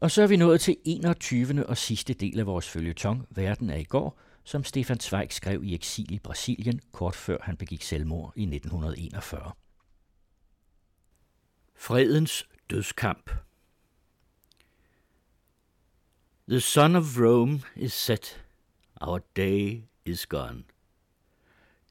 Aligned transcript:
Og 0.00 0.10
så 0.10 0.22
er 0.22 0.26
vi 0.26 0.36
nået 0.36 0.60
til 0.60 0.76
21. 0.84 1.66
og 1.66 1.76
sidste 1.76 2.14
del 2.14 2.38
af 2.38 2.46
vores 2.46 2.68
følgetong, 2.68 3.26
Verden 3.30 3.70
er 3.70 3.76
i 3.76 3.84
går, 3.84 4.18
som 4.44 4.64
Stefan 4.64 5.00
Zweig 5.00 5.32
skrev 5.32 5.64
i 5.64 5.74
eksil 5.74 6.12
i 6.12 6.18
Brasilien, 6.18 6.80
kort 6.92 7.14
før 7.14 7.38
han 7.42 7.56
begik 7.56 7.82
selvmord 7.82 8.32
i 8.36 8.42
1941. 8.42 9.52
Fredens 11.74 12.48
dødskamp 12.70 13.30
The 16.48 16.60
sun 16.60 16.96
of 16.96 17.18
Rome 17.18 17.60
is 17.76 17.92
set, 17.92 18.44
our 19.00 19.18
day 19.36 19.82
is 20.04 20.26
gone. 20.26 20.64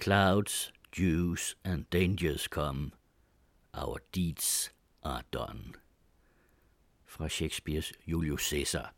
Clouds, 0.02 0.72
dews 0.98 1.58
and 1.64 1.86
dangers 1.92 2.44
come, 2.44 2.92
our 3.74 3.98
deeds 4.14 4.72
are 5.04 5.24
done. 5.34 5.85
Fra 7.16 7.30
Shakespeares 7.30 7.94
Julius 8.08 8.50
Caesar. 8.50 8.94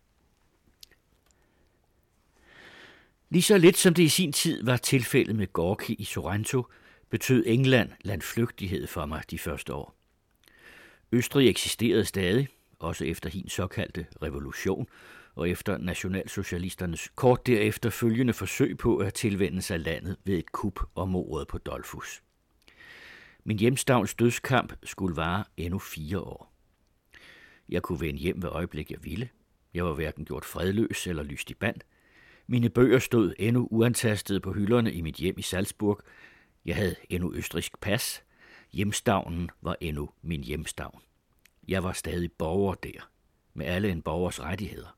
Lige 3.30 3.42
så 3.42 3.58
lidt 3.58 3.78
som 3.78 3.94
det 3.94 4.04
i 4.04 4.10
sin 4.10 4.32
tid 4.32 4.64
var 4.64 4.78
tilfældet 4.78 5.36
med 5.36 5.54
Gorki 5.54 5.94
i 5.94 6.04
Sorrento, 6.04 6.66
betød 7.10 7.44
England 7.48 7.92
landflygtighed 8.02 8.88
for 8.88 9.06
mig 9.06 9.24
de 9.32 9.40
første 9.40 9.74
år. 9.74 9.96
Østrig 11.12 11.50
eksisterede 11.50 12.06
stadig, 12.06 12.48
også 12.80 13.06
efter 13.06 13.30
hin 13.30 13.50
såkaldte 13.50 14.06
revolution, 14.22 14.88
og 15.36 15.50
efter 15.50 15.78
nationalsocialisternes 15.78 17.12
kort 17.16 17.48
derefter 17.48 17.90
følgende 17.90 18.34
forsøg 18.34 18.78
på 18.78 18.98
at 18.98 19.14
tilvende 19.14 19.62
sig 19.62 19.80
landet 19.80 20.18
ved 20.24 20.38
et 20.38 20.52
kup 20.52 20.80
og 20.96 21.10
mordet 21.10 21.48
på 21.48 21.58
Dolfus. 21.58 22.24
Min 23.44 23.60
hjemstavns 23.60 24.14
dødskamp 24.16 24.74
skulle 24.84 25.16
vare 25.16 25.44
endnu 25.58 25.80
fire 25.80 26.20
år. 26.20 26.57
Jeg 27.70 27.82
kunne 27.82 28.02
vende 28.02 28.20
hjem 28.20 28.42
ved 28.42 28.50
øjeblik, 28.50 28.92
jeg 28.92 29.04
ville. 29.04 29.30
Jeg 29.74 29.86
var 29.86 29.94
hverken 29.94 30.26
gjort 30.26 30.46
fredløs 30.46 31.08
eller 31.08 31.24
lyst 31.24 31.50
i 31.50 31.54
band. 31.54 31.82
Mine 32.48 32.70
bøger 32.70 33.00
stod 33.00 33.34
endnu 33.40 33.68
uantastede 33.72 34.40
på 34.40 34.54
hylderne 34.54 34.94
i 34.94 35.02
mit 35.02 35.16
hjem 35.16 35.38
i 35.38 35.42
Salzburg. 35.42 36.02
Jeg 36.66 36.76
havde 36.76 36.96
endnu 37.10 37.34
østrisk 37.34 37.80
pas. 37.82 38.24
Hjemstavnen 38.72 39.50
var 39.62 39.76
endnu 39.82 40.10
min 40.22 40.44
hjemstavn. 40.44 41.00
Jeg 41.68 41.84
var 41.84 41.92
stadig 41.94 42.32
borger 42.32 42.74
der, 42.74 43.10
med 43.54 43.66
alle 43.66 43.90
en 43.90 44.02
borgers 44.02 44.42
rettigheder. 44.42 44.98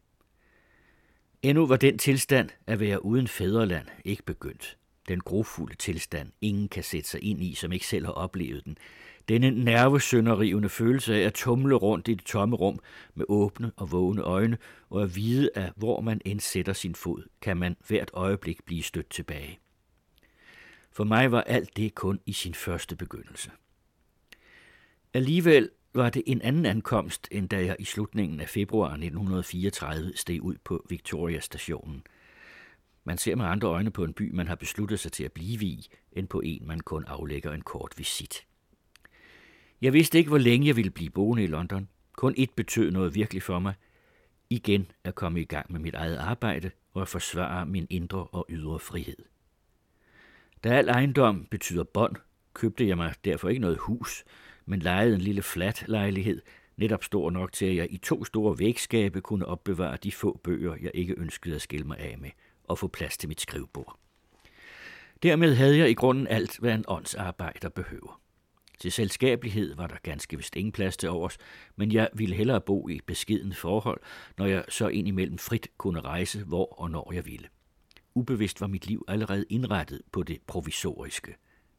Endnu 1.42 1.68
var 1.68 1.78
den 1.78 1.98
tilstand 1.98 2.50
at 2.68 2.80
være 2.80 3.06
uden 3.06 3.28
fædreland 3.28 3.88
ikke 4.06 4.24
begyndt. 4.24 4.78
Den 5.08 5.20
grofulde 5.20 5.76
tilstand, 5.76 6.32
ingen 6.42 6.70
kan 6.70 6.84
sætte 6.84 7.10
sig 7.10 7.24
ind 7.24 7.44
i, 7.44 7.54
som 7.54 7.72
ikke 7.72 7.88
selv 7.88 8.06
har 8.06 8.14
oplevet 8.14 8.66
den. 8.66 8.78
Denne 9.30 9.52
nervesønderrivende 9.52 10.70
følelse 10.70 11.16
af 11.16 11.20
at 11.20 11.34
tumle 11.34 11.76
rundt 11.76 12.08
i 12.08 12.14
det 12.14 12.26
tomme 12.26 12.56
rum 12.56 12.80
med 13.16 13.26
åbne 13.30 13.72
og 13.76 13.92
vågne 13.92 14.22
øjne, 14.22 14.58
og 14.90 15.04
at 15.04 15.16
vide, 15.16 15.50
at 15.56 15.74
hvor 15.76 16.02
man 16.02 16.22
end 16.26 16.40
sætter 16.40 16.74
sin 16.74 16.96
fod, 16.96 17.24
kan 17.42 17.58
man 17.58 17.76
hvert 17.88 18.12
øjeblik 18.14 18.66
blive 18.66 18.84
stødt 18.84 19.10
tilbage. 19.10 19.60
For 20.92 21.04
mig 21.04 21.32
var 21.32 21.42
alt 21.42 21.78
det 21.78 21.96
kun 21.96 22.20
i 22.26 22.34
sin 22.34 22.54
første 22.54 22.96
begyndelse. 22.96 23.52
Alligevel 25.14 25.70
var 25.94 26.10
det 26.10 26.24
en 26.26 26.42
anden 26.42 26.66
ankomst, 26.66 27.28
end 27.32 27.50
da 27.50 27.66
jeg 27.66 27.76
i 27.80 27.86
slutningen 27.86 28.40
af 28.40 28.50
februar 28.50 28.90
1934 28.90 30.12
steg 30.16 30.42
ud 30.42 30.56
på 30.64 30.86
Victoria-stationen. 30.90 32.04
Man 33.04 33.18
ser 33.18 33.36
med 33.36 33.46
andre 33.46 33.68
øjne 33.68 33.92
på 33.92 34.04
en 34.04 34.14
by, 34.14 34.32
man 34.32 34.48
har 34.48 34.56
besluttet 34.56 35.00
sig 35.00 35.12
til 35.12 35.24
at 35.24 35.32
blive 35.32 35.66
i, 35.66 35.88
end 36.12 36.28
på 36.28 36.40
en, 36.40 36.68
man 36.68 36.80
kun 36.80 37.06
aflægger 37.08 37.54
en 37.54 37.62
kort 37.62 37.94
visit. 37.98 38.49
Jeg 39.82 39.94
vidste 39.94 40.18
ikke, 40.18 40.28
hvor 40.28 40.38
længe 40.38 40.68
jeg 40.68 40.76
ville 40.76 40.92
blive 40.92 41.10
boende 41.10 41.44
i 41.44 41.48
London. 41.48 41.90
Kun 42.14 42.34
et 42.38 42.50
betød 42.56 42.92
noget 42.92 43.16
virkelig 43.16 43.44
for 43.44 43.60
mig. 43.60 43.74
Igen 44.50 44.92
at 45.04 45.16
komme 45.16 45.42
i 45.42 45.46
gang 45.46 45.72
med 45.72 45.80
mit 45.80 45.94
eget 45.94 46.18
arbejde 46.18 46.72
og 46.94 47.02
at 47.02 47.08
forsvare 47.08 47.66
min 47.66 47.88
indre 47.90 48.28
og 48.32 48.46
ydre 48.50 48.80
frihed. 48.80 49.18
Da 50.64 50.70
al 50.70 50.88
ejendom 50.88 51.48
betyder 51.52 51.84
bånd, 51.84 52.16
købte 52.54 52.88
jeg 52.88 52.98
mig 52.98 53.14
derfor 53.26 53.50
ikke 53.50 53.62
noget 53.62 53.78
hus, 53.78 54.24
men 54.66 54.80
lejede 54.80 55.16
en 55.16 55.22
lille 55.22 55.42
flat 55.42 55.84
lejlighed, 55.88 56.42
netop 56.78 57.04
stor 57.04 57.30
nok 57.30 57.52
til, 57.52 57.66
at 57.66 57.76
jeg 57.76 57.88
i 57.90 57.98
to 57.98 58.26
store 58.26 58.60
vægskabe 58.60 59.22
kunne 59.22 59.46
opbevare 59.46 59.98
de 60.04 60.12
få 60.12 60.40
bøger, 60.44 60.76
jeg 60.82 60.92
ikke 60.94 61.16
ønskede 61.18 61.56
at 61.56 61.62
skille 61.62 61.88
mig 61.88 61.98
af 61.98 62.18
med, 62.18 62.30
og 62.64 62.80
få 62.80 62.88
plads 62.88 63.18
til 63.18 63.30
mit 63.30 63.42
skrivebord. 63.42 64.00
Dermed 65.24 65.56
havde 65.56 65.78
jeg 65.78 65.90
i 65.90 65.94
grunden 65.94 66.28
alt, 66.28 66.60
hvad 66.60 66.74
en 66.74 66.86
åndsarbejder 66.88 67.70
behøver. 67.70 68.22
Til 68.80 68.92
selskabelighed 68.92 69.76
var 69.76 69.88
der 69.88 69.98
ganske 70.04 70.38
vist 70.38 70.56
ingen 70.56 70.72
plads 70.72 70.98
til 70.98 71.10
overs, 71.10 71.38
men 71.76 71.92
jeg 71.92 72.10
ville 72.14 72.36
hellere 72.36 72.62
bo 72.62 72.90
i 72.90 73.00
beskeden 73.06 73.54
forhold, 73.54 74.02
når 74.38 74.46
jeg 74.46 74.66
så 74.70 74.88
indimellem 74.88 75.38
frit 75.38 75.68
kunne 75.78 76.02
rejse, 76.02 76.44
hvor 76.44 76.80
og 76.82 76.92
når 76.92 77.12
jeg 77.14 77.26
ville. 77.26 77.48
Ubevidst 78.16 78.62
var 78.62 78.68
mit 78.68 78.88
liv 78.88 79.06
allerede 79.08 79.46
indrettet 79.50 80.02
på 80.12 80.24
det 80.24 80.42
provisoriske, 80.48 81.36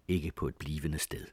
ikke 0.09 0.33
på 0.37 0.49
et 0.49 0.57
blivende 0.57 0.99
sted. 0.99 1.27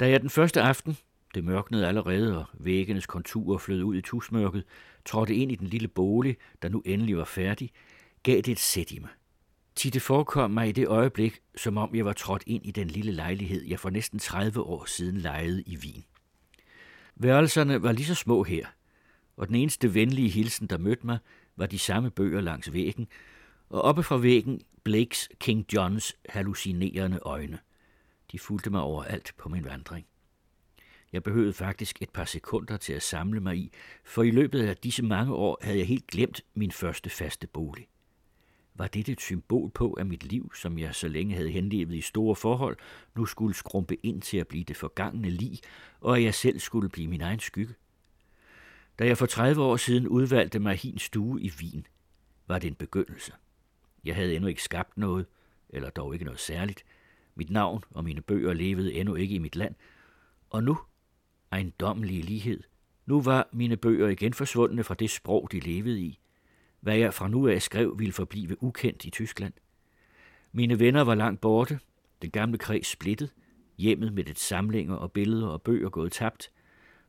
Da 0.00 0.08
jeg 0.08 0.20
den 0.20 0.30
første 0.30 0.60
aften, 0.60 0.96
det 1.34 1.44
mørknede 1.44 1.86
allerede, 1.86 2.38
og 2.38 2.44
væggenes 2.54 3.06
konturer 3.06 3.58
flød 3.58 3.82
ud 3.82 3.96
i 3.96 4.00
tusmørket, 4.00 4.64
trådte 5.04 5.34
ind 5.34 5.52
i 5.52 5.54
den 5.54 5.66
lille 5.66 5.88
bolig, 5.88 6.36
der 6.62 6.68
nu 6.68 6.82
endelig 6.86 7.16
var 7.16 7.24
færdig, 7.24 7.70
gav 8.22 8.36
det 8.36 8.48
et 8.48 8.58
sæt 8.58 8.90
i 8.90 8.98
mig. 8.98 9.10
Tid 9.76 9.90
det 9.90 10.02
forekom 10.02 10.50
mig 10.50 10.68
i 10.68 10.72
det 10.72 10.88
øjeblik, 10.88 11.40
som 11.56 11.76
om 11.76 11.94
jeg 11.94 12.04
var 12.04 12.12
trådt 12.12 12.42
ind 12.46 12.66
i 12.66 12.70
den 12.70 12.88
lille 12.88 13.12
lejlighed, 13.12 13.64
jeg 13.64 13.80
for 13.80 13.90
næsten 13.90 14.18
30 14.18 14.60
år 14.60 14.84
siden 14.84 15.16
lejede 15.16 15.62
i 15.62 15.76
Wien. 15.76 16.04
Værelserne 17.16 17.82
var 17.82 17.92
lige 17.92 18.06
så 18.06 18.14
små 18.14 18.42
her, 18.42 18.66
og 19.36 19.48
den 19.48 19.54
eneste 19.54 19.94
venlige 19.94 20.28
hilsen, 20.28 20.66
der 20.66 20.78
mødte 20.78 21.06
mig, 21.06 21.18
var 21.56 21.66
de 21.66 21.78
samme 21.78 22.10
bøger 22.10 22.40
langs 22.40 22.72
væggen, 22.72 23.08
og 23.68 23.82
oppe 23.82 24.02
fra 24.02 24.16
væggen 24.16 24.60
Blakes 24.84 25.28
King 25.40 25.66
Johns 25.72 26.16
hallucinerende 26.28 27.18
øjne– 27.22 27.58
de 28.34 28.38
fulgte 28.38 28.70
mig 28.70 28.80
overalt 28.80 29.32
på 29.36 29.48
min 29.48 29.64
vandring. 29.64 30.06
Jeg 31.12 31.22
behøvede 31.22 31.52
faktisk 31.52 32.02
et 32.02 32.10
par 32.10 32.24
sekunder 32.24 32.76
til 32.76 32.92
at 32.92 33.02
samle 33.02 33.40
mig 33.40 33.56
i, 33.56 33.72
for 34.04 34.22
i 34.22 34.30
løbet 34.30 34.62
af 34.62 34.76
disse 34.76 35.02
mange 35.02 35.34
år 35.34 35.58
havde 35.62 35.78
jeg 35.78 35.86
helt 35.86 36.06
glemt 36.06 36.40
min 36.54 36.70
første 36.70 37.10
faste 37.10 37.46
bolig. 37.46 37.88
Var 38.74 38.86
det 38.86 39.08
et 39.08 39.20
symbol 39.20 39.70
på, 39.70 39.92
at 39.92 40.06
mit 40.06 40.24
liv, 40.24 40.52
som 40.54 40.78
jeg 40.78 40.94
så 40.94 41.08
længe 41.08 41.34
havde 41.34 41.50
henlevet 41.50 41.94
i 41.94 42.00
store 42.00 42.36
forhold, 42.36 42.76
nu 43.14 43.26
skulle 43.26 43.54
skrumpe 43.54 44.06
ind 44.06 44.22
til 44.22 44.36
at 44.36 44.48
blive 44.48 44.64
det 44.64 44.76
forgangne 44.76 45.30
lig, 45.30 45.58
og 46.00 46.16
at 46.16 46.22
jeg 46.22 46.34
selv 46.34 46.58
skulle 46.58 46.88
blive 46.88 47.08
min 47.08 47.20
egen 47.20 47.40
skygge? 47.40 47.74
Da 48.98 49.06
jeg 49.06 49.18
for 49.18 49.26
30 49.26 49.62
år 49.62 49.76
siden 49.76 50.08
udvalgte 50.08 50.58
mig 50.58 50.76
hin 50.76 50.98
stue 50.98 51.42
i 51.42 51.52
Wien, 51.60 51.86
var 52.46 52.58
det 52.58 52.68
en 52.68 52.74
begyndelse. 52.74 53.32
Jeg 54.04 54.14
havde 54.14 54.34
endnu 54.34 54.48
ikke 54.48 54.62
skabt 54.62 54.98
noget, 54.98 55.26
eller 55.68 55.90
dog 55.90 56.12
ikke 56.12 56.24
noget 56.24 56.40
særligt, 56.40 56.84
mit 57.34 57.50
navn 57.50 57.84
og 57.90 58.04
mine 58.04 58.20
bøger 58.20 58.52
levede 58.52 58.94
endnu 58.94 59.14
ikke 59.14 59.34
i 59.34 59.38
mit 59.38 59.56
land. 59.56 59.74
Og 60.50 60.64
nu, 60.64 60.78
ejendommelige 61.52 62.22
lighed, 62.22 62.62
nu 63.06 63.20
var 63.20 63.48
mine 63.52 63.76
bøger 63.76 64.08
igen 64.08 64.34
forsvundne 64.34 64.84
fra 64.84 64.94
det 64.94 65.10
sprog, 65.10 65.48
de 65.52 65.60
levede 65.60 66.00
i. 66.00 66.18
Hvad 66.84 66.96
jeg 66.96 67.14
fra 67.14 67.28
nu 67.28 67.48
af 67.48 67.62
skrev, 67.62 67.98
ville 67.98 68.12
forblive 68.12 68.62
ukendt 68.62 69.04
i 69.04 69.10
Tyskland. 69.10 69.52
Mine 70.52 70.80
venner 70.80 71.04
var 71.04 71.14
langt 71.14 71.40
borte, 71.40 71.80
den 72.22 72.30
gamle 72.30 72.58
kreds 72.58 72.86
splittet, 72.86 73.30
hjemmet 73.78 74.12
med 74.12 74.26
et 74.26 74.38
samlinger 74.38 74.94
og 74.94 75.12
billeder 75.12 75.46
og 75.46 75.62
bøger 75.62 75.88
gået 75.88 76.12
tabt. 76.12 76.50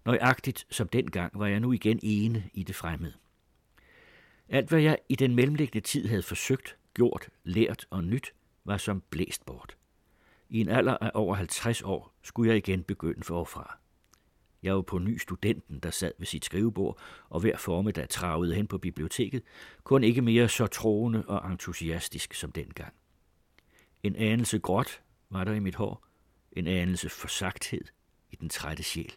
Nøjagtigt 0.05 0.65
som 0.69 0.87
dengang 0.87 1.39
var 1.39 1.47
jeg 1.47 1.59
nu 1.59 1.71
igen 1.71 1.99
ene 2.03 2.49
i 2.53 2.63
det 2.63 2.75
fremmede. 2.75 3.13
Alt 4.49 4.69
hvad 4.69 4.81
jeg 4.81 4.97
i 5.09 5.15
den 5.15 5.35
mellemliggende 5.35 5.87
tid 5.87 6.07
havde 6.07 6.23
forsøgt, 6.23 6.77
gjort, 6.93 7.29
lært 7.43 7.85
og 7.89 8.03
nyt, 8.03 8.33
var 8.65 8.77
som 8.77 9.03
blæst 9.09 9.45
bort. 9.45 9.77
I 10.49 10.59
en 10.59 10.69
alder 10.69 10.97
af 11.01 11.11
over 11.13 11.35
50 11.35 11.81
år 11.81 12.13
skulle 12.23 12.49
jeg 12.49 12.57
igen 12.57 12.83
begynde 12.83 13.23
forfra. 13.23 13.77
Jeg 14.65 14.75
var 14.75 14.81
på 14.81 14.97
ny 14.97 15.17
studenten, 15.17 15.79
der 15.79 15.89
sad 15.89 16.11
ved 16.17 16.27
sit 16.27 16.45
skrivebord, 16.45 16.99
og 17.29 17.39
hver 17.39 17.57
formiddag 17.57 18.09
travede 18.09 18.55
hen 18.55 18.67
på 18.67 18.77
biblioteket, 18.77 19.43
kun 19.83 20.03
ikke 20.03 20.21
mere 20.21 20.49
så 20.49 20.67
troende 20.67 21.23
og 21.27 21.51
entusiastisk 21.51 22.33
som 22.33 22.51
dengang. 22.51 22.93
En 24.03 24.15
anelse 24.15 24.59
gråt 24.59 25.01
var 25.29 25.43
der 25.43 25.53
i 25.53 25.59
mit 25.59 25.75
hår, 25.75 26.05
en 26.51 26.67
anelse 26.67 27.09
forsagthed 27.09 27.83
i 28.31 28.35
den 28.35 28.49
trætte 28.49 28.83
sjæl. 28.83 29.13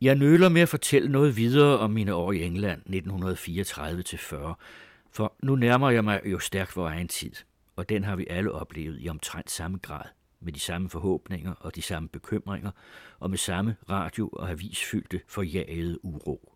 Jeg 0.00 0.14
nøler 0.14 0.48
med 0.48 0.62
at 0.62 0.68
fortælle 0.68 1.12
noget 1.12 1.36
videre 1.36 1.78
om 1.78 1.90
mine 1.90 2.14
år 2.14 2.32
i 2.32 2.42
England 2.42 2.82
1934-40, 2.86 4.54
for 5.10 5.36
nu 5.42 5.56
nærmer 5.56 5.90
jeg 5.90 6.04
mig 6.04 6.20
jo 6.24 6.38
stærkt 6.38 6.76
vor 6.76 6.88
egen 6.88 7.08
tid– 7.08 7.32
og 7.76 7.88
den 7.88 8.04
har 8.04 8.16
vi 8.16 8.26
alle 8.30 8.52
oplevet 8.52 8.96
i 9.00 9.08
omtrent 9.08 9.50
samme 9.50 9.78
grad, 9.78 10.04
med 10.44 10.52
de 10.52 10.60
samme 10.60 10.90
forhåbninger 10.90 11.52
og 11.52 11.74
de 11.74 11.82
samme 11.82 12.08
bekymringer, 12.08 12.70
og 13.18 13.30
med 13.30 13.38
samme 13.38 13.76
radio- 13.90 14.30
og 14.32 14.50
avisfyldte 14.50 15.20
forjagede 15.28 16.04
uro. 16.04 16.54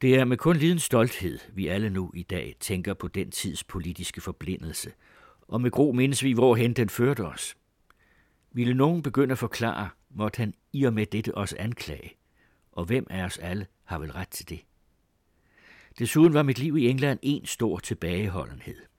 Det 0.00 0.14
er 0.14 0.24
med 0.24 0.36
kun 0.36 0.56
liden 0.56 0.78
stolthed, 0.78 1.38
vi 1.52 1.66
alle 1.68 1.90
nu 1.90 2.12
i 2.14 2.22
dag 2.22 2.56
tænker 2.60 2.94
på 2.94 3.08
den 3.08 3.30
tids 3.30 3.64
politiske 3.64 4.20
forblindelse, 4.20 4.92
og 5.48 5.60
med 5.60 5.70
gro 5.70 5.92
mindes 5.92 6.24
vi, 6.24 6.32
hvorhen 6.32 6.72
den 6.72 6.88
førte 6.88 7.24
os. 7.24 7.56
Ville 8.52 8.74
nogen 8.74 9.02
begynde 9.02 9.32
at 9.32 9.38
forklare, 9.38 9.88
måtte 10.10 10.36
han 10.36 10.54
i 10.72 10.84
og 10.84 10.92
med 10.92 11.06
dette 11.06 11.36
os 11.36 11.52
anklage, 11.52 12.16
og 12.72 12.84
hvem 12.84 13.06
af 13.10 13.24
os 13.24 13.38
alle 13.38 13.66
har 13.84 13.98
vel 13.98 14.12
ret 14.12 14.28
til 14.28 14.48
det? 14.48 14.60
Desuden 15.98 16.34
var 16.34 16.42
mit 16.42 16.58
liv 16.58 16.76
i 16.76 16.88
England 16.88 17.18
en 17.22 17.46
stor 17.46 17.78
tilbageholdenhed. 17.78 18.93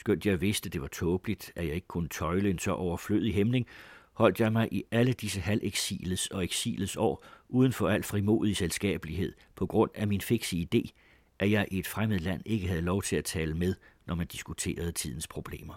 Skønt 0.00 0.26
jeg 0.26 0.40
vidste, 0.40 0.70
det 0.70 0.80
var 0.80 0.88
tåbeligt, 0.88 1.52
at 1.56 1.66
jeg 1.66 1.74
ikke 1.74 1.86
kunne 1.86 2.08
tøjle 2.08 2.50
en 2.50 2.58
så 2.58 2.72
overflødig 2.72 3.34
hæmning, 3.34 3.66
holdt 4.12 4.40
jeg 4.40 4.52
mig 4.52 4.68
i 4.72 4.84
alle 4.90 5.12
disse 5.12 5.40
halveksilets 5.40 6.26
og 6.26 6.44
eksilets 6.44 6.96
år 6.96 7.24
uden 7.48 7.72
for 7.72 7.88
al 7.88 8.02
frimodig 8.02 8.56
selskabelighed 8.56 9.32
på 9.56 9.66
grund 9.66 9.90
af 9.94 10.08
min 10.08 10.20
fikse 10.20 10.68
idé, 10.74 10.90
at 11.38 11.50
jeg 11.50 11.66
i 11.70 11.78
et 11.78 11.86
fremmed 11.86 12.18
land 12.18 12.42
ikke 12.46 12.68
havde 12.68 12.80
lov 12.80 13.02
til 13.02 13.16
at 13.16 13.24
tale 13.24 13.54
med, 13.54 13.74
når 14.06 14.14
man 14.14 14.26
diskuterede 14.26 14.92
tidens 14.92 15.26
problemer. 15.28 15.74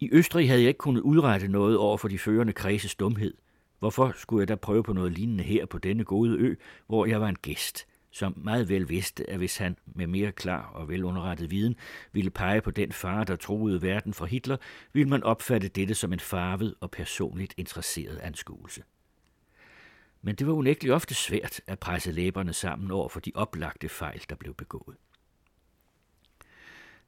I 0.00 0.08
Østrig 0.12 0.48
havde 0.48 0.60
jeg 0.60 0.68
ikke 0.68 0.78
kunnet 0.78 1.00
udrette 1.00 1.48
noget 1.48 1.78
over 1.78 1.96
for 1.96 2.08
de 2.08 2.18
førende 2.18 2.52
kredses 2.52 2.94
dumhed. 2.94 3.34
Hvorfor 3.78 4.12
skulle 4.16 4.40
jeg 4.40 4.48
da 4.48 4.54
prøve 4.54 4.82
på 4.82 4.92
noget 4.92 5.12
lignende 5.12 5.44
her 5.44 5.66
på 5.66 5.78
denne 5.78 6.04
gode 6.04 6.36
ø, 6.38 6.54
hvor 6.86 7.06
jeg 7.06 7.20
var 7.20 7.28
en 7.28 7.36
gæst, 7.42 7.86
som 8.16 8.34
meget 8.36 8.68
vel 8.68 8.88
vidste, 8.88 9.30
at 9.30 9.36
hvis 9.36 9.56
han 9.56 9.76
med 9.86 10.06
mere 10.06 10.32
klar 10.32 10.70
og 10.74 10.88
velunderrettet 10.88 11.50
viden 11.50 11.76
ville 12.12 12.30
pege 12.30 12.60
på 12.60 12.70
den 12.70 12.92
fare, 12.92 13.24
der 13.24 13.36
troede 13.36 13.82
verden 13.82 14.14
for 14.14 14.26
Hitler, 14.26 14.56
ville 14.92 15.08
man 15.08 15.22
opfatte 15.22 15.68
dette 15.68 15.94
som 15.94 16.12
en 16.12 16.20
farvet 16.20 16.74
og 16.80 16.90
personligt 16.90 17.54
interesseret 17.56 18.18
anskuelse. 18.18 18.82
Men 20.22 20.34
det 20.34 20.46
var 20.46 20.52
unægteligt 20.52 20.94
ofte 20.94 21.14
svært 21.14 21.60
at 21.66 21.78
presse 21.78 22.12
læberne 22.12 22.52
sammen 22.52 22.90
over 22.90 23.08
for 23.08 23.20
de 23.20 23.32
oplagte 23.34 23.88
fejl, 23.88 24.22
der 24.28 24.36
blev 24.36 24.54
begået. 24.54 24.96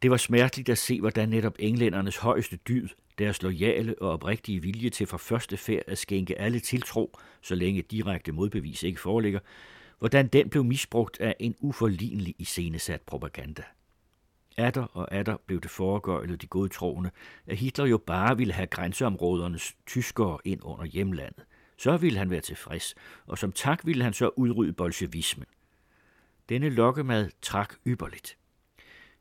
Det 0.03 0.11
var 0.11 0.17
smerteligt 0.17 0.69
at 0.69 0.79
se, 0.79 1.01
hvordan 1.01 1.29
netop 1.29 1.55
englændernes 1.59 2.17
højeste 2.17 2.57
dyd, 2.57 2.89
deres 3.19 3.43
lojale 3.43 4.03
og 4.03 4.11
oprigtige 4.11 4.63
vilje 4.63 4.91
til 4.91 5.07
fra 5.07 5.19
første 5.19 5.57
færd 5.57 5.83
at 5.87 5.99
skænke 5.99 6.39
alle 6.41 6.61
tiltro, 6.61 7.19
så 7.43 7.55
længe 7.55 7.83
direkte 7.83 8.33
modbevis 8.33 8.83
ikke 8.83 9.01
foreligger, 9.01 9.41
hvordan 9.99 10.29
den 10.29 10.51
blev 10.51 10.65
misbrugt 10.65 11.21
af 11.21 11.37
en 11.41 11.55
uforlignelig 11.61 12.35
iscenesat 12.39 13.01
propaganda. 13.01 13.63
Atter 14.57 14.83
og 14.83 15.13
atter 15.13 15.37
blev 15.47 15.61
det 15.61 15.71
foregøjlet 15.71 16.43
de 16.43 16.47
godtroende, 16.47 17.11
at 17.47 17.57
Hitler 17.57 17.87
jo 17.87 17.99
bare 17.99 18.37
ville 18.37 18.53
have 18.53 18.67
grænseområdernes 18.67 19.77
tyskere 19.87 20.39
ind 20.45 20.61
under 20.63 20.85
hjemlandet. 20.85 21.45
Så 21.77 21.97
ville 21.97 22.19
han 22.19 22.31
være 22.31 22.41
tilfreds, 22.41 22.95
og 23.27 23.39
som 23.39 23.53
tak 23.53 23.87
ville 23.87 24.05
han 24.05 24.13
så 24.13 24.31
udrydde 24.37 24.73
bolsjevismen. 24.73 25.47
Denne 26.49 26.69
lokkemad 26.69 27.31
trak 27.43 27.75
ypperligt. 27.87 28.37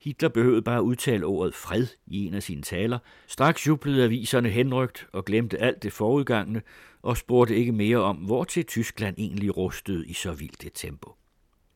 Hitler 0.01 0.29
behøvede 0.29 0.61
bare 0.61 0.83
udtale 0.83 1.25
ordet 1.25 1.55
fred 1.55 1.87
i 2.07 2.25
en 2.25 2.33
af 2.33 2.43
sine 2.43 2.61
taler. 2.61 2.99
Straks 3.27 3.67
jublede 3.67 4.03
aviserne 4.03 4.49
henrygt 4.49 5.07
og 5.13 5.25
glemte 5.25 5.57
alt 5.57 5.83
det 5.83 5.93
forudgangne 5.93 6.61
og 7.01 7.17
spurgte 7.17 7.55
ikke 7.55 7.71
mere 7.71 7.97
om, 7.97 8.15
hvor 8.15 8.43
til 8.43 8.65
Tyskland 8.65 9.15
egentlig 9.17 9.57
rustede 9.57 10.07
i 10.07 10.13
så 10.13 10.33
vildt 10.33 10.65
et 10.65 10.73
tempo. 10.73 11.11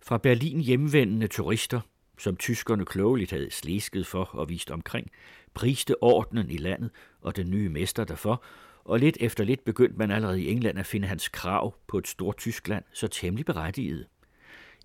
Fra 0.01 0.17
Berlin 0.17 0.59
hjemvendende 0.59 1.27
turister, 1.27 1.81
som 2.17 2.35
tyskerne 2.35 2.85
klogeligt 2.85 3.31
havde 3.31 3.51
slæsket 3.51 4.07
for 4.07 4.23
og 4.23 4.49
vist 4.49 4.71
omkring, 4.71 5.11
priste 5.53 6.03
ordenen 6.03 6.51
i 6.51 6.57
landet 6.57 6.89
og 7.21 7.35
den 7.35 7.51
nye 7.51 7.69
mester 7.69 8.03
derfor, 8.03 8.43
og 8.83 8.99
lidt 8.99 9.17
efter 9.19 9.43
lidt 9.43 9.63
begyndte 9.63 9.97
man 9.97 10.11
allerede 10.11 10.41
i 10.41 10.51
England 10.51 10.79
at 10.79 10.85
finde 10.85 11.07
hans 11.07 11.27
krav 11.27 11.75
på 11.87 11.97
et 11.97 12.07
stort 12.07 12.37
Tyskland 12.37 12.83
så 12.93 13.07
temmelig 13.07 13.45
berettiget. 13.45 14.07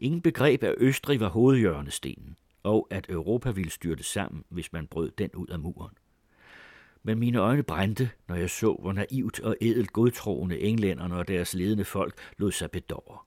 Ingen 0.01 0.21
begreb 0.21 0.63
af 0.63 0.75
Østrig 0.79 1.21
var 1.21 1.29
hovedhjørnestenen 1.29 2.37
og 2.67 2.87
at 2.91 3.07
Europa 3.09 3.51
ville 3.51 3.71
styrte 3.71 4.03
sammen, 4.03 4.45
hvis 4.49 4.73
man 4.73 4.87
brød 4.87 5.11
den 5.11 5.31
ud 5.35 5.47
af 5.47 5.59
muren. 5.59 5.95
Men 7.03 7.19
mine 7.19 7.39
øjne 7.39 7.63
brændte, 7.63 8.11
når 8.29 8.35
jeg 8.35 8.51
så, 8.51 8.77
hvor 8.81 8.93
naivt 8.93 9.41
og 9.41 9.57
edelt 9.61 9.93
godtroende 9.93 10.61
englænderne 10.61 11.17
og 11.17 11.29
deres 11.29 11.55
ledende 11.55 11.85
folk 11.85 12.15
lod 12.39 12.53
sig 12.53 12.71
bedåre. 12.71 13.19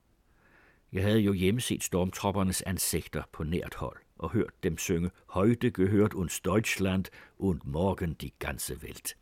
Jeg 0.91 1.03
havde 1.03 1.19
jo 1.19 1.33
hjemmeset 1.33 1.83
stormtroppernes 1.83 2.61
ansigter 2.61 3.23
på 3.31 3.43
nært 3.43 3.75
hold 3.75 3.97
og 4.17 4.29
hørt 4.29 4.63
dem 4.63 4.77
synge 4.77 5.11
Højde 5.27 5.71
gehørt 5.71 6.13
uns 6.13 6.39
Deutschland 6.39 7.05
und 7.37 7.61
morgen 7.63 8.13
die 8.13 8.31
ganze 8.39 8.75
Welt. 8.83 9.17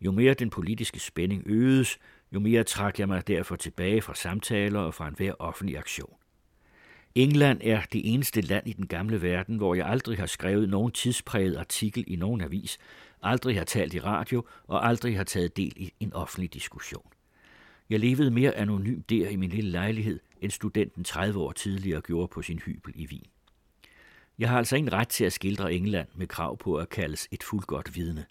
Jo 0.00 0.12
mere 0.12 0.34
den 0.34 0.50
politiske 0.50 1.00
spænding 1.00 1.42
øgedes, 1.46 1.98
jo 2.32 2.40
mere 2.40 2.64
trak 2.64 2.98
jeg 2.98 3.08
mig 3.08 3.26
derfor 3.28 3.56
tilbage 3.56 4.02
fra 4.02 4.14
samtaler 4.14 4.80
og 4.80 4.94
fra 4.94 5.08
enhver 5.08 5.34
offentlig 5.38 5.78
aktion. 5.78 6.16
England 7.16 7.60
er 7.64 7.82
det 7.92 8.14
eneste 8.14 8.40
land 8.40 8.68
i 8.68 8.72
den 8.72 8.86
gamle 8.86 9.22
verden, 9.22 9.56
hvor 9.56 9.74
jeg 9.74 9.86
aldrig 9.86 10.18
har 10.18 10.26
skrevet 10.26 10.68
nogen 10.68 10.92
tidspræget 10.92 11.56
artikel 11.56 12.04
i 12.06 12.16
nogen 12.16 12.40
avis, 12.40 12.78
aldrig 13.22 13.56
har 13.56 13.64
talt 13.64 13.94
i 13.94 14.00
radio 14.00 14.44
og 14.66 14.86
aldrig 14.86 15.16
har 15.16 15.24
taget 15.24 15.56
del 15.56 15.72
i 15.76 15.92
en 16.00 16.12
offentlig 16.12 16.54
diskussion. 16.54 17.06
Jeg 17.90 18.00
levede 18.00 18.30
mere 18.30 18.56
anonym 18.56 19.02
der 19.02 19.28
i 19.28 19.36
min 19.36 19.50
lille 19.50 19.70
lejlighed, 19.70 20.20
end 20.40 20.50
studenten 20.50 21.04
30 21.04 21.40
år 21.40 21.52
tidligere 21.52 22.00
gjorde 22.00 22.28
på 22.28 22.42
sin 22.42 22.58
hybel 22.58 22.92
i 22.96 23.06
Wien. 23.06 23.26
Jeg 24.38 24.48
har 24.48 24.58
altså 24.58 24.76
ingen 24.76 24.92
ret 24.92 25.08
til 25.08 25.24
at 25.24 25.32
skildre 25.32 25.74
England 25.74 26.08
med 26.14 26.26
krav 26.26 26.58
på 26.58 26.76
at 26.76 26.88
kaldes 26.88 27.28
et 27.30 27.42
fuldgodt 27.42 27.96
vidne 27.96 28.26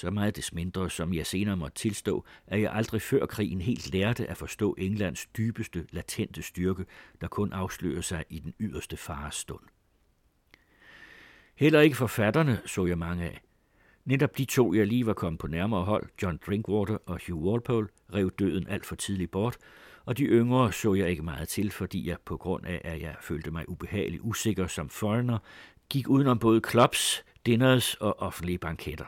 så 0.00 0.10
meget 0.10 0.36
des 0.36 0.52
mindre, 0.52 0.90
som 0.90 1.14
jeg 1.14 1.26
senere 1.26 1.56
måtte 1.56 1.74
tilstå, 1.74 2.24
at 2.46 2.62
jeg 2.62 2.72
aldrig 2.72 3.02
før 3.02 3.26
krigen 3.26 3.60
helt 3.60 3.92
lærte 3.92 4.26
at 4.26 4.36
forstå 4.36 4.74
Englands 4.78 5.26
dybeste, 5.26 5.86
latente 5.90 6.42
styrke, 6.42 6.84
der 7.20 7.28
kun 7.28 7.52
afslører 7.52 8.00
sig 8.00 8.24
i 8.30 8.38
den 8.38 8.54
yderste 8.60 8.96
farestund. 8.96 9.60
Heller 11.54 11.80
ikke 11.80 11.96
forfatterne 11.96 12.60
så 12.66 12.86
jeg 12.86 12.98
mange 12.98 13.24
af. 13.24 13.40
Netop 14.04 14.38
de 14.38 14.44
to, 14.44 14.74
jeg 14.74 14.86
lige 14.86 15.06
var 15.06 15.12
kommet 15.12 15.38
på 15.38 15.46
nærmere 15.46 15.84
hold, 15.84 16.08
John 16.22 16.38
Drinkwater 16.46 16.98
og 17.06 17.20
Hugh 17.26 17.44
Walpole, 17.44 17.88
rev 18.14 18.30
døden 18.30 18.66
alt 18.68 18.86
for 18.86 18.94
tidligt 18.94 19.30
bort, 19.30 19.56
og 20.04 20.18
de 20.18 20.24
yngre 20.24 20.72
så 20.72 20.94
jeg 20.94 21.10
ikke 21.10 21.22
meget 21.22 21.48
til, 21.48 21.70
fordi 21.70 22.08
jeg 22.08 22.16
på 22.24 22.36
grund 22.36 22.66
af, 22.66 22.80
at 22.84 23.00
jeg 23.00 23.14
følte 23.20 23.50
mig 23.50 23.68
ubehageligt 23.68 24.22
usikker 24.22 24.66
som 24.66 24.88
foreigner, 24.88 25.38
gik 25.88 26.08
udenom 26.08 26.38
både 26.38 26.60
clubs, 26.70 27.24
dinners 27.46 27.94
og 27.94 28.20
offentlige 28.20 28.58
banketter. 28.58 29.04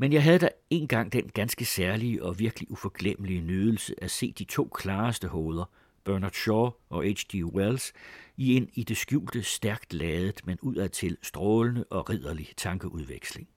Men 0.00 0.12
jeg 0.12 0.22
havde 0.22 0.38
da 0.38 0.48
engang 0.70 1.12
den 1.12 1.30
ganske 1.34 1.64
særlige 1.64 2.24
og 2.24 2.38
virkelig 2.38 2.70
uforglemmelige 2.70 3.40
nydelse 3.40 3.94
at 4.04 4.10
se 4.10 4.32
de 4.32 4.44
to 4.44 4.68
klareste 4.74 5.28
hoveder, 5.28 5.64
Bernard 6.04 6.32
Shaw 6.32 6.70
og 6.88 7.04
H.G. 7.04 7.44
Wells, 7.44 7.92
i 8.36 8.56
en 8.56 8.70
i 8.74 8.82
det 8.82 8.96
skjulte 8.96 9.42
stærkt 9.42 9.92
ladet, 9.92 10.46
men 10.46 10.58
udadtil 10.62 11.16
strålende 11.22 11.84
og 11.90 12.10
ridderlig 12.10 12.48
tankeudveksling. 12.56 13.48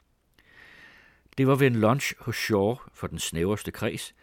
Det 1.37 1.47
var 1.47 1.55
ved 1.55 1.67
en 1.67 1.75
lunch 1.75 2.13
hos 2.19 2.35
Shaw 2.35 2.75
for 2.93 3.07
den 3.07 3.19
snæverste 3.19 3.71
kreds, 3.71 4.15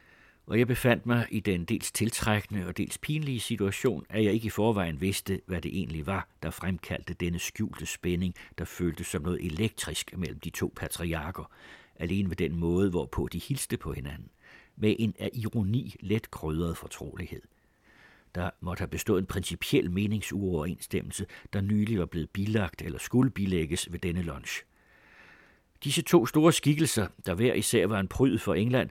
og 0.46 0.58
jeg 0.58 0.66
befandt 0.66 1.06
mig 1.06 1.26
i 1.30 1.40
den 1.40 1.64
dels 1.64 1.92
tiltrækkende 1.92 2.66
og 2.66 2.76
dels 2.76 2.98
pinlige 2.98 3.40
situation, 3.40 4.06
at 4.08 4.24
jeg 4.24 4.32
ikke 4.32 4.46
i 4.46 4.50
forvejen 4.50 5.00
vidste, 5.00 5.40
hvad 5.46 5.60
det 5.60 5.78
egentlig 5.78 6.06
var, 6.06 6.28
der 6.42 6.50
fremkaldte 6.50 7.14
denne 7.14 7.38
skjulte 7.38 7.86
spænding, 7.86 8.34
der 8.58 8.64
føltes 8.64 9.06
som 9.06 9.22
noget 9.22 9.46
elektrisk 9.46 10.16
mellem 10.16 10.40
de 10.40 10.50
to 10.50 10.72
patriarker, 10.76 11.50
alene 12.00 12.28
ved 12.28 12.36
den 12.36 12.56
måde, 12.56 12.90
hvorpå 12.90 13.28
de 13.32 13.38
hilste 13.38 13.76
på 13.76 13.92
hinanden, 13.92 14.28
med 14.76 14.96
en 14.98 15.14
af 15.18 15.30
ironi 15.34 15.94
let 16.00 16.30
krydret 16.30 16.76
fortrolighed. 16.76 17.42
Der 18.34 18.50
måtte 18.60 18.80
have 18.80 18.88
bestået 18.88 19.20
en 19.20 19.26
principiel 19.26 19.90
meningsuoverensstemmelse, 19.90 21.26
der 21.52 21.60
nylig 21.60 21.98
var 21.98 22.06
blevet 22.06 22.30
bilagt 22.30 22.82
eller 22.82 22.98
skulle 22.98 23.30
bilægges 23.30 23.92
ved 23.92 23.98
denne 23.98 24.22
lunch. 24.22 24.62
Disse 25.84 26.02
to 26.02 26.26
store 26.26 26.52
skikkelser, 26.52 27.06
der 27.26 27.34
hver 27.34 27.54
især 27.54 27.86
var 27.86 28.00
en 28.00 28.08
pryd 28.08 28.38
for 28.38 28.54
England, 28.54 28.90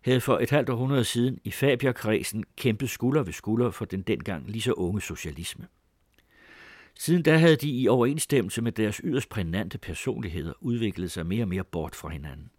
havde 0.00 0.20
for 0.20 0.38
et 0.38 0.50
halvt 0.50 0.68
århundrede 0.68 1.04
siden 1.04 1.38
i 1.44 1.50
Fabierkredsen 1.50 2.44
kæmpet 2.56 2.90
skulder 2.90 3.22
ved 3.22 3.32
skulder 3.32 3.70
for 3.70 3.84
den 3.84 4.02
dengang 4.02 4.50
lige 4.50 4.62
så 4.62 4.72
unge 4.72 5.00
socialisme. 5.00 5.66
Siden 6.98 7.22
da 7.22 7.36
havde 7.36 7.56
de 7.56 7.70
i 7.70 7.88
overensstemmelse 7.88 8.62
med 8.62 8.72
deres 8.72 9.00
yderst 9.04 9.28
prænante 9.28 9.78
personligheder 9.78 10.52
udviklet 10.60 11.10
sig 11.10 11.26
mere 11.26 11.44
og 11.44 11.48
mere 11.48 11.64
bort 11.64 11.94
fra 11.94 12.08
hinanden. 12.08 12.50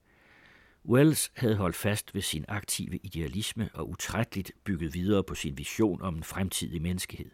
Wells 0.86 1.32
havde 1.36 1.56
holdt 1.56 1.76
fast 1.76 2.16
ved 2.16 2.22
sin 2.22 2.46
aktive 2.48 3.00
idealisme 3.04 3.70
og 3.74 3.90
utrætteligt 3.90 4.52
bygget 4.64 4.94
videre 4.94 5.24
på 5.24 5.36
sin 5.36 5.58
vision 5.58 6.02
om 6.02 6.16
en 6.16 6.24
fremtidig 6.24 6.82
menneskehed. 6.82 7.32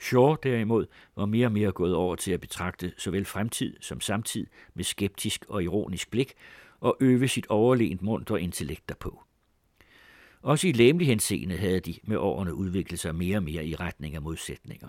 Shaw 0.00 0.34
derimod 0.42 0.86
var 1.16 1.26
mere 1.26 1.46
og 1.46 1.52
mere 1.52 1.72
gået 1.72 1.94
over 1.94 2.16
til 2.16 2.32
at 2.32 2.40
betragte 2.40 2.92
såvel 2.98 3.24
fremtid 3.24 3.76
som 3.80 4.00
samtid 4.00 4.46
med 4.74 4.84
skeptisk 4.84 5.44
og 5.48 5.62
ironisk 5.62 6.10
blik 6.10 6.32
og 6.80 6.96
øve 7.00 7.28
sit 7.28 7.46
overlegent 7.46 8.02
mundt 8.02 8.30
og 8.30 8.40
intellekt 8.40 8.88
derpå. 8.88 9.22
Også 10.42 10.68
i 10.68 10.72
læmelig 10.72 11.06
henseende 11.06 11.56
havde 11.56 11.80
de 11.80 11.94
med 12.02 12.16
årene 12.16 12.54
udviklet 12.54 13.00
sig 13.00 13.14
mere 13.14 13.36
og 13.36 13.42
mere 13.42 13.66
i 13.66 13.74
retning 13.74 14.14
af 14.14 14.22
modsætninger. 14.22 14.88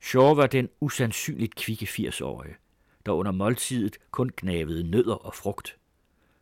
Shaw 0.00 0.34
var 0.34 0.46
den 0.46 0.68
usandsynligt 0.80 1.54
kvikke 1.54 1.86
80-årige, 1.86 2.56
der 3.06 3.12
under 3.12 3.32
måltidet 3.32 3.98
kun 4.10 4.30
gnavede 4.36 4.90
nødder 4.90 5.14
og 5.14 5.34
frugt. 5.34 5.76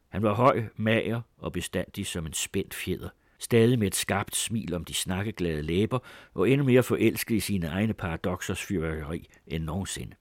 Han 0.08 0.22
var 0.22 0.34
høj, 0.34 0.64
mager 0.76 1.20
og 1.38 1.52
bestandig 1.52 2.06
som 2.06 2.26
en 2.26 2.32
spændt 2.32 2.74
fjeder, 2.74 3.08
stadig 3.38 3.78
med 3.78 3.86
et 3.86 3.94
skarpt 3.94 4.36
smil 4.36 4.74
om 4.74 4.84
de 4.84 4.94
snakkeglade 4.94 5.62
læber 5.62 5.98
og 6.34 6.50
endnu 6.50 6.66
mere 6.66 6.82
forelsket 6.82 7.34
i 7.34 7.40
sine 7.40 7.66
egne 7.66 7.94
paradoxers 7.94 8.62
fyrværkeri 8.62 9.28
end 9.46 9.64
nogensinde. 9.64 10.14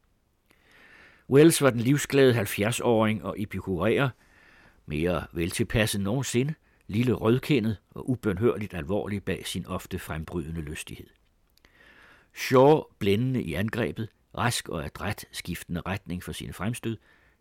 Wells 1.30 1.62
var 1.62 1.70
den 1.70 1.80
livsglade 1.80 2.42
70-åring 2.42 3.24
og 3.24 3.42
epikurærer, 3.42 4.10
mere 4.86 5.26
veltilpasset 5.34 6.02
nogensinde, 6.02 6.54
lille 6.88 7.14
rødkendet 7.14 7.78
og 7.92 8.10
ubønhørligt 8.10 8.74
alvorlig 8.74 9.24
bag 9.24 9.48
sin 9.48 9.66
ofte 9.66 10.00
frembrydende 10.00 10.62
lystighed. 10.62 11.08
Shaw 12.38 12.84
blændende 13.00 13.44
i 13.44 13.54
angrebet, 13.54 14.10
rask 14.38 14.70
og 14.70 14.86
adræt 14.86 15.26
skiftende 15.32 15.82
retning 15.86 16.24
for 16.24 16.32
sine 16.32 16.54
fremstød, 16.54 16.98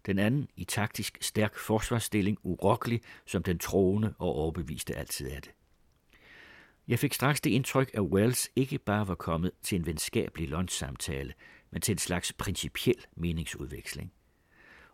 den 0.06 0.18
anden 0.18 0.48
i 0.56 0.64
taktisk 0.64 1.18
stærk 1.20 1.58
forsvarsstilling, 1.58 2.38
urokkelig 2.42 3.00
som 3.26 3.42
den 3.42 3.58
troende 3.58 4.14
og 4.18 4.28
overbeviste 4.28 4.96
altid 4.96 5.30
er 5.30 5.40
det. 5.40 5.50
Jeg 6.88 6.98
fik 6.98 7.14
straks 7.14 7.40
det 7.40 7.50
indtryk, 7.50 7.90
at 7.94 8.00
Wells 8.00 8.50
ikke 8.56 8.78
bare 8.78 9.08
var 9.08 9.14
kommet 9.14 9.50
til 9.62 9.76
en 9.78 9.86
venskabelig 9.86 10.48
lunchsamtale, 10.48 11.32
men 11.70 11.82
til 11.82 11.92
en 11.92 11.98
slags 11.98 12.32
principiel 12.32 13.04
meningsudveksling. 13.16 14.12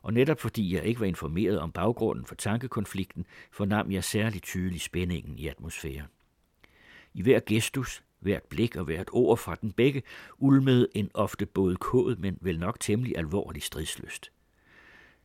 Og 0.03 0.13
netop 0.13 0.41
fordi 0.41 0.75
jeg 0.75 0.85
ikke 0.85 1.01
var 1.01 1.07
informeret 1.07 1.59
om 1.59 1.73
baggrunden 1.73 2.27
for 2.27 2.35
tankekonflikten, 2.35 3.27
fornam 3.51 3.93
jeg 3.93 4.05
særligt 4.05 4.45
tydeligt 4.45 4.83
spændingen 4.83 5.39
i 5.39 5.49
atmosfæren. 5.49 6.09
I 7.15 7.23
hver 7.23 7.41
gestus, 7.47 8.03
hvert 8.23 8.43
blik 8.43 8.77
og 8.77 8.85
hvert 8.85 9.09
ord 9.13 9.39
fra 9.39 9.55
den 9.55 9.73
begge 9.73 10.03
ulmede 10.39 10.89
en 10.95 11.11
ofte 11.15 11.47
både 11.47 11.77
kod, 11.77 12.17
men 12.17 12.39
vel 12.41 12.59
nok 12.59 12.81
temmelig 12.81 13.19
alvorlig 13.19 13.63
stridsløst. 13.63 14.33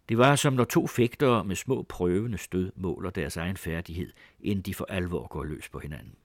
Det 0.09 0.17
var 0.17 0.35
som 0.35 0.53
når 0.53 0.63
to 0.63 0.87
fægtere 0.87 1.43
med 1.43 1.55
små 1.55 1.83
prøvende 1.83 2.37
stød 2.37 2.71
måler 2.75 3.09
deres 3.09 3.37
egen 3.37 3.57
færdighed, 3.57 4.13
inden 4.39 4.61
de 4.61 4.73
for 4.73 4.85
alvor 4.89 5.27
går 5.27 5.43
løs 5.43 5.69
på 5.69 5.79
hinanden. 5.79 6.15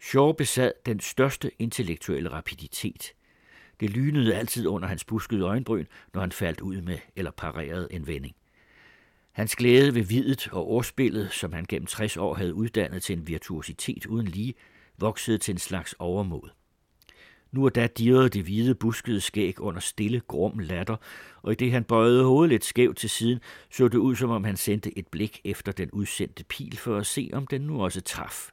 Shaw 0.00 0.32
besad 0.32 0.72
den 0.86 1.00
største 1.00 1.50
intellektuelle 1.58 2.28
rapiditet. 2.28 3.12
Det 3.80 3.90
lynede 3.90 4.34
altid 4.34 4.66
under 4.66 4.88
hans 4.88 5.04
buskede 5.04 5.42
øjenbryn, 5.44 5.84
når 6.14 6.20
han 6.20 6.32
faldt 6.32 6.60
ud 6.60 6.80
med 6.80 6.98
eller 7.16 7.30
parerede 7.30 7.88
en 7.90 8.06
vending. 8.06 8.36
Hans 9.32 9.56
glæde 9.56 9.94
ved 9.94 10.02
videt 10.02 10.48
og 10.52 10.68
ordspillet, 10.68 11.32
som 11.32 11.52
han 11.52 11.64
gennem 11.68 11.86
60 11.86 12.16
år 12.16 12.34
havde 12.34 12.54
uddannet 12.54 13.02
til 13.02 13.18
en 13.18 13.26
virtuositet 13.26 14.06
uden 14.06 14.26
lige, 14.26 14.54
voksede 14.98 15.38
til 15.38 15.52
en 15.52 15.58
slags 15.58 15.94
overmod. 15.98 16.50
Nu 17.52 17.64
og 17.64 17.74
da 17.74 17.86
dirrede 17.86 18.28
det 18.28 18.42
hvide 18.42 18.74
buskede 18.74 19.20
skæg 19.20 19.60
under 19.60 19.80
stille, 19.80 20.20
grum 20.20 20.58
latter, 20.58 20.96
og 21.42 21.52
i 21.52 21.54
det 21.54 21.72
han 21.72 21.84
bøjede 21.84 22.24
hovedet 22.24 22.48
lidt 22.50 22.64
skævt 22.64 22.96
til 22.96 23.10
siden, 23.10 23.40
så 23.70 23.88
det 23.88 23.98
ud 23.98 24.16
som 24.16 24.30
om 24.30 24.44
han 24.44 24.56
sendte 24.56 24.98
et 24.98 25.06
blik 25.06 25.40
efter 25.44 25.72
den 25.72 25.90
udsendte 25.90 26.44
pil 26.44 26.76
for 26.76 26.96
at 26.96 27.06
se, 27.06 27.30
om 27.32 27.46
den 27.46 27.60
nu 27.60 27.82
også 27.82 28.00
traf. 28.00 28.50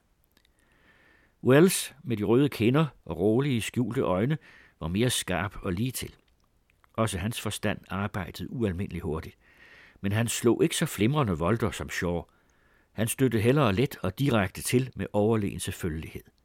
Wells 1.44 1.94
med 2.04 2.16
de 2.16 2.24
røde 2.24 2.48
kinder 2.48 2.86
og 3.04 3.18
rolige, 3.18 3.62
skjulte 3.62 4.00
øjne 4.00 4.38
var 4.80 4.88
mere 4.88 5.10
skarp 5.10 5.56
og 5.62 5.72
lige 5.72 5.92
til. 5.92 6.14
Også 6.92 7.18
hans 7.18 7.40
forstand 7.40 7.78
arbejdede 7.88 8.52
ualmindeligt 8.52 9.04
hurtigt. 9.04 9.36
Men 10.00 10.12
han 10.12 10.28
slog 10.28 10.62
ikke 10.62 10.76
så 10.76 10.86
flimrende 10.86 11.38
volder 11.38 11.70
som 11.70 11.90
Shaw. 11.90 12.22
Han 12.92 13.08
støttede 13.08 13.42
hellere 13.42 13.72
let 13.72 13.98
og 14.02 14.18
direkte 14.18 14.62
til 14.62 14.90
med 14.96 15.06
overlegen 15.12 15.60
selvfølgelighed. 15.60 16.35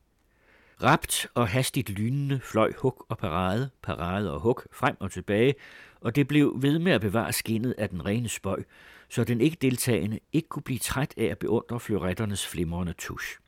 Rapt 0.84 1.28
og 1.34 1.48
hastigt 1.48 1.90
lynende 1.90 2.40
fløj 2.40 2.74
hug 2.78 3.06
og 3.10 3.18
parade, 3.18 3.70
parade 3.82 4.34
og 4.34 4.40
hug 4.40 4.62
frem 4.72 4.96
og 5.00 5.12
tilbage, 5.12 5.56
og 6.00 6.16
det 6.16 6.28
blev 6.28 6.54
ved 6.62 6.80
med 6.80 6.92
at 6.92 7.02
bevare 7.02 7.34
skinnet 7.34 7.76
af 7.78 7.90
den 7.90 8.06
rene 8.06 8.30
spøj, 8.30 8.64
så 9.10 9.24
den 9.24 9.42
ikke 9.42 9.58
deltagende 9.62 10.20
ikke 10.34 10.50
kunne 10.50 10.64
blive 10.64 10.80
træt 10.80 11.14
af 11.18 11.26
at 11.26 11.38
beundre 11.38 11.80
fløretternes 11.80 12.48
flimrende 12.48 12.94
tusch. 12.94 13.40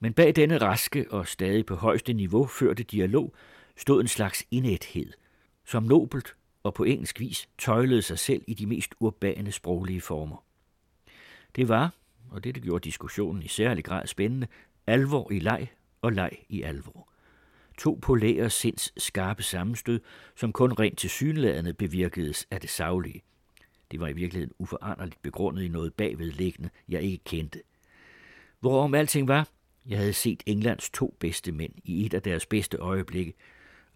Men 0.00 0.12
bag 0.12 0.36
denne 0.36 0.58
raske 0.58 1.06
og 1.10 1.28
stadig 1.28 1.66
på 1.66 1.74
højeste 1.74 2.12
niveau 2.12 2.46
førte 2.46 2.82
dialog 2.82 3.34
stod 3.76 4.00
en 4.00 4.08
slags 4.08 4.44
indæthed, 4.50 5.12
som 5.64 5.82
nobelt 5.82 6.36
og 6.62 6.74
på 6.74 6.84
engelsk 6.84 7.20
vis 7.20 7.48
tøjlede 7.58 8.02
sig 8.02 8.18
selv 8.18 8.42
i 8.46 8.54
de 8.54 8.66
mest 8.66 8.94
urbane 9.00 9.52
sproglige 9.52 10.00
former. 10.00 10.44
Det 11.56 11.68
var, 11.68 11.94
og 12.30 12.44
det 12.44 12.62
gjorde 12.62 12.84
diskussionen 12.84 13.42
i 13.42 13.48
særlig 13.48 13.84
grad 13.84 14.06
spændende, 14.06 14.46
alvor 14.86 15.32
i 15.32 15.38
leg 15.38 15.68
og 16.04 16.12
leg 16.12 16.30
i 16.48 16.62
alvor. 16.62 17.08
To 17.78 17.98
polære 18.02 18.50
sinds 18.50 19.02
skarpe 19.02 19.42
sammenstød, 19.42 20.00
som 20.36 20.52
kun 20.52 20.72
rent 20.72 20.98
til 20.98 21.10
synlædende 21.10 21.74
bevirkedes 21.74 22.46
af 22.50 22.60
det 22.60 22.70
savlige. 22.70 23.22
Det 23.90 24.00
var 24.00 24.08
i 24.08 24.12
virkeligheden 24.12 24.54
uforanderligt 24.58 25.22
begrundet 25.22 25.62
i 25.62 25.68
noget 25.68 25.94
bagvedliggende, 25.94 26.70
jeg 26.88 27.02
ikke 27.02 27.24
kendte. 27.24 27.62
Hvorom 28.60 28.94
alting 28.94 29.28
var, 29.28 29.48
jeg 29.86 29.98
havde 29.98 30.12
set 30.12 30.42
Englands 30.46 30.90
to 30.90 31.16
bedste 31.20 31.52
mænd 31.52 31.72
i 31.84 32.06
et 32.06 32.14
af 32.14 32.22
deres 32.22 32.46
bedste 32.46 32.76
øjeblikke, 32.76 33.34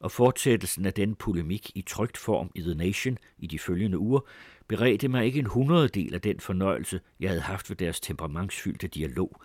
og 0.00 0.12
fortsættelsen 0.12 0.86
af 0.86 0.94
den 0.94 1.14
polemik 1.14 1.70
i 1.74 1.82
trygt 1.82 2.16
form 2.16 2.50
i 2.54 2.60
The 2.60 2.74
Nation 2.74 3.18
i 3.38 3.46
de 3.46 3.58
følgende 3.58 3.98
uger 3.98 4.20
beredte 4.68 5.08
mig 5.08 5.24
ikke 5.24 5.38
en 5.38 5.46
hundreddel 5.46 6.14
af 6.14 6.20
den 6.20 6.40
fornøjelse, 6.40 7.00
jeg 7.20 7.30
havde 7.30 7.42
haft 7.42 7.70
ved 7.70 7.76
deres 7.76 8.00
temperamentsfyldte 8.00 8.88
dialog, 8.88 9.42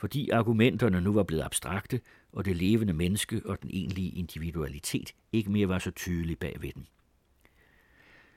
fordi 0.00 0.30
argumenterne 0.30 1.00
nu 1.00 1.12
var 1.12 1.22
blevet 1.22 1.42
abstrakte, 1.42 2.00
og 2.32 2.44
det 2.44 2.56
levende 2.56 2.92
menneske 2.92 3.42
og 3.44 3.62
den 3.62 3.70
egentlige 3.72 4.10
individualitet 4.10 5.14
ikke 5.32 5.50
mere 5.50 5.68
var 5.68 5.78
så 5.78 5.90
tydelig 5.90 6.38
bagved 6.38 6.72
den. 6.72 6.86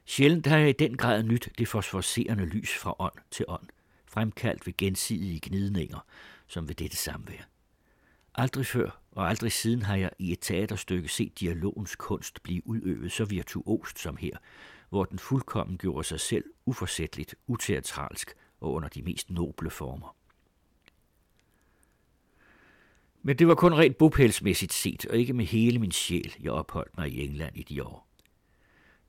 Sjældent 0.06 0.48
har 0.48 0.58
jeg 0.58 0.70
i 0.70 0.74
den 0.80 0.98
grad 0.98 1.24
nyt 1.24 1.50
det 1.58 1.68
fosforserende 1.68 2.46
lys 2.46 2.78
fra 2.78 2.96
ånd 3.00 3.14
til 3.32 3.46
ånd, 3.48 3.68
fremkaldt 4.06 4.68
ved 4.68 4.78
gensidige 4.78 5.40
gnidninger, 5.44 6.06
som 6.48 6.68
ved 6.68 6.76
dette 6.76 6.98
samvær. 6.98 7.50
Aldrig 8.36 8.66
før 8.66 9.02
og 9.12 9.30
aldrig 9.30 9.52
siden 9.52 9.82
har 9.82 9.96
jeg 9.96 10.12
i 10.20 10.32
et 10.32 10.40
teaterstykke 10.42 11.10
set 11.10 11.40
dialogens 11.40 11.96
kunst 11.96 12.44
blive 12.44 12.68
udøvet 12.68 13.12
så 13.12 13.26
virtuost 13.26 14.00
som 14.00 14.18
her, 14.18 14.38
hvor 14.90 15.06
den 15.06 15.20
fuldkommen 15.20 15.78
gjorde 15.78 16.08
sig 16.08 16.20
selv 16.20 16.46
uforsætteligt, 16.66 17.36
uteatralsk 17.48 18.34
og 18.62 18.74
under 18.74 18.90
de 18.90 19.02
mest 19.02 19.30
noble 19.30 19.70
former. 19.70 20.16
Men 23.26 23.38
det 23.38 23.48
var 23.48 23.56
kun 23.56 23.74
rent 23.74 23.98
bopælsmæssigt 23.98 24.74
set, 24.74 25.06
og 25.06 25.18
ikke 25.18 25.34
med 25.34 25.46
hele 25.46 25.80
min 25.80 25.92
sjæl, 25.92 26.36
jeg 26.40 26.52
opholdt 26.52 26.98
mig 26.98 27.10
i 27.10 27.26
England 27.26 27.58
i 27.58 27.64
de 27.64 27.84
år. 27.84 28.08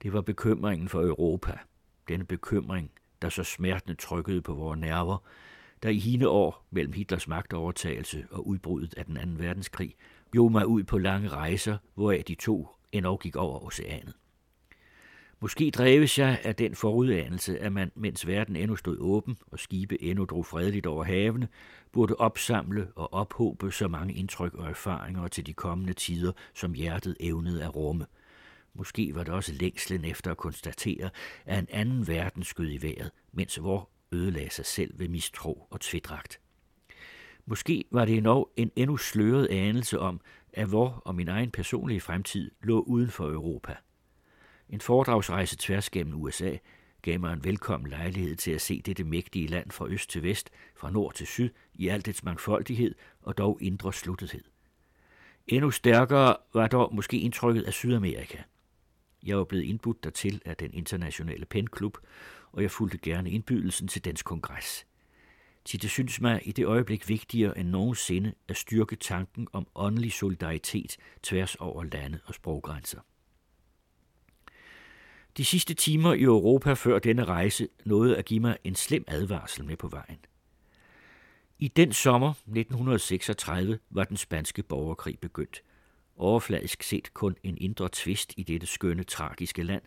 Det 0.02 0.12
var 0.12 0.20
bekymringen 0.20 0.88
for 0.88 1.00
Europa. 1.00 1.58
Denne 2.08 2.24
bekymring, 2.24 2.90
der 3.22 3.28
så 3.28 3.44
smertende 3.44 3.94
trykkede 3.94 4.42
på 4.42 4.54
vores 4.54 4.80
nerver, 4.80 5.18
der 5.82 5.88
i 5.88 5.98
hine 5.98 6.28
år 6.28 6.66
mellem 6.70 6.92
Hitlers 6.92 7.28
magtovertagelse 7.28 8.26
og 8.30 8.46
udbruddet 8.46 8.94
af 8.94 9.04
den 9.04 9.16
anden 9.16 9.38
verdenskrig, 9.38 9.94
gjorde 10.32 10.52
mig 10.52 10.66
ud 10.66 10.84
på 10.84 10.98
lange 10.98 11.28
rejser, 11.28 11.78
hvoraf 11.94 12.24
de 12.28 12.34
to 12.34 12.68
endnu 12.92 13.16
gik 13.16 13.36
over 13.36 13.66
oceanet. 13.66 14.14
Måske 15.40 15.70
dreves 15.70 16.18
jeg 16.18 16.40
af 16.44 16.56
den 16.56 16.74
forudanelse, 16.74 17.58
at 17.58 17.72
man, 17.72 17.92
mens 17.94 18.26
verden 18.26 18.56
endnu 18.56 18.76
stod 18.76 18.98
åben 18.98 19.36
og 19.46 19.58
skibe 19.58 20.02
endnu 20.02 20.24
drog 20.24 20.46
fredeligt 20.46 20.86
over 20.86 21.04
havene, 21.04 21.48
burde 21.92 22.16
opsamle 22.16 22.88
og 22.96 23.12
ophobe 23.12 23.72
så 23.72 23.88
mange 23.88 24.14
indtryk 24.14 24.54
og 24.54 24.68
erfaringer 24.70 25.28
til 25.28 25.46
de 25.46 25.52
kommende 25.52 25.92
tider, 25.92 26.32
som 26.54 26.72
hjertet 26.72 27.16
evnede 27.20 27.64
at 27.64 27.76
rumme. 27.76 28.06
Måske 28.74 29.14
var 29.14 29.24
det 29.24 29.34
også 29.34 29.52
længslen 29.52 30.04
efter 30.04 30.30
at 30.30 30.36
konstatere, 30.36 31.10
at 31.46 31.58
en 31.58 31.68
anden 31.70 32.08
verden 32.08 32.42
skød 32.42 32.70
i 32.72 32.82
vejret, 32.82 33.10
mens 33.32 33.62
vor 33.62 33.88
ødelagde 34.12 34.50
sig 34.50 34.66
selv 34.66 34.98
ved 34.98 35.08
mistro 35.08 35.66
og 35.70 35.80
tvidragt. 35.80 36.40
Måske 37.46 37.84
var 37.90 38.04
det 38.04 38.16
endnu 38.16 38.46
en 38.56 38.70
endnu 38.76 38.96
sløret 38.96 39.46
anelse 39.46 39.98
om, 39.98 40.20
at 40.52 40.72
vor 40.72 41.02
og 41.04 41.14
min 41.14 41.28
egen 41.28 41.50
personlige 41.50 42.00
fremtid 42.00 42.50
lå 42.62 42.80
uden 42.80 43.08
for 43.08 43.24
Europa. 43.24 43.76
En 44.74 44.80
foredragsrejse 44.80 45.56
tværs 45.56 45.90
gennem 45.90 46.14
USA 46.14 46.56
gav 47.02 47.20
mig 47.20 47.32
en 47.32 47.44
velkommen 47.44 47.90
lejlighed 47.90 48.36
til 48.36 48.50
at 48.50 48.60
se 48.60 48.82
dette 48.82 49.04
mægtige 49.04 49.46
land 49.46 49.70
fra 49.70 49.86
øst 49.88 50.10
til 50.10 50.22
vest, 50.22 50.50
fra 50.76 50.90
nord 50.90 51.14
til 51.14 51.26
syd, 51.26 51.50
i 51.74 51.88
al 51.88 52.04
dets 52.04 52.24
mangfoldighed 52.24 52.94
og 53.22 53.38
dog 53.38 53.58
indre 53.60 53.92
sluttethed. 53.92 54.44
Endnu 55.46 55.70
stærkere 55.70 56.36
var 56.54 56.66
dog 56.66 56.94
måske 56.94 57.18
indtrykket 57.18 57.62
af 57.62 57.72
Sydamerika. 57.72 58.38
Jeg 59.22 59.38
var 59.38 59.44
blevet 59.44 59.64
indbudt 59.64 60.04
dertil 60.04 60.42
af 60.44 60.56
den 60.56 60.74
internationale 60.74 61.46
penklub, 61.46 61.98
og 62.52 62.62
jeg 62.62 62.70
fulgte 62.70 62.98
gerne 62.98 63.30
indbydelsen 63.30 63.88
til 63.88 64.04
dens 64.04 64.22
kongres. 64.22 64.86
Til 65.64 65.82
det 65.82 65.90
synes 65.90 66.20
mig 66.20 66.48
i 66.48 66.52
det 66.52 66.66
øjeblik 66.66 67.08
vigtigere 67.08 67.58
end 67.58 67.68
nogensinde 67.68 68.34
at 68.48 68.56
styrke 68.56 68.96
tanken 68.96 69.48
om 69.52 69.66
åndelig 69.74 70.12
solidaritet 70.12 70.96
tværs 71.22 71.54
over 71.54 71.84
lande 71.84 72.20
og 72.26 72.34
sproggrænser. 72.34 73.00
De 75.36 75.44
sidste 75.44 75.74
timer 75.74 76.14
i 76.14 76.22
Europa 76.22 76.72
før 76.72 76.98
denne 76.98 77.24
rejse 77.24 77.68
nåede 77.84 78.16
at 78.16 78.24
give 78.24 78.40
mig 78.40 78.58
en 78.64 78.74
slem 78.74 79.04
advarsel 79.08 79.64
med 79.64 79.76
på 79.76 79.88
vejen. 79.88 80.18
I 81.58 81.68
den 81.68 81.92
sommer 81.92 82.30
1936 82.30 83.78
var 83.90 84.04
den 84.04 84.16
spanske 84.16 84.62
borgerkrig 84.62 85.18
begyndt. 85.18 85.62
Overfladisk 86.16 86.82
set 86.82 87.14
kun 87.14 87.36
en 87.42 87.58
indre 87.58 87.88
tvist 87.92 88.34
i 88.36 88.42
dette 88.42 88.66
skønne, 88.66 89.04
tragiske 89.04 89.62
land, 89.62 89.82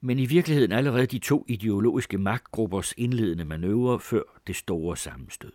men 0.00 0.18
i 0.18 0.26
virkeligheden 0.26 0.72
allerede 0.72 1.06
de 1.06 1.18
to 1.18 1.44
ideologiske 1.48 2.18
magtgruppers 2.18 2.94
indledende 2.96 3.44
manøvre 3.44 4.00
før 4.00 4.22
det 4.46 4.56
store 4.56 4.96
sammenstød. 4.96 5.52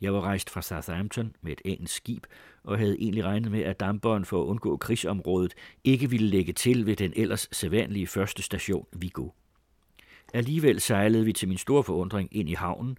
Jeg 0.00 0.14
var 0.14 0.20
rejst 0.20 0.50
fra 0.50 0.62
Southampton 0.62 1.36
med 1.42 1.52
et 1.52 1.60
engelsk 1.64 1.94
skib, 1.94 2.26
og 2.64 2.78
havde 2.78 2.96
egentlig 3.00 3.24
regnet 3.24 3.50
med, 3.50 3.60
at 3.60 3.80
damperen 3.80 4.24
for 4.24 4.42
at 4.42 4.46
undgå 4.46 4.76
krigsområdet 4.76 5.54
ikke 5.84 6.10
ville 6.10 6.26
lægge 6.26 6.52
til 6.52 6.86
ved 6.86 6.96
den 6.96 7.12
ellers 7.16 7.48
sædvanlige 7.52 8.06
første 8.06 8.42
station 8.42 8.86
Vigo. 8.92 9.28
Alligevel 10.34 10.80
sejlede 10.80 11.24
vi 11.24 11.32
til 11.32 11.48
min 11.48 11.58
store 11.58 11.84
forundring 11.84 12.36
ind 12.36 12.48
i 12.48 12.54
havnen, 12.54 12.98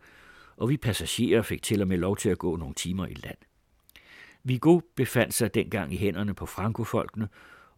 og 0.57 0.69
vi 0.69 0.77
passagerer 0.77 1.41
fik 1.41 1.63
til 1.63 1.81
og 1.81 1.87
med 1.87 1.97
lov 1.97 2.17
til 2.17 2.29
at 2.29 2.37
gå 2.37 2.55
nogle 2.55 2.73
timer 2.73 3.05
i 3.05 3.13
land. 3.13 3.37
Vigo 4.43 4.79
befandt 4.95 5.33
sig 5.33 5.53
dengang 5.53 5.93
i 5.93 5.97
hænderne 5.97 6.33
på 6.33 6.45
frankofolkene 6.45 7.29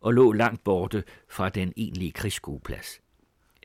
og 0.01 0.13
lå 0.13 0.32
langt 0.32 0.63
borte 0.63 1.03
fra 1.30 1.50
den 1.50 1.74
egentlige 1.77 2.12
krigsskueplads. 2.12 3.02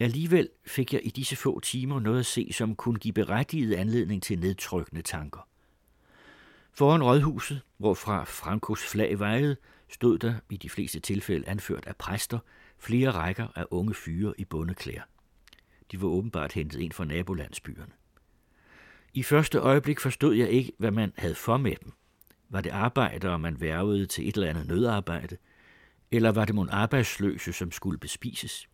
Alligevel 0.00 0.48
fik 0.66 0.92
jeg 0.92 1.00
i 1.04 1.10
disse 1.10 1.36
få 1.36 1.60
timer 1.60 2.00
noget 2.00 2.20
at 2.20 2.26
se, 2.26 2.48
som 2.52 2.76
kunne 2.76 2.98
give 2.98 3.12
berettiget 3.12 3.74
anledning 3.74 4.22
til 4.22 4.38
nedtrykkende 4.38 5.02
tanker. 5.02 5.48
Foran 6.72 7.02
rådhuset, 7.02 7.60
hvorfra 7.76 8.24
Frankos 8.24 8.86
flag 8.86 9.18
vejede, 9.18 9.56
stod 9.88 10.18
der, 10.18 10.34
i 10.50 10.56
de 10.56 10.70
fleste 10.70 11.00
tilfælde 11.00 11.48
anført 11.48 11.86
af 11.86 11.96
præster, 11.96 12.38
flere 12.78 13.10
rækker 13.10 13.46
af 13.54 13.64
unge 13.70 13.94
fyre 13.94 14.34
i 14.38 14.44
bundeklæder. 14.44 15.02
De 15.92 16.02
var 16.02 16.08
åbenbart 16.08 16.52
hentet 16.52 16.80
ind 16.80 16.92
fra 16.92 17.04
nabolandsbyerne. 17.04 17.92
I 19.14 19.22
første 19.22 19.58
øjeblik 19.58 20.00
forstod 20.00 20.34
jeg 20.34 20.50
ikke, 20.50 20.72
hvad 20.78 20.90
man 20.90 21.12
havde 21.16 21.34
for 21.34 21.56
med 21.56 21.76
dem. 21.84 21.92
Var 22.48 22.60
det 22.60 22.70
arbejdere, 22.70 23.38
man 23.38 23.60
værvede 23.60 24.06
til 24.06 24.28
et 24.28 24.34
eller 24.34 24.48
andet 24.48 24.66
nødarbejde? 24.66 25.36
Eller 26.10 26.32
var 26.32 26.44
det 26.44 26.54
mon 26.54 26.68
arbejdsløse, 26.68 27.52
som 27.52 27.72
skulle 27.72 27.98
bespises? 27.98 28.68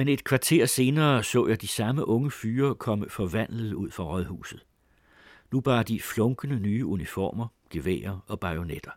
Men 0.00 0.08
et 0.08 0.24
kvarter 0.24 0.66
senere 0.66 1.22
så 1.22 1.46
jeg 1.46 1.60
de 1.60 1.68
samme 1.68 2.08
unge 2.08 2.30
fyre 2.30 2.74
komme 2.74 3.10
forvandlet 3.10 3.72
ud 3.72 3.90
fra 3.90 4.04
rådhuset. 4.04 4.66
Nu 5.52 5.60
bar 5.60 5.82
de 5.82 6.00
flunkende 6.00 6.60
nye 6.60 6.86
uniformer, 6.86 7.46
geværer 7.70 8.24
og 8.26 8.40
bajonetter. 8.40 8.90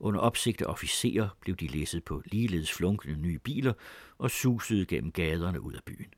Under 0.00 0.20
opsigt 0.20 0.62
af 0.62 0.66
officerer 0.66 1.28
blev 1.40 1.56
de 1.56 1.66
læsset 1.66 2.04
på 2.04 2.22
ligeledes 2.24 2.72
flunkende 2.72 3.16
nye 3.16 3.38
biler 3.38 3.72
og 4.18 4.30
susede 4.30 4.86
gennem 4.86 5.12
gaderne 5.12 5.60
ud 5.60 5.72
af 5.72 5.84
byen. 5.86 6.14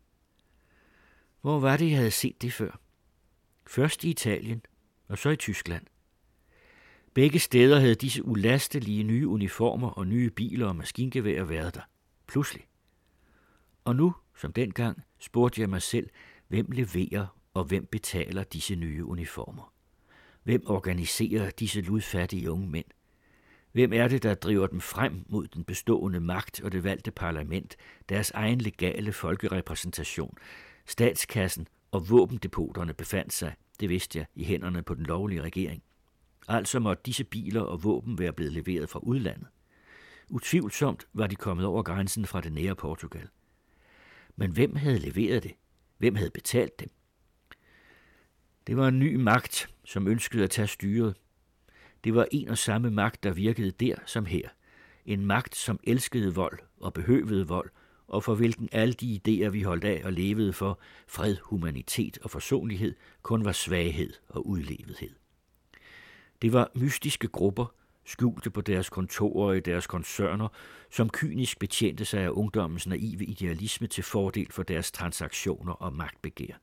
Hvor 1.40 1.60
var 1.60 1.76
det, 1.76 1.90
jeg 1.90 1.96
havde 1.96 2.10
set 2.10 2.42
det 2.42 2.52
før? 2.52 2.80
Først 3.66 4.04
i 4.04 4.10
Italien, 4.10 4.62
og 5.08 5.18
så 5.18 5.30
i 5.30 5.36
Tyskland. 5.36 5.86
Begge 7.14 7.38
steder 7.38 7.80
havde 7.80 7.94
disse 7.94 8.24
ulastelige 8.24 9.02
nye 9.02 9.28
uniformer 9.28 9.88
og 9.88 10.06
nye 10.06 10.30
biler 10.30 10.66
og 10.66 10.76
maskingeværer 10.76 11.44
været 11.44 11.74
der. 11.74 11.82
Pludselig. 12.26 12.66
Og 13.86 13.96
nu, 13.96 14.14
som 14.36 14.52
dengang, 14.52 15.02
spurgte 15.18 15.60
jeg 15.60 15.70
mig 15.70 15.82
selv, 15.82 16.08
hvem 16.48 16.70
leverer 16.70 17.26
og 17.54 17.64
hvem 17.64 17.86
betaler 17.86 18.44
disse 18.44 18.76
nye 18.76 19.04
uniformer? 19.04 19.72
Hvem 20.42 20.62
organiserer 20.66 21.50
disse 21.50 21.80
ludfattige 21.80 22.50
unge 22.50 22.70
mænd? 22.70 22.84
Hvem 23.72 23.92
er 23.92 24.08
det, 24.08 24.22
der 24.22 24.34
driver 24.34 24.66
dem 24.66 24.80
frem 24.80 25.24
mod 25.28 25.46
den 25.46 25.64
bestående 25.64 26.20
magt 26.20 26.60
og 26.60 26.72
det 26.72 26.84
valgte 26.84 27.10
parlament, 27.10 27.76
deres 28.08 28.30
egen 28.30 28.60
legale 28.60 29.12
folkerepræsentation, 29.12 30.38
statskassen 30.86 31.68
og 31.90 32.10
våbendepoterne 32.10 32.94
befandt 32.94 33.32
sig, 33.32 33.54
det 33.80 33.88
vidste 33.88 34.18
jeg, 34.18 34.26
i 34.34 34.44
hænderne 34.44 34.82
på 34.82 34.94
den 34.94 35.06
lovlige 35.06 35.42
regering. 35.42 35.82
Altså 36.48 36.78
måtte 36.78 37.02
disse 37.06 37.24
biler 37.24 37.62
og 37.62 37.84
våben 37.84 38.18
være 38.18 38.32
blevet 38.32 38.52
leveret 38.52 38.90
fra 38.90 38.98
udlandet. 39.02 39.46
Utvivlsomt 40.30 41.06
var 41.14 41.26
de 41.26 41.36
kommet 41.36 41.66
over 41.66 41.82
grænsen 41.82 42.26
fra 42.26 42.40
det 42.40 42.52
nære 42.52 42.74
Portugal. 42.74 43.28
Men 44.36 44.50
hvem 44.50 44.76
havde 44.76 44.98
leveret 44.98 45.42
det? 45.42 45.52
Hvem 45.98 46.14
havde 46.14 46.30
betalt 46.30 46.80
dem? 46.80 46.90
Det 48.66 48.76
var 48.76 48.88
en 48.88 48.98
ny 48.98 49.14
magt, 49.14 49.70
som 49.84 50.08
ønskede 50.08 50.44
at 50.44 50.50
tage 50.50 50.68
styret. 50.68 51.14
Det 52.04 52.14
var 52.14 52.26
en 52.32 52.48
og 52.48 52.58
samme 52.58 52.90
magt, 52.90 53.22
der 53.22 53.32
virkede 53.32 53.70
der 53.70 53.96
som 54.06 54.26
her. 54.26 54.48
En 55.06 55.26
magt, 55.26 55.56
som 55.56 55.80
elskede 55.84 56.34
vold 56.34 56.58
og 56.80 56.92
behøvede 56.92 57.48
vold, 57.48 57.70
og 58.08 58.24
for 58.24 58.34
hvilken 58.34 58.68
alle 58.72 58.94
de 58.94 59.20
idéer, 59.20 59.48
vi 59.48 59.62
holdt 59.62 59.84
af 59.84 60.02
og 60.04 60.12
levede 60.12 60.52
for, 60.52 60.80
fred, 61.06 61.36
humanitet 61.42 62.18
og 62.22 62.30
forsonlighed, 62.30 62.94
kun 63.22 63.44
var 63.44 63.52
svaghed 63.52 64.12
og 64.28 64.46
udlevethed. 64.46 65.14
Det 66.42 66.52
var 66.52 66.70
mystiske 66.74 67.28
grupper, 67.28 67.74
skjulte 68.06 68.50
på 68.50 68.60
deres 68.60 68.90
kontorer 68.90 69.48
og 69.48 69.56
i 69.56 69.60
deres 69.60 69.86
koncerner, 69.86 70.48
som 70.90 71.10
kynisk 71.10 71.58
betjente 71.58 72.04
sig 72.04 72.20
af 72.20 72.30
ungdommens 72.30 72.86
naive 72.86 73.24
idealisme 73.24 73.86
til 73.86 74.04
fordel 74.04 74.52
for 74.52 74.62
deres 74.62 74.92
transaktioner 74.92 75.72
og 75.72 75.92
magtbegær. 75.92 76.60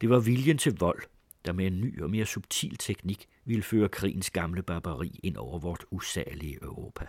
Det 0.00 0.10
var 0.10 0.18
viljen 0.18 0.58
til 0.58 0.78
vold, 0.78 1.02
der 1.44 1.52
med 1.52 1.66
en 1.66 1.80
ny 1.80 2.02
og 2.02 2.10
mere 2.10 2.26
subtil 2.26 2.76
teknik 2.76 3.26
ville 3.44 3.62
føre 3.62 3.88
krigens 3.88 4.30
gamle 4.30 4.62
barbari 4.62 5.20
ind 5.22 5.36
over 5.36 5.58
vort 5.58 5.84
usagelige 5.90 6.58
Europa. 6.62 7.06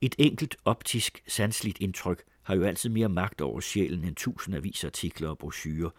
Et 0.00 0.14
enkelt 0.18 0.56
optisk, 0.64 1.22
sansligt 1.26 1.78
indtryk 1.80 2.22
har 2.42 2.54
jo 2.54 2.64
altid 2.64 2.90
mere 2.90 3.08
magt 3.08 3.40
over 3.40 3.60
sjælen 3.60 4.04
end 4.04 4.16
tusind 4.16 4.56
avisartikler 4.56 5.28
og 5.28 5.38
brochurer, 5.38 5.90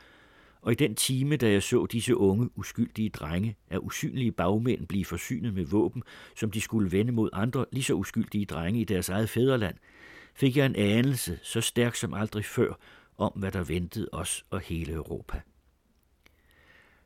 og 0.68 0.74
i 0.74 0.76
den 0.76 0.96
time, 0.96 1.38
da 1.38 1.52
jeg 1.52 1.64
så 1.64 1.86
disse 1.86 2.18
unge, 2.18 2.50
uskyldige 2.56 3.10
drenge 3.10 3.58
af 3.70 3.78
usynlige 3.78 4.32
bagmænd 4.32 4.88
blive 4.88 5.06
forsynet 5.06 5.54
med 5.54 5.66
våben, 5.66 6.04
som 6.36 6.52
de 6.52 6.62
skulle 6.62 6.92
vende 6.92 7.12
mod 7.12 7.30
andre 7.34 7.66
lige 7.72 7.84
så 7.84 7.94
uskyldige 7.94 8.46
drenge 8.46 8.82
i 8.82 8.84
deres 8.84 9.10
eget 9.10 9.30
fædreland, 9.30 9.76
fik 10.34 10.58
jeg 10.58 10.66
en 10.66 10.76
anelse 10.76 11.40
så 11.44 11.62
stærk 11.62 11.96
som 11.96 12.14
aldrig 12.14 12.46
før 12.46 12.74
om, 13.18 13.32
hvad 13.36 13.52
der 13.52 13.64
ventede 13.64 14.10
os 14.12 14.46
og 14.50 14.60
hele 14.60 14.94
Europa. 14.94 15.42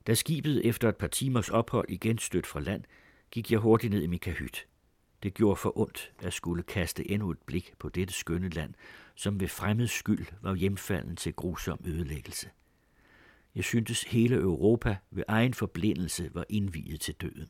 Da 0.08 0.14
skibet 0.14 0.66
efter 0.66 0.90
et 0.90 0.98
par 0.98 1.08
timers 1.08 1.50
ophold 1.50 1.90
igen 1.90 2.18
stødt 2.18 2.48
fra 2.48 2.60
land, 2.60 2.84
gik 3.32 3.52
jeg 3.52 3.60
hurtigt 3.60 3.94
ned 3.94 4.02
i 4.02 4.08
min 4.08 4.20
kahyt. 4.20 4.68
Det 5.24 5.34
gjorde 5.34 5.56
for 5.56 5.80
ondt 5.80 6.12
at 6.20 6.34
skulle 6.34 6.64
kaste 6.64 7.12
endnu 7.12 7.32
et 7.32 7.42
blik 7.46 7.74
på 7.80 7.90
dette 7.90 8.14
skønne 8.14 8.50
land, 8.50 8.74
som 9.16 9.40
ved 9.40 9.48
fremmed 9.48 9.88
skyld 9.88 10.26
var 10.42 10.56
hjemfalden 10.56 11.16
til 11.16 11.34
grusom 11.34 11.80
ødelæggelse. 11.86 12.50
Jeg 13.56 13.64
syntes 13.64 14.04
hele 14.04 14.36
Europa 14.36 14.98
ved 15.12 15.24
egen 15.28 15.54
forblindelse 15.54 16.30
var 16.34 16.46
indviet 16.50 17.02
til 17.02 17.14
døden. 17.14 17.50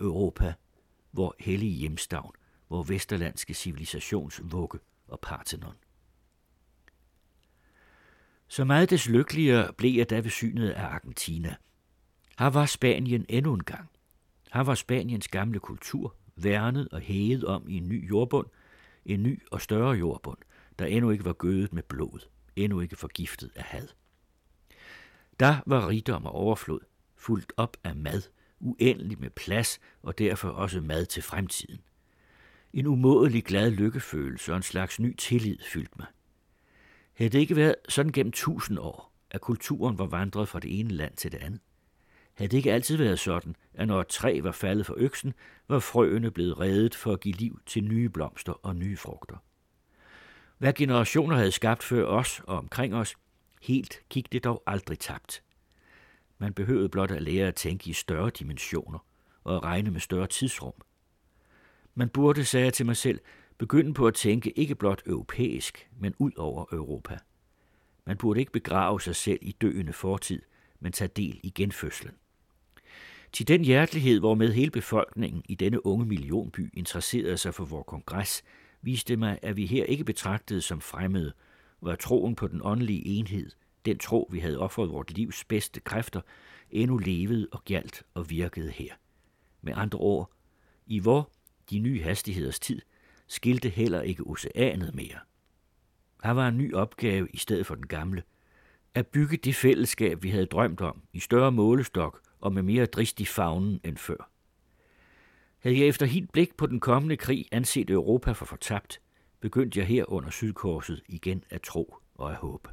Europa, 0.00 0.54
hvor 1.10 1.34
hellige 1.38 1.78
hjemstavn, 1.78 2.32
hvor 2.68 2.82
vesterlandske 2.82 3.54
civilisations 3.54 4.40
vugge 4.44 4.78
og 5.08 5.20
Parthenon. 5.20 5.74
Så 8.48 8.64
meget 8.64 8.90
des 8.90 9.08
lykkeligere 9.08 9.72
blev 9.72 9.94
jeg 9.94 10.10
da 10.10 10.20
ved 10.20 10.30
synet 10.30 10.70
af 10.70 10.84
Argentina. 10.84 11.56
Her 12.38 12.46
var 12.46 12.66
Spanien 12.66 13.26
endnu 13.28 13.54
en 13.54 13.64
gang. 13.64 13.90
Her 14.52 14.60
var 14.60 14.74
Spaniens 14.74 15.28
gamle 15.28 15.60
kultur 15.60 16.14
værnet 16.36 16.88
og 16.88 17.00
hæget 17.00 17.44
om 17.44 17.68
i 17.68 17.76
en 17.76 17.88
ny 17.88 18.08
jordbund, 18.08 18.46
en 19.04 19.22
ny 19.22 19.42
og 19.50 19.60
større 19.60 19.92
jordbund, 19.92 20.38
der 20.78 20.86
endnu 20.86 21.10
ikke 21.10 21.24
var 21.24 21.32
gødet 21.32 21.72
med 21.72 21.82
blod, 21.82 22.28
endnu 22.56 22.80
ikke 22.80 22.96
forgiftet 22.96 23.50
af 23.56 23.62
had. 23.62 23.88
Der 25.40 25.56
var 25.66 25.88
rigdom 25.88 26.26
og 26.26 26.32
overflod, 26.32 26.80
fuldt 27.16 27.52
op 27.56 27.76
af 27.84 27.96
mad, 27.96 28.22
uendelig 28.60 29.20
med 29.20 29.30
plads 29.30 29.80
og 30.02 30.18
derfor 30.18 30.48
også 30.48 30.80
mad 30.80 31.06
til 31.06 31.22
fremtiden. 31.22 31.80
En 32.72 32.86
umådelig 32.86 33.44
glad 33.44 33.70
lykkefølelse 33.70 34.52
og 34.52 34.56
en 34.56 34.62
slags 34.62 35.00
ny 35.00 35.16
tillid 35.16 35.58
fyldte 35.72 35.94
mig. 35.98 36.06
Havde 37.14 37.30
det 37.30 37.38
ikke 37.38 37.56
været 37.56 37.74
sådan 37.88 38.12
gennem 38.12 38.32
tusind 38.32 38.78
år, 38.78 39.12
at 39.30 39.40
kulturen 39.40 39.98
var 39.98 40.06
vandret 40.06 40.48
fra 40.48 40.60
det 40.60 40.80
ene 40.80 40.90
land 40.90 41.16
til 41.16 41.32
det 41.32 41.38
andet? 41.38 41.60
Havde 42.34 42.50
det 42.50 42.56
ikke 42.56 42.72
altid 42.72 42.96
været 42.96 43.18
sådan, 43.18 43.56
at 43.74 43.88
når 43.88 44.00
et 44.00 44.08
træ 44.08 44.40
var 44.42 44.52
faldet 44.52 44.86
for 44.86 44.94
øksen, 44.96 45.34
var 45.68 45.78
frøene 45.78 46.30
blevet 46.30 46.60
reddet 46.60 46.94
for 46.94 47.12
at 47.12 47.20
give 47.20 47.34
liv 47.34 47.60
til 47.66 47.84
nye 47.84 48.08
blomster 48.08 48.52
og 48.52 48.76
nye 48.76 48.96
frugter? 48.96 49.36
Hvad 50.58 50.72
generationer 50.72 51.36
havde 51.36 51.52
skabt 51.52 51.82
før 51.82 52.04
os 52.04 52.40
og 52.46 52.58
omkring 52.58 52.94
os, 52.94 53.14
Helt 53.62 54.00
gik 54.08 54.32
det 54.32 54.44
dog 54.44 54.62
aldrig 54.66 54.98
tabt. 54.98 55.42
Man 56.38 56.52
behøvede 56.52 56.88
blot 56.88 57.10
at 57.10 57.22
lære 57.22 57.48
at 57.48 57.54
tænke 57.54 57.90
i 57.90 57.92
større 57.92 58.30
dimensioner 58.30 58.98
og 59.44 59.56
at 59.56 59.62
regne 59.62 59.90
med 59.90 60.00
større 60.00 60.26
tidsrum. 60.26 60.74
Man 61.94 62.08
burde, 62.08 62.44
sagde 62.44 62.64
jeg 62.64 62.74
til 62.74 62.86
mig 62.86 62.96
selv, 62.96 63.20
begynde 63.58 63.94
på 63.94 64.06
at 64.06 64.14
tænke 64.14 64.58
ikke 64.58 64.74
blot 64.74 65.02
europæisk, 65.06 65.88
men 65.98 66.14
ud 66.18 66.32
over 66.36 66.64
Europa. 66.72 67.18
Man 68.06 68.16
burde 68.16 68.40
ikke 68.40 68.52
begrave 68.52 69.00
sig 69.00 69.16
selv 69.16 69.38
i 69.42 69.52
døende 69.52 69.92
fortid, 69.92 70.42
men 70.80 70.92
tage 70.92 71.08
del 71.08 71.40
i 71.42 71.50
genfødslen. 71.50 72.14
Til 73.32 73.48
den 73.48 73.64
hjertelighed, 73.64 74.18
hvormed 74.18 74.52
hele 74.52 74.70
befolkningen 74.70 75.42
i 75.48 75.54
denne 75.54 75.86
unge 75.86 76.06
millionby 76.06 76.70
interesserede 76.74 77.38
sig 77.38 77.54
for 77.54 77.64
vores 77.64 77.84
kongres, 77.86 78.42
viste 78.82 79.16
mig, 79.16 79.38
at 79.42 79.56
vi 79.56 79.66
her 79.66 79.84
ikke 79.84 80.04
betragtede 80.04 80.60
som 80.60 80.80
fremmede, 80.80 81.32
var 81.80 81.94
troen 81.96 82.34
på 82.34 82.48
den 82.48 82.60
åndelige 82.64 83.06
enhed, 83.06 83.50
den 83.84 83.98
tro, 83.98 84.28
vi 84.32 84.38
havde 84.38 84.58
offret 84.58 84.90
vort 84.90 85.10
livs 85.10 85.44
bedste 85.44 85.80
kræfter, 85.80 86.20
endnu 86.70 86.96
levede 86.96 87.48
og 87.52 87.64
galt 87.64 88.02
og 88.14 88.30
virkede 88.30 88.70
her. 88.70 88.94
Med 89.62 89.72
andre 89.76 89.98
ord, 89.98 90.30
i 90.86 90.98
vor, 90.98 91.30
de 91.70 91.78
nye 91.78 92.02
hastigheders 92.02 92.60
tid, 92.60 92.80
skilte 93.26 93.68
heller 93.68 94.00
ikke 94.00 94.22
oceanet 94.26 94.94
mere. 94.94 95.18
Her 96.24 96.30
var 96.30 96.48
en 96.48 96.58
ny 96.58 96.74
opgave 96.74 97.28
i 97.30 97.36
stedet 97.36 97.66
for 97.66 97.74
den 97.74 97.86
gamle. 97.86 98.22
At 98.94 99.06
bygge 99.06 99.36
det 99.36 99.54
fællesskab, 99.54 100.22
vi 100.22 100.30
havde 100.30 100.46
drømt 100.46 100.80
om, 100.80 101.02
i 101.12 101.20
større 101.20 101.52
målestok 101.52 102.20
og 102.40 102.52
med 102.52 102.62
mere 102.62 102.86
dristig 102.86 103.28
fagnen 103.28 103.80
end 103.84 103.96
før. 103.96 104.30
Havde 105.58 105.78
jeg 105.78 105.86
efter 105.86 106.06
helt 106.06 106.32
blik 106.32 106.56
på 106.56 106.66
den 106.66 106.80
kommende 106.80 107.16
krig 107.16 107.46
anset 107.52 107.90
Europa 107.90 108.32
for 108.32 108.44
fortabt, 108.44 109.00
begyndte 109.40 109.78
jeg 109.78 109.86
her 109.86 110.12
under 110.12 110.30
sydkorset 110.30 111.02
igen 111.08 111.44
at 111.50 111.62
tro 111.62 111.96
og 112.14 112.30
at 112.30 112.36
håbe. 112.36 112.70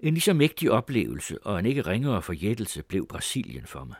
En 0.00 0.14
lige 0.14 0.22
så 0.22 0.32
mægtig 0.32 0.70
oplevelse 0.70 1.46
og 1.46 1.58
en 1.58 1.66
ikke 1.66 1.82
ringere 1.82 2.22
forjættelse 2.22 2.82
blev 2.82 3.06
Brasilien 3.06 3.66
for 3.66 3.84
mig. 3.84 3.96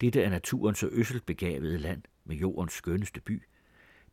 Dette 0.00 0.22
er 0.22 0.30
naturens 0.30 0.78
så 0.78 0.88
øsselt 0.92 1.26
begavede 1.26 1.78
land 1.78 2.02
med 2.24 2.36
jordens 2.36 2.72
skønneste 2.72 3.20
by. 3.20 3.42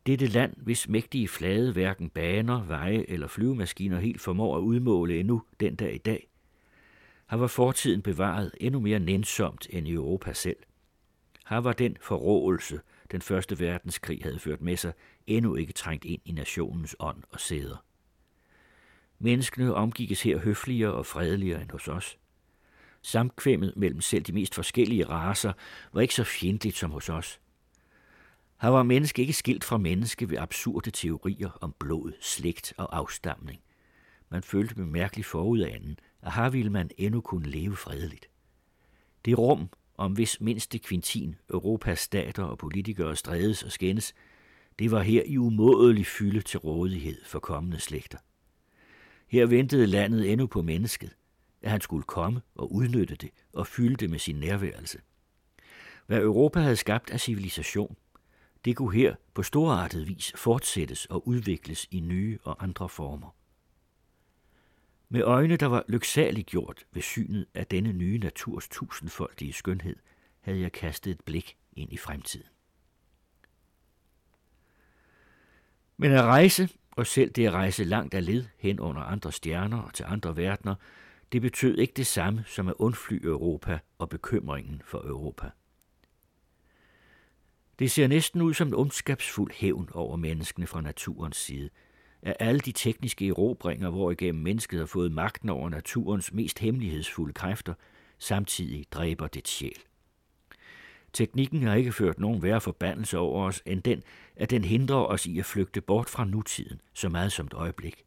Dette 0.06 0.26
land, 0.26 0.54
hvis 0.56 0.88
mægtige 0.88 1.28
flade 1.28 1.72
hverken 1.72 2.10
baner, 2.10 2.64
veje 2.64 3.04
eller 3.08 3.26
flyvemaskiner 3.26 4.00
helt 4.00 4.20
formår 4.20 4.56
at 4.56 4.60
udmåle 4.60 5.20
endnu 5.20 5.42
den 5.60 5.76
dag 5.76 5.94
i 5.94 5.98
dag, 5.98 6.28
har 7.26 7.36
var 7.36 7.46
fortiden 7.46 8.02
bevaret 8.02 8.52
endnu 8.60 8.80
mere 8.80 8.98
nænsomt 8.98 9.66
end 9.70 9.88
i 9.88 9.92
Europa 9.92 10.32
selv. 10.32 10.56
Her 11.48 11.56
var 11.56 11.72
den 11.72 11.96
forråelse, 12.00 12.80
den 13.10 13.22
første 13.22 13.60
verdenskrig 13.60 14.22
havde 14.22 14.38
ført 14.38 14.60
med 14.60 14.76
sig, 14.76 14.92
endnu 15.28 15.54
ikke 15.54 15.72
trængt 15.72 16.04
ind 16.04 16.22
i 16.24 16.32
nationens 16.32 16.96
ånd 16.98 17.22
og 17.30 17.40
sæder. 17.40 17.84
Menneskene 19.18 19.74
omgikkes 19.74 20.22
her 20.22 20.38
høfligere 20.38 20.92
og 20.92 21.06
fredeligere 21.06 21.62
end 21.62 21.70
hos 21.70 21.88
os. 21.88 22.18
Samkvemmet 23.02 23.72
mellem 23.76 24.00
selv 24.00 24.22
de 24.22 24.32
mest 24.32 24.54
forskellige 24.54 25.06
raser 25.06 25.52
var 25.92 26.00
ikke 26.00 26.14
så 26.14 26.24
fjendtligt 26.24 26.76
som 26.76 26.90
hos 26.90 27.08
os. 27.08 27.40
Her 28.62 28.68
var 28.68 28.82
menneske 28.82 29.22
ikke 29.22 29.32
skilt 29.32 29.64
fra 29.64 29.78
menneske 29.78 30.30
ved 30.30 30.38
absurde 30.38 30.90
teorier 30.90 31.50
om 31.60 31.74
blod, 31.78 32.12
slægt 32.20 32.72
og 32.76 32.96
afstamning. 32.96 33.60
Man 34.30 34.42
følte 34.42 34.74
bemærkeligt 34.74 35.26
forud 35.26 35.58
af 35.58 35.74
anden, 35.74 35.98
at 36.22 36.32
her 36.32 36.50
ville 36.50 36.70
man 36.70 36.90
endnu 36.96 37.20
kunne 37.20 37.50
leve 37.50 37.76
fredeligt. 37.76 38.28
Det 39.24 39.38
rum, 39.38 39.68
om 39.96 40.12
hvis 40.12 40.40
mindste 40.40 40.78
kvintin 40.78 41.36
Europas 41.50 41.98
stater 41.98 42.42
og 42.42 42.58
politikere 42.58 43.16
strædes 43.16 43.62
og 43.62 43.72
skændes, 43.72 44.14
det 44.78 44.90
var 44.90 45.02
her 45.02 45.22
i 45.26 45.38
umådelig 45.38 46.06
fylde 46.06 46.40
til 46.40 46.58
rådighed 46.58 47.24
for 47.24 47.38
kommende 47.38 47.80
slægter. 47.80 48.18
Her 49.28 49.46
ventede 49.46 49.86
landet 49.86 50.32
endnu 50.32 50.46
på 50.46 50.62
mennesket, 50.62 51.16
at 51.62 51.70
han 51.70 51.80
skulle 51.80 52.02
komme 52.02 52.40
og 52.54 52.72
udnytte 52.72 53.14
det 53.14 53.30
og 53.52 53.66
fylde 53.66 53.96
det 53.96 54.10
med 54.10 54.18
sin 54.18 54.36
nærværelse. 54.36 55.00
Hvad 56.06 56.18
Europa 56.18 56.60
havde 56.60 56.76
skabt 56.76 57.10
af 57.10 57.20
civilisation, 57.20 57.96
det 58.64 58.76
kunne 58.76 58.94
her 58.94 59.14
på 59.34 59.42
storartet 59.42 60.08
vis 60.08 60.32
fortsættes 60.36 61.06
og 61.06 61.28
udvikles 61.28 61.88
i 61.90 62.00
nye 62.00 62.38
og 62.42 62.62
andre 62.64 62.88
former. 62.88 63.34
Med 65.08 65.22
øjne, 65.22 65.56
der 65.56 65.66
var 65.66 65.84
lyksaligt 65.88 66.46
gjort 66.46 66.86
ved 66.92 67.02
synet 67.02 67.46
af 67.54 67.66
denne 67.66 67.92
nye 67.92 68.18
naturs 68.18 68.68
tusindfoldige 68.68 69.52
skønhed, 69.52 69.96
havde 70.40 70.60
jeg 70.60 70.72
kastet 70.72 71.10
et 71.10 71.20
blik 71.24 71.56
ind 71.72 71.92
i 71.92 71.96
fremtiden. 71.96 72.46
Men 76.00 76.12
at 76.12 76.24
rejse, 76.24 76.68
og 76.90 77.06
selv 77.06 77.30
det 77.30 77.46
at 77.46 77.52
rejse 77.52 77.84
langt 77.84 78.14
af 78.14 78.26
led 78.26 78.44
hen 78.58 78.80
under 78.80 79.02
andre 79.02 79.32
stjerner 79.32 79.78
og 79.78 79.94
til 79.94 80.04
andre 80.08 80.36
verdener, 80.36 80.74
det 81.32 81.42
betød 81.42 81.78
ikke 81.78 81.92
det 81.96 82.06
samme 82.06 82.44
som 82.46 82.68
at 82.68 82.74
undfly 82.78 83.24
Europa 83.24 83.78
og 83.98 84.08
bekymringen 84.08 84.82
for 84.84 84.98
Europa. 84.98 85.50
Det 87.78 87.90
ser 87.90 88.06
næsten 88.06 88.42
ud 88.42 88.54
som 88.54 88.68
en 88.68 88.74
ondskabsfuld 88.74 89.52
hævn 89.54 89.88
over 89.92 90.16
menneskene 90.16 90.66
fra 90.66 90.80
naturens 90.80 91.36
side, 91.36 91.70
af 92.22 92.36
alle 92.40 92.60
de 92.60 92.72
tekniske 92.72 93.28
erobringer, 93.28 93.90
hvor 93.90 94.10
igennem 94.10 94.42
mennesket 94.42 94.78
har 94.78 94.86
fået 94.86 95.12
magten 95.12 95.48
over 95.48 95.68
naturens 95.68 96.32
mest 96.32 96.58
hemmelighedsfulde 96.58 97.32
kræfter, 97.32 97.74
samtidig 98.18 98.84
dræber 98.90 99.26
det 99.26 99.48
sjæl. 99.48 99.78
Teknikken 101.12 101.62
har 101.62 101.74
ikke 101.74 101.92
ført 101.92 102.18
nogen 102.18 102.42
værre 102.42 102.60
forbandelse 102.60 103.18
over 103.18 103.46
os, 103.46 103.62
end 103.66 103.82
den, 103.82 104.02
at 104.36 104.50
den 104.50 104.64
hindrer 104.64 104.96
os 104.96 105.26
i 105.26 105.38
at 105.38 105.44
flygte 105.44 105.80
bort 105.80 106.08
fra 106.08 106.24
nutiden, 106.24 106.80
så 106.94 107.08
meget 107.08 107.32
som 107.32 107.46
et 107.46 107.54
øjeblik. 107.54 108.04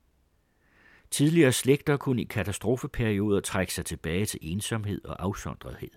Tidligere 1.12 1.52
slægter 1.52 1.98
kunne 1.98 2.22
i 2.22 2.26
katastrofeperioder 2.26 3.40
trække 3.40 3.74
sig 3.74 3.86
tilbage 3.86 4.26
til 4.26 4.40
ensomhed 4.42 5.06
og 5.06 5.24
afsondrethed. 5.24 5.90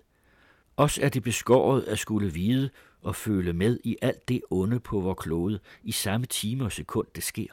Os 0.77 0.97
er 0.97 1.09
det 1.09 1.23
beskåret 1.23 1.83
at 1.83 1.99
skulle 1.99 2.33
vide 2.33 2.69
og 3.01 3.15
føle 3.15 3.53
med 3.53 3.79
i 3.83 3.97
alt 4.01 4.27
det 4.27 4.41
onde 4.49 4.79
på 4.79 5.01
vor 5.01 5.13
klode 5.13 5.59
i 5.83 5.91
samme 5.91 6.25
time 6.25 6.65
og 6.65 6.71
sekund 6.71 7.07
det 7.15 7.23
sker. 7.23 7.47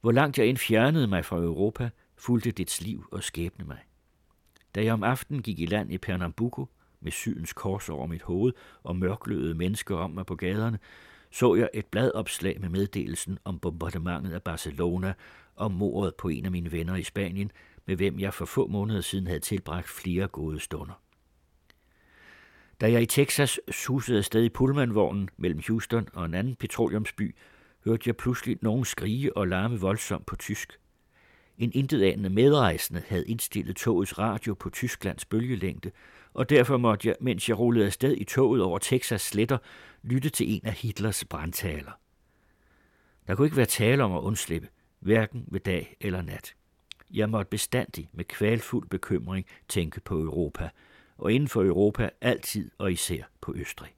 Hvor 0.00 0.12
langt 0.12 0.38
jeg 0.38 0.46
end 0.46 0.56
fjernede 0.56 1.06
mig 1.06 1.24
fra 1.24 1.36
Europa, 1.36 1.90
fulgte 2.16 2.50
dets 2.50 2.80
liv 2.80 3.06
og 3.12 3.22
skæbne 3.22 3.64
mig. 3.64 3.78
Da 4.74 4.84
jeg 4.84 4.92
om 4.92 5.02
aftenen 5.02 5.42
gik 5.42 5.60
i 5.60 5.66
land 5.66 5.92
i 5.92 5.98
Pernambuco, 5.98 6.68
med 7.02 7.12
sydens 7.12 7.52
kors 7.52 7.88
over 7.88 8.06
mit 8.06 8.22
hoved 8.22 8.52
og 8.82 8.96
mørkløede 8.96 9.54
mennesker 9.54 9.96
om 9.96 10.10
mig 10.10 10.26
på 10.26 10.34
gaderne, 10.34 10.78
så 11.30 11.54
jeg 11.54 11.68
et 11.74 11.86
bladopslag 11.86 12.60
med 12.60 12.68
meddelelsen 12.68 13.38
om 13.44 13.58
bombardementet 13.58 14.32
af 14.32 14.42
Barcelona 14.42 15.14
og 15.56 15.72
mordet 15.72 16.14
på 16.14 16.28
en 16.28 16.44
af 16.44 16.50
mine 16.50 16.72
venner 16.72 16.96
i 16.96 17.02
Spanien, 17.02 17.50
med 17.86 17.96
hvem 17.96 18.20
jeg 18.20 18.34
for 18.34 18.44
få 18.44 18.66
måneder 18.66 19.00
siden 19.00 19.26
havde 19.26 19.40
tilbragt 19.40 19.88
flere 19.88 20.28
gode 20.28 20.60
stunder. 20.60 21.02
Da 22.80 22.92
jeg 22.92 23.02
i 23.02 23.06
Texas 23.06 23.60
susede 23.70 24.18
afsted 24.18 24.44
i 24.44 24.48
Pullmanvognen 24.48 25.28
mellem 25.36 25.60
Houston 25.68 26.08
og 26.12 26.24
en 26.24 26.34
anden 26.34 26.56
petroleumsby, 26.56 27.34
hørte 27.84 28.02
jeg 28.06 28.16
pludselig 28.16 28.58
nogen 28.62 28.84
skrige 28.84 29.36
og 29.36 29.48
larme 29.48 29.80
voldsomt 29.80 30.26
på 30.26 30.36
tysk. 30.36 30.78
En 31.58 31.72
intetanende 31.74 32.30
medrejsende 32.30 33.02
havde 33.08 33.26
indstillet 33.26 33.76
togets 33.76 34.18
radio 34.18 34.54
på 34.54 34.70
Tysklands 34.70 35.24
bølgelængde, 35.24 35.90
og 36.34 36.50
derfor 36.50 36.76
måtte 36.76 37.08
jeg, 37.08 37.16
mens 37.20 37.48
jeg 37.48 37.58
rullede 37.58 37.86
afsted 37.86 38.16
i 38.16 38.24
toget 38.24 38.62
over 38.62 38.78
Texas 38.78 39.20
sletter, 39.20 39.58
lytte 40.02 40.30
til 40.30 40.54
en 40.54 40.60
af 40.64 40.72
Hitlers 40.72 41.24
brandtaler. 41.24 41.92
Der 43.26 43.34
kunne 43.34 43.46
ikke 43.46 43.56
være 43.56 43.66
tale 43.66 44.04
om 44.04 44.12
at 44.12 44.20
undslippe, 44.20 44.68
hverken 45.00 45.44
ved 45.48 45.60
dag 45.60 45.96
eller 46.00 46.22
nat. 46.22 46.54
Jeg 47.10 47.30
måtte 47.30 47.48
bestandig 47.50 48.08
med 48.12 48.24
kvalfuld 48.24 48.88
bekymring 48.88 49.46
tænke 49.68 50.00
på 50.00 50.20
Europa, 50.20 50.68
og 51.18 51.32
inden 51.32 51.48
for 51.48 51.62
Europa 51.62 52.10
altid 52.20 52.70
og 52.78 52.92
især 52.92 53.22
på 53.40 53.54
Østrig. 53.56 53.94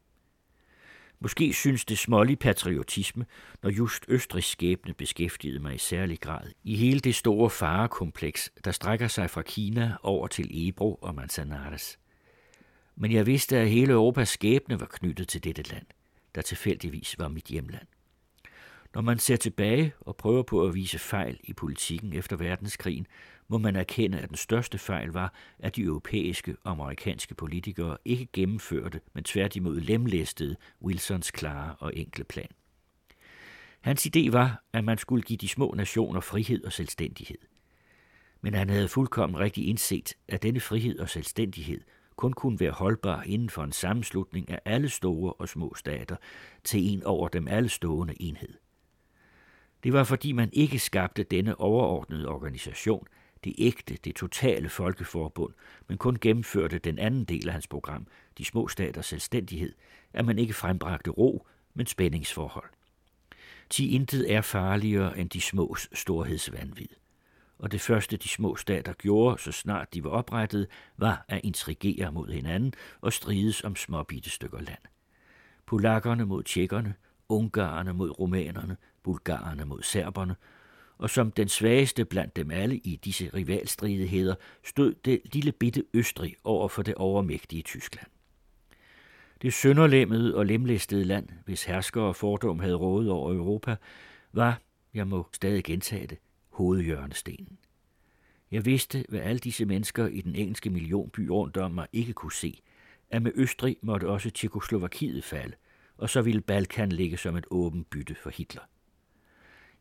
Måske 1.20 1.52
synes 1.52 1.84
det 1.84 1.98
smålig 1.98 2.38
patriotisme, 2.38 3.26
når 3.62 3.70
just 3.70 4.04
Østrigs 4.08 4.46
skæbne 4.46 4.94
beskæftigede 4.94 5.60
mig 5.60 5.74
i 5.74 5.78
særlig 5.78 6.20
grad 6.20 6.50
i 6.64 6.76
hele 6.76 7.00
det 7.00 7.14
store 7.14 7.50
farekompleks, 7.50 8.50
der 8.64 8.72
strækker 8.72 9.08
sig 9.08 9.30
fra 9.30 9.42
Kina 9.42 9.96
over 10.02 10.26
til 10.26 10.68
Ebro 10.68 10.94
og 10.94 11.14
Manzanares. 11.14 11.98
Men 12.96 13.12
jeg 13.12 13.26
vidste, 13.26 13.56
at 13.56 13.70
hele 13.70 13.92
Europas 13.92 14.28
skæbne 14.28 14.80
var 14.80 14.86
knyttet 14.86 15.28
til 15.28 15.44
dette 15.44 15.62
land, 15.62 15.86
der 16.34 16.42
tilfældigvis 16.42 17.18
var 17.18 17.28
mit 17.28 17.44
hjemland. 17.44 17.86
Når 18.94 19.00
man 19.00 19.18
ser 19.18 19.36
tilbage 19.36 19.92
og 20.00 20.16
prøver 20.16 20.42
på 20.42 20.66
at 20.66 20.74
vise 20.74 20.98
fejl 20.98 21.40
i 21.44 21.52
politikken 21.52 22.12
efter 22.12 22.36
verdenskrigen, 22.36 23.06
må 23.48 23.58
man 23.58 23.76
erkende, 23.76 24.18
at 24.18 24.28
den 24.28 24.36
største 24.36 24.78
fejl 24.78 25.08
var, 25.08 25.34
at 25.58 25.76
de 25.76 25.82
europæiske 25.82 26.56
og 26.64 26.70
amerikanske 26.70 27.34
politikere 27.34 27.96
ikke 28.04 28.28
gennemførte, 28.32 29.00
men 29.14 29.24
tværtimod 29.24 29.80
lemlæstede 29.80 30.56
Wilsons 30.82 31.30
klare 31.30 31.76
og 31.78 31.96
enkle 31.96 32.24
plan. 32.24 32.50
Hans 33.80 34.06
idé 34.06 34.30
var, 34.30 34.64
at 34.72 34.84
man 34.84 34.98
skulle 34.98 35.22
give 35.22 35.36
de 35.36 35.48
små 35.48 35.74
nationer 35.76 36.20
frihed 36.20 36.64
og 36.64 36.72
selvstændighed. 36.72 37.38
Men 38.40 38.54
han 38.54 38.70
havde 38.70 38.88
fuldkommen 38.88 39.38
rigtig 39.38 39.68
indset, 39.68 40.14
at 40.28 40.42
denne 40.42 40.60
frihed 40.60 40.98
og 40.98 41.08
selvstændighed 41.08 41.80
kun 42.16 42.32
kunne 42.32 42.60
være 42.60 42.70
holdbar 42.70 43.22
inden 43.22 43.50
for 43.50 43.64
en 43.64 43.72
sammenslutning 43.72 44.50
af 44.50 44.60
alle 44.64 44.88
store 44.88 45.32
og 45.32 45.48
små 45.48 45.74
stater 45.74 46.16
til 46.64 46.92
en 46.92 47.02
over 47.02 47.28
dem 47.28 47.48
alle 47.48 47.68
stående 47.68 48.22
enhed. 48.22 48.54
Det 49.84 49.92
var 49.92 50.04
fordi 50.04 50.32
man 50.32 50.50
ikke 50.52 50.78
skabte 50.78 51.22
denne 51.22 51.60
overordnede 51.60 52.28
organisation, 52.28 53.06
det 53.44 53.54
ægte, 53.58 53.98
det 54.04 54.14
totale 54.14 54.68
folkeforbund, 54.68 55.54
men 55.88 55.98
kun 55.98 56.18
gennemførte 56.20 56.78
den 56.78 56.98
anden 56.98 57.24
del 57.24 57.48
af 57.48 57.52
hans 57.52 57.66
program, 57.66 58.06
de 58.38 58.44
små 58.44 58.68
staters 58.68 59.06
selvstændighed, 59.06 59.72
at 60.12 60.24
man 60.24 60.38
ikke 60.38 60.54
frembragte 60.54 61.10
ro, 61.10 61.46
men 61.74 61.86
spændingsforhold. 61.86 62.70
Ti 63.70 63.90
intet 63.90 64.32
er 64.32 64.40
farligere 64.40 65.18
end 65.18 65.30
de 65.30 65.40
smås 65.40 65.88
storhedsvandvid. 65.92 66.88
Og 67.58 67.72
det 67.72 67.80
første 67.80 68.16
de 68.16 68.28
små 68.28 68.56
stater 68.56 68.92
gjorde, 68.92 69.42
så 69.42 69.52
snart 69.52 69.94
de 69.94 70.04
var 70.04 70.10
oprettet, 70.10 70.66
var 70.96 71.24
at 71.28 71.40
intrigere 71.44 72.12
mod 72.12 72.28
hinanden 72.28 72.74
og 73.00 73.12
strides 73.12 73.64
om 73.64 73.76
småbitte 73.76 74.30
stykker 74.30 74.60
land. 74.60 74.78
Polakkerne 75.66 76.24
mod 76.24 76.42
tjekkerne, 76.42 76.94
ungarerne 77.28 77.92
mod 77.92 78.20
rumænerne, 78.20 78.76
bulgarerne 79.02 79.64
mod 79.64 79.82
serberne, 79.82 80.36
og 80.98 81.10
som 81.10 81.30
den 81.30 81.48
svageste 81.48 82.04
blandt 82.04 82.36
dem 82.36 82.50
alle 82.50 82.76
i 82.76 82.96
disse 82.96 83.30
rivalstridigheder 83.34 84.34
stod 84.64 84.94
det 85.04 85.20
lille 85.32 85.52
bitte 85.52 85.84
Østrig 85.94 86.36
over 86.44 86.68
for 86.68 86.82
det 86.82 86.94
overmægtige 86.94 87.62
Tyskland. 87.62 88.06
Det 89.42 89.52
sønderlemmede 89.52 90.36
og 90.36 90.46
lemlæstede 90.46 91.04
land, 91.04 91.28
hvis 91.44 91.64
herskere 91.64 92.04
og 92.04 92.16
fordom 92.16 92.60
havde 92.60 92.74
rådet 92.74 93.10
over 93.10 93.34
Europa, 93.34 93.76
var, 94.32 94.60
jeg 94.94 95.06
må 95.06 95.26
stadig 95.32 95.64
gentage 95.64 96.06
det, 96.06 96.18
hovedhjørnestenen. 96.54 97.58
Jeg 98.50 98.64
vidste, 98.64 99.04
hvad 99.08 99.20
alle 99.20 99.38
disse 99.38 99.64
mennesker 99.64 100.06
i 100.06 100.20
den 100.20 100.34
engelske 100.34 100.70
millionby 100.70 101.20
rundt 101.20 101.56
om 101.56 101.70
mig 101.70 101.86
ikke 101.92 102.12
kunne 102.12 102.32
se, 102.32 102.62
at 103.10 103.22
med 103.22 103.32
Østrig 103.34 103.76
måtte 103.82 104.08
også 104.08 104.30
Tjekoslovakiet 104.30 105.24
falde, 105.24 105.54
og 105.98 106.10
så 106.10 106.22
ville 106.22 106.40
Balkan 106.40 106.92
ligge 106.92 107.16
som 107.16 107.36
et 107.36 107.46
åbent 107.50 107.90
bytte 107.90 108.14
for 108.14 108.30
Hitler. 108.30 108.62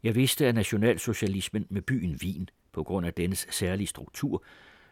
Jeg 0.04 0.16
vidste, 0.16 0.48
at 0.48 0.56
nationalsocialismen 0.56 1.66
med 1.70 1.82
byen 1.82 2.20
Wien, 2.24 2.50
på 2.72 2.84
grund 2.84 3.06
af 3.06 3.14
dennes 3.14 3.48
særlige 3.50 3.88
struktur, 3.88 4.44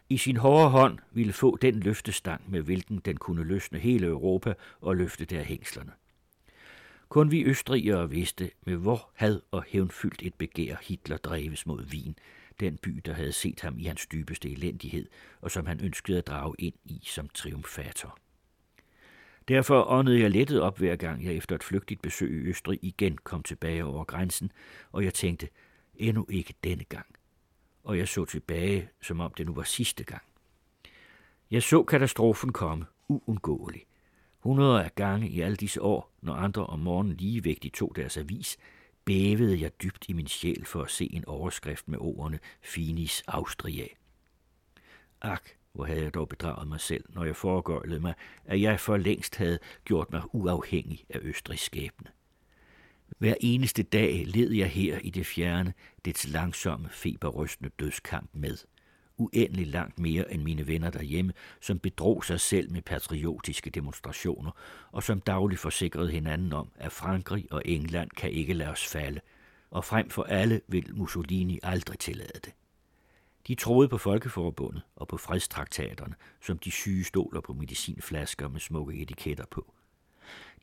i 0.09 0.17
sin 0.17 0.37
hårde 0.37 0.69
hånd 0.69 0.99
ville 1.11 1.33
få 1.33 1.57
den 1.57 1.79
løftestang, 1.79 2.51
med 2.51 2.61
hvilken 2.61 2.99
den 2.99 3.17
kunne 3.17 3.43
løsne 3.43 3.79
hele 3.79 4.07
Europa 4.07 4.53
og 4.81 4.95
løfte 4.95 5.25
der 5.25 5.43
hængslerne. 5.43 5.91
Kun 7.11 7.31
vi 7.31 7.43
østrigere 7.43 8.09
vidste, 8.09 8.51
med 8.65 8.75
hvor 8.75 9.09
had 9.13 9.41
og 9.51 9.63
hævnfyldt 9.67 10.21
et 10.21 10.33
begær 10.33 10.75
Hitler 10.81 11.17
dreves 11.17 11.65
mod 11.65 11.85
Wien, 11.85 12.15
den 12.59 12.77
by, 12.77 13.01
der 13.05 13.13
havde 13.13 13.31
set 13.31 13.61
ham 13.61 13.79
i 13.79 13.83
hans 13.83 14.07
dybeste 14.07 14.51
elendighed, 14.51 15.09
og 15.41 15.51
som 15.51 15.65
han 15.65 15.79
ønskede 15.83 16.17
at 16.17 16.27
drage 16.27 16.55
ind 16.59 16.73
i 16.85 17.01
som 17.03 17.29
triumfator. 17.29 18.17
Derfor 19.47 19.83
åndede 19.83 20.19
jeg 20.19 20.31
lettet 20.31 20.61
op 20.61 20.77
hver 20.77 20.95
gang 20.95 21.25
jeg 21.25 21.33
efter 21.33 21.55
et 21.55 21.63
flygtigt 21.63 22.01
besøg 22.01 22.31
i 22.31 22.49
Østrig 22.49 22.79
igen 22.81 23.17
kom 23.17 23.43
tilbage 23.43 23.85
over 23.85 24.03
grænsen, 24.03 24.51
og 24.91 25.03
jeg 25.03 25.13
tænkte, 25.13 25.49
endnu 25.95 26.25
ikke 26.29 26.53
denne 26.63 26.83
gang. 26.83 27.07
Og 27.83 27.97
jeg 27.97 28.07
så 28.07 28.25
tilbage, 28.25 28.89
som 29.01 29.19
om 29.19 29.33
det 29.33 29.45
nu 29.45 29.53
var 29.53 29.63
sidste 29.63 30.03
gang. 30.03 30.23
Jeg 31.51 31.63
så 31.63 31.83
katastrofen 31.83 32.53
komme, 32.53 32.85
uundgåelig. 33.07 33.85
Hundrede 34.41 34.83
af 34.83 34.95
gange 34.95 35.29
i 35.29 35.41
alle 35.41 35.55
disse 35.55 35.81
år, 35.81 36.11
når 36.21 36.33
andre 36.33 36.65
om 36.65 36.79
morgenen 36.79 37.17
ligevægtigt 37.17 37.75
tog 37.75 37.93
deres 37.95 38.17
avis, 38.17 38.57
bævede 39.05 39.61
jeg 39.61 39.81
dybt 39.83 40.05
i 40.07 40.13
min 40.13 40.27
sjæl 40.27 40.65
for 40.65 40.81
at 40.81 40.91
se 40.91 41.09
en 41.13 41.25
overskrift 41.25 41.87
med 41.87 41.97
ordene 42.01 42.39
Finis 42.61 43.23
Austria. 43.27 43.85
Ak, 45.21 45.49
hvor 45.73 45.85
havde 45.85 46.03
jeg 46.03 46.13
dog 46.13 46.29
bedraget 46.29 46.67
mig 46.67 46.79
selv, 46.79 47.03
når 47.09 47.23
jeg 47.23 47.35
foregøjlede 47.35 47.99
mig, 47.99 48.13
at 48.45 48.61
jeg 48.61 48.79
for 48.79 48.97
længst 48.97 49.35
havde 49.35 49.59
gjort 49.85 50.11
mig 50.11 50.21
uafhængig 50.35 51.05
af 51.09 51.19
Østrigs 51.21 51.63
skæbne. 51.63 52.07
Hver 53.17 53.35
eneste 53.41 53.83
dag 53.83 54.25
led 54.27 54.51
jeg 54.51 54.69
her 54.69 54.99
i 54.99 55.09
det 55.09 55.25
fjerne, 55.25 55.73
dets 56.05 56.27
langsomme, 56.27 56.89
feberrystende 56.89 57.71
dødskamp 57.79 58.29
med. 58.33 58.57
Uendelig 59.21 59.67
langt 59.67 59.99
mere 59.99 60.33
end 60.33 60.43
mine 60.43 60.67
venner 60.67 60.89
derhjemme, 60.89 61.33
som 61.61 61.79
bedrog 61.79 62.25
sig 62.25 62.39
selv 62.39 62.71
med 62.71 62.81
patriotiske 62.81 63.69
demonstrationer, 63.69 64.51
og 64.91 65.03
som 65.03 65.21
dagligt 65.21 65.61
forsikrede 65.61 66.11
hinanden 66.11 66.53
om, 66.53 66.71
at 66.75 66.91
Frankrig 66.91 67.47
og 67.51 67.61
England 67.65 68.09
kan 68.09 68.31
ikke 68.31 68.53
lade 68.53 68.69
os 68.69 68.87
falde, 68.87 69.19
og 69.71 69.85
frem 69.85 70.09
for 70.09 70.23
alle 70.23 70.61
vil 70.67 70.95
Mussolini 70.95 71.59
aldrig 71.63 71.99
tillade 71.99 72.39
det. 72.45 72.53
De 73.47 73.55
troede 73.55 73.89
på 73.89 73.97
Folkeforbundet 73.97 74.81
og 74.95 75.07
på 75.07 75.17
fredstraktaterne, 75.17 76.15
som 76.41 76.57
de 76.57 76.71
syge 76.71 77.03
stoler 77.03 77.41
på 77.41 77.53
medicinflasker 77.53 78.49
med 78.49 78.59
smukke 78.59 78.93
etiketter 78.93 79.45
på. 79.51 79.73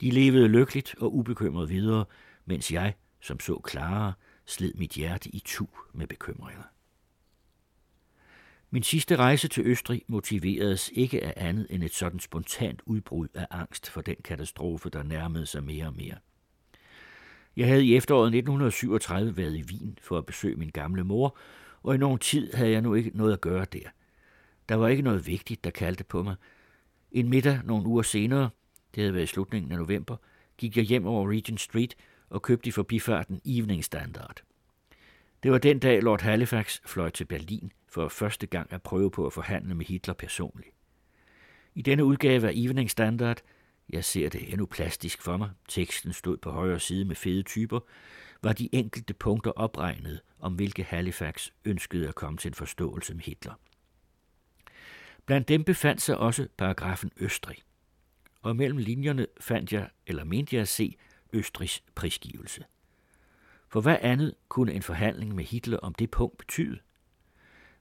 De 0.01 0.11
levede 0.11 0.49
lykkeligt 0.49 0.95
og 1.01 1.15
ubekymret 1.15 1.69
videre, 1.69 2.05
mens 2.45 2.73
jeg, 2.73 2.95
som 3.21 3.41
så 3.41 3.59
klarere, 3.59 4.13
sled 4.47 4.75
mit 4.75 4.93
hjerte 4.93 5.29
i 5.29 5.43
tu 5.45 5.67
med 5.93 6.07
bekymringer. 6.07 6.63
Min 8.71 8.83
sidste 8.83 9.17
rejse 9.17 9.49
til 9.49 9.67
Østrig 9.67 10.03
motiveredes 10.07 10.91
ikke 10.95 11.25
af 11.25 11.33
andet 11.37 11.67
end 11.71 11.85
et 11.85 11.95
sådan 11.95 12.21
spontant 12.21 12.83
udbrud 12.87 13.29
af 13.35 13.47
angst 13.51 13.91
for 13.91 14.01
den 14.01 14.17
katastrofe, 14.25 14.91
der 14.91 15.03
nærmede 15.03 15.47
sig 15.47 15.65
mere 15.65 15.87
og 15.87 15.95
mere. 15.97 16.15
Jeg 17.57 17.67
havde 17.67 17.85
i 17.85 17.97
efteråret 17.97 18.27
1937 18.27 19.37
været 19.37 19.57
i 19.57 19.63
Wien 19.63 19.99
for 20.03 20.19
at 20.19 20.27
besøge 20.27 20.57
min 20.57 20.71
gamle 20.71 21.05
mor, 21.05 21.39
og 21.83 21.95
i 21.95 21.99
nogen 21.99 22.19
tid 22.19 22.53
havde 22.53 22.71
jeg 22.71 22.81
nu 22.81 22.95
ikke 22.95 23.11
noget 23.15 23.33
at 23.33 23.41
gøre 23.41 23.67
der. 23.73 23.89
Der 24.69 24.75
var 24.75 24.89
ikke 24.89 25.03
noget 25.03 25.27
vigtigt, 25.27 25.65
der 25.65 25.71
kaldte 25.71 26.05
på 26.05 26.23
mig. 26.23 26.35
En 27.13 27.29
middag 27.29 27.61
nogle 27.65 27.87
uger 27.87 28.03
senere, 28.03 28.51
det 28.95 29.03
havde 29.03 29.15
været 29.15 29.25
i 29.25 29.27
slutningen 29.27 29.73
af 29.73 29.79
november, 29.79 30.17
gik 30.59 30.77
jeg 30.77 30.85
hjem 30.85 31.07
over 31.07 31.31
Regent 31.31 31.61
Street 31.61 31.95
og 32.31 32.43
købte 32.43 32.69
i 32.69 32.71
forbifarten 32.71 33.41
Evening 33.45 33.85
Standard. 33.85 34.43
Det 35.43 35.53
var 35.53 35.59
den 35.59 35.79
dag, 35.79 36.03
Lord 36.03 36.21
Halifax 36.21 36.81
fløj 36.87 37.11
til 37.11 37.25
Berlin 37.25 37.73
for 37.89 38.09
første 38.09 38.47
gang 38.47 38.73
at 38.73 38.83
prøve 38.83 39.11
på 39.11 39.27
at 39.27 39.33
forhandle 39.33 39.75
med 39.75 39.87
Hitler 39.87 40.15
personligt. 40.15 40.71
I 41.75 41.83
denne 41.83 42.05
udgave 42.05 42.49
af 42.49 42.53
Evening 42.55 42.91
Standard, 42.91 43.41
jeg 43.89 44.05
ser 44.05 44.29
det 44.29 44.53
endnu 44.53 44.67
plastisk 44.67 45.23
for 45.23 45.37
mig, 45.37 45.51
teksten 45.69 46.13
stod 46.13 46.37
på 46.37 46.51
højre 46.51 46.81
side 46.81 47.05
med 47.05 47.17
fede 47.17 47.43
typer, 47.43 47.81
var 48.43 48.53
de 48.53 48.69
enkelte 48.73 49.15
punkter 49.15 49.51
opregnet, 49.51 50.21
om 50.41 50.55
hvilke 50.55 50.83
Halifax 50.83 51.51
ønskede 51.65 52.09
at 52.09 52.15
komme 52.15 52.39
til 52.39 52.49
en 52.49 52.55
forståelse 52.55 53.15
med 53.15 53.23
Hitler. 53.23 53.55
Blandt 55.27 55.49
dem 55.49 55.65
befandt 55.65 56.03
sig 56.03 56.19
også 56.19 56.49
paragrafen 56.57 57.11
Østrig, 57.17 57.59
og 58.43 58.57
mellem 58.57 58.79
linjerne 58.79 59.27
fandt 59.41 59.73
jeg, 59.73 59.91
eller 60.07 60.25
mente 60.25 60.57
jeg 60.57 60.63
at 60.63 60.69
se, 60.69 60.97
Østrigs 61.33 61.83
prisgivelse. 61.95 62.65
For 63.69 63.81
hvad 63.81 63.97
andet 64.01 64.35
kunne 64.49 64.73
en 64.73 64.83
forhandling 64.83 65.35
med 65.35 65.45
Hitler 65.45 65.79
om 65.79 65.95
det 65.95 66.11
punkt 66.11 66.39
betyde? 66.39 66.79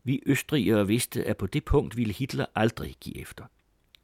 Vi 0.07 0.23
østrigere 0.25 0.87
vidste, 0.87 1.23
at 1.23 1.37
på 1.37 1.47
det 1.47 1.65
punkt 1.65 1.97
ville 1.97 2.13
Hitler 2.13 2.45
aldrig 2.55 2.95
give 3.01 3.17
efter. 3.17 3.45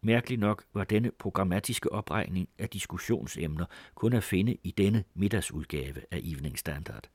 Mærkeligt 0.02 0.42
nok 0.42 0.64
var 0.74 0.84
denne 0.84 1.12
programmatiske 1.12 1.92
opregning 1.92 2.50
af 2.58 2.70
diskussionsemner 2.70 3.66
kun 3.96 4.14
at 4.14 4.24
finde 4.24 4.58
i 4.64 4.72
denne 4.72 5.04
middagsudgave 5.14 6.02
af 6.12 6.20
Evening 6.24 6.60
Standard. 6.60 7.10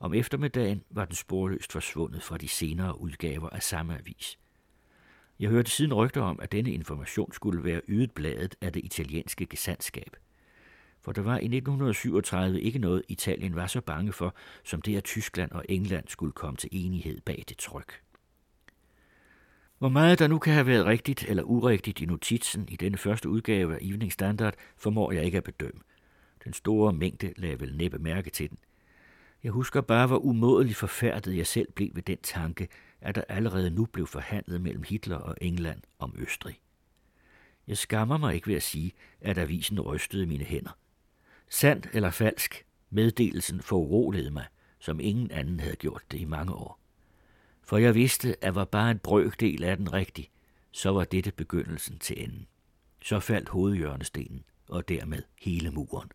Om 0.00 0.14
eftermiddagen 0.14 0.82
var 0.90 1.04
den 1.04 1.14
sporløst 1.14 1.72
forsvundet 1.72 2.22
fra 2.22 2.38
de 2.38 2.48
senere 2.48 3.00
udgaver 3.00 3.50
af 3.50 3.62
samme 3.62 3.98
avis. 3.98 4.38
Jeg 5.40 5.50
hørte 5.50 5.70
siden 5.70 5.94
rygter 5.94 6.22
om, 6.22 6.40
at 6.42 6.52
denne 6.52 6.72
information 6.72 7.32
skulle 7.32 7.64
være 7.64 7.80
ydet 7.88 8.12
bladet 8.12 8.54
af 8.60 8.72
det 8.72 8.84
italienske 8.84 9.46
gesandskab. 9.46 10.16
For 11.06 11.12
der 11.12 11.22
var 11.22 11.38
i 11.38 11.44
1937 11.44 12.60
ikke 12.60 12.78
noget, 12.78 13.02
Italien 13.08 13.56
var 13.56 13.66
så 13.66 13.80
bange 13.80 14.12
for, 14.12 14.34
som 14.64 14.82
det 14.82 14.96
at 14.96 15.04
Tyskland 15.04 15.52
og 15.52 15.64
England 15.68 16.04
skulle 16.08 16.32
komme 16.32 16.56
til 16.56 16.68
enighed 16.72 17.20
bag 17.20 17.44
det 17.48 17.58
tryk. 17.58 18.00
Hvor 19.78 19.88
meget 19.88 20.18
der 20.18 20.26
nu 20.26 20.38
kan 20.38 20.52
have 20.52 20.66
været 20.66 20.86
rigtigt 20.86 21.24
eller 21.28 21.42
urigtigt 21.42 22.00
i 22.00 22.06
notitsen 22.06 22.68
i 22.68 22.76
denne 22.76 22.98
første 22.98 23.28
udgave 23.28 23.74
af 23.74 23.78
Evening 23.82 24.12
Standard, 24.12 24.54
formår 24.76 25.12
jeg 25.12 25.24
ikke 25.24 25.38
at 25.38 25.44
bedømme. 25.44 25.80
Den 26.44 26.52
store 26.52 26.92
mængde 26.92 27.32
lagde 27.36 27.60
vel 27.60 27.76
næppe 27.76 27.98
mærke 27.98 28.30
til 28.30 28.50
den. 28.50 28.58
Jeg 29.42 29.52
husker 29.52 29.80
bare, 29.80 30.06
hvor 30.06 30.18
umådeligt 30.18 30.78
forfærdet 30.78 31.36
jeg 31.36 31.46
selv 31.46 31.72
blev 31.72 31.88
ved 31.94 32.02
den 32.02 32.18
tanke, 32.22 32.68
at 33.00 33.14
der 33.14 33.22
allerede 33.28 33.70
nu 33.70 33.84
blev 33.84 34.06
forhandlet 34.06 34.60
mellem 34.60 34.82
Hitler 34.82 35.16
og 35.16 35.36
England 35.40 35.80
om 35.98 36.14
Østrig. 36.18 36.60
Jeg 37.66 37.78
skammer 37.78 38.16
mig 38.16 38.34
ikke 38.34 38.48
ved 38.48 38.56
at 38.56 38.62
sige, 38.62 38.92
at 39.20 39.38
avisen 39.38 39.80
rystede 39.80 40.26
mine 40.26 40.44
hænder. 40.44 40.78
Sandt 41.48 41.88
eller 41.92 42.10
falsk, 42.10 42.66
meddelelsen 42.90 43.60
foruroligede 43.60 44.30
mig, 44.30 44.46
som 44.78 45.00
ingen 45.00 45.30
anden 45.30 45.60
havde 45.60 45.76
gjort 45.76 46.02
det 46.10 46.20
i 46.20 46.24
mange 46.24 46.52
år. 46.52 46.80
For 47.62 47.78
jeg 47.78 47.94
vidste, 47.94 48.44
at 48.44 48.54
var 48.54 48.64
bare 48.64 48.90
en 48.90 48.98
brøkdel 48.98 49.64
af 49.64 49.76
den 49.76 49.92
rigtig, 49.92 50.30
så 50.72 50.90
var 50.90 51.04
dette 51.04 51.32
begyndelsen 51.32 51.98
til 51.98 52.22
enden. 52.22 52.46
Så 53.02 53.20
faldt 53.20 53.48
hovedhjørnestenen, 53.48 54.44
og 54.68 54.88
dermed 54.88 55.22
hele 55.42 55.70
muren. 55.70 56.12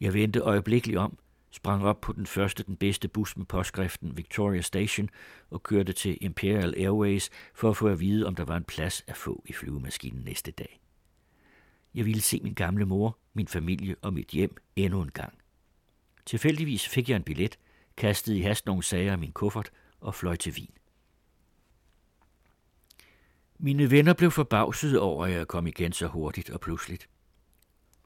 Jeg 0.00 0.14
vendte 0.14 0.40
øjeblikkeligt 0.40 0.98
om, 0.98 1.18
sprang 1.50 1.84
op 1.84 2.00
på 2.00 2.12
den 2.12 2.26
første 2.26 2.62
den 2.62 2.76
bedste 2.76 3.08
bus 3.08 3.36
med 3.36 3.46
påskriften 3.46 4.16
Victoria 4.16 4.60
Station 4.60 5.10
og 5.50 5.62
kørte 5.62 5.92
til 5.92 6.18
Imperial 6.20 6.74
Airways 6.76 7.30
for 7.54 7.70
at 7.70 7.76
få 7.76 7.88
at 7.88 8.00
vide, 8.00 8.26
om 8.26 8.34
der 8.34 8.44
var 8.44 8.56
en 8.56 8.64
plads 8.64 9.04
at 9.06 9.16
få 9.16 9.42
i 9.46 9.52
flyvemaskinen 9.52 10.24
næste 10.24 10.50
dag. 10.50 10.80
Jeg 11.98 12.06
ville 12.06 12.22
se 12.22 12.40
min 12.42 12.54
gamle 12.54 12.84
mor, 12.84 13.18
min 13.34 13.48
familie 13.48 13.96
og 14.02 14.12
mit 14.12 14.28
hjem 14.28 14.56
endnu 14.76 15.02
en 15.02 15.10
gang. 15.10 15.38
Tilfældigvis 16.26 16.88
fik 16.88 17.08
jeg 17.08 17.16
en 17.16 17.22
billet, 17.22 17.58
kastede 17.96 18.38
i 18.38 18.40
hast 18.40 18.66
nogle 18.66 18.82
sager 18.82 19.12
af 19.12 19.18
min 19.18 19.32
kuffert 19.32 19.70
og 20.00 20.14
fløj 20.14 20.36
til 20.36 20.52
Wien. 20.52 20.70
Mine 23.58 23.90
venner 23.90 24.14
blev 24.14 24.30
forbavset 24.30 25.00
over, 25.00 25.26
at 25.26 25.32
jeg 25.32 25.48
kom 25.48 25.66
igen 25.66 25.92
så 25.92 26.06
hurtigt 26.06 26.50
og 26.50 26.60
pludseligt. 26.60 27.08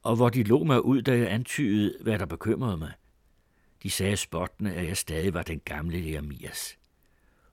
Og 0.02 0.16
hvor 0.16 0.28
de 0.28 0.42
lå 0.42 0.64
mig 0.64 0.85
ud, 0.85 1.02
da 1.02 1.18
jeg 1.18 1.33
antydede, 1.33 1.98
hvad 2.00 2.18
der 2.18 2.26
bekymrede 2.26 2.76
mig. 2.76 2.92
De 3.83 3.90
sagde 3.90 4.16
spottende, 4.16 4.74
at 4.74 4.87
jeg 4.87 4.96
stadig 4.96 5.35
var 5.35 5.42
den 5.42 5.61
gamle 5.64 6.11
Jeremias. 6.11 6.78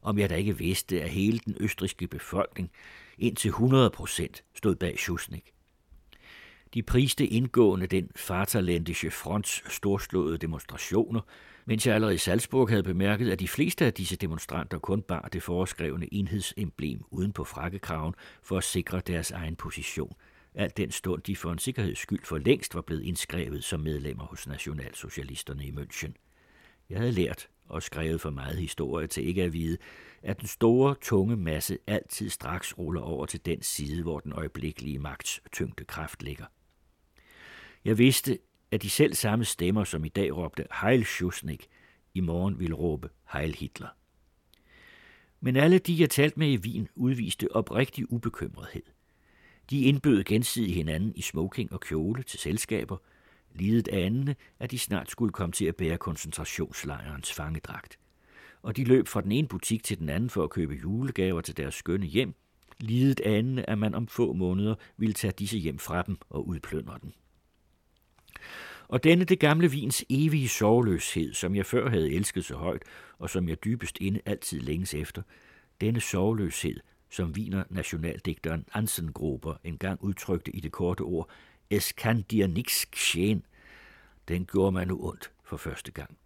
Om 0.01 0.19
jeg 0.19 0.29
da 0.29 0.35
ikke 0.35 0.57
vidste, 0.57 1.01
at 1.01 1.09
hele 1.09 1.39
den 1.39 1.57
østriske 1.59 2.07
befolkning 2.07 2.71
indtil 3.17 3.49
100 3.49 3.89
procent 3.89 4.43
stod 4.53 4.75
bag 4.75 4.99
Schusnik. 4.99 5.53
De 6.73 6.83
priste 6.83 7.27
indgående 7.27 7.87
den 7.87 8.11
faterlændige 8.15 9.11
fronts 9.11 9.73
storslåede 9.73 10.37
demonstrationer, 10.37 11.21
mens 11.65 11.87
jeg 11.87 11.95
allerede 11.95 12.15
i 12.15 12.17
Salzburg 12.17 12.69
havde 12.69 12.83
bemærket, 12.83 13.31
at 13.31 13.39
de 13.39 13.47
fleste 13.47 13.85
af 13.85 13.93
disse 13.93 14.15
demonstranter 14.15 14.79
kun 14.79 15.01
bar 15.01 15.29
det 15.33 15.43
foreskrevne 15.43 16.13
enhedsemblem 16.13 17.03
uden 17.11 17.31
på 17.31 17.43
frakkekraven 17.43 18.13
for 18.43 18.57
at 18.57 18.63
sikre 18.63 19.01
deres 19.07 19.31
egen 19.31 19.55
position, 19.55 20.13
alt 20.55 20.77
den 20.77 20.91
stund 20.91 21.21
de 21.21 21.35
for 21.35 21.51
en 21.51 21.59
sikkerheds 21.59 21.99
skyld 21.99 22.23
for 22.23 22.37
længst 22.37 22.75
var 22.75 22.81
blevet 22.81 23.03
indskrevet 23.03 23.63
som 23.63 23.79
medlemmer 23.79 24.23
hos 24.25 24.47
nationalsocialisterne 24.47 25.65
i 25.65 25.71
München. 25.71 26.13
Jeg 26.89 26.97
havde 26.97 27.11
lært 27.11 27.49
og 27.67 27.83
skrevet 27.83 28.21
for 28.21 28.29
meget 28.29 28.57
historie 28.57 29.07
til 29.07 29.27
ikke 29.27 29.43
at 29.43 29.53
vide, 29.53 29.77
at 30.23 30.39
den 30.39 30.47
store, 30.47 30.95
tunge 31.01 31.35
masse 31.35 31.77
altid 31.87 32.29
straks 32.29 32.77
ruller 32.77 33.01
over 33.01 33.25
til 33.25 33.45
den 33.45 33.61
side, 33.61 34.03
hvor 34.03 34.19
den 34.19 34.31
øjeblikkelige 34.31 34.99
magts 34.99 35.41
tyngdekraft 35.51 36.23
ligger. 36.23 36.45
Jeg 37.85 37.97
vidste, 37.97 38.39
at 38.71 38.81
de 38.81 38.89
selv 38.89 39.13
samme 39.13 39.45
stemmer, 39.45 39.83
som 39.83 40.05
i 40.05 40.09
dag 40.09 40.37
råbte 40.37 40.65
Heil 40.81 41.05
Schusnik, 41.05 41.67
i 42.13 42.19
morgen 42.19 42.59
ville 42.59 42.75
råbe 42.75 43.09
Heil 43.33 43.55
Hitler. 43.55 43.87
Men 45.41 45.55
alle 45.55 45.79
de, 45.79 45.99
jeg 45.99 46.09
talte 46.09 46.39
med 46.39 46.47
i 46.47 46.57
Wien, 46.57 46.87
udviste 46.95 47.55
oprigtig 47.55 48.11
ubekymrethed. 48.11 48.83
De 49.69 49.81
indbød 49.81 50.23
gensidigt 50.23 50.75
hinanden 50.75 51.13
i 51.15 51.21
smoking 51.21 51.73
og 51.73 51.79
kjole 51.79 52.23
til 52.23 52.39
selskaber, 52.39 52.97
lidet 53.55 53.87
anende, 53.87 54.35
at 54.59 54.71
de 54.71 54.79
snart 54.79 55.11
skulle 55.11 55.33
komme 55.33 55.53
til 55.53 55.65
at 55.65 55.75
bære 55.75 55.97
koncentrationslejrens 55.97 57.33
fangedragt. 57.33 57.99
Og 58.61 58.77
de 58.77 58.83
løb 58.83 59.07
fra 59.07 59.21
den 59.21 59.31
ene 59.31 59.47
butik 59.47 59.83
til 59.83 59.99
den 59.99 60.09
anden 60.09 60.29
for 60.29 60.43
at 60.43 60.49
købe 60.49 60.73
julegaver 60.73 61.41
til 61.41 61.57
deres 61.57 61.75
skønne 61.75 62.05
hjem, 62.05 62.35
lidet 62.79 63.19
anende, 63.19 63.65
at 63.65 63.77
man 63.77 63.95
om 63.95 64.07
få 64.07 64.33
måneder 64.33 64.75
ville 64.97 65.13
tage 65.13 65.33
disse 65.39 65.57
hjem 65.57 65.79
fra 65.79 66.01
dem 66.01 66.17
og 66.29 66.47
udplyndre 66.47 66.99
den. 67.01 67.13
Og 68.89 69.03
denne 69.03 69.25
det 69.25 69.39
gamle 69.39 69.71
vins 69.71 70.05
evige 70.09 70.49
sovløshed, 70.49 71.33
som 71.33 71.55
jeg 71.55 71.65
før 71.65 71.89
havde 71.89 72.11
elsket 72.11 72.45
så 72.45 72.55
højt, 72.55 72.83
og 73.19 73.29
som 73.29 73.49
jeg 73.49 73.63
dybest 73.63 73.97
inde 74.01 74.21
altid 74.25 74.59
længes 74.59 74.93
efter, 74.93 75.21
denne 75.81 76.01
sovløshed, 76.01 76.79
som 77.09 77.35
viner 77.35 77.63
nationaldigteren 77.69 78.65
Ansengruber 78.73 79.55
engang 79.63 80.03
udtrykte 80.03 80.51
i 80.51 80.59
det 80.59 80.71
korte 80.71 81.01
ord, 81.01 81.29
es 81.69 81.91
kan 81.91 82.21
dir 82.21 82.47
nix 82.47 82.85
geschehen, 82.91 83.45
den 84.27 84.45
gjorde 84.45 84.71
mig 84.71 84.87
nu 84.87 84.99
ondt 85.01 85.31
for 85.43 85.57
første 85.57 85.91
gang. 85.91 86.17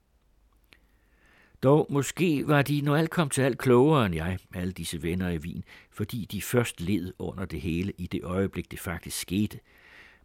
Dog 1.63 1.87
måske 1.89 2.47
var 2.47 2.61
de, 2.61 2.81
når 2.81 2.95
alt 2.95 3.09
kom 3.09 3.29
til 3.29 3.41
alt, 3.41 3.57
klogere 3.57 4.05
end 4.05 4.15
jeg, 4.15 4.39
alle 4.53 4.73
disse 4.73 5.03
venner 5.03 5.29
i 5.29 5.37
Wien, 5.37 5.63
fordi 5.91 6.27
de 6.31 6.41
først 6.41 6.81
led 6.81 7.13
under 7.19 7.45
det 7.45 7.61
hele 7.61 7.93
i 7.97 8.07
det 8.07 8.23
øjeblik, 8.23 8.71
det 8.71 8.79
faktisk 8.79 9.19
skete, 9.19 9.59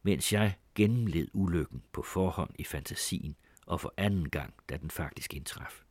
mens 0.09 0.33
jeg 0.33 0.55
gennemled 0.75 1.29
ulykken 1.33 1.83
på 1.93 2.03
forhånd 2.03 2.51
i 2.59 2.65
fantasien 2.65 3.37
og 3.67 3.81
for 3.81 3.95
anden 3.97 4.31
gang, 4.31 4.55
da 4.69 4.77
den 4.77 4.91
faktisk 4.91 5.35
indtraf. 5.35 5.83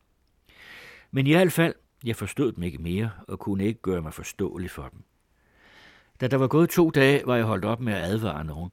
Men 1.11 1.27
i 1.27 1.31
hvert 1.31 1.51
fald, 1.51 1.75
jeg 2.03 2.15
forstod 2.15 2.51
dem 2.51 2.63
ikke 2.63 2.77
mere 2.77 3.11
og 3.27 3.39
kunne 3.39 3.65
ikke 3.65 3.81
gøre 3.81 4.01
mig 4.01 4.13
forståelig 4.13 4.71
for 4.71 4.89
dem. 4.89 5.03
Da 6.21 6.27
der 6.27 6.37
var 6.37 6.47
gået 6.47 6.69
to 6.69 6.89
dage, 6.89 7.21
var 7.25 7.35
jeg 7.35 7.45
holdt 7.45 7.65
op 7.65 7.79
med 7.79 7.93
at 7.93 8.03
advare 8.03 8.45
nogen. 8.45 8.71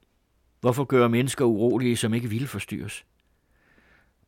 Hvorfor 0.61 0.83
gøre 0.83 1.09
mennesker 1.09 1.45
urolige, 1.45 1.97
som 1.97 2.13
ikke 2.13 2.29
ville 2.29 2.47
forstyrres? 2.47 3.05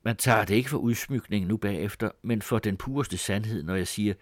Man 0.03 0.15
tager 0.15 0.45
det 0.45 0.55
ikke 0.55 0.69
for 0.69 0.77
udsmykning 0.77 1.45
nu 1.45 1.57
bagefter, 1.57 2.11
men 2.21 2.41
for 2.41 2.59
den 2.59 2.77
pureste 2.77 3.17
sandhed, 3.17 3.63
når 3.63 3.75
jeg 3.75 3.87
siger, 3.87 4.13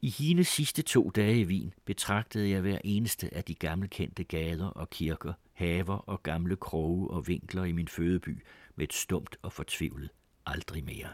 i 0.00 0.10
hine 0.10 0.44
sidste 0.44 0.82
to 0.82 1.10
dage 1.10 1.40
i 1.40 1.44
Wien 1.44 1.74
betragtede 1.84 2.50
jeg 2.50 2.60
hver 2.60 2.78
eneste 2.84 3.34
af 3.34 3.44
de 3.44 3.54
gamle 3.54 3.88
kendte 3.88 4.24
gader 4.24 4.66
og 4.66 4.90
kirker, 4.90 5.32
haver 5.52 5.96
og 5.96 6.22
gamle 6.22 6.56
kroge 6.56 7.10
og 7.10 7.28
vinkler 7.28 7.64
i 7.64 7.72
min 7.72 7.88
fødeby 7.88 8.44
med 8.76 8.84
et 8.84 8.92
stumt 8.92 9.36
og 9.42 9.52
fortvivlet 9.52 10.10
aldrig 10.46 10.84
mere. 10.84 11.08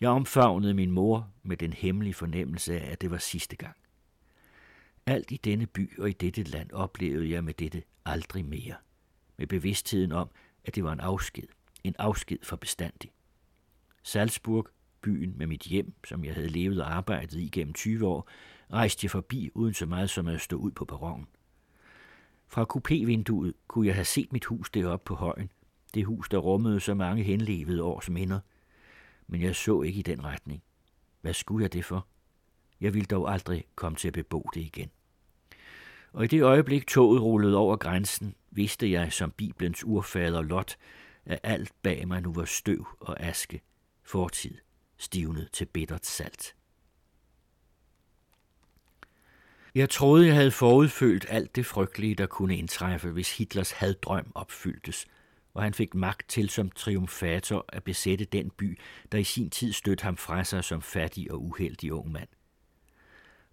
Jeg 0.00 0.10
omfavnede 0.10 0.74
min 0.74 0.90
mor 0.90 1.32
med 1.42 1.56
den 1.56 1.72
hemmelige 1.72 2.14
fornemmelse 2.14 2.80
af, 2.80 2.92
at 2.92 3.00
det 3.00 3.10
var 3.10 3.18
sidste 3.18 3.56
gang. 3.56 3.76
Alt 5.06 5.30
i 5.30 5.36
denne 5.36 5.66
by 5.66 5.98
og 5.98 6.08
i 6.08 6.12
dette 6.12 6.42
land 6.42 6.72
oplevede 6.72 7.30
jeg 7.30 7.44
med 7.44 7.54
dette 7.54 7.82
aldrig 8.04 8.44
mere, 8.44 8.74
med 9.36 9.46
bevidstheden 9.46 10.12
om, 10.12 10.30
at 10.64 10.74
det 10.74 10.84
var 10.84 10.92
en 10.92 11.00
afsked, 11.00 11.48
en 11.84 11.94
afsked 11.98 12.38
for 12.42 12.56
bestandig. 12.56 13.12
Salzburg, 14.02 14.68
byen 15.02 15.34
med 15.36 15.46
mit 15.46 15.62
hjem, 15.62 15.92
som 16.04 16.24
jeg 16.24 16.34
havde 16.34 16.48
levet 16.48 16.82
og 16.82 16.94
arbejdet 16.94 17.40
i 17.40 17.48
gennem 17.48 17.74
20 17.74 18.06
år, 18.06 18.28
rejste 18.72 19.04
jeg 19.04 19.10
forbi 19.10 19.50
uden 19.54 19.74
så 19.74 19.86
meget 19.86 20.10
som 20.10 20.28
at 20.28 20.40
stå 20.40 20.56
ud 20.56 20.70
på 20.70 20.84
perronen. 20.84 21.26
Fra 22.48 22.64
kupévinduet 22.64 23.52
kunne 23.68 23.86
jeg 23.86 23.94
have 23.94 24.04
set 24.04 24.32
mit 24.32 24.44
hus 24.44 24.70
deroppe 24.70 25.04
på 25.04 25.14
højen, 25.14 25.50
det 25.94 26.04
hus, 26.04 26.28
der 26.28 26.38
rummede 26.38 26.80
så 26.80 26.94
mange 26.94 27.22
henlevede 27.22 27.82
års 27.82 28.10
minder. 28.10 28.40
Men 29.26 29.42
jeg 29.42 29.56
så 29.56 29.82
ikke 29.82 29.98
i 29.98 30.02
den 30.02 30.24
retning. 30.24 30.62
Hvad 31.20 31.34
skulle 31.34 31.62
jeg 31.62 31.72
det 31.72 31.84
for? 31.84 32.06
Jeg 32.80 32.94
ville 32.94 33.06
dog 33.06 33.32
aldrig 33.32 33.64
komme 33.74 33.96
til 33.96 34.08
at 34.08 34.14
bebo 34.14 34.50
det 34.54 34.60
igen. 34.60 34.90
Og 36.12 36.24
i 36.24 36.26
det 36.26 36.42
øjeblik 36.42 36.86
toget 36.86 37.22
rullede 37.22 37.56
over 37.56 37.76
grænsen, 37.76 38.34
vidste 38.50 38.90
jeg 38.90 39.12
som 39.12 39.30
Bibelens 39.30 39.84
urfader 39.84 40.42
Lot, 40.42 40.76
at 41.24 41.40
alt 41.42 41.72
bag 41.82 42.08
mig 42.08 42.22
nu 42.22 42.32
var 42.32 42.44
støv 42.44 42.86
og 43.00 43.20
aske, 43.20 43.60
fortid, 44.02 44.54
stivnet 45.02 45.48
til 45.52 45.64
bittert 45.64 46.06
salt. 46.06 46.54
Jeg 49.74 49.90
troede, 49.90 50.26
jeg 50.26 50.34
havde 50.34 50.50
forudfølt 50.50 51.26
alt 51.28 51.56
det 51.56 51.66
frygtelige, 51.66 52.14
der 52.14 52.26
kunne 52.26 52.56
indtræffe, 52.56 53.10
hvis 53.10 53.38
Hitlers 53.38 53.70
haddrøm 53.70 54.32
opfyldtes, 54.34 55.06
og 55.54 55.62
han 55.62 55.74
fik 55.74 55.94
magt 55.94 56.28
til 56.28 56.48
som 56.48 56.70
triumfator 56.70 57.64
at 57.68 57.84
besætte 57.84 58.24
den 58.24 58.50
by, 58.50 58.78
der 59.12 59.18
i 59.18 59.24
sin 59.24 59.50
tid 59.50 59.72
stødte 59.72 60.02
ham 60.02 60.16
fra 60.16 60.44
sig 60.44 60.64
som 60.64 60.82
fattig 60.82 61.32
og 61.32 61.42
uheldig 61.42 61.92
ung 61.92 62.12
mand. 62.12 62.28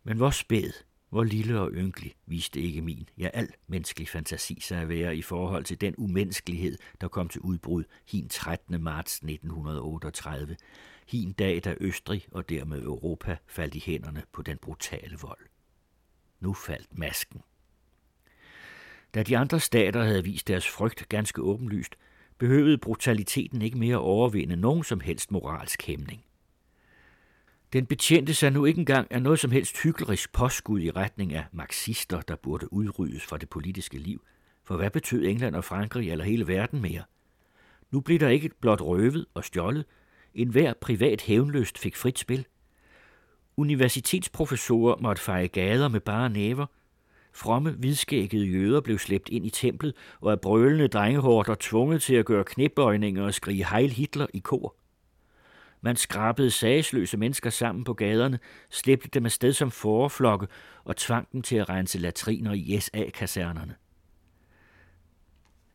Men 0.04 0.18
hvor 0.18 0.30
spæd, 0.30 0.72
hvor 1.10 1.24
lille 1.24 1.60
og 1.60 1.72
ynkelig 1.72 2.16
viste 2.26 2.62
ikke 2.62 2.82
min, 2.82 3.10
ja 3.18 3.30
al 3.34 3.50
menneskelig 3.68 4.10
fantasi 4.10 4.60
sig 4.62 4.82
at 4.82 4.90
være 4.90 5.18
i 5.18 5.22
forhold 5.22 5.64
til 5.64 5.82
den 5.82 5.96
umenneskelighed, 5.98 6.78
der 7.02 7.08
kom 7.08 7.30
til 7.30 7.42
udbrud 7.42 7.84
hin 8.08 8.30
13. 8.30 8.84
marts 8.84 9.16
1938, 9.16 10.56
hin 11.10 11.32
dag, 11.32 11.62
da 11.64 11.76
Østrig 11.80 12.26
og 12.32 12.50
dermed 12.50 12.82
Europa 12.84 13.38
faldt 13.48 13.76
i 13.76 13.84
hænderne 13.86 14.24
på 14.32 14.42
den 14.42 14.58
brutale 14.58 15.18
vold. 15.22 15.46
Nu 16.40 16.54
faldt 16.54 16.98
masken. 16.98 17.42
Da 19.14 19.24
de 19.24 19.38
andre 19.38 19.60
stater 19.60 20.04
havde 20.04 20.24
vist 20.24 20.48
deres 20.48 20.68
frygt 20.70 21.10
ganske 21.10 21.42
åbenlyst, 21.42 21.96
behøvede 22.38 22.78
brutaliteten 22.78 23.62
ikke 23.62 23.78
mere 23.78 23.98
overvinde 23.98 24.56
nogen 24.56 24.84
som 24.84 25.00
helst 25.00 25.32
moralsk 25.32 25.88
hæmning. 25.88 26.26
Den 27.74 27.86
betjente 27.86 28.34
sig 28.34 28.52
nu 28.52 28.66
ikke 28.66 28.80
engang 28.80 29.12
af 29.12 29.22
noget 29.22 29.40
som 29.40 29.52
helst 29.52 29.84
hyggelig 29.84 30.20
påskud 30.34 30.82
i 30.82 30.92
retning 30.92 31.34
af 31.34 31.46
marxister, 31.52 32.22
der 32.22 32.36
burde 32.36 32.74
udryddes 32.74 33.24
fra 33.24 33.38
det 33.38 33.50
politiske 33.50 33.98
liv. 33.98 34.24
For 34.64 34.78
hvad 34.78 34.90
betød 34.90 35.26
England 35.26 35.56
og 35.56 35.64
Frankrig 35.64 36.12
eller 36.12 36.26
hele 36.26 36.48
verden 36.48 36.82
mere? 36.82 37.04
Nu 37.92 38.00
blev 38.02 38.20
der 38.20 38.30
ikke 38.30 38.50
blot 38.62 38.82
røvet 38.82 39.26
og 39.34 39.44
stjålet. 39.46 39.86
En 40.34 40.50
hver 40.50 40.74
privat 40.74 41.22
hævnløst 41.22 41.78
fik 41.78 41.96
frit 41.96 42.20
spil. 42.20 42.46
Universitetsprofessorer 43.58 44.96
måtte 45.02 45.22
feje 45.22 45.48
gader 45.48 45.88
med 45.88 46.00
bare 46.00 46.30
næver. 46.30 46.66
Fromme, 47.34 47.72
hvidskækkede 47.72 48.46
jøder 48.46 48.82
blev 48.82 49.00
slæbt 49.00 49.30
ind 49.30 49.46
i 49.46 49.50
templet, 49.50 49.94
og 50.22 50.32
af 50.32 50.42
brølende 50.42 50.88
drengehårder 50.88 51.56
tvunget 51.60 52.02
til 52.02 52.16
at 52.16 52.26
gøre 52.26 52.44
knæbøjninger 52.44 53.24
og 53.24 53.34
skrige 53.34 53.66
Heil 53.66 53.90
Hitler 53.90 54.28
i 54.34 54.40
kor. 54.40 54.76
Man 55.82 55.96
skrabede 55.96 56.52
sagsløse 56.52 57.18
mennesker 57.18 57.50
sammen 57.50 57.84
på 57.84 57.94
gaderne, 57.94 58.40
slæbte 58.70 59.10
dem 59.14 59.26
afsted 59.26 59.54
som 59.54 59.72
forflokke 59.72 60.48
og 60.84 60.96
tvang 60.98 61.32
dem 61.32 61.42
til 61.42 61.56
at 61.56 61.70
rense 61.70 62.00
latriner 62.00 62.54
i 62.54 62.80
SA-kasernerne. 62.80 63.76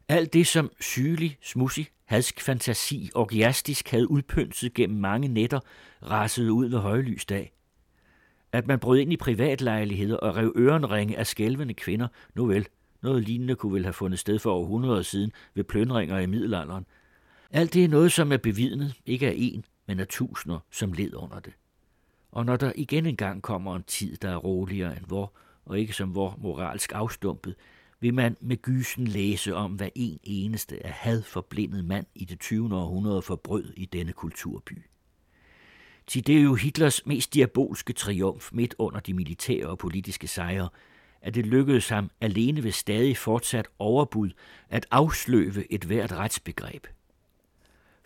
Alt 0.09 0.33
det, 0.33 0.47
som 0.47 0.71
sygelig, 0.81 1.39
smussig, 1.43 1.89
hadsk 2.05 2.41
fantasi 2.41 3.11
orgiastisk 3.15 3.89
havde 3.89 4.11
udpynset 4.11 4.75
gennem 4.75 5.01
mange 5.01 5.29
nætter, 5.29 5.61
rasede 6.03 6.53
ud 6.53 6.69
ved 6.69 6.79
højlys 6.79 7.25
dag. 7.25 7.53
At 8.53 8.67
man 8.67 8.79
brød 8.79 8.99
ind 8.99 9.13
i 9.13 9.17
privatlejligheder 9.17 10.17
og 10.17 10.37
rev 10.37 10.53
ørenringe 10.57 11.19
af 11.19 11.27
skælvende 11.27 11.75
kvinder, 11.75 12.09
nu 12.35 12.47
vel, 12.47 12.67
noget 13.03 13.25
lignende 13.25 13.55
kunne 13.55 13.75
vel 13.75 13.85
have 13.85 13.93
fundet 13.93 14.19
sted 14.19 14.39
for 14.39 14.53
århundreder 14.53 15.03
siden 15.03 15.33
ved 15.55 15.65
pløndringer 15.65 16.19
i 16.19 16.27
middelalderen. 16.27 16.87
Alt 17.51 17.75
det 17.75 17.85
er 17.85 17.89
noget, 17.89 18.13
som 18.13 18.33
er 18.33 18.37
bevidnet, 18.37 18.95
ikke 19.07 19.29
af 19.29 19.35
en, 19.37 19.65
men 19.87 20.01
af 20.01 20.07
tusinder, 20.07 20.59
som 20.71 20.93
led 20.93 21.15
under 21.15 21.41
det. 21.41 21.53
Og 22.33 22.47
når 22.47 22.57
der 22.57 22.73
igen 22.77 23.07
engang 23.07 23.43
kommer 23.43 23.77
en 23.77 23.83
tid, 23.83 24.17
der 24.17 24.31
er 24.31 24.37
roligere 24.37 24.97
end 24.97 25.05
vor, 25.09 25.33
og 25.65 25.79
ikke 25.79 25.93
som 25.93 26.15
vor 26.15 26.39
moralsk 26.39 26.93
afstumpet, 26.95 27.55
vil 28.05 28.15
man 28.15 28.37
med 28.41 28.57
gysen 28.57 29.07
læse 29.07 29.55
om, 29.55 29.73
hvad 29.73 29.89
en 29.95 30.19
eneste 30.23 30.87
af 30.87 30.93
had 30.93 31.23
forblindet 31.23 31.85
mand 31.85 32.07
i 32.15 32.25
det 32.25 32.41
20. 32.41 32.77
århundrede 32.77 33.23
forbrød 33.23 33.73
i 33.77 33.85
denne 33.85 34.13
kulturby. 34.13 34.83
Til 36.07 36.27
det 36.27 36.39
er 36.39 36.43
jo 36.43 36.55
Hitlers 36.55 37.07
mest 37.07 37.35
diabolske 37.35 37.93
triumf 37.93 38.51
midt 38.53 38.75
under 38.79 39.01
de 39.01 39.15
militære 39.15 39.67
og 39.67 39.79
politiske 39.79 40.27
sejre, 40.27 40.69
at 41.23 41.35
det 41.35 41.47
lykkedes 41.47 41.89
ham 41.89 42.11
alene 42.21 42.65
ved 42.65 42.73
stadig 42.73 43.17
fortsat 43.17 43.69
overbud 43.79 44.31
at 44.69 44.87
afsløve 44.91 45.73
et 45.73 45.85
hvert 45.85 46.13
retsbegreb– 46.13 46.87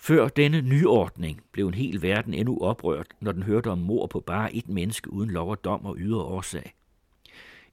før 0.00 0.28
denne 0.28 0.60
nyordning 0.60 1.42
blev 1.52 1.68
en 1.68 1.74
hel 1.74 2.02
verden 2.02 2.34
endnu 2.34 2.58
oprørt, 2.60 3.06
når 3.20 3.32
den 3.32 3.42
hørte 3.42 3.70
om 3.70 3.78
mor 3.78 4.06
på 4.06 4.20
bare 4.20 4.54
et 4.54 4.68
menneske 4.68 5.12
uden 5.12 5.30
lov 5.30 5.50
og 5.50 5.64
dom 5.64 5.84
og 5.84 5.96
ydre 5.98 6.22
årsag. 6.22 6.74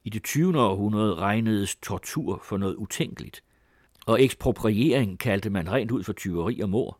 I 0.06 0.08
det 0.08 0.22
20. 0.22 0.60
århundrede 0.60 1.14
regnedes 1.14 1.76
tortur 1.76 2.40
for 2.44 2.56
noget 2.56 2.74
utænkeligt, 2.74 3.44
og 4.06 4.22
ekspropriering 4.22 5.18
kaldte 5.18 5.50
man 5.50 5.72
rent 5.72 5.90
ud 5.90 6.02
for 6.02 6.12
tyveri 6.12 6.60
og 6.60 6.68
mor. 6.68 6.98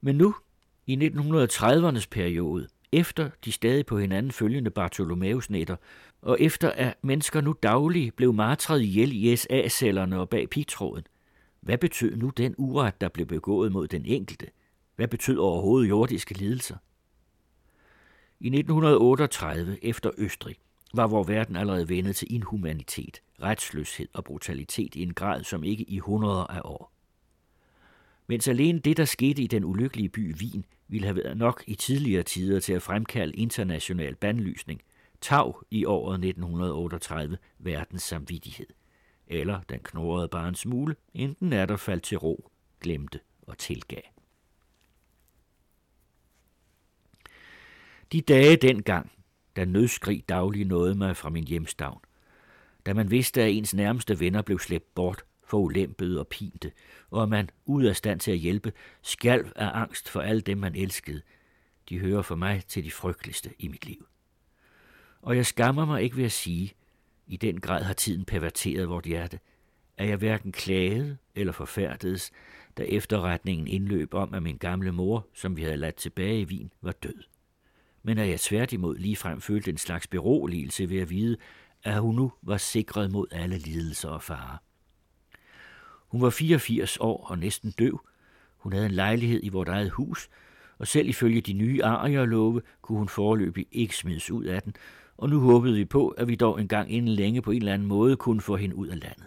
Men 0.00 0.16
nu, 0.16 0.34
i 0.86 0.96
1930'ernes 0.96 2.06
periode, 2.10 2.68
efter 2.92 3.30
de 3.44 3.52
stadig 3.52 3.86
på 3.86 3.98
hinanden 3.98 4.32
følgende 4.32 4.70
Bartholomeus-nætter, 4.70 5.76
og 6.22 6.40
efter 6.40 6.70
at 6.70 6.94
mennesker 7.02 7.40
nu 7.40 7.54
dagligt 7.62 8.16
blev 8.16 8.32
martret 8.32 8.82
ihjel 8.82 9.12
i 9.12 9.36
SA-cellerne 9.36 10.20
og 10.20 10.28
bag 10.28 10.50
pigtråden, 10.50 11.04
hvad 11.60 11.78
betød 11.78 12.16
nu 12.16 12.30
den 12.30 12.54
uret, 12.58 13.00
der 13.00 13.08
blev 13.08 13.26
begået 13.26 13.72
mod 13.72 13.88
den 13.88 14.04
enkelte? 14.04 14.46
Hvad 14.96 15.08
betød 15.08 15.36
overhovedet 15.36 15.88
jordiske 15.88 16.34
lidelser? 16.34 16.76
I 18.40 18.46
1938, 18.46 19.84
efter 19.84 20.10
Østrig, 20.18 20.56
var 20.96 21.06
vor 21.06 21.22
verden 21.22 21.56
allerede 21.56 21.88
vendet 21.88 22.16
til 22.16 22.34
inhumanitet, 22.34 23.22
retsløshed 23.42 24.08
og 24.12 24.24
brutalitet 24.24 24.94
i 24.94 25.02
en 25.02 25.14
grad, 25.14 25.44
som 25.44 25.64
ikke 25.64 25.84
i 25.84 25.98
hundreder 25.98 26.44
af 26.44 26.60
år. 26.64 26.92
Mens 28.26 28.48
alene 28.48 28.78
det, 28.78 28.96
der 28.96 29.04
skete 29.04 29.42
i 29.42 29.46
den 29.46 29.64
ulykkelige 29.64 30.08
by 30.08 30.34
Wien, 30.34 30.64
ville 30.88 31.06
have 31.06 31.16
været 31.16 31.36
nok 31.36 31.64
i 31.66 31.74
tidligere 31.74 32.22
tider 32.22 32.60
til 32.60 32.72
at 32.72 32.82
fremkalde 32.82 33.36
international 33.36 34.14
bandlysning, 34.14 34.82
tav 35.20 35.64
i 35.70 35.84
året 35.84 36.14
1938 36.14 37.38
verdens 37.58 38.02
samvittighed. 38.02 38.66
Eller 39.26 39.60
den 39.60 39.80
knurrede 39.80 40.28
bare 40.28 40.48
en 40.48 40.54
smule, 40.54 40.96
enten 41.14 41.52
er 41.52 41.66
der 41.66 41.76
faldt 41.76 42.02
til 42.02 42.18
ro, 42.18 42.50
glemte 42.80 43.20
og 43.42 43.58
tilgav. 43.58 44.02
De 48.12 48.20
dage 48.20 48.56
dengang, 48.56 49.12
da 49.56 49.64
nødskrig 49.64 50.28
daglig 50.28 50.64
nåede 50.64 50.94
mig 50.94 51.16
fra 51.16 51.30
min 51.30 51.44
hjemstavn, 51.44 52.00
da 52.86 52.94
man 52.94 53.10
vidste, 53.10 53.42
at 53.42 53.50
ens 53.50 53.74
nærmeste 53.74 54.20
venner 54.20 54.42
blev 54.42 54.58
slæbt 54.58 54.94
bort, 54.94 55.24
for 55.44 55.58
ulempede 55.58 56.20
og 56.20 56.28
pinte, 56.28 56.72
og 57.10 57.22
at 57.22 57.28
man, 57.28 57.50
ud 57.64 57.84
af 57.84 57.96
stand 57.96 58.20
til 58.20 58.30
at 58.30 58.38
hjælpe, 58.38 58.72
skalv 59.02 59.52
af 59.56 59.70
angst 59.74 60.08
for 60.08 60.20
alle 60.20 60.40
dem, 60.40 60.58
man 60.58 60.74
elskede, 60.74 61.22
de 61.88 61.98
hører 61.98 62.22
for 62.22 62.36
mig 62.36 62.62
til 62.68 62.84
de 62.84 62.90
frygteligste 62.90 63.50
i 63.58 63.68
mit 63.68 63.86
liv. 63.86 64.06
Og 65.22 65.36
jeg 65.36 65.46
skammer 65.46 65.84
mig 65.84 66.02
ikke 66.02 66.16
ved 66.16 66.24
at 66.24 66.32
sige, 66.32 66.72
i 67.26 67.36
den 67.36 67.60
grad 67.60 67.82
har 67.82 67.94
tiden 67.94 68.24
perverteret 68.24 68.88
vort 68.88 69.04
hjerte, 69.04 69.38
at 69.96 70.08
jeg 70.08 70.16
hverken 70.16 70.52
klagede 70.52 71.16
eller 71.34 71.52
forfærdedes, 71.52 72.32
da 72.76 72.82
efterretningen 72.82 73.66
indløb 73.66 74.14
om, 74.14 74.34
at 74.34 74.42
min 74.42 74.56
gamle 74.56 74.92
mor, 74.92 75.26
som 75.34 75.56
vi 75.56 75.62
havde 75.62 75.76
ladt 75.76 75.96
tilbage 75.96 76.40
i 76.40 76.44
Wien, 76.44 76.72
var 76.82 76.92
død. 76.92 77.22
Men 78.06 78.18
at 78.18 78.28
jeg 78.28 78.40
tværtimod 78.40 78.96
ligefrem 78.96 79.40
følte 79.40 79.70
en 79.70 79.78
slags 79.78 80.06
beroligelse 80.06 80.90
ved 80.90 80.98
at 80.98 81.10
vide, 81.10 81.36
at 81.82 82.00
hun 82.00 82.14
nu 82.14 82.32
var 82.42 82.56
sikret 82.56 83.10
mod 83.10 83.26
alle 83.30 83.58
lidelser 83.58 84.08
og 84.08 84.22
farer. 84.22 84.56
Hun 86.08 86.22
var 86.22 86.30
84 86.30 86.96
år 87.00 87.26
og 87.26 87.38
næsten 87.38 87.70
døv. 87.70 88.00
Hun 88.56 88.72
havde 88.72 88.86
en 88.86 88.92
lejlighed 88.92 89.40
i 89.42 89.48
vort 89.48 89.68
eget 89.68 89.90
hus, 89.90 90.28
og 90.78 90.86
selv 90.86 91.08
ifølge 91.08 91.40
de 91.40 91.52
nye 91.52 91.84
arierlove 91.84 92.62
kunne 92.82 92.98
hun 92.98 93.08
foreløbig 93.08 93.66
ikke 93.72 93.96
smides 93.96 94.30
ud 94.30 94.44
af 94.44 94.62
den, 94.62 94.74
og 95.16 95.28
nu 95.28 95.40
håbede 95.40 95.74
vi 95.74 95.84
på, 95.84 96.08
at 96.08 96.28
vi 96.28 96.34
dog 96.34 96.60
engang 96.60 96.92
inden 96.92 97.14
længe 97.14 97.42
på 97.42 97.50
en 97.50 97.56
eller 97.58 97.74
anden 97.74 97.88
måde 97.88 98.16
kunne 98.16 98.40
få 98.40 98.56
hende 98.56 98.76
ud 98.76 98.88
af 98.88 99.00
landet. 99.00 99.26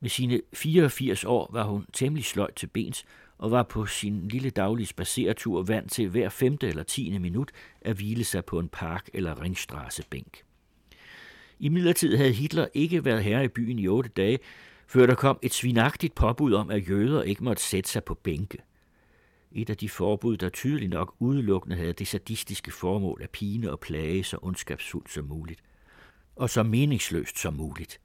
Med 0.00 0.10
sine 0.10 0.40
84 0.54 1.24
år 1.24 1.50
var 1.52 1.64
hun 1.64 1.86
temmelig 1.92 2.24
sløjt 2.24 2.54
til 2.54 2.66
bens, 2.66 3.04
og 3.38 3.50
var 3.50 3.62
på 3.62 3.86
sin 3.86 4.28
lille 4.28 4.50
daglige 4.50 4.86
spaceretur 4.86 5.62
vant 5.62 5.92
til 5.92 6.08
hver 6.08 6.28
femte 6.28 6.68
eller 6.68 6.82
tiende 6.82 7.18
minut 7.18 7.50
at 7.80 7.96
hvile 7.96 8.24
sig 8.24 8.44
på 8.44 8.58
en 8.58 8.68
park- 8.68 9.08
eller 9.14 9.42
ringstrassebænk. 9.42 10.42
I 11.58 11.68
midlertid 11.68 12.16
havde 12.16 12.32
Hitler 12.32 12.66
ikke 12.74 13.04
været 13.04 13.24
herre 13.24 13.44
i 13.44 13.48
byen 13.48 13.78
i 13.78 13.88
otte 13.88 14.10
dage, 14.10 14.38
før 14.86 15.06
der 15.06 15.14
kom 15.14 15.38
et 15.42 15.54
svinagtigt 15.54 16.14
påbud 16.14 16.52
om, 16.52 16.70
at 16.70 16.88
jøder 16.88 17.22
ikke 17.22 17.44
måtte 17.44 17.62
sætte 17.62 17.90
sig 17.90 18.04
på 18.04 18.14
bænke. 18.14 18.58
Et 19.52 19.70
af 19.70 19.76
de 19.76 19.88
forbud, 19.88 20.36
der 20.36 20.48
tydeligt 20.48 20.90
nok 20.90 21.14
udelukkende 21.18 21.76
havde 21.76 21.92
det 21.92 22.08
sadistiske 22.08 22.70
formål 22.70 23.20
at 23.22 23.30
pine 23.30 23.70
og 23.70 23.80
plage 23.80 24.24
så 24.24 24.38
ondskabsfuldt 24.42 25.10
som 25.10 25.24
muligt, 25.24 25.60
og 26.36 26.50
så 26.50 26.62
meningsløst 26.62 27.38
som 27.38 27.54
muligt. 27.54 28.00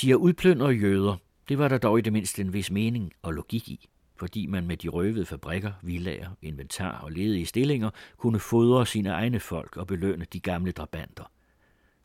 De 0.00 0.10
er 0.10 0.14
udplyndre 0.14 0.68
jøder, 0.68 1.16
det 1.48 1.58
var 1.58 1.68
der 1.68 1.78
dog 1.78 1.98
i 1.98 2.02
det 2.02 2.12
mindste 2.12 2.42
en 2.42 2.52
vis 2.52 2.70
mening 2.70 3.12
og 3.22 3.32
logik 3.32 3.68
i, 3.68 3.88
fordi 4.20 4.46
man 4.46 4.66
med 4.66 4.76
de 4.76 4.88
røvede 4.88 5.26
fabrikker, 5.26 5.72
villager, 5.82 6.30
inventar 6.42 6.98
og 6.98 7.12
ledige 7.12 7.46
stillinger 7.46 7.90
kunne 8.16 8.40
fodre 8.40 8.86
sine 8.86 9.08
egne 9.08 9.40
folk 9.40 9.76
og 9.76 9.86
belønne 9.86 10.26
de 10.32 10.40
gamle 10.40 10.72
drabanter– 10.72 11.24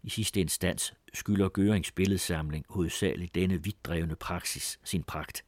i 0.05 0.09
sidste 0.09 0.41
instans 0.41 0.93
skylder 1.13 1.49
Gørings 1.49 1.91
billedsamling 1.91 2.66
hovedsageligt 2.70 3.36
denne 3.36 3.63
vidtdrevne 3.63 4.16
praksis 4.16 4.80
sin 4.84 5.03
pragt. 5.03 5.45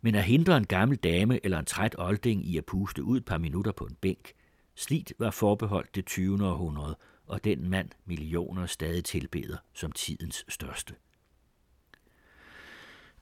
Men 0.00 0.14
at 0.14 0.24
hindre 0.24 0.56
en 0.56 0.66
gammel 0.66 0.98
dame 0.98 1.44
eller 1.44 1.58
en 1.58 1.64
træt 1.64 1.94
olding 1.98 2.46
i 2.46 2.56
at 2.56 2.64
puste 2.64 3.04
ud 3.04 3.16
et 3.16 3.24
par 3.24 3.38
minutter 3.38 3.72
på 3.72 3.84
en 3.84 3.96
bænk, 4.00 4.32
slidt 4.74 5.12
var 5.18 5.30
forbeholdt 5.30 5.94
det 5.94 6.06
20. 6.06 6.46
århundrede, 6.46 6.96
og 7.26 7.44
den 7.44 7.70
mand 7.70 7.88
millioner 8.04 8.66
stadig 8.66 9.04
tilbeder 9.04 9.56
som 9.74 9.92
tidens 9.92 10.44
største. 10.48 10.94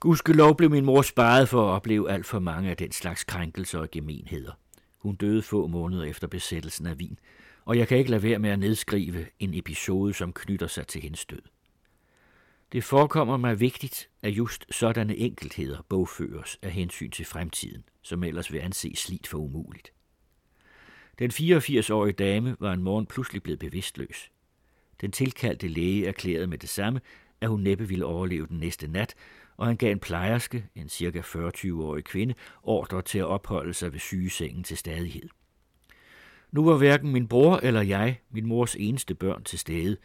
Gudskelov 0.00 0.56
blev 0.56 0.70
min 0.70 0.84
mor 0.84 1.02
sparet 1.02 1.48
for 1.48 1.68
at 1.68 1.74
opleve 1.74 2.10
alt 2.10 2.26
for 2.26 2.38
mange 2.38 2.70
af 2.70 2.76
den 2.76 2.92
slags 2.92 3.24
krænkelser 3.24 3.78
og 3.78 3.90
gemenheder. 3.90 4.52
Hun 4.98 5.14
døde 5.14 5.42
få 5.42 5.66
måneder 5.66 6.04
efter 6.04 6.26
besættelsen 6.26 6.86
af 6.86 6.94
Wien, 6.94 7.18
og 7.64 7.78
jeg 7.78 7.88
kan 7.88 7.98
ikke 7.98 8.10
lade 8.10 8.22
være 8.22 8.38
med 8.38 8.50
at 8.50 8.58
nedskrive 8.58 9.26
en 9.38 9.54
episode, 9.54 10.14
som 10.14 10.32
knytter 10.32 10.66
sig 10.66 10.86
til 10.86 11.02
hendes 11.02 11.26
død. 11.26 11.42
Det 12.72 12.84
forekommer 12.84 13.36
mig 13.36 13.60
vigtigt, 13.60 14.08
at 14.22 14.30
just 14.30 14.66
sådanne 14.70 15.16
enkeltheder 15.16 15.78
bogføres 15.88 16.58
af 16.62 16.70
hensyn 16.70 17.10
til 17.10 17.24
fremtiden, 17.24 17.84
som 18.02 18.24
ellers 18.24 18.52
vil 18.52 18.58
anse 18.58 18.92
slit 18.96 19.26
for 19.26 19.38
umuligt. 19.38 19.92
Den 21.18 21.30
84-årige 21.30 22.12
dame 22.12 22.56
var 22.60 22.72
en 22.72 22.82
morgen 22.82 23.06
pludselig 23.06 23.42
blevet 23.42 23.58
bevidstløs. 23.58 24.30
Den 25.00 25.12
tilkaldte 25.12 25.68
læge 25.68 26.06
erklærede 26.06 26.46
med 26.46 26.58
det 26.58 26.68
samme, 26.68 27.00
at 27.40 27.48
hun 27.48 27.60
næppe 27.60 27.88
ville 27.88 28.04
overleve 28.04 28.46
den 28.46 28.58
næste 28.58 28.88
nat, 28.88 29.14
og 29.58 29.66
han 29.66 29.76
gav 29.76 29.92
en 29.92 29.98
plejerske, 29.98 30.64
en 30.74 30.88
cirka 30.88 31.20
40-20-årig 31.20 32.04
kvinde, 32.04 32.34
ordre 32.62 33.02
til 33.02 33.18
at 33.18 33.24
opholde 33.24 33.74
sig 33.74 33.92
ved 33.92 34.00
sygesengen 34.00 34.64
til 34.64 34.76
stadighed. 34.76 35.28
Nu 36.52 36.64
var 36.64 36.76
hverken 36.76 37.12
min 37.12 37.28
bror 37.28 37.56
eller 37.62 37.82
jeg 37.82 38.20
min 38.30 38.46
mors 38.46 38.74
eneste 38.74 39.14
børn 39.14 39.44
til 39.44 39.58
stede, 39.58 39.96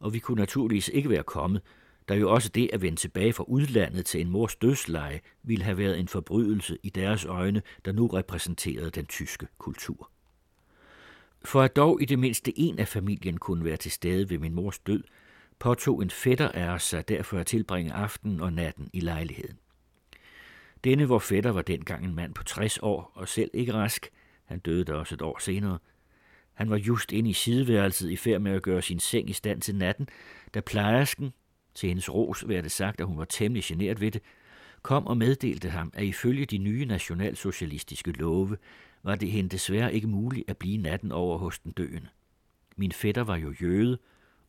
og 0.00 0.14
vi 0.14 0.18
kunne 0.18 0.40
naturligvis 0.40 0.88
ikke 0.88 1.10
være 1.10 1.22
kommet, 1.22 1.62
da 2.08 2.14
jo 2.14 2.30
også 2.30 2.48
det 2.48 2.70
at 2.72 2.82
vende 2.82 2.98
tilbage 2.98 3.32
fra 3.32 3.44
udlandet 3.48 4.06
til 4.06 4.20
en 4.20 4.30
mors 4.30 4.56
dødsleje 4.56 5.20
ville 5.42 5.64
have 5.64 5.78
været 5.78 5.98
en 5.98 6.08
forbrydelse 6.08 6.78
i 6.82 6.90
deres 6.90 7.24
øjne, 7.24 7.62
der 7.84 7.92
nu 7.92 8.06
repræsenterede 8.06 8.90
den 8.90 9.06
tyske 9.06 9.46
kultur. 9.58 10.10
For 11.44 11.62
at 11.62 11.76
dog 11.76 12.02
i 12.02 12.04
det 12.04 12.18
mindste 12.18 12.58
en 12.58 12.78
af 12.78 12.88
familien 12.88 13.38
kunne 13.38 13.64
være 13.64 13.76
til 13.76 13.90
stede 13.90 14.30
ved 14.30 14.38
min 14.38 14.54
mors 14.54 14.78
død, 14.78 15.02
påtog 15.58 16.02
en 16.02 16.10
fætter 16.10 16.48
af 16.48 16.68
os 16.68 16.82
sig 16.82 17.08
derfor 17.08 17.38
at 17.38 17.46
tilbringe 17.46 17.92
aftenen 17.92 18.40
og 18.40 18.52
natten 18.52 18.90
i 18.92 19.00
lejligheden. 19.00 19.58
Denne 20.84 21.06
hvor 21.06 21.18
fætter 21.18 21.50
var 21.50 21.62
dengang 21.62 22.04
en 22.04 22.14
mand 22.14 22.34
på 22.34 22.44
60 22.44 22.78
år 22.78 23.12
og 23.14 23.28
selv 23.28 23.50
ikke 23.54 23.72
rask, 23.72 24.10
han 24.44 24.58
døde 24.58 24.84
da 24.84 24.92
også 24.92 25.14
et 25.14 25.22
år 25.22 25.38
senere. 25.38 25.78
Han 26.54 26.70
var 26.70 26.76
just 26.76 27.12
inde 27.12 27.30
i 27.30 27.32
sideværelset 27.32 28.10
i 28.10 28.16
færd 28.16 28.40
med 28.40 28.52
at 28.52 28.62
gøre 28.62 28.82
sin 28.82 29.00
seng 29.00 29.30
i 29.30 29.32
stand 29.32 29.60
til 29.60 29.74
natten, 29.74 30.08
da 30.54 30.60
plejersken, 30.60 31.32
til 31.74 31.88
hendes 31.88 32.14
ros 32.14 32.48
var 32.48 32.60
det 32.60 32.72
sagt, 32.72 33.00
at 33.00 33.06
hun 33.06 33.18
var 33.18 33.24
temmelig 33.24 33.64
generet 33.64 34.00
ved 34.00 34.10
det, 34.10 34.22
kom 34.82 35.06
og 35.06 35.16
meddelte 35.16 35.70
ham, 35.70 35.90
at 35.94 36.04
ifølge 36.04 36.46
de 36.46 36.58
nye 36.58 36.84
nationalsocialistiske 36.84 38.12
love 38.12 38.56
var 39.02 39.14
det 39.14 39.30
hende 39.30 39.50
desværre 39.50 39.94
ikke 39.94 40.06
muligt 40.06 40.50
at 40.50 40.56
blive 40.56 40.76
natten 40.76 41.12
over 41.12 41.38
hos 41.38 41.58
den 41.58 41.72
døende. 41.72 42.08
Min 42.76 42.92
fætter 42.92 43.24
var 43.24 43.36
jo 43.36 43.54
jøde, 43.62 43.98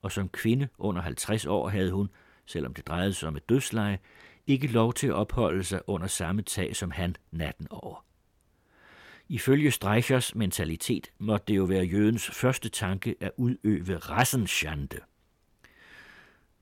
og 0.02 0.12
som 0.12 0.30
kvinde 0.30 0.68
under 0.78 1.02
50 1.02 1.46
år 1.46 1.70
havde 1.70 1.92
hun, 1.92 2.10
selvom 2.46 2.74
det 2.74 2.88
drejede 2.88 3.14
sig 3.14 3.28
om 3.28 3.36
et 3.36 3.50
dødsleje, 3.50 4.00
ikke 4.48 4.68
lov 4.68 4.94
til 4.94 5.08
at 5.08 5.14
opholde 5.14 5.64
sig 5.64 5.82
under 5.88 6.08
samme 6.08 6.42
tag 6.42 6.76
som 6.76 6.92
han 6.92 7.16
natten 7.32 7.68
over. 7.70 8.06
Ifølge 9.30 9.72
Streichers 9.72 10.36
mentalitet 10.36 11.12
måtte 11.20 11.46
det 11.48 11.58
jo 11.58 11.64
være 11.64 11.84
jødens 11.84 12.30
første 12.30 12.70
tanke 12.70 13.16
at 13.20 13.32
udøve 13.38 13.98
rassenschande. 13.98 15.00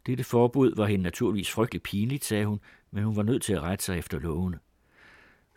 Dette 0.06 0.24
forbud 0.24 0.76
var 0.76 0.86
hende 0.86 1.04
naturligvis 1.04 1.52
frygtelig 1.52 1.84
pinligt, 1.84 2.26
sagde 2.26 2.46
hun, 2.46 2.60
men 2.92 3.04
hun 3.04 3.16
var 3.16 3.24
nødt 3.24 3.44
til 3.44 3.54
at 3.54 3.62
rette 3.62 3.86
sig 3.86 3.98
efter 3.98 4.20
lovene. 4.20 4.60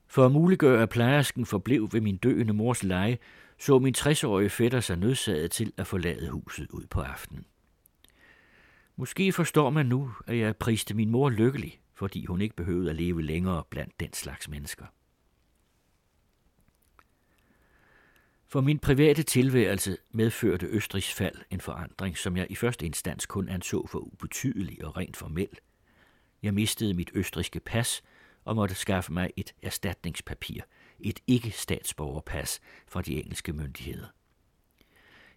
For 0.06 0.26
at 0.26 0.32
muliggøre, 0.32 0.82
at 0.82 0.88
plejersken 0.88 1.46
forblev 1.46 1.88
ved 1.92 2.00
min 2.00 2.16
døende 2.16 2.52
mors 2.52 2.82
leje, 2.82 3.18
så 3.58 3.78
min 3.78 3.94
60-årige 3.98 4.50
fætter 4.50 4.80
sig 4.80 4.96
nødsaget 4.96 5.50
til 5.50 5.72
at 5.76 5.86
forlade 5.86 6.28
huset 6.28 6.70
ud 6.70 6.86
på 6.90 7.00
aftenen. 7.00 7.44
Måske 9.00 9.32
forstår 9.32 9.70
man 9.70 9.86
nu, 9.86 10.12
at 10.26 10.38
jeg 10.38 10.56
priste 10.56 10.94
min 10.94 11.10
mor 11.10 11.30
lykkelig, 11.30 11.80
fordi 11.94 12.24
hun 12.24 12.40
ikke 12.40 12.56
behøvede 12.56 12.90
at 12.90 12.96
leve 12.96 13.22
længere 13.22 13.64
blandt 13.70 14.00
den 14.00 14.12
slags 14.12 14.48
mennesker. 14.48 14.86
For 18.48 18.60
min 18.60 18.78
private 18.78 19.22
tilværelse 19.22 19.96
medførte 20.10 20.66
Østrigs 20.66 21.14
fald 21.14 21.36
en 21.50 21.60
forandring, 21.60 22.18
som 22.18 22.36
jeg 22.36 22.46
i 22.50 22.54
første 22.54 22.86
instans 22.86 23.26
kun 23.26 23.48
anså 23.48 23.86
for 23.86 23.98
ubetydelig 23.98 24.84
og 24.84 24.96
rent 24.96 25.16
formel. 25.16 25.58
Jeg 26.42 26.54
mistede 26.54 26.94
mit 26.94 27.10
østriske 27.14 27.60
pas 27.60 28.02
og 28.44 28.56
måtte 28.56 28.74
skaffe 28.74 29.12
mig 29.12 29.30
et 29.36 29.54
erstatningspapir, 29.62 30.60
et 31.00 31.20
ikke-statsborgerpas 31.26 32.60
fra 32.88 33.02
de 33.02 33.16
engelske 33.22 33.52
myndigheder. 33.52 34.06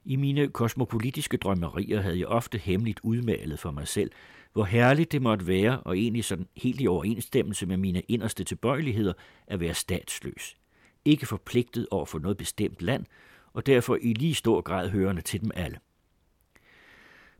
I 0.06 0.16
mine 0.16 0.48
kosmopolitiske 0.48 1.38
drømmerier 1.38 2.02
havde 2.02 2.20
jeg 2.20 2.28
ofte 2.28 2.58
hemmeligt 2.58 3.00
udmalet 3.04 3.60
for 3.60 3.72
mig 3.72 3.88
selv, 3.88 4.12
hvor 4.54 4.64
herligt 4.64 5.12
det 5.12 5.22
måtte 5.22 5.48
være, 5.48 5.80
og 5.80 5.98
egentlig 5.98 6.26
sådan 6.26 6.48
helt 6.58 6.82
i 6.82 6.88
overensstemmelse 6.88 7.66
med 7.66 7.78
mine 7.78 8.02
inderste 8.02 8.44
tilbøjeligheder, 8.44 9.14
at 9.48 9.60
være 9.60 9.74
statsløs– 9.74 10.56
ikke 11.06 11.26
forpligtet 11.26 11.88
over 11.92 12.06
for 12.06 12.20
noget 12.20 12.38
bestemt 12.38 12.82
land, 12.82 13.06
og 13.54 13.66
derfor 13.66 13.98
i 14.02 14.14
lige 14.14 14.36
stor 14.36 14.62
grad 14.62 14.90
hørende 14.90 15.22
til 15.22 15.42
dem 15.42 15.52
alle. 15.56 15.80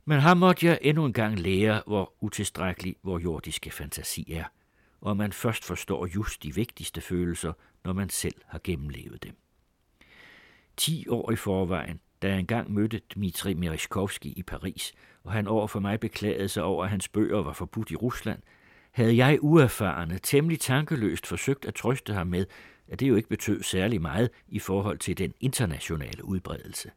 Men 0.04 0.20
her 0.20 0.34
måtte 0.34 0.66
jeg 0.66 0.78
endnu 0.82 1.04
en 1.04 1.12
gang 1.12 1.38
lære, 1.38 1.82
hvor 1.86 2.12
utilstrækkelig 2.20 2.96
vor 3.02 3.18
jordiske 3.18 3.70
fantasi 3.70 4.32
er, 4.32 4.44
og 5.00 5.16
man 5.16 5.32
først 5.32 5.64
forstår 5.64 6.06
just 6.06 6.42
de 6.42 6.54
vigtigste 6.54 7.00
følelser, 7.00 7.52
når 7.84 7.92
man 7.92 8.10
selv 8.10 8.34
har 8.46 8.60
gennemlevet 8.64 9.22
dem. 9.22 9.36
Ti 10.76 11.08
år 11.08 11.30
i 11.30 11.36
forvejen, 11.36 12.00
da 12.24 12.28
jeg 12.30 12.38
engang 12.38 12.72
mødte 12.72 13.00
Dmitri 13.14 13.54
Merishkovski 13.54 14.32
i 14.36 14.42
Paris, 14.42 14.92
og 15.24 15.32
han 15.32 15.46
over 15.46 15.66
for 15.66 15.80
mig 15.80 16.00
beklagede 16.00 16.48
sig 16.48 16.62
over, 16.62 16.84
at 16.84 16.90
hans 16.90 17.08
bøger 17.08 17.42
var 17.42 17.52
forbudt 17.52 17.90
i 17.90 17.96
Rusland, 17.96 18.42
havde 18.92 19.16
jeg 19.16 19.38
uerfarne, 19.40 20.18
temmelig 20.22 20.60
tankeløst 20.60 21.26
forsøgt 21.26 21.64
at 21.64 21.74
trøste 21.74 22.14
ham 22.14 22.26
med, 22.26 22.46
at 22.88 23.00
det 23.00 23.08
jo 23.08 23.16
ikke 23.16 23.28
betød 23.28 23.62
særlig 23.62 24.00
meget 24.00 24.30
i 24.48 24.58
forhold 24.58 24.98
til 24.98 25.18
den 25.18 25.34
internationale 25.40 26.24
udbredelse. 26.24 26.90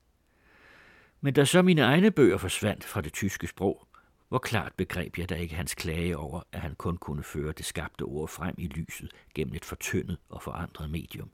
Men 1.21 1.33
da 1.33 1.45
så 1.45 1.61
mine 1.61 1.81
egne 1.81 2.11
bøger 2.11 2.37
forsvandt 2.37 2.83
fra 2.83 3.01
det 3.01 3.13
tyske 3.13 3.47
sprog, 3.47 3.87
hvor 4.29 4.39
klart 4.39 4.73
begreb 4.77 5.17
jeg 5.17 5.29
da 5.29 5.35
ikke 5.35 5.55
hans 5.55 5.75
klage 5.75 6.17
over, 6.17 6.41
at 6.51 6.61
han 6.61 6.75
kun 6.75 6.97
kunne 6.97 7.23
føre 7.23 7.51
det 7.51 7.65
skabte 7.65 8.01
ord 8.01 8.29
frem 8.29 8.55
i 8.57 8.67
lyset 8.67 9.11
gennem 9.35 9.55
et 9.55 9.65
fortyndet 9.65 10.17
og 10.29 10.41
forandret 10.41 10.89
medium. 10.89 11.29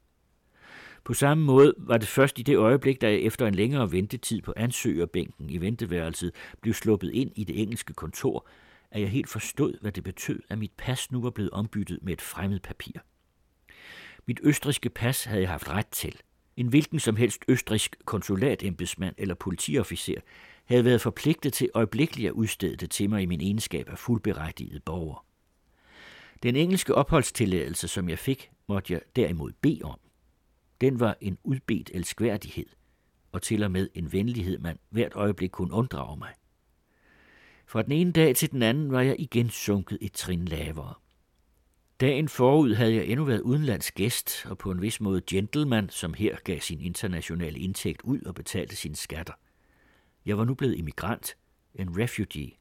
På 1.04 1.14
samme 1.14 1.44
måde 1.44 1.74
var 1.78 1.98
det 1.98 2.08
først 2.08 2.40
i 2.40 2.42
det 2.42 2.58
øjeblik, 2.58 3.02
da 3.02 3.10
jeg 3.10 3.20
efter 3.20 3.48
en 3.48 3.56
længere 3.56 3.92
ventetid 3.92 4.42
på 4.42 4.54
ansøgerbænken 4.56 5.50
i 5.50 5.58
venteværelset 5.58 6.32
blev 6.62 6.74
sluppet 6.74 7.12
ind 7.14 7.32
i 7.36 7.44
det 7.44 7.62
engelske 7.62 7.94
kontor, 7.94 8.48
at 8.92 9.02
jeg 9.02 9.10
helt 9.10 9.30
forstod, 9.30 9.74
hvad 9.82 9.92
det 9.92 10.04
betød, 10.04 10.40
at 10.50 10.58
mit 10.58 10.72
pas 10.78 11.12
nu 11.12 11.22
var 11.22 11.30
blevet 11.30 11.52
ombyttet 11.52 12.00
med 12.02 12.14
et 12.14 12.22
fremmed 12.22 12.60
papir. 12.60 12.94
Mit 14.28 14.40
østriske 14.44 14.90
pas 14.90 15.24
havde 15.24 15.42
jeg 15.42 15.50
haft 15.50 15.70
ret 15.70 15.88
til. 15.88 16.20
En 16.58 16.68
hvilken 16.68 17.00
som 17.00 17.16
helst 17.16 17.42
østrisk 17.48 17.96
konsulatembedsmand 18.06 19.16
eller 19.18 19.36
politiofficer 19.36 20.20
havde 20.66 20.86
været 20.86 21.02
forpligtet 21.02 21.54
til 21.54 21.70
øjeblikkeligt 21.74 22.28
at 22.28 22.34
udstede 22.34 22.76
det 22.76 22.92
til 22.92 23.10
mig 23.10 23.22
i 23.22 23.26
min 23.26 23.42
egenskab 23.42 23.90
af 23.90 23.98
fuldberettiget 23.98 24.84
borger. 24.84 25.26
Den 26.44 26.56
engelske 26.56 26.96
opholdstilladelse, 26.96 27.88
som 27.88 28.10
jeg 28.10 28.20
fik, 28.20 28.52
måtte 28.68 28.94
jeg 28.94 29.02
derimod 29.16 29.52
bede 29.62 29.82
om. 29.84 30.00
Den 30.84 31.00
var 31.00 31.18
en 31.22 31.38
udbedt 31.44 31.92
elskværdighed, 31.94 32.66
og 33.32 33.42
til 33.42 33.64
og 33.64 33.72
med 33.72 33.90
en 33.94 34.12
venlighed, 34.12 34.60
man 34.60 34.80
hvert 34.90 35.12
øjeblik 35.16 35.50
kunne 35.50 35.74
unddrage 35.74 36.18
mig. 36.18 36.34
Fra 37.66 37.82
den 37.82 37.92
ene 37.92 38.12
dag 38.12 38.36
til 38.36 38.52
den 38.52 38.62
anden 38.62 38.92
var 38.92 39.02
jeg 39.02 39.16
igen 39.20 39.50
sunket 39.50 39.98
et 40.02 40.14
trin 40.14 40.46
lavere. 40.46 40.94
Dagen 42.00 42.30
forud 42.30 42.74
havde 42.74 42.96
jeg 42.96 43.06
endnu 43.06 43.26
været 43.26 43.42
udenlands 43.42 43.92
gæst 43.92 44.46
og 44.46 44.58
på 44.58 44.72
en 44.72 44.82
vis 44.82 45.02
måde 45.02 45.22
gentleman, 45.22 45.90
som 45.90 46.14
her 46.14 46.38
gav 46.44 46.60
sin 46.60 46.82
internationale 46.82 47.60
indtægt 47.60 48.02
ud 48.02 48.22
og 48.22 48.36
betalte 48.36 48.76
sine 48.76 48.96
skatter. 48.96 49.34
Jeg 50.26 50.38
var 50.38 50.46
nu 50.46 50.54
blevet 50.54 50.78
immigrant, 50.78 51.38
en 51.76 52.02
refugee. 52.02 52.52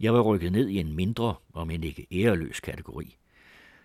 Jeg 0.00 0.14
var 0.14 0.20
rykket 0.20 0.52
ned 0.52 0.68
i 0.68 0.78
en 0.78 0.96
mindre, 0.96 1.34
om 1.52 1.70
end 1.70 1.84
ikke 1.84 2.06
æreløs 2.12 2.60
kategori. 2.60 3.16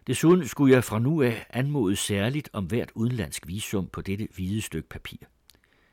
Desuden 0.10 0.48
skulle 0.48 0.74
jeg 0.74 0.84
fra 0.84 1.00
nu 1.00 1.22
af 1.22 1.46
anmode 1.50 1.96
særligt 1.96 2.50
om 2.54 2.66
hvert 2.66 2.92
udenlandsk 2.96 3.48
visum 3.48 3.88
på 3.88 4.02
dette 4.02 4.28
hvide 4.36 4.62
stykke 4.62 4.90
papir. 4.90 5.18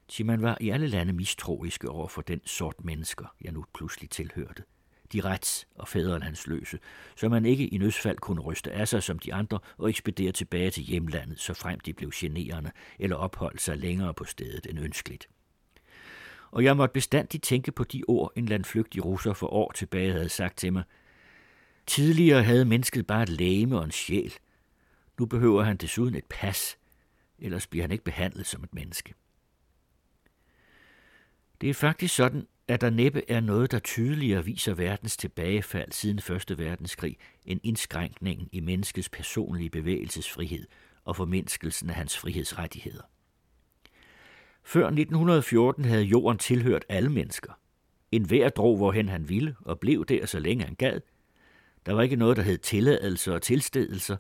Timan 0.09 0.43
var 0.43 0.59
i 0.61 0.71
alle 0.71 0.87
lande 0.87 1.13
mistroiske 1.13 1.89
over 1.89 2.09
for 2.09 2.23
den 2.23 2.41
sort 2.47 2.85
mennesker, 2.85 3.35
jeg 3.41 3.53
nu 3.53 3.65
pludselig 3.75 4.11
tilhørte. 4.11 4.63
De 5.13 5.21
rets- 5.21 5.67
og 5.75 5.89
fædrelandsløse, 5.89 6.79
så 7.17 7.29
man 7.29 7.47
ikke 7.47 7.67
i 7.67 7.79
nødsfald 7.79 8.17
kunne 8.17 8.41
ryste 8.41 8.73
af 8.73 8.89
sig 8.89 9.03
som 9.03 9.19
de 9.19 9.35
andre 9.35 9.59
og 9.79 9.89
ekspedere 9.89 10.33
tilbage 10.33 10.71
til 10.71 10.83
hjemlandet, 10.83 11.41
så 11.41 11.55
frem 11.55 11.81
de 11.81 11.93
blev 11.93 12.11
generende 12.15 12.71
eller 12.99 13.17
opholdt 13.17 13.61
sig 13.61 13.79
længere 13.79 14.15
på 14.15 14.25
stedet 14.25 14.67
end 14.71 14.81
ønskeligt. 14.81 15.29
Og 16.51 16.65
jeg 16.65 16.77
måtte 16.77 16.93
bestandigt 16.93 17.45
tænke 17.45 17.73
på 17.73 17.85
de 17.85 18.03
ord, 18.09 18.33
en 18.37 18.47
landflygtig 18.47 19.05
russer 19.05 19.33
for 19.33 19.47
år 19.47 19.73
tilbage 19.73 20.13
havde 20.13 20.29
sagt 20.29 20.59
til 20.59 20.73
mig– 20.73 20.83
Tidligere 21.87 22.43
havde 22.43 22.65
mennesket 22.65 23.07
bare 23.07 23.23
et 23.23 23.29
læme 23.29 23.79
og 23.79 23.85
en 23.85 23.91
sjæl. 23.91 24.35
Nu 25.19 25.27
behøver 25.27 25.63
han 25.63 25.77
desuden 25.77 26.15
et 26.15 26.25
pas, 26.25 26.77
ellers 27.39 27.67
bliver 27.67 27.83
han 27.83 27.93
ikke 27.93 28.05
behandlet 28.05 28.47
som 28.47 28.65
et 28.65 28.75
menneske. 28.75 29.15
Det 31.61 31.71
er 31.71 31.75
faktisk 31.75 32.15
sådan, 32.15 32.47
at 32.69 32.81
der 32.81 32.91
næppe 32.91 33.31
er 33.31 33.41
noget, 33.41 33.71
der 33.71 33.79
tydeligere 33.79 34.45
viser 34.45 34.75
verdens 34.75 35.17
tilbagefald 35.17 35.93
siden 35.93 36.21
Første 36.21 36.59
Verdenskrig 36.59 37.17
end 37.45 37.61
indskrænkningen 37.63 38.49
i 38.53 38.61
menneskets 38.61 39.09
personlige 39.09 39.71
bevægelsesfrihed 39.71 40.67
og 41.05 41.17
formindskelsen 41.17 41.91
af 41.91 41.97
hans 41.97 42.19
frihedsrettigheder. 42.19 43.03
Før 44.63 44.87
1914 44.87 45.85
havde 45.85 46.05
jorden 46.05 46.39
tilhørt 46.39 46.85
alle 46.89 47.09
mennesker. 47.09 47.53
En 48.13 48.25
hver 48.25 48.49
drog, 48.49 48.77
hvorhen 48.77 49.09
han 49.09 49.29
ville, 49.29 49.57
og 49.61 49.81
blev 49.81 50.07
der, 50.07 50.27
så 50.27 50.41
længe 50.41 50.65
han 50.65 50.75
gad– 50.75 51.01
der 51.87 51.93
var 51.93 52.03
ikke 52.03 52.17
noget, 52.17 52.37
der 52.37 52.43
hed 52.43 52.59
tilladelse 52.59 53.35
og 53.35 53.43
tilstedelser. 53.43 54.17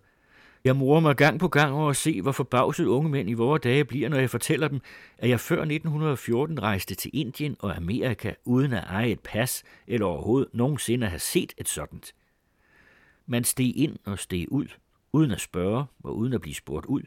Jeg 0.65 0.77
morer 0.77 1.01
mig 1.01 1.17
gang 1.17 1.41
på 1.41 1.49
gang 1.49 1.73
over 1.73 1.91
at 1.91 1.97
se, 1.97 2.23
hvor 2.23 2.33
forbavset 2.33 2.87
unge 2.87 3.11
mænd 3.11 3.31
i 3.31 3.33
vore 3.33 3.59
dage 3.59 3.85
bliver, 3.85 4.09
når 4.09 4.19
jeg 4.19 4.31
fortæller 4.31 4.69
dem, 4.69 4.81
at 5.19 5.29
jeg 5.29 5.41
før 5.41 5.61
1914 5.61 6.63
rejste 6.63 6.95
til 6.95 7.11
Indien 7.15 7.57
og 7.59 7.77
Amerika 7.77 8.35
uden 8.45 8.73
at 8.73 8.85
eje 8.85 9.11
et 9.11 9.21
pas 9.21 9.63
eller 9.87 10.07
overhovedet 10.07 10.55
nogensinde 10.55 11.07
at 11.07 11.11
have 11.11 11.21
set 11.21 11.53
et 11.59 11.69
sådant. 11.69 12.15
Man 13.27 13.45
steg 13.45 13.77
ind 13.77 13.97
og 14.05 14.19
steg 14.19 14.47
ud, 14.49 14.67
uden 15.13 15.31
at 15.31 15.41
spørge 15.41 15.85
og 16.05 16.17
uden 16.17 16.33
at 16.33 16.41
blive 16.41 16.55
spurgt 16.55 16.87
ud. 16.87 17.03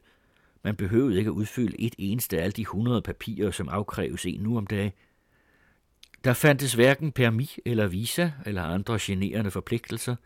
Man 0.63 0.75
behøvede 0.75 1.17
ikke 1.17 1.27
at 1.27 1.33
udfylde 1.33 1.81
et 1.81 1.95
eneste 1.97 2.39
af 2.39 2.43
alle 2.43 2.51
de 2.51 2.65
hundrede 2.65 3.01
papirer, 3.01 3.51
som 3.51 3.69
afkræves 3.69 4.25
en 4.25 4.41
nu 4.41 4.57
om 4.57 4.67
dagen. 4.67 4.91
Der 6.23 6.33
fandtes 6.33 6.73
hverken 6.73 7.11
permi 7.11 7.49
eller 7.65 7.87
visa 7.87 8.31
eller 8.45 8.63
andre 8.63 8.97
generende 9.01 9.51
forpligtelser– 9.51 10.15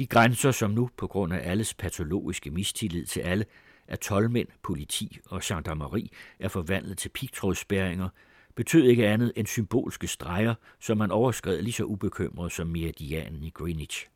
de 0.00 0.06
grænser, 0.06 0.50
som 0.50 0.70
nu 0.70 0.90
på 0.96 1.06
grund 1.06 1.32
af 1.32 1.50
alles 1.50 1.74
patologiske 1.74 2.50
mistillid 2.50 3.06
til 3.06 3.20
alle, 3.20 3.44
af 3.88 3.98
tolvmænd, 3.98 4.48
politi 4.62 5.18
og 5.26 5.40
gendarmeri 5.44 6.12
er 6.38 6.48
forvandlet 6.48 6.98
til 6.98 7.08
pigtrådsspærringer, 7.08 8.08
betød 8.54 8.84
ikke 8.84 9.06
andet 9.06 9.32
end 9.36 9.46
symbolske 9.46 10.06
streger, 10.08 10.54
som 10.78 10.98
man 10.98 11.10
overskred 11.10 11.62
lige 11.62 11.72
så 11.72 11.84
ubekymret 11.84 12.52
som 12.52 12.66
meridianen 12.66 13.42
i 13.42 13.50
Greenwich. 13.50 14.08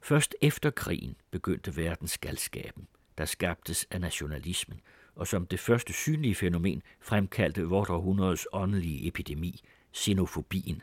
Først 0.00 0.34
efter 0.40 0.70
krigen 0.70 1.16
begyndte 1.30 1.76
verdens 1.76 2.18
galskaben, 2.18 2.86
der 3.18 3.24
skabtes 3.24 3.86
af 3.90 4.00
nationalismen, 4.00 4.80
og 5.14 5.26
som 5.26 5.46
det 5.46 5.60
første 5.60 5.92
synlige 5.92 6.34
fænomen 6.34 6.82
fremkaldte 7.00 7.62
vort 7.62 7.90
århundredes 7.90 8.46
åndelige 8.52 9.06
epidemi, 9.06 9.60
xenofobien, 9.96 10.82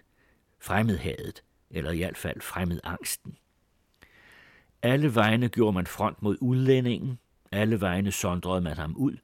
fremmedhadet, 0.60 1.44
eller 1.70 1.92
i 1.92 1.98
hvert 1.98 2.18
fald 2.18 2.42
fremmedangsten. 2.42 3.38
Alle 4.84 5.16
vegne 5.16 5.50
gjorde 5.50 5.74
man 5.74 5.88
front 5.88 6.22
mod 6.22 6.38
udlændingen, 6.42 7.20
alle 7.52 7.82
vegne 7.82 8.12
sondrede 8.12 8.62
man 8.62 8.78
ham 8.78 8.96
ud. 8.96 9.18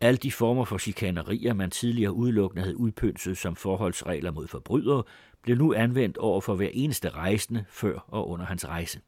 Alle 0.00 0.16
de 0.16 0.32
former 0.32 0.64
for 0.64 0.78
chikanerier, 0.78 1.54
man 1.54 1.70
tidligere 1.70 2.12
udelukkende 2.12 2.62
havde 2.62 2.76
udpynset 2.76 3.38
som 3.38 3.56
forholdsregler 3.56 4.30
mod 4.30 4.48
forbrydere, 4.48 5.02
blev 5.42 5.56
nu 5.56 5.74
anvendt 5.74 6.18
over 6.18 6.40
for 6.40 6.54
hver 6.54 6.70
eneste 6.72 7.08
rejsende 7.08 7.64
før 7.68 7.98
og 8.08 8.28
under 8.28 8.46
hans 8.46 8.68
rejse. 8.68 9.00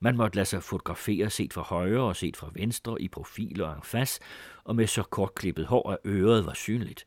Man 0.00 0.16
måtte 0.16 0.36
lade 0.36 0.46
sig 0.46 0.62
fotografere 0.62 1.30
set 1.30 1.52
fra 1.52 1.62
højre 1.62 2.02
og 2.02 2.16
set 2.16 2.36
fra 2.36 2.50
venstre 2.54 3.02
i 3.02 3.08
profil 3.08 3.62
og 3.62 3.76
en 3.94 4.06
og 4.64 4.76
med 4.76 4.86
så 4.86 5.02
kortklippet 5.02 5.66
hår, 5.66 5.90
at 5.90 5.98
øret 6.06 6.46
var 6.46 6.54
synligt. 6.54 7.06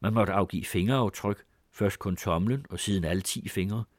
Man 0.00 0.14
måtte 0.14 0.32
afgive 0.32 0.64
fingeraftryk, 0.64 1.44
først 1.72 1.98
kun 1.98 2.16
tomlen 2.16 2.66
og 2.70 2.80
siden 2.80 3.04
alle 3.04 3.22
ti 3.22 3.48
fingre– 3.48 3.84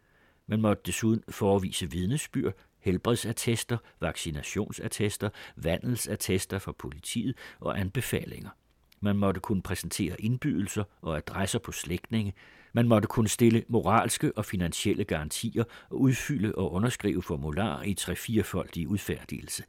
man 0.49 0.61
måtte 0.61 0.83
desuden 0.85 1.23
forevise 1.29 1.91
vidnesbyr, 1.91 2.51
helbredsattester, 2.79 3.77
vaccinationsattester, 3.99 5.29
vandelsattester 5.55 6.59
fra 6.59 6.71
politiet 6.71 7.35
og 7.59 7.79
anbefalinger. 7.79 8.49
Man 8.99 9.15
måtte 9.15 9.39
kunne 9.39 9.61
præsentere 9.61 10.21
indbydelser 10.21 10.83
og 11.01 11.17
adresser 11.17 11.59
på 11.59 11.71
slægtninge. 11.71 12.33
Man 12.73 12.87
måtte 12.87 13.07
kunne 13.07 13.27
stille 13.27 13.63
moralske 13.67 14.37
og 14.37 14.45
finansielle 14.45 15.03
garantier 15.03 15.63
og 15.89 16.01
udfylde 16.01 16.55
og 16.55 16.71
underskrive 16.71 17.23
formularer 17.23 17.83
i 17.83 17.93
tre-firefoldige 17.93 18.87
udfærdigelse. 18.87 19.63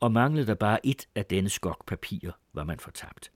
Og 0.00 0.12
manglede 0.12 0.46
der 0.46 0.54
bare 0.54 0.86
et 0.86 1.08
af 1.14 1.24
denne 1.24 1.48
skok 1.48 1.86
papirer, 1.86 2.32
var 2.52 2.64
man 2.64 2.78
fortabt. 2.78 3.32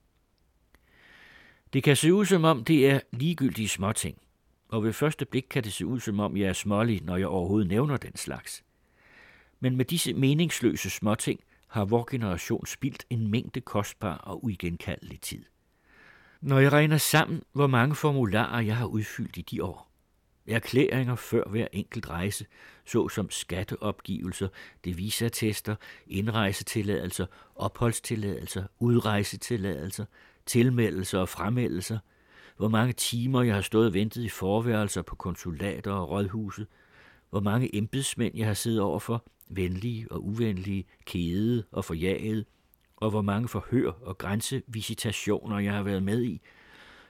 Det 1.73 1.83
kan 1.83 1.95
se 1.95 2.13
ud 2.13 2.25
som 2.25 2.43
om, 2.43 2.63
det 2.63 2.89
er 2.89 2.99
ligegyldige 3.11 3.69
småting, 3.69 4.17
og 4.73 4.83
ved 4.83 4.93
første 4.93 5.25
blik 5.25 5.45
kan 5.49 5.63
det 5.63 5.73
se 5.73 5.85
ud 5.85 5.99
som 5.99 6.19
om, 6.19 6.37
jeg 6.37 6.47
er 6.47 6.53
smålig, 6.53 7.01
når 7.03 7.17
jeg 7.17 7.27
overhovedet 7.27 7.67
nævner 7.67 7.97
den 7.97 8.15
slags. 8.15 8.63
Men 9.59 9.75
med 9.77 9.85
disse 9.85 10.13
meningsløse 10.13 10.89
småting 10.89 11.39
har 11.67 11.85
vor 11.85 12.07
generation 12.11 12.65
spildt 12.65 13.05
en 13.09 13.27
mængde 13.27 13.61
kostbar 13.61 14.17
og 14.17 14.45
uigenkaldelig 14.45 15.21
tid. 15.21 15.45
Når 16.41 16.59
jeg 16.59 16.71
regner 16.71 16.97
sammen, 16.97 17.43
hvor 17.51 17.67
mange 17.67 17.95
formularer 17.95 18.61
jeg 18.61 18.77
har 18.77 18.85
udfyldt 18.85 19.37
i 19.37 19.41
de 19.41 19.63
år, 19.63 19.89
Erklæringer 20.47 21.15
før 21.15 21.43
hver 21.43 21.67
enkelt 21.71 22.09
rejse, 22.09 22.45
såsom 22.85 23.29
skatteopgivelser, 23.29 24.47
devisatester, 24.85 25.75
indrejsetilladelser, 26.07 27.25
opholdstilladelser, 27.55 28.63
udrejsetilladelser, 28.79 30.05
tilmeldelser 30.45 31.19
og 31.19 31.29
fremmeldelser, 31.29 31.99
hvor 32.63 32.69
mange 32.69 32.93
timer 32.93 33.41
jeg 33.41 33.55
har 33.55 33.61
stået 33.61 33.87
og 33.87 33.93
ventet 33.93 34.23
i 34.23 34.29
forværelser 34.29 35.01
på 35.01 35.15
konsulater 35.15 35.91
og 35.91 36.09
rådhuse, 36.09 36.67
hvor 37.29 37.39
mange 37.39 37.75
embedsmænd 37.75 38.37
jeg 38.37 38.47
har 38.47 38.53
siddet 38.53 38.81
overfor, 38.81 39.23
venlige 39.49 40.07
og 40.11 40.25
uvenlige, 40.25 40.85
kede 41.05 41.63
og 41.71 41.85
forjaget, 41.85 42.45
og 42.97 43.09
hvor 43.09 43.21
mange 43.21 43.47
forhør 43.47 43.91
og 43.91 44.17
grænsevisitationer 44.17 45.59
jeg 45.59 45.73
har 45.73 45.83
været 45.83 46.03
med 46.03 46.23
i, 46.23 46.41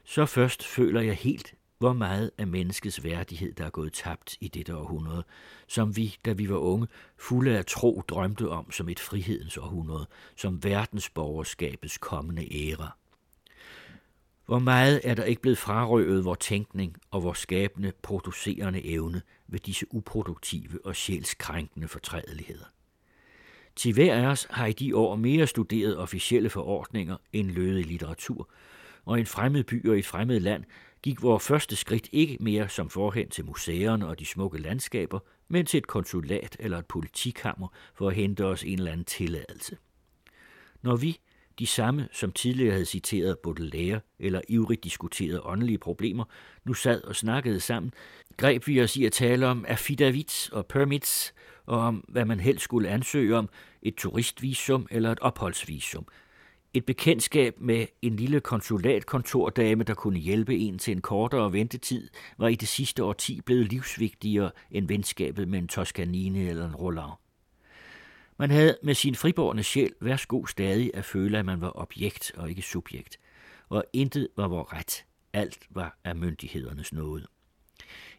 så 0.03 0.25
først 0.25 0.63
føler 0.63 1.01
jeg 1.01 1.15
helt, 1.15 1.53
hvor 1.77 1.93
meget 1.93 2.31
af 2.37 2.47
menneskets 2.47 3.03
værdighed, 3.03 3.53
der 3.53 3.65
er 3.65 3.69
gået 3.69 3.93
tabt 3.93 4.37
i 4.41 4.47
dette 4.47 4.75
århundrede, 4.75 5.23
som 5.67 5.95
vi, 5.95 6.15
da 6.25 6.33
vi 6.33 6.49
var 6.49 6.57
unge, 6.57 6.87
fulde 7.17 7.57
af 7.57 7.65
tro 7.65 8.03
drømte 8.07 8.49
om 8.49 8.71
som 8.71 8.89
et 8.89 8.99
frihedens 8.99 9.57
århundrede, 9.57 10.07
som 10.35 10.63
verdensborgerskabets 10.63 11.97
kommende 11.97 12.69
æra. 12.69 12.97
Hvor 14.45 14.59
meget 14.59 15.01
er 15.03 15.13
der 15.13 15.23
ikke 15.23 15.41
blevet 15.41 15.57
frarøvet 15.57 16.25
vor 16.25 16.35
tænkning 16.35 16.97
og 17.11 17.23
vores 17.23 17.39
skabende 17.39 17.91
producerende 18.01 18.85
evne 18.85 19.21
ved 19.47 19.59
disse 19.59 19.85
uproduktive 19.93 20.85
og 20.85 20.95
sjælskrænkende 20.95 21.87
fortrædeligheder? 21.87 22.65
Til 23.75 23.93
hver 23.93 24.15
af 24.15 24.25
os 24.25 24.47
har 24.49 24.65
i 24.65 24.73
de 24.73 24.95
år 24.95 25.15
mere 25.15 25.47
studeret 25.47 25.97
officielle 25.97 26.49
forordninger 26.49 27.17
end 27.33 27.51
lødig 27.51 27.85
litteratur, 27.85 28.49
og 29.05 29.17
i 29.17 29.19
en 29.19 29.25
fremmed 29.25 29.63
by 29.63 29.89
og 29.89 29.95
i 29.95 29.99
et 29.99 30.05
fremmed 30.05 30.39
land 30.39 30.63
gik 31.01 31.21
vores 31.21 31.43
første 31.47 31.75
skridt 31.75 32.09
ikke 32.11 32.37
mere 32.39 32.69
som 32.69 32.89
forhen 32.89 33.29
til 33.29 33.45
museerne 33.45 34.07
og 34.07 34.19
de 34.19 34.25
smukke 34.25 34.57
landskaber, 34.57 35.19
men 35.47 35.65
til 35.65 35.77
et 35.77 35.87
konsulat 35.87 36.57
eller 36.59 36.77
et 36.77 36.85
politikammer 36.85 37.67
for 37.95 38.09
at 38.09 38.15
hente 38.15 38.45
os 38.45 38.63
en 38.63 38.77
eller 38.77 38.91
anden 38.91 39.05
tilladelse. 39.05 39.77
Når 40.81 40.95
vi, 40.95 41.19
de 41.59 41.67
samme, 41.67 42.07
som 42.11 42.31
tidligere 42.31 42.71
havde 42.71 42.85
citeret 42.85 43.39
Baudelaire 43.39 43.99
eller 44.19 44.41
ivrigt 44.49 44.83
diskuteret 44.83 45.41
åndelige 45.43 45.77
problemer, 45.77 46.23
nu 46.65 46.73
sad 46.73 47.03
og 47.03 47.15
snakkede 47.15 47.59
sammen, 47.59 47.93
greb 48.37 48.67
vi 48.67 48.81
os 48.81 48.95
i 48.95 49.05
at 49.05 49.11
tale 49.11 49.47
om 49.47 49.65
affidavits 49.67 50.49
og 50.49 50.65
permits, 50.65 51.33
og 51.65 51.79
om, 51.79 51.95
hvad 52.07 52.25
man 52.25 52.39
helst 52.39 52.63
skulle 52.63 52.89
ansøge 52.89 53.37
om, 53.37 53.49
et 53.81 53.95
turistvisum 53.95 54.87
eller 54.91 55.11
et 55.11 55.19
opholdsvisum. 55.19 56.05
Et 56.73 56.85
bekendtskab 56.85 57.55
med 57.59 57.85
en 58.01 58.15
lille 58.15 58.39
konsulatkontordame, 58.39 59.83
der 59.83 59.93
kunne 59.93 60.19
hjælpe 60.19 60.57
en 60.57 60.79
til 60.79 60.91
en 60.91 61.01
kortere 61.01 61.53
ventetid, 61.53 62.09
var 62.37 62.47
i 62.47 62.55
det 62.55 62.67
sidste 62.67 63.03
årti 63.03 63.41
blevet 63.41 63.67
livsvigtigere 63.67 64.51
end 64.71 64.87
venskabet 64.87 65.47
med 65.47 65.59
en 65.59 65.67
Toscanini 65.67 66.47
eller 66.47 66.65
en 66.65 66.75
Roland. 66.75 67.22
Man 68.37 68.51
havde 68.51 68.77
med 68.83 68.93
sin 68.93 69.15
friborgne 69.15 69.63
sjæl 69.63 69.93
værsgo 70.01 70.45
stadig 70.45 70.91
at 70.93 71.05
føle, 71.05 71.37
at 71.39 71.45
man 71.45 71.61
var 71.61 71.71
objekt 71.75 72.31
og 72.37 72.49
ikke 72.49 72.61
subjekt, 72.61 73.19
og 73.69 73.85
intet 73.93 74.27
var 74.37 74.47
vor 74.47 74.73
ret. 74.73 75.05
Alt 75.33 75.67
var 75.69 75.97
af 76.03 76.15
myndighedernes 76.15 76.93
nåde. 76.93 77.27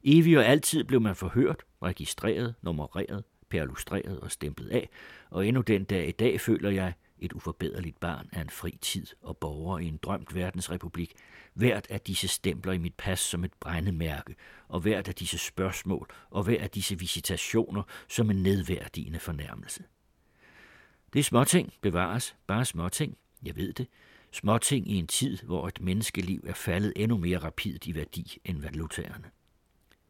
Evig 0.04 0.38
og 0.38 0.46
altid 0.46 0.84
blev 0.84 1.00
man 1.00 1.16
forhørt, 1.16 1.62
registreret, 1.82 2.54
nummereret, 2.62 3.24
perlustreret 3.48 4.20
og 4.20 4.30
stemplet 4.30 4.68
af, 4.68 4.88
og 5.30 5.46
endnu 5.46 5.62
den 5.62 5.84
dag 5.84 6.08
i 6.08 6.12
dag 6.12 6.40
føler 6.40 6.70
jeg, 6.70 6.92
et 7.18 7.32
uforbederligt 7.32 8.00
barn 8.00 8.28
af 8.32 8.40
en 8.40 8.50
fri 8.50 8.78
tid 8.80 9.06
og 9.22 9.36
borger 9.36 9.78
i 9.78 9.86
en 9.86 9.98
drømt 10.02 10.34
verdensrepublik, 10.34 11.12
hvert 11.54 11.86
af 11.90 12.00
disse 12.00 12.28
stempler 12.28 12.72
i 12.72 12.78
mit 12.78 12.94
pas 12.94 13.20
som 13.20 13.44
et 13.44 13.52
brændemærke, 13.60 14.34
og 14.68 14.80
hvert 14.80 15.08
af 15.08 15.14
disse 15.14 15.38
spørgsmål 15.38 16.10
og 16.30 16.42
hver 16.42 16.62
af 16.62 16.70
disse 16.70 16.98
visitationer 16.98 17.82
som 18.08 18.30
en 18.30 18.42
nedværdigende 18.42 19.18
fornærmelse. 19.18 19.84
Det 21.14 21.20
er 21.20 21.24
småting, 21.24 21.72
bevares, 21.80 22.36
bare 22.46 22.64
småting, 22.64 23.16
jeg 23.42 23.56
ved 23.56 23.72
det, 23.72 23.86
småting 24.30 24.90
i 24.90 24.94
en 24.94 25.06
tid, 25.06 25.38
hvor 25.38 25.68
et 25.68 25.80
menneskeliv 25.80 26.44
er 26.46 26.52
faldet 26.52 26.92
endnu 26.96 27.18
mere 27.18 27.38
rapidt 27.38 27.86
i 27.86 27.94
værdi 27.94 28.38
end 28.44 28.60
valutaerne. 28.60 29.30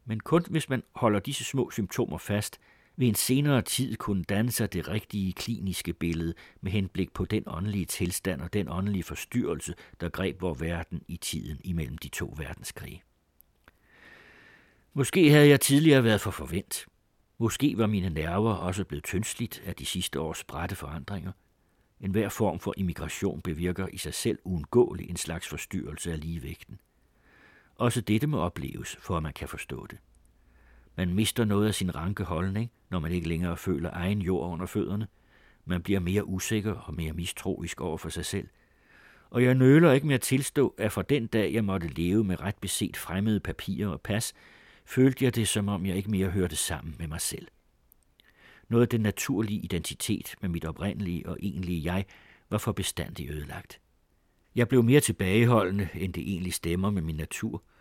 Men 0.05 0.19
kun 0.19 0.45
hvis 0.49 0.69
man 0.69 0.83
holder 0.95 1.19
disse 1.19 1.43
små 1.43 1.71
symptomer 1.71 2.17
fast, 2.17 2.59
vil 2.95 3.07
en 3.07 3.15
senere 3.15 3.61
tid 3.61 3.95
kunne 3.95 4.23
danne 4.23 4.51
sig 4.51 4.73
det 4.73 4.87
rigtige 4.87 5.33
kliniske 5.33 5.93
billede 5.93 6.33
med 6.61 6.71
henblik 6.71 7.13
på 7.13 7.25
den 7.25 7.43
åndelige 7.47 7.85
tilstand 7.85 8.41
og 8.41 8.53
den 8.53 8.69
åndelige 8.69 9.03
forstyrrelse, 9.03 9.75
der 10.01 10.09
greb 10.09 10.41
vor 10.41 10.53
verden 10.53 11.01
i 11.07 11.17
tiden 11.17 11.61
imellem 11.63 11.97
de 11.97 12.07
to 12.07 12.33
verdenskrige. 12.37 13.03
Måske 14.93 15.29
havde 15.29 15.49
jeg 15.49 15.61
tidligere 15.61 16.03
været 16.03 16.21
for 16.21 16.31
forvent. 16.31 16.85
Måske 17.37 17.77
var 17.77 17.87
mine 17.87 18.09
nerver 18.09 18.53
også 18.53 18.83
blevet 18.85 19.03
tyndsligt 19.03 19.63
af 19.65 19.75
de 19.75 19.85
sidste 19.85 20.19
års 20.19 20.43
brætte 20.43 20.75
forandringer. 20.75 21.31
En 22.01 22.11
hver 22.11 22.29
form 22.29 22.59
for 22.59 22.73
immigration 22.77 23.41
bevirker 23.41 23.87
i 23.87 23.97
sig 23.97 24.13
selv 24.13 24.39
uundgåeligt 24.43 25.09
en 25.09 25.17
slags 25.17 25.47
forstyrrelse 25.47 26.11
af 26.11 26.19
ligevægten. 26.19 26.79
Også 27.75 28.01
dette 28.01 28.27
må 28.27 28.39
opleves, 28.39 28.97
for 28.99 29.17
at 29.17 29.23
man 29.23 29.33
kan 29.33 29.47
forstå 29.47 29.87
det. 29.87 29.97
Man 30.95 31.13
mister 31.13 31.45
noget 31.45 31.67
af 31.67 31.75
sin 31.75 31.95
ranke 31.95 32.23
holdning, 32.23 32.71
når 32.89 32.99
man 32.99 33.11
ikke 33.11 33.27
længere 33.27 33.57
føler 33.57 33.89
egen 33.93 34.21
jord 34.21 34.51
under 34.51 34.65
fødderne. 34.65 35.07
Man 35.65 35.81
bliver 35.81 35.99
mere 35.99 36.25
usikker 36.25 36.73
og 36.73 36.93
mere 36.93 37.13
mistroisk 37.13 37.81
over 37.81 37.97
for 37.97 38.09
sig 38.09 38.25
selv. 38.25 38.47
Og 39.29 39.43
jeg 39.43 39.55
nøler 39.55 39.91
ikke 39.91 40.07
med 40.07 40.15
at 40.15 40.21
tilstå, 40.21 40.75
at 40.77 40.91
fra 40.91 41.01
den 41.01 41.27
dag, 41.27 41.53
jeg 41.53 41.65
måtte 41.65 41.87
leve 41.87 42.23
med 42.23 42.41
ret 42.41 42.55
beset 42.61 42.97
fremmede 42.97 43.39
papirer 43.39 43.87
og 43.87 44.01
pas, 44.01 44.33
følte 44.85 45.25
jeg 45.25 45.35
det, 45.35 45.47
som 45.47 45.69
om 45.69 45.85
jeg 45.85 45.95
ikke 45.95 46.11
mere 46.11 46.29
hørte 46.29 46.55
sammen 46.55 46.95
med 46.99 47.07
mig 47.07 47.21
selv. 47.21 47.47
Noget 48.67 48.81
af 48.81 48.89
den 48.89 49.01
naturlige 49.01 49.59
identitet 49.59 50.35
med 50.41 50.49
mit 50.49 50.65
oprindelige 50.65 51.29
og 51.29 51.37
egentlige 51.39 51.93
jeg 51.93 52.05
var 52.49 52.57
for 52.57 52.71
bestandig 52.71 53.29
ødelagt. 53.29 53.79
Jeg 54.55 54.67
blev 54.67 54.83
mere 54.83 54.99
tilbageholdende, 54.99 55.89
end 55.93 56.13
det 56.13 56.31
egentlig 56.31 56.53
stemmer 56.53 56.89
med 56.89 57.01
min 57.01 57.15
natur– 57.15 57.63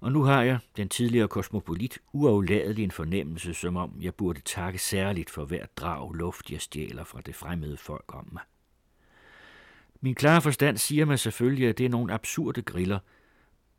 og 0.00 0.12
nu 0.12 0.22
har 0.22 0.42
jeg, 0.42 0.58
den 0.76 0.88
tidligere 0.88 1.28
kosmopolit, 1.28 1.98
uafladelig 2.12 2.84
en 2.84 2.90
fornemmelse, 2.90 3.54
som 3.54 3.76
om 3.76 3.98
jeg 4.00 4.14
burde 4.14 4.40
takke 4.40 4.78
særligt 4.78 5.30
for 5.30 5.44
hver 5.44 5.66
drag 5.76 6.14
luft, 6.14 6.50
jeg 6.50 6.60
stjæler 6.60 7.04
fra 7.04 7.20
det 7.20 7.34
fremmede 7.34 7.76
folk 7.76 8.14
om 8.14 8.28
mig. 8.32 8.42
Min 10.00 10.14
klare 10.14 10.42
forstand 10.42 10.78
siger 10.78 11.04
mig 11.04 11.18
selvfølgelig, 11.18 11.68
at 11.68 11.78
det 11.78 11.86
er 11.86 11.90
nogle 11.90 12.12
absurde 12.12 12.62
griller, 12.62 12.98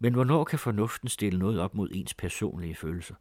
men 0.03 0.13
hvornår 0.13 0.43
kan 0.43 0.59
fornuften 0.59 1.09
stille 1.09 1.39
noget 1.39 1.59
op 1.59 1.75
mod 1.75 1.89
ens 1.91 2.13
personlige 2.13 2.75
følelser? 2.75 3.15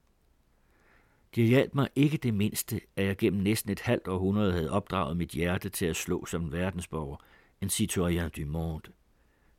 Det 1.34 1.48
hjalp 1.48 1.74
mig 1.74 1.88
ikke 1.96 2.16
det 2.16 2.34
mindste, 2.34 2.80
at 2.96 3.04
jeg 3.04 3.16
gennem 3.16 3.42
næsten 3.42 3.72
et 3.72 3.80
halvt 3.80 4.08
århundrede 4.08 4.52
havde 4.52 4.70
opdraget 4.70 5.16
mit 5.16 5.30
hjerte 5.30 5.68
til 5.68 5.86
at 5.86 5.96
slå 5.96 6.26
som 6.26 6.42
en 6.42 6.52
verdensborger, 6.52 7.16
en 7.60 7.70
citoyen 7.70 8.30
du 8.30 8.46
monde. 8.46 8.90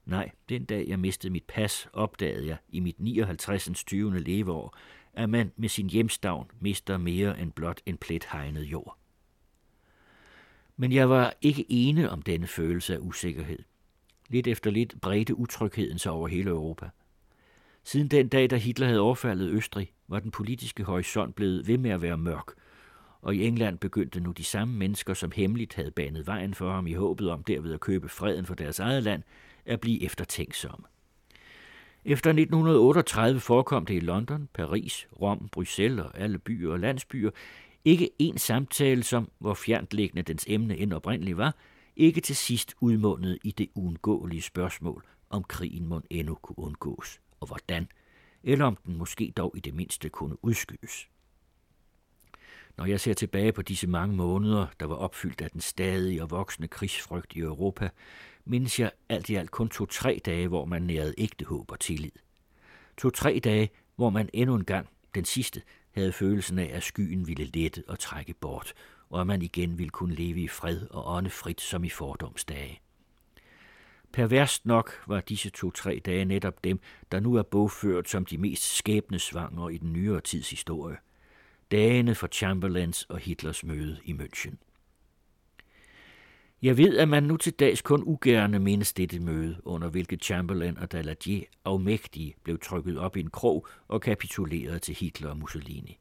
Nej, 0.05 0.31
den 0.49 0.65
dag 0.65 0.87
jeg 0.87 0.99
mistede 0.99 1.33
mit 1.33 1.43
pas, 1.47 1.89
opdagede 1.93 2.47
jeg 2.47 2.57
i 2.69 2.79
mit 2.79 2.99
59. 2.99 3.69
20. 3.85 4.19
leveår, 4.19 4.77
at 5.13 5.29
man 5.29 5.51
med 5.55 5.69
sin 5.69 5.89
hjemstavn 5.89 6.51
mister 6.59 6.97
mere 6.97 7.39
end 7.39 7.51
blot 7.51 7.81
en 7.85 7.97
plet 7.97 8.27
hegnet 8.31 8.63
jord. 8.63 8.97
Men 10.77 10.91
jeg 10.91 11.09
var 11.09 11.33
ikke 11.41 11.65
ene 11.69 12.09
om 12.09 12.21
denne 12.21 12.47
følelse 12.47 12.93
af 12.93 12.99
usikkerhed. 12.99 13.59
Lidt 14.29 14.47
efter 14.47 14.71
lidt 14.71 15.01
bredte 15.01 15.35
utrygheden 15.35 15.99
sig 15.99 16.11
over 16.11 16.27
hele 16.27 16.49
Europa. 16.49 16.89
Siden 17.83 18.07
den 18.07 18.27
dag, 18.27 18.49
da 18.49 18.55
Hitler 18.55 18.87
havde 18.87 18.99
overfaldet 18.99 19.49
Østrig, 19.49 19.91
var 20.07 20.19
den 20.19 20.31
politiske 20.31 20.83
horisont 20.83 21.35
blevet 21.35 21.67
ved 21.67 21.77
med 21.77 21.91
at 21.91 22.01
være 22.01 22.17
mørk, 22.17 22.53
og 23.21 23.35
i 23.35 23.47
England 23.47 23.77
begyndte 23.77 24.19
nu 24.19 24.31
de 24.31 24.43
samme 24.43 24.77
mennesker, 24.77 25.13
som 25.13 25.31
hemmeligt 25.31 25.73
havde 25.73 25.91
banet 25.91 26.27
vejen 26.27 26.53
for 26.53 26.71
ham 26.71 26.87
i 26.87 26.93
håbet 26.93 27.29
om 27.29 27.43
derved 27.43 27.73
at 27.73 27.79
købe 27.79 28.09
freden 28.09 28.45
for 28.45 28.55
deres 28.55 28.79
eget 28.79 29.03
land, 29.03 29.23
at 29.65 29.79
blive 29.79 30.03
eftertænksomme. 30.03 30.85
Efter 32.05 32.29
1938 32.29 33.39
forekom 33.39 33.85
det 33.85 33.93
i 33.93 33.99
London, 33.99 34.49
Paris, 34.53 35.07
Rom, 35.21 35.49
Bruxelles 35.51 36.05
og 36.05 36.19
alle 36.19 36.37
byer 36.37 36.71
og 36.71 36.79
landsbyer 36.79 37.29
ikke 37.85 38.09
en 38.19 38.37
samtale, 38.37 39.03
som, 39.03 39.31
hvor 39.39 39.53
fjerntliggende 39.53 40.21
dens 40.21 40.45
emne 40.47 40.77
end 40.77 40.93
oprindeligt 40.93 41.37
var, 41.37 41.55
ikke 41.95 42.21
til 42.21 42.35
sidst 42.35 42.75
udmundet 42.81 43.37
i 43.43 43.51
det 43.51 43.69
uundgåelige 43.75 44.41
spørgsmål, 44.41 45.05
om 45.29 45.43
krigen 45.43 45.87
må 45.87 46.01
endnu 46.09 46.35
kunne 46.35 46.59
undgås, 46.59 47.19
og 47.41 47.47
hvordan, 47.47 47.87
eller 48.43 48.65
om 48.65 48.75
den 48.75 48.97
måske 48.97 49.33
dog 49.37 49.53
i 49.57 49.59
det 49.59 49.73
mindste 49.73 50.09
kunne 50.09 50.45
udskydes. 50.45 51.07
Når 52.77 52.85
jeg 52.85 52.99
ser 52.99 53.13
tilbage 53.13 53.51
på 53.51 53.61
disse 53.61 53.87
mange 53.87 54.15
måneder, 54.15 54.67
der 54.79 54.85
var 54.85 54.95
opfyldt 54.95 55.41
af 55.41 55.51
den 55.51 55.61
stadige 55.61 56.23
og 56.23 56.31
voksende 56.31 56.67
krigsfrygt 56.67 57.33
i 57.35 57.39
Europa, 57.39 57.89
mindes 58.45 58.79
jeg 58.79 58.91
alt 59.09 59.29
i 59.29 59.35
alt 59.35 59.51
kun 59.51 59.69
to-tre 59.69 60.21
dage, 60.25 60.47
hvor 60.47 60.65
man 60.65 60.81
nærede 60.81 61.13
ægte 61.17 61.45
håb 61.45 61.71
og 61.71 61.79
tillid. 61.79 62.11
To-tre 62.97 63.39
dage, 63.43 63.69
hvor 63.95 64.09
man 64.09 64.29
endnu 64.33 64.55
en 64.55 64.65
gang, 64.65 64.89
den 65.15 65.25
sidste, 65.25 65.61
havde 65.91 66.11
følelsen 66.11 66.59
af, 66.59 66.71
at 66.73 66.83
skyen 66.83 67.27
ville 67.27 67.45
lette 67.45 67.83
og 67.87 67.99
trække 67.99 68.33
bort, 68.33 68.73
og 69.09 69.21
at 69.21 69.27
man 69.27 69.41
igen 69.41 69.77
ville 69.77 69.89
kunne 69.89 70.15
leve 70.15 70.39
i 70.39 70.47
fred 70.47 70.87
og 70.89 71.15
åndefrit 71.15 71.61
som 71.61 71.83
i 71.83 71.89
fordomsdage. 71.89 72.81
Perverst 74.13 74.65
nok 74.65 74.91
var 75.07 75.19
disse 75.19 75.49
to-tre 75.49 76.01
dage 76.05 76.25
netop 76.25 76.63
dem, 76.63 76.79
der 77.11 77.19
nu 77.19 77.35
er 77.35 77.43
bogført 77.43 78.09
som 78.09 78.25
de 78.25 78.37
mest 78.37 78.77
skæbnesvangre 78.77 79.73
i 79.73 79.77
den 79.77 79.93
nyere 79.93 80.21
tids 80.21 80.49
historie. 80.49 80.97
Dagene 81.71 82.15
for 82.15 82.27
Chamberlains 82.27 83.03
og 83.03 83.17
Hitlers 83.17 83.63
møde 83.63 83.97
i 84.05 84.13
München. 84.13 84.55
Jeg 86.61 86.77
ved, 86.77 86.97
at 86.97 87.07
man 87.07 87.23
nu 87.23 87.37
til 87.37 87.53
dags 87.53 87.81
kun 87.81 88.03
ugerne 88.05 88.59
mindes 88.59 88.93
dette 88.93 89.19
møde, 89.19 89.57
under 89.63 89.89
hvilket 89.89 90.23
Chamberlain 90.23 90.77
og 90.77 90.91
Daladier 90.91 91.43
afmægtige 91.65 92.35
blev 92.43 92.59
trykket 92.59 92.97
op 92.97 93.17
i 93.17 93.19
en 93.19 93.29
krog 93.29 93.67
og 93.87 94.01
kapituleret 94.01 94.81
til 94.81 94.95
Hitler 94.95 95.29
og 95.29 95.37
Mussolini. 95.37 95.97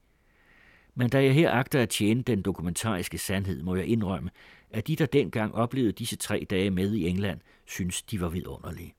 Men 0.95 1.11
da 1.11 1.25
jeg 1.25 1.35
her 1.35 1.51
agter 1.51 1.83
at 1.83 1.89
tjene 1.89 2.23
den 2.23 2.43
dokumentariske 2.43 3.19
sandhed, 3.19 3.63
må 3.63 3.75
jeg 3.75 3.87
indrømme, 3.87 4.31
at 4.73 4.87
de, 4.87 4.97
der 4.97 5.07
dengang 5.07 5.55
oplevede 5.55 5.93
disse 5.93 6.16
tre 6.16 6.47
dage 6.51 6.71
med 6.71 6.95
i 6.95 7.09
England, 7.09 7.41
synes, 7.66 8.03
de 8.03 8.21
var 8.21 8.29
vidunderlige. 8.29 8.95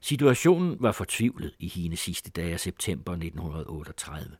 Situationen 0.00 0.76
var 0.80 0.92
fortvivlet 0.92 1.54
i 1.58 1.68
hine 1.68 1.96
sidste 1.96 2.30
dage 2.30 2.52
af 2.52 2.60
september 2.60 3.12
1938. 3.12 4.36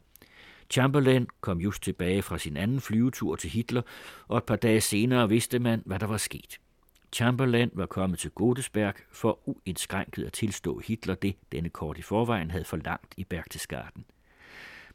Chamberlain 0.71 1.27
kom 1.41 1.61
just 1.61 1.83
tilbage 1.83 2.23
fra 2.23 2.39
sin 2.39 2.57
anden 2.57 2.81
flyvetur 2.81 3.37
til 3.37 3.51
Hitler, 3.51 3.83
og 4.29 4.39
et 4.39 4.45
par 4.45 4.57
dage 4.57 4.81
senere 4.81 5.29
vidste 5.29 5.59
man, 5.59 5.83
hvad 5.87 5.99
der 5.99 6.07
var 6.07 6.17
sket. 6.17 6.59
Chamberlain 7.13 7.71
var 7.73 7.87
kommet 7.87 8.19
til 8.19 8.31
Godesberg 8.31 8.95
for 9.13 9.49
uindskrænket 9.49 10.25
at 10.25 10.33
tilstå 10.33 10.79
Hitler 10.79 11.15
det, 11.15 11.35
denne 11.53 11.69
kort 11.69 11.99
i 11.99 12.03
forvejen 12.03 12.51
havde 12.51 12.65
forlangt 12.65 13.15
i 13.17 13.25
Berchtesgaden. 13.25 14.05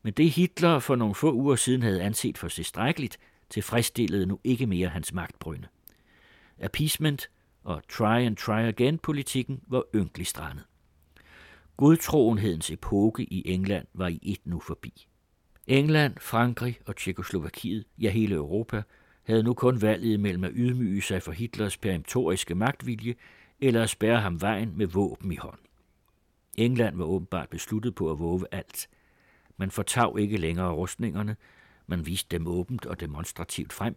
Men 0.02 0.14
det 0.14 0.32
Hitler 0.32 0.80
for 0.80 0.96
nogle 0.96 1.16
få 1.16 1.34
uger 1.34 1.56
siden 1.56 1.82
havde 1.82 2.04
anset 2.04 2.38
for 2.38 2.48
tilstrækkeligt, 2.48 3.20
tilfredsstillede 3.54 4.26
nu 4.26 4.40
ikke 4.44 4.68
mere 4.68 4.88
hans 4.88 5.14
magtbrynde. 5.14 5.68
Appeasement 6.60 7.30
og 7.64 7.82
try 7.90 8.26
and 8.26 8.38
try 8.38 8.62
again 8.62 8.98
politikken 8.98 9.62
var 9.68 9.84
ynkelig 9.96 10.28
strandet. 10.28 10.64
Godtroenhedens 11.78 12.72
epoke 12.72 13.24
i 13.24 13.54
England 13.54 13.88
var 13.94 14.08
i 14.08 14.20
et 14.22 14.40
nu 14.46 14.60
forbi. 14.60 15.08
England, 15.68 16.18
Frankrig 16.18 16.80
og 16.86 16.96
Tjekoslovakiet, 16.96 17.86
ja 17.98 18.10
hele 18.10 18.36
Europa, 18.36 18.84
havde 19.24 19.44
nu 19.44 19.54
kun 19.54 19.82
valget 19.82 20.20
mellem 20.20 20.44
at 20.44 20.52
ydmyge 20.56 21.02
sig 21.02 21.22
for 21.22 21.32
Hitlers 21.32 21.78
peremptoriske 21.78 22.56
magtvilje 22.56 23.16
eller 23.60 23.84
at 23.84 23.90
spærre 23.90 24.22
ham 24.22 24.42
vejen 24.42 24.78
med 24.78 24.88
våben 24.88 25.32
i 25.32 25.36
hånd. 25.36 25.60
England 26.58 26.98
var 26.98 27.06
åbenbart 27.06 27.50
besluttet 27.50 27.96
på 27.96 28.12
at 28.12 28.20
våge 28.20 28.46
alt. 28.52 28.90
Man 29.58 29.72
fortav 29.72 30.18
ikke 30.20 30.38
længere 30.38 30.74
rustningerne, 30.74 31.36
man 31.88 32.06
viste 32.06 32.38
dem 32.38 32.48
åbent 32.48 32.86
og 32.86 33.00
demonstrativt 33.00 33.74
frem. 33.74 33.96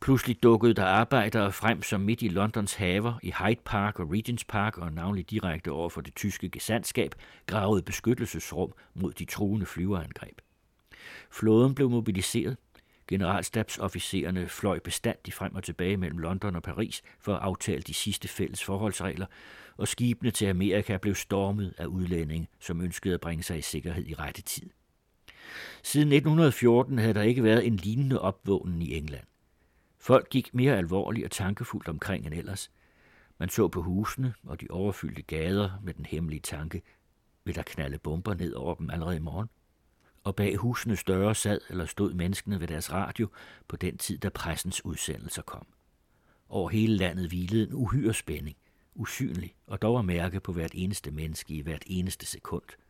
Pludselig 0.00 0.42
dukkede 0.42 0.74
der 0.74 0.84
arbejdere 0.84 1.52
frem 1.52 1.82
som 1.82 2.00
midt 2.00 2.22
i 2.22 2.28
Londons 2.28 2.74
haver, 2.74 3.18
i 3.22 3.32
Hyde 3.38 3.60
Park 3.64 4.00
og 4.00 4.12
Regents 4.12 4.44
Park 4.44 4.78
og 4.78 4.92
navnlig 4.92 5.30
direkte 5.30 5.70
over 5.70 5.88
for 5.88 6.00
det 6.00 6.14
tyske 6.14 6.48
gesandskab, 6.48 7.14
gravede 7.46 7.82
beskyttelsesrum 7.82 8.72
mod 8.94 9.12
de 9.12 9.24
truende 9.24 9.66
flyverangreb. 9.66 10.40
Flåden 11.30 11.74
blev 11.74 11.90
mobiliseret. 11.90 12.56
Generalstabsofficererne 13.08 14.48
fløj 14.48 14.78
bestandigt 14.78 15.36
frem 15.36 15.54
og 15.54 15.64
tilbage 15.64 15.96
mellem 15.96 16.18
London 16.18 16.56
og 16.56 16.62
Paris 16.62 17.02
for 17.20 17.34
at 17.34 17.42
aftale 17.42 17.82
de 17.82 17.94
sidste 17.94 18.28
fælles 18.28 18.64
forholdsregler, 18.64 19.26
og 19.76 19.88
skibene 19.88 20.30
til 20.30 20.46
Amerika 20.46 20.96
blev 20.96 21.14
stormet 21.14 21.74
af 21.78 21.86
udlændinge, 21.86 22.48
som 22.60 22.80
ønskede 22.80 23.14
at 23.14 23.20
bringe 23.20 23.42
sig 23.42 23.58
i 23.58 23.62
sikkerhed 23.62 24.06
i 24.06 24.14
rette 24.14 24.42
tid. 24.42 24.70
Siden 25.82 26.12
1914 26.12 26.98
havde 26.98 27.14
der 27.14 27.22
ikke 27.22 27.42
været 27.42 27.66
en 27.66 27.76
lignende 27.76 28.20
opvågning 28.20 28.82
i 28.82 28.96
England. 28.96 29.24
Folk 29.98 30.30
gik 30.30 30.54
mere 30.54 30.76
alvorligt 30.76 31.24
og 31.24 31.30
tankefuldt 31.30 31.88
omkring 31.88 32.26
end 32.26 32.34
ellers. 32.34 32.70
Man 33.38 33.48
så 33.48 33.68
på 33.68 33.82
husene 33.82 34.34
og 34.42 34.60
de 34.60 34.66
overfyldte 34.70 35.22
gader 35.22 35.70
med 35.82 35.94
den 35.94 36.06
hemmelige 36.06 36.40
tanke, 36.40 36.82
vil 37.44 37.54
der 37.54 37.62
knalde 37.62 37.98
bomber 37.98 38.34
ned 38.34 38.52
over 38.52 38.74
dem 38.74 38.90
allerede 38.90 39.16
i 39.16 39.20
morgen? 39.20 39.48
Og 40.24 40.36
bag 40.36 40.56
husene 40.56 40.96
større 40.96 41.34
sad 41.34 41.60
eller 41.70 41.86
stod 41.86 42.14
menneskene 42.14 42.60
ved 42.60 42.68
deres 42.68 42.92
radio 42.92 43.28
på 43.68 43.76
den 43.76 43.98
tid, 43.98 44.18
da 44.18 44.28
pressens 44.28 44.84
udsendelser 44.84 45.42
kom. 45.42 45.66
Over 46.48 46.68
hele 46.70 46.96
landet 46.96 47.28
hvilede 47.28 47.66
en 47.66 47.74
uhyre 47.74 48.14
spænding, 48.14 48.56
usynlig 48.94 49.54
og 49.66 49.82
dog 49.82 49.98
at 49.98 50.04
mærke 50.04 50.40
på 50.40 50.52
hvert 50.52 50.72
eneste 50.74 51.10
menneske 51.10 51.54
i 51.54 51.60
hvert 51.60 51.82
eneste 51.86 52.26
sekund– 52.26 52.64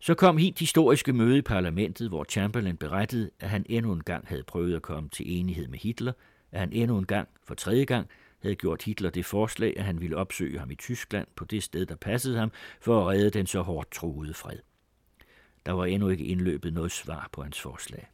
så 0.00 0.14
kom 0.14 0.36
helt 0.36 0.58
historiske 0.58 1.12
møde 1.12 1.38
i 1.38 1.42
parlamentet, 1.42 2.08
hvor 2.08 2.24
Chamberlain 2.24 2.76
berettede, 2.76 3.30
at 3.40 3.50
han 3.50 3.66
endnu 3.68 3.92
en 3.92 4.02
gang 4.02 4.28
havde 4.28 4.42
prøvet 4.42 4.76
at 4.76 4.82
komme 4.82 5.08
til 5.08 5.38
enighed 5.38 5.68
med 5.68 5.78
Hitler, 5.78 6.12
at 6.52 6.60
han 6.60 6.72
endnu 6.72 6.98
en 6.98 7.06
gang, 7.06 7.28
for 7.44 7.54
tredje 7.54 7.84
gang, 7.84 8.08
havde 8.42 8.54
gjort 8.54 8.82
Hitler 8.82 9.10
det 9.10 9.24
forslag, 9.24 9.74
at 9.76 9.84
han 9.84 10.00
ville 10.00 10.16
opsøge 10.16 10.58
ham 10.58 10.70
i 10.70 10.74
Tyskland 10.74 11.26
på 11.36 11.44
det 11.44 11.62
sted, 11.62 11.86
der 11.86 11.96
passede 11.96 12.38
ham, 12.38 12.52
for 12.80 13.00
at 13.00 13.06
redde 13.06 13.30
den 13.30 13.46
så 13.46 13.62
hårdt 13.62 13.90
troede 13.90 14.34
fred. 14.34 14.58
Der 15.66 15.72
var 15.72 15.84
endnu 15.84 16.08
ikke 16.08 16.24
indløbet 16.24 16.72
noget 16.72 16.92
svar 16.92 17.28
på 17.32 17.42
hans 17.42 17.60
forslag. 17.60 18.08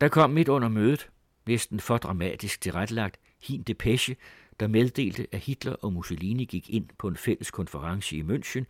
Der 0.00 0.08
kom 0.08 0.30
midt 0.30 0.48
under 0.48 0.68
mødet, 0.68 1.10
næsten 1.46 1.80
for 1.80 1.98
dramatisk 1.98 2.60
tilrettelagt, 2.60 3.16
hin 3.42 3.62
depeche, 3.62 4.16
der 4.60 4.66
meddelte, 4.66 5.26
at 5.32 5.40
Hitler 5.40 5.72
og 5.72 5.92
Mussolini 5.92 6.44
gik 6.44 6.70
ind 6.70 6.88
på 6.98 7.08
en 7.08 7.16
fælles 7.16 7.50
konference 7.50 8.16
i 8.16 8.22
München, 8.22 8.64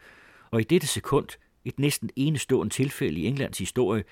og 0.56 0.60
i 0.60 0.64
dette 0.64 0.86
sekund, 0.86 1.28
et 1.64 1.78
næsten 1.78 2.10
enestående 2.16 2.74
tilfælde 2.74 3.20
i 3.20 3.26
Englands 3.26 3.58
historie, 3.58 4.04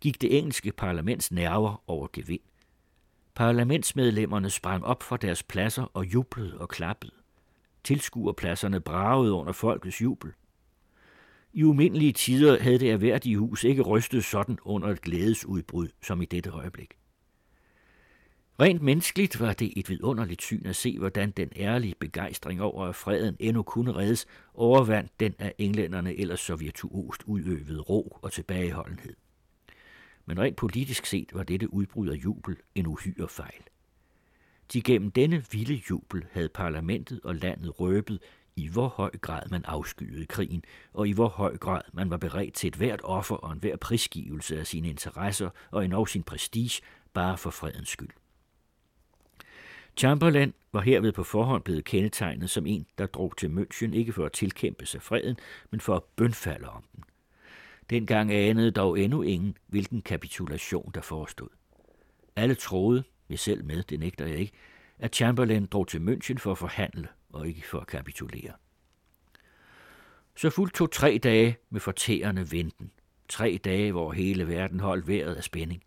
gik 0.00 0.20
det 0.20 0.38
engelske 0.38 0.72
parlaments 0.72 1.32
nerver 1.32 1.82
over 1.86 2.08
gevind. 2.12 2.40
Parlamentsmedlemmerne 3.34 4.50
sprang 4.50 4.84
op 4.84 5.02
fra 5.02 5.16
deres 5.16 5.42
pladser 5.42 5.82
og 5.94 6.06
jublede 6.06 6.58
og 6.58 6.68
klappede. 6.68 7.12
Tilskuerpladserne 7.84 8.80
bragede 8.80 9.32
under 9.32 9.52
folkets 9.52 10.02
jubel. 10.02 10.32
I 11.52 11.62
umindelige 11.62 12.12
tider 12.12 12.62
havde 12.62 12.78
det 12.78 12.90
erhverdige 12.90 13.38
hus 13.38 13.64
ikke 13.64 13.82
rystet 13.82 14.24
sådan 14.24 14.58
under 14.62 14.88
et 14.88 15.00
glædesudbrud 15.00 15.88
som 16.02 16.22
i 16.22 16.24
dette 16.24 16.50
øjeblik. 16.50 16.99
Rent 18.60 18.82
menneskeligt 18.82 19.40
var 19.40 19.52
det 19.52 19.72
et 19.76 19.88
vidunderligt 19.88 20.42
syn 20.42 20.66
at 20.66 20.76
se, 20.76 20.98
hvordan 20.98 21.30
den 21.30 21.52
ærlige 21.56 21.94
begejstring 22.00 22.62
over, 22.62 22.86
at 22.86 22.96
freden 22.96 23.36
endnu 23.38 23.62
kunne 23.62 23.92
reddes, 23.92 24.26
overvandt 24.54 25.20
den 25.20 25.34
af 25.38 25.54
englænderne 25.58 26.16
ellers 26.16 26.40
så 26.40 26.56
virtuost 26.56 27.22
udøvede 27.26 27.80
ro 27.80 28.18
og 28.22 28.32
tilbageholdenhed. 28.32 29.14
Men 30.26 30.40
rent 30.40 30.56
politisk 30.56 31.06
set 31.06 31.34
var 31.34 31.42
dette 31.42 31.72
udbrud 31.74 32.08
af 32.08 32.14
jubel 32.14 32.56
en 32.74 32.86
uhyre 32.86 33.28
fejl. 33.28 33.62
De 34.72 34.82
gennem 34.82 35.10
denne 35.10 35.44
vilde 35.52 35.82
jubel 35.90 36.26
havde 36.32 36.48
parlamentet 36.48 37.20
og 37.24 37.34
landet 37.34 37.80
røbet, 37.80 38.18
i 38.56 38.68
hvor 38.68 38.88
høj 38.88 39.10
grad 39.20 39.42
man 39.50 39.64
afskyede 39.64 40.26
krigen, 40.26 40.64
og 40.92 41.08
i 41.08 41.12
hvor 41.12 41.28
høj 41.28 41.56
grad 41.56 41.82
man 41.92 42.10
var 42.10 42.16
beredt 42.16 42.54
til 42.54 42.68
et 42.68 42.76
hvert 42.76 43.00
offer 43.04 43.36
og 43.36 43.52
enhver 43.52 43.76
prisgivelse 43.76 44.58
af 44.58 44.66
sine 44.66 44.88
interesser 44.88 45.50
og 45.70 45.84
endnu 45.84 46.06
sin 46.06 46.22
prestige, 46.22 46.82
bare 47.14 47.38
for 47.38 47.50
fredens 47.50 47.88
skyld. 47.88 48.19
Chamberlain 49.96 50.54
var 50.72 50.80
herved 50.80 51.12
på 51.12 51.24
forhånd 51.24 51.62
blevet 51.62 51.84
kendetegnet 51.84 52.50
som 52.50 52.66
en, 52.66 52.86
der 52.98 53.06
drog 53.06 53.36
til 53.36 53.46
München 53.48 53.94
ikke 53.94 54.12
for 54.12 54.26
at 54.26 54.32
tilkæmpe 54.32 54.86
sig 54.86 55.02
freden, 55.02 55.36
men 55.70 55.80
for 55.80 55.96
at 55.96 56.02
bønfalde 56.16 56.68
om 56.68 56.84
den. 56.94 57.04
Dengang 57.90 58.32
anede 58.32 58.70
dog 58.70 59.00
endnu 59.00 59.22
ingen, 59.22 59.56
hvilken 59.66 60.02
kapitulation 60.02 60.90
der 60.94 61.00
forestod. 61.00 61.48
Alle 62.36 62.54
troede, 62.54 63.04
jeg 63.28 63.38
selv 63.38 63.64
med, 63.64 63.82
det 63.82 64.00
nægter 64.00 64.26
jeg 64.26 64.38
ikke, 64.38 64.52
at 64.98 65.14
Chamberlain 65.14 65.66
drog 65.66 65.88
til 65.88 65.98
München 65.98 66.38
for 66.38 66.52
at 66.52 66.58
forhandle 66.58 67.08
og 67.32 67.48
ikke 67.48 67.66
for 67.66 67.80
at 67.80 67.86
kapitulere. 67.86 68.52
Så 70.36 70.50
fuldt 70.50 70.74
tog 70.74 70.90
tre 70.90 71.20
dage 71.22 71.56
med 71.70 71.80
fortærende 71.80 72.52
venten. 72.52 72.90
Tre 73.28 73.60
dage, 73.64 73.92
hvor 73.92 74.12
hele 74.12 74.48
verden 74.48 74.80
holdt 74.80 75.08
vejret 75.08 75.34
af 75.34 75.44
spænding. 75.44 75.82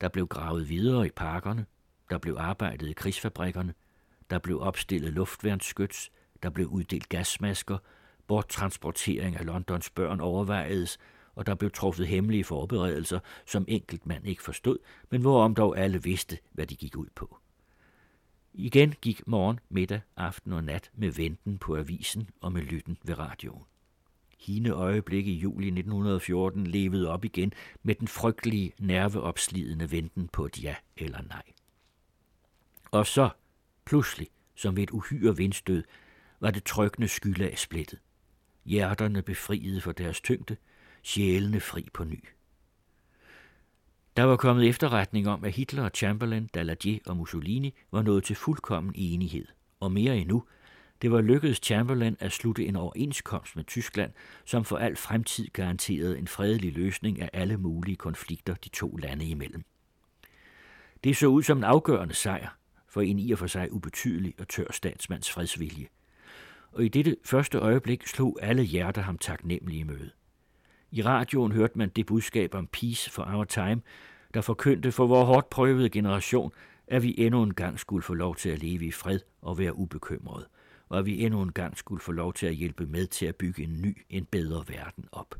Der 0.00 0.08
blev 0.08 0.26
gravet 0.26 0.68
videre 0.68 1.06
i 1.06 1.10
parkerne, 1.10 1.66
der 2.10 2.18
blev 2.18 2.36
arbejdet 2.38 2.88
i 2.88 2.92
krigsfabrikkerne, 2.92 3.74
der 4.30 4.38
blev 4.38 4.60
opstillet 4.60 5.12
luftværnsskyts, 5.12 6.10
der 6.42 6.50
blev 6.50 6.66
uddelt 6.66 7.08
gasmasker, 7.08 7.78
borttransportering 8.26 9.36
af 9.36 9.46
Londons 9.46 9.90
børn 9.90 10.20
overvejedes, 10.20 10.98
og 11.34 11.46
der 11.46 11.54
blev 11.54 11.70
truffet 11.70 12.06
hemmelige 12.06 12.44
forberedelser, 12.44 13.20
som 13.46 13.64
enkelt 13.68 14.06
mand 14.06 14.26
ikke 14.26 14.42
forstod, 14.42 14.78
men 15.10 15.20
hvorom 15.20 15.54
dog 15.54 15.78
alle 15.78 16.02
vidste, 16.02 16.38
hvad 16.52 16.66
de 16.66 16.76
gik 16.76 16.96
ud 16.96 17.06
på. 17.14 17.38
Igen 18.54 18.94
gik 19.02 19.26
morgen, 19.26 19.60
middag, 19.68 20.00
aften 20.16 20.52
og 20.52 20.64
nat 20.64 20.90
med 20.94 21.10
venten 21.10 21.58
på 21.58 21.76
avisen 21.76 22.30
og 22.40 22.52
med 22.52 22.62
lytten 22.62 22.98
ved 23.04 23.18
radioen. 23.18 23.64
Hine 24.38 24.70
øjeblikke 24.70 25.30
i 25.30 25.38
juli 25.38 25.66
1914 25.66 26.66
levede 26.66 27.10
op 27.10 27.24
igen 27.24 27.52
med 27.82 27.94
den 27.94 28.08
frygtelige, 28.08 28.72
nerveopslidende 28.78 29.90
venten 29.90 30.28
på 30.28 30.46
et 30.46 30.62
ja 30.62 30.74
eller 30.96 31.22
nej. 31.28 31.42
Og 32.90 33.06
så, 33.06 33.30
pludselig, 33.84 34.28
som 34.54 34.76
ved 34.76 34.82
et 34.82 34.90
uhyre 34.90 35.36
vindstød, 35.36 35.84
var 36.40 36.50
det 36.50 36.64
trykkende 36.64 37.08
skyldag 37.08 37.58
splittet. 37.58 37.98
Hjerterne 38.64 39.22
befriede 39.22 39.80
for 39.80 39.92
deres 39.92 40.20
tyngde, 40.20 40.56
sjælene 41.02 41.60
fri 41.60 41.88
på 41.94 42.04
ny. 42.04 42.24
Der 44.16 44.24
var 44.24 44.36
kommet 44.36 44.68
efterretning 44.68 45.28
om, 45.28 45.44
at 45.44 45.52
Hitler, 45.52 45.88
Chamberlain, 45.88 46.46
Daladier 46.46 46.98
og 47.06 47.16
Mussolini 47.16 47.74
var 47.92 48.02
nået 48.02 48.24
til 48.24 48.36
fuldkommen 48.36 48.92
enighed. 48.96 49.46
Og 49.80 49.92
mere 49.92 50.16
endnu, 50.16 50.44
det 51.02 51.10
var 51.10 51.20
lykkedes 51.20 51.60
Chamberlain 51.62 52.16
at 52.20 52.32
slutte 52.32 52.66
en 52.66 52.76
overenskomst 52.76 53.56
med 53.56 53.64
Tyskland, 53.64 54.12
som 54.44 54.64
for 54.64 54.76
al 54.76 54.96
fremtid 54.96 55.48
garanterede 55.52 56.18
en 56.18 56.28
fredelig 56.28 56.72
løsning 56.72 57.22
af 57.22 57.30
alle 57.32 57.56
mulige 57.56 57.96
konflikter 57.96 58.54
de 58.54 58.68
to 58.68 58.96
lande 58.96 59.24
imellem. 59.24 59.64
Det 61.04 61.16
så 61.16 61.26
ud 61.26 61.42
som 61.42 61.58
en 61.58 61.64
afgørende 61.64 62.14
sejr 62.14 62.57
for 62.88 63.00
en 63.00 63.18
i 63.18 63.32
og 63.32 63.38
for 63.38 63.46
sig 63.46 63.72
ubetydelig 63.72 64.34
og 64.38 64.48
tør 64.48 64.72
statsmands 64.72 65.30
fredsvilje. 65.30 65.86
Og 66.72 66.84
i 66.84 66.88
dette 66.88 67.16
første 67.24 67.58
øjeblik 67.58 68.06
slog 68.06 68.38
alle 68.42 68.62
hjerter 68.62 69.02
ham 69.02 69.18
taknemmelige 69.18 69.84
møde. 69.84 70.10
I 70.90 71.02
radioen 71.02 71.52
hørte 71.52 71.78
man 71.78 71.88
det 71.88 72.06
budskab 72.06 72.54
om 72.54 72.66
peace 72.66 73.10
for 73.10 73.22
our 73.22 73.44
time, 73.44 73.82
der 74.34 74.40
forkyndte 74.40 74.92
for 74.92 75.06
vores 75.06 75.26
hårdt 75.26 75.50
prøvede 75.50 75.90
generation, 75.90 76.52
at 76.86 77.02
vi 77.02 77.14
endnu 77.18 77.42
en 77.42 77.54
gang 77.54 77.78
skulle 77.78 78.02
få 78.02 78.14
lov 78.14 78.36
til 78.36 78.48
at 78.48 78.62
leve 78.62 78.84
i 78.84 78.90
fred 78.90 79.20
og 79.42 79.58
være 79.58 79.74
ubekymrede, 79.74 80.48
og 80.88 80.98
at 80.98 81.06
vi 81.06 81.24
endnu 81.24 81.42
en 81.42 81.52
gang 81.52 81.76
skulle 81.76 82.00
få 82.00 82.12
lov 82.12 82.34
til 82.34 82.46
at 82.46 82.54
hjælpe 82.54 82.86
med 82.86 83.06
til 83.06 83.26
at 83.26 83.36
bygge 83.36 83.62
en 83.62 83.82
ny, 83.82 84.06
en 84.10 84.24
bedre 84.24 84.64
verden 84.68 85.04
op. 85.12 85.34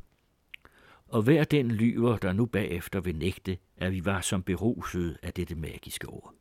Og 1.07 1.21
hver 1.21 1.43
den 1.43 1.71
lyver, 1.71 2.17
der 2.17 2.33
nu 2.33 2.45
bagefter 2.45 2.99
vil 2.99 3.15
nægte, 3.15 3.57
at 3.77 3.91
vi 3.91 4.05
var 4.05 4.21
som 4.21 4.43
berusede 4.43 5.17
af 5.23 5.33
dette 5.33 5.55
magiske 5.55 6.07
ord. 6.09 6.33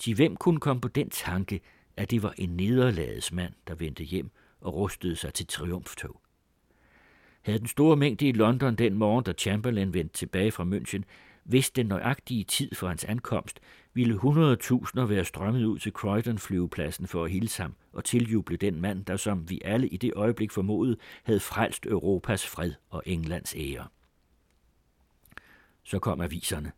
Til 0.00 0.14
hvem 0.14 0.36
kunne 0.36 0.60
komme 0.60 0.80
på 0.80 0.88
den 0.88 1.10
tanke, 1.10 1.60
at 1.96 2.10
det 2.10 2.22
var 2.22 2.34
en 2.36 2.56
nederlagets 2.56 3.32
mand, 3.32 3.52
der 3.66 3.74
vendte 3.74 4.04
hjem 4.04 4.30
og 4.60 4.74
rustede 4.74 5.16
sig 5.16 5.34
til 5.34 5.46
triumftog? 5.46 6.20
Havde 7.42 7.58
den 7.58 7.66
store 7.66 7.96
mængde 7.96 8.28
i 8.28 8.32
London 8.32 8.76
den 8.76 8.94
morgen, 8.94 9.24
da 9.24 9.32
Chamberlain 9.32 9.94
vendte 9.94 10.18
tilbage 10.18 10.50
fra 10.50 10.64
München, 10.64 11.02
vidste 11.44 11.82
den 11.82 11.86
nøjagtige 11.86 12.44
tid 12.44 12.74
for 12.74 12.88
hans 12.88 13.04
ankomst, 13.04 13.60
ville 13.94 14.14
100.000 14.14 15.00
være 15.00 15.24
strømmet 15.24 15.64
ud 15.64 15.78
til 15.78 15.92
Croydon 15.92 16.38
flyvepladsen 16.38 17.06
for 17.06 17.24
at 17.24 17.30
hilse 17.30 17.62
ham 17.62 17.74
og 17.92 18.04
tiljuble 18.04 18.56
den 18.56 18.80
mand, 18.80 19.04
der 19.04 19.16
som 19.16 19.50
vi 19.50 19.60
alle 19.64 19.88
i 19.88 19.96
det 19.96 20.12
øjeblik 20.16 20.50
formodede, 20.50 20.96
havde 21.22 21.40
frelst 21.40 21.86
Europas 21.86 22.46
fred 22.46 22.72
og 22.90 23.02
Englands 23.06 23.54
ære. 23.56 23.86
Så 25.84 25.98
kom 25.98 26.20
aviserne. 26.20 26.72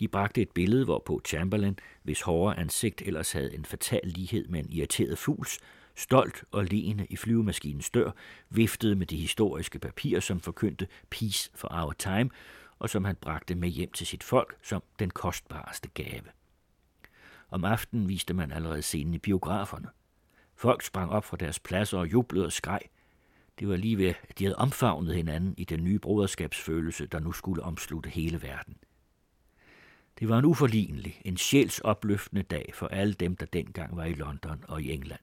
De 0.00 0.08
bragte 0.08 0.42
et 0.42 0.50
billede, 0.50 0.84
hvorpå 0.84 1.20
Chamberlain, 1.24 1.78
hvis 2.02 2.20
hårde 2.20 2.56
ansigt 2.56 3.02
ellers 3.02 3.32
havde 3.32 3.54
en 3.54 3.64
fatal 3.64 4.00
lighed 4.04 4.48
med 4.48 4.60
en 4.60 4.72
irriteret 4.72 5.18
fuls, 5.18 5.58
stolt 5.94 6.44
og 6.50 6.64
leende 6.64 7.06
i 7.10 7.16
flyvemaskinens 7.16 7.90
dør, 7.90 8.10
viftede 8.50 8.94
med 8.94 9.06
de 9.06 9.16
historiske 9.16 9.78
papirer, 9.78 10.20
som 10.20 10.40
forkyndte 10.40 10.88
Peace 11.10 11.50
for 11.54 11.68
our 11.72 11.92
time, 11.92 12.30
og 12.78 12.90
som 12.90 13.04
han 13.04 13.16
bragte 13.16 13.54
med 13.54 13.68
hjem 13.68 13.92
til 13.92 14.06
sit 14.06 14.22
folk 14.22 14.56
som 14.62 14.82
den 14.98 15.10
kostbareste 15.10 15.88
gave. 15.94 16.22
Om 17.50 17.64
aftenen 17.64 18.08
viste 18.08 18.34
man 18.34 18.52
allerede 18.52 18.82
scenen 18.82 19.14
i 19.14 19.18
biograferne. 19.18 19.88
Folk 20.54 20.82
sprang 20.82 21.10
op 21.10 21.24
fra 21.24 21.36
deres 21.36 21.58
pladser 21.58 21.98
og 21.98 22.12
jublede 22.12 22.46
og 22.46 22.52
skreg. 22.52 22.80
Det 23.58 23.68
var 23.68 23.76
lige 23.76 23.98
ved, 23.98 24.14
at 24.28 24.38
de 24.38 24.44
havde 24.44 24.56
omfavnet 24.56 25.14
hinanden 25.14 25.54
i 25.58 25.64
den 25.64 25.84
nye 25.84 25.98
broderskabsfølelse, 25.98 27.06
der 27.06 27.18
nu 27.18 27.32
skulle 27.32 27.62
omslutte 27.62 28.10
hele 28.10 28.42
verden. 28.42 28.76
Det 30.18 30.28
var 30.28 30.38
en 30.38 30.44
uforlignelig, 30.44 31.20
en 31.24 31.36
sjælsopløftende 31.36 32.42
dag 32.42 32.70
for 32.74 32.86
alle 32.86 33.14
dem, 33.14 33.36
der 33.36 33.46
dengang 33.46 33.96
var 33.96 34.04
i 34.04 34.14
London 34.14 34.64
og 34.68 34.82
i 34.82 34.92
England. 34.92 35.20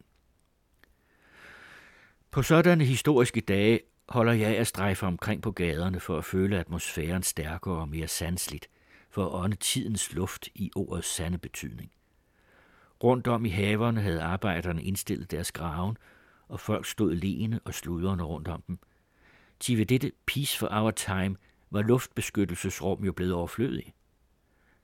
På 2.32 2.42
sådanne 2.42 2.86
historiske 2.86 3.42
dage 3.42 3.80
holder 4.10 4.34
jeg 4.34 4.58
at 4.58 4.68
strejfe 4.68 5.06
omkring 5.06 5.42
på 5.42 5.52
gaderne 5.52 6.00
for 6.00 6.18
at 6.18 6.26
føle 6.26 6.60
atmosfæren 6.60 7.24
stærkere 7.24 7.76
og 7.76 7.90
mere 7.90 8.08
sansligt, 8.08 8.68
for 9.10 9.26
at 9.26 9.44
ånde 9.44 9.56
tidens 9.56 10.14
luft 10.14 10.50
i 10.56 10.72
ordets 10.76 11.08
sande 11.08 11.38
betydning. 11.38 11.92
Rundt 13.04 13.28
om 13.28 13.46
i 13.46 13.50
haverne 13.50 14.02
havde 14.02 14.22
arbejderne 14.22 14.84
indstillet 14.84 15.32
deres 15.32 15.52
graven, 15.52 15.98
og 16.48 16.60
folk 16.60 16.86
stod 16.86 17.16
lene 17.16 17.60
og 17.66 17.74
sludrende 17.74 18.24
rundt 18.24 18.48
om 18.48 18.62
dem. 18.68 18.80
Til 19.60 19.78
ved 19.78 19.86
dette 19.86 20.12
Peace 20.26 20.58
for 20.58 20.68
Our 20.72 20.92
Time 20.92 21.36
var 21.70 21.82
luftbeskyttelsesrum 21.82 23.04
jo 23.04 23.12
blevet 23.12 23.34
overflødig. 23.34 23.94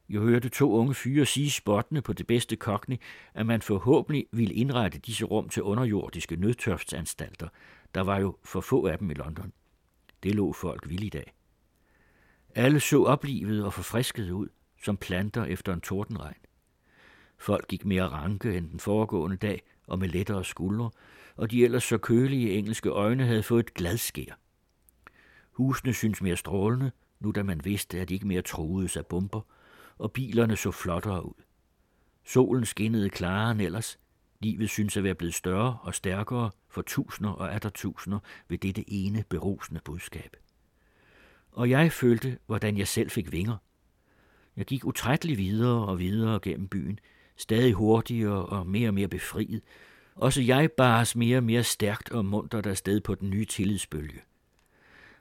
Jeg 0.10 0.22
hørte 0.22 0.50
to 0.50 0.72
unge 0.72 0.94
fyre 0.94 1.26
sige 1.26 1.52
spottende 1.52 2.02
på 2.02 2.14
det 2.14 2.28
bedste 2.28 2.56
kokne, 2.56 2.98
at 3.34 3.46
man 3.46 3.62
forhåbentlig 3.62 4.26
ville 4.32 4.54
indrette 4.54 5.00
disse 5.00 5.26
rum 5.26 5.50
til 5.50 5.64
underjordiske 5.64 6.36
nødtørftsanstalter. 6.36 7.48
Der 7.96 8.02
var 8.02 8.20
jo 8.20 8.38
for 8.44 8.62
få 8.62 8.88
af 8.88 8.98
dem 8.98 9.12
i 9.12 9.14
London. 9.14 9.54
Det 10.24 10.36
lå 10.36 10.54
folk 10.54 10.90
vildt 10.90 11.14
dag. 11.14 11.34
Alle 12.56 12.80
så 12.80 13.04
oplivet 13.04 13.66
og 13.66 13.74
forfriskede 13.74 14.34
ud, 14.34 14.48
som 14.84 14.98
planter 14.98 15.46
efter 15.46 15.74
en 15.74 15.82
tordenregn. 15.82 16.38
Folk 17.38 17.68
gik 17.68 17.86
mere 17.86 18.08
ranke 18.08 18.58
end 18.58 18.70
den 18.70 18.80
foregående 18.80 19.38
dag 19.38 19.62
og 19.88 20.00
med 20.00 20.10
lettere 20.10 20.44
skuldre, 20.44 20.92
og 21.36 21.52
de 21.52 21.64
ellers 21.64 21.84
så 21.84 21.98
kølige 21.98 22.54
engelske 22.54 22.90
øjne 22.90 23.26
havde 23.26 23.44
fået 23.44 23.60
et 23.60 23.74
gladskær. 23.74 24.40
Husene 25.52 25.94
synes 25.94 26.22
mere 26.22 26.38
strålende, 26.38 26.92
nu 27.20 27.32
da 27.32 27.44
man 27.44 27.66
vidste, 27.66 28.00
at 28.00 28.10
de 28.10 28.14
ikke 28.14 28.28
mere 28.28 28.42
troede 28.42 28.90
af 28.96 29.06
bomber– 29.06 29.42
og 30.00 30.12
bilerne 30.12 30.56
så 30.56 30.72
flottere 30.72 31.26
ud. 31.26 31.44
Solen 32.26 32.66
skinnede 32.66 33.10
klarere 33.10 33.52
end 33.52 33.62
ellers. 33.62 34.00
Livet 34.40 34.70
synes 34.70 34.98
at 34.98 35.04
være 35.04 35.16
blevet 35.16 35.34
større 35.34 35.78
og 35.82 35.96
stærkere 35.96 36.52
for 36.70 36.82
tusinder 36.82 37.32
og 37.32 37.54
atter 37.54 37.70
tusinder 37.70 38.20
ved 38.48 38.58
dette 38.58 38.90
ene 38.90 39.24
berusende 39.30 39.82
budskab. 39.86 40.36
Og 41.52 41.70
jeg 41.70 41.92
følte, 41.92 42.38
hvordan 42.46 42.78
jeg 42.78 42.88
selv 42.88 43.10
fik 43.10 43.32
vinger. 43.32 43.58
Jeg 44.58 44.66
gik 44.66 44.86
utrætteligt 44.86 45.38
videre 45.38 45.86
og 45.86 46.00
videre 46.00 46.40
gennem 46.40 46.68
byen, 46.68 47.00
stadig 47.38 47.74
hurtigere 47.74 48.46
og 48.46 48.68
mere 48.68 48.90
og 48.90 48.94
mere 48.94 49.08
befriet. 49.08 49.62
Også 50.16 50.42
jeg 50.42 50.72
bares 50.72 51.16
mere 51.16 51.38
og 51.38 51.44
mere 51.44 51.64
stærkt 51.64 52.12
og 52.12 52.26
muntert 52.26 52.66
afsted 52.66 53.02
på 53.02 53.16
den 53.16 53.30
nye 53.30 53.46
tillidsbølge. 53.46 54.22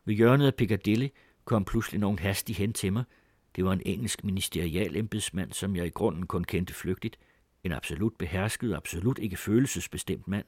Ved 0.04 0.14
hjørnet 0.14 0.46
af 0.46 0.54
Piccadilly 0.54 1.08
kom 1.44 1.64
pludselig 1.64 2.00
nogen 2.00 2.18
hastig 2.18 2.56
hen 2.56 2.72
til 2.72 2.92
mig– 2.92 3.04
det 3.58 3.66
var 3.66 3.72
en 3.72 3.82
engelsk 3.86 4.24
ministerial 4.24 4.96
embedsmand, 4.96 5.52
som 5.52 5.76
jeg 5.76 5.86
i 5.86 5.90
grunden 5.90 6.26
kun 6.26 6.44
kendte 6.44 6.74
flygtigt. 6.74 7.18
En 7.64 7.72
absolut 7.72 8.12
behersket, 8.18 8.74
absolut 8.74 9.18
ikke 9.18 9.36
følelsesbestemt 9.36 10.28
mand. 10.28 10.44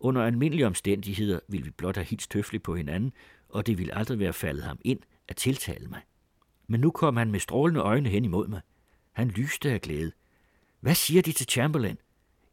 Under 0.00 0.22
almindelige 0.22 0.66
omstændigheder 0.66 1.40
ville 1.48 1.64
vi 1.64 1.70
blot 1.70 1.96
have 1.96 2.04
hilst 2.04 2.34
høfligt 2.34 2.62
på 2.62 2.76
hinanden, 2.76 3.12
og 3.48 3.66
det 3.66 3.78
ville 3.78 3.94
aldrig 3.94 4.18
være 4.18 4.32
faldet 4.32 4.64
ham 4.64 4.78
ind 4.80 5.00
at 5.28 5.36
tiltale 5.36 5.86
mig. 5.86 6.00
Men 6.66 6.80
nu 6.80 6.90
kom 6.90 7.16
han 7.16 7.30
med 7.30 7.40
strålende 7.40 7.80
øjne 7.80 8.08
hen 8.08 8.24
imod 8.24 8.48
mig. 8.48 8.60
Han 9.12 9.28
lyste 9.28 9.70
af 9.70 9.80
glæde. 9.80 10.12
Hvad 10.80 10.94
siger 10.94 11.22
de 11.22 11.32
til 11.32 11.46
Chamberlain? 11.46 11.98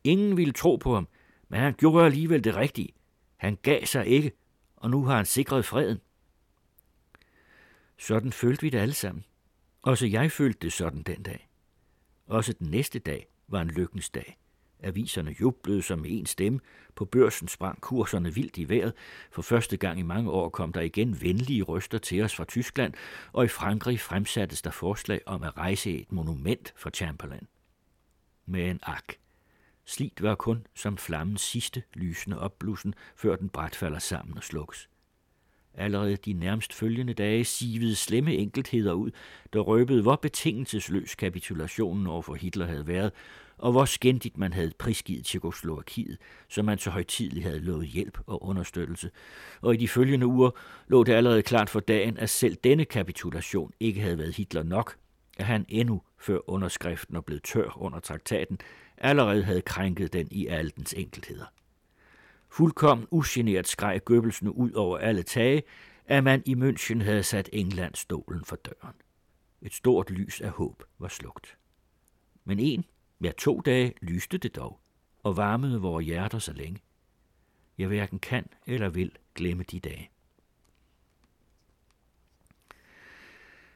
Ingen 0.03 0.37
ville 0.37 0.53
tro 0.53 0.75
på 0.75 0.93
ham, 0.93 1.07
men 1.49 1.59
han 1.59 1.73
gjorde 1.73 2.05
alligevel 2.05 2.43
det 2.43 2.55
rigtige. 2.55 2.93
Han 3.37 3.57
gav 3.61 3.85
sig 3.85 4.07
ikke, 4.07 4.31
og 4.75 4.89
nu 4.89 5.05
har 5.05 5.15
han 5.15 5.25
sikret 5.25 5.65
freden. 5.65 5.97
Sådan 7.97 8.31
følte 8.31 8.61
vi 8.61 8.69
det 8.69 8.77
alle 8.77 8.93
sammen. 8.93 9.23
Også 9.85 10.07
jeg 10.07 10.31
følte 10.31 10.59
det 10.61 10.73
sådan 10.73 11.01
den 11.03 11.23
dag. 11.23 11.49
Også 12.27 12.53
den 12.53 12.67
næste 12.67 12.99
dag 12.99 13.27
var 13.47 13.61
en 13.61 13.67
lykkens 13.67 14.09
dag. 14.09 14.37
Aviserne 14.83 15.35
jublede 15.41 15.81
som 15.81 16.05
en 16.05 16.25
stemme. 16.25 16.59
På 16.95 17.05
børsen 17.05 17.47
sprang 17.47 17.81
kurserne 17.81 18.33
vildt 18.33 18.57
i 18.57 18.69
vejret. 18.69 18.93
For 19.31 19.41
første 19.41 19.77
gang 19.77 19.99
i 19.99 20.03
mange 20.03 20.31
år 20.31 20.49
kom 20.49 20.73
der 20.73 20.81
igen 20.81 21.21
venlige 21.21 21.63
røster 21.63 21.97
til 21.97 22.23
os 22.23 22.35
fra 22.35 22.43
Tyskland, 22.43 22.93
og 23.33 23.45
i 23.45 23.47
Frankrig 23.47 23.99
fremsattes 23.99 24.61
der 24.61 24.71
forslag 24.71 25.21
om 25.25 25.43
at 25.43 25.57
rejse 25.57 25.99
et 25.99 26.11
monument 26.11 26.73
for 26.77 26.89
Chamberlain. 26.89 27.47
Men 28.45 28.79
ak, 28.83 29.13
slidt 29.85 30.21
var 30.21 30.35
kun 30.35 30.67
som 30.75 30.97
flammens 30.97 31.41
sidste 31.41 31.83
lysende 31.93 32.39
opblussen, 32.39 32.95
før 33.15 33.35
den 33.35 33.49
bræt 33.49 33.75
falder 33.75 33.99
sammen 33.99 34.37
og 34.37 34.43
slukkes. 34.43 34.89
Allerede 35.77 36.15
de 36.15 36.33
nærmest 36.33 36.73
følgende 36.73 37.13
dage 37.13 37.45
sivede 37.45 37.95
slemme 37.95 38.33
enkeltheder 38.33 38.93
ud, 38.93 39.11
der 39.53 39.59
røbede, 39.59 40.01
hvor 40.01 40.15
betingelsesløs 40.15 41.15
kapitulationen 41.15 42.07
over 42.07 42.21
for 42.21 42.33
Hitler 42.33 42.65
havde 42.65 42.87
været, 42.87 43.11
og 43.57 43.71
hvor 43.71 43.85
skændigt 43.85 44.37
man 44.37 44.53
havde 44.53 44.71
prisgivet 44.79 45.25
Tjekoslovakiet, 45.25 46.17
som 46.49 46.65
man 46.65 46.77
så 46.77 46.89
højtidligt 46.89 47.45
havde 47.45 47.59
lovet 47.59 47.87
hjælp 47.87 48.19
og 48.27 48.43
understøttelse. 48.43 49.09
Og 49.61 49.73
i 49.73 49.77
de 49.77 49.87
følgende 49.87 50.25
uger 50.25 50.51
lå 50.87 51.03
det 51.03 51.13
allerede 51.13 51.41
klart 51.41 51.69
for 51.69 51.79
dagen, 51.79 52.17
at 52.17 52.29
selv 52.29 52.55
denne 52.55 52.85
kapitulation 52.85 53.71
ikke 53.79 54.01
havde 54.01 54.17
været 54.17 54.35
Hitler 54.35 54.63
nok, 54.63 54.95
at 55.37 55.45
han 55.45 55.65
endnu, 55.69 56.01
før 56.19 56.49
underskriften 56.49 57.15
og 57.15 57.25
blev 57.25 57.39
tør 57.39 57.77
under 57.81 57.99
traktaten, 57.99 58.59
allerede 58.97 59.43
havde 59.43 59.61
krænket 59.61 60.13
den 60.13 60.27
i 60.31 60.47
alle 60.47 60.71
dens 60.77 60.93
enkeltheder. 60.93 61.45
Fuldkommen 62.55 63.07
ugeneret 63.11 63.67
skreg 63.67 64.01
Goebbelsen 64.05 64.49
ud 64.49 64.71
over 64.71 64.97
alle 64.97 65.23
tage, 65.23 65.63
at 66.05 66.23
man 66.23 66.43
i 66.45 66.53
München 66.53 67.03
havde 67.03 67.23
sat 67.23 67.49
England 67.53 67.95
stolen 67.95 68.45
for 68.45 68.55
døren. 68.55 68.95
Et 69.61 69.73
stort 69.73 70.09
lys 70.09 70.41
af 70.41 70.49
håb 70.49 70.83
var 70.99 71.07
slugt. 71.07 71.57
Men 72.45 72.59
en, 72.59 72.85
ja 73.23 73.31
to 73.37 73.59
dage 73.59 73.93
lyste 74.01 74.37
det 74.37 74.55
dog, 74.55 74.79
og 75.23 75.37
varmede 75.37 75.81
vores 75.81 76.05
hjerter 76.05 76.39
så 76.39 76.53
længe. 76.53 76.79
Jeg 77.77 77.87
hverken 77.87 78.19
kan 78.19 78.45
eller 78.67 78.89
vil 78.89 79.11
glemme 79.35 79.63
de 79.63 79.79
dage. 79.79 80.09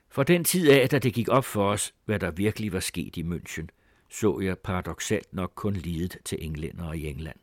For 0.10 0.24
den 0.24 0.44
tid 0.44 0.70
af, 0.70 0.90
da 0.90 1.00
det 1.00 1.14
gik 1.14 1.30
op 1.30 1.46
for 1.46 1.72
os, 1.72 1.94
hvad 2.06 2.20
der 2.20 2.32
virkelig 2.32 2.74
var 2.74 2.80
sket 2.80 3.18
i 3.18 3.24
München, 3.24 3.68
så 4.10 4.40
jeg 4.40 4.60
paradoxalt 4.60 5.34
nok 5.34 5.52
kun 5.56 5.74
lidet 5.74 6.18
til 6.26 6.38
englænder 6.42 6.94
i 6.94 7.06
England. 7.06 7.40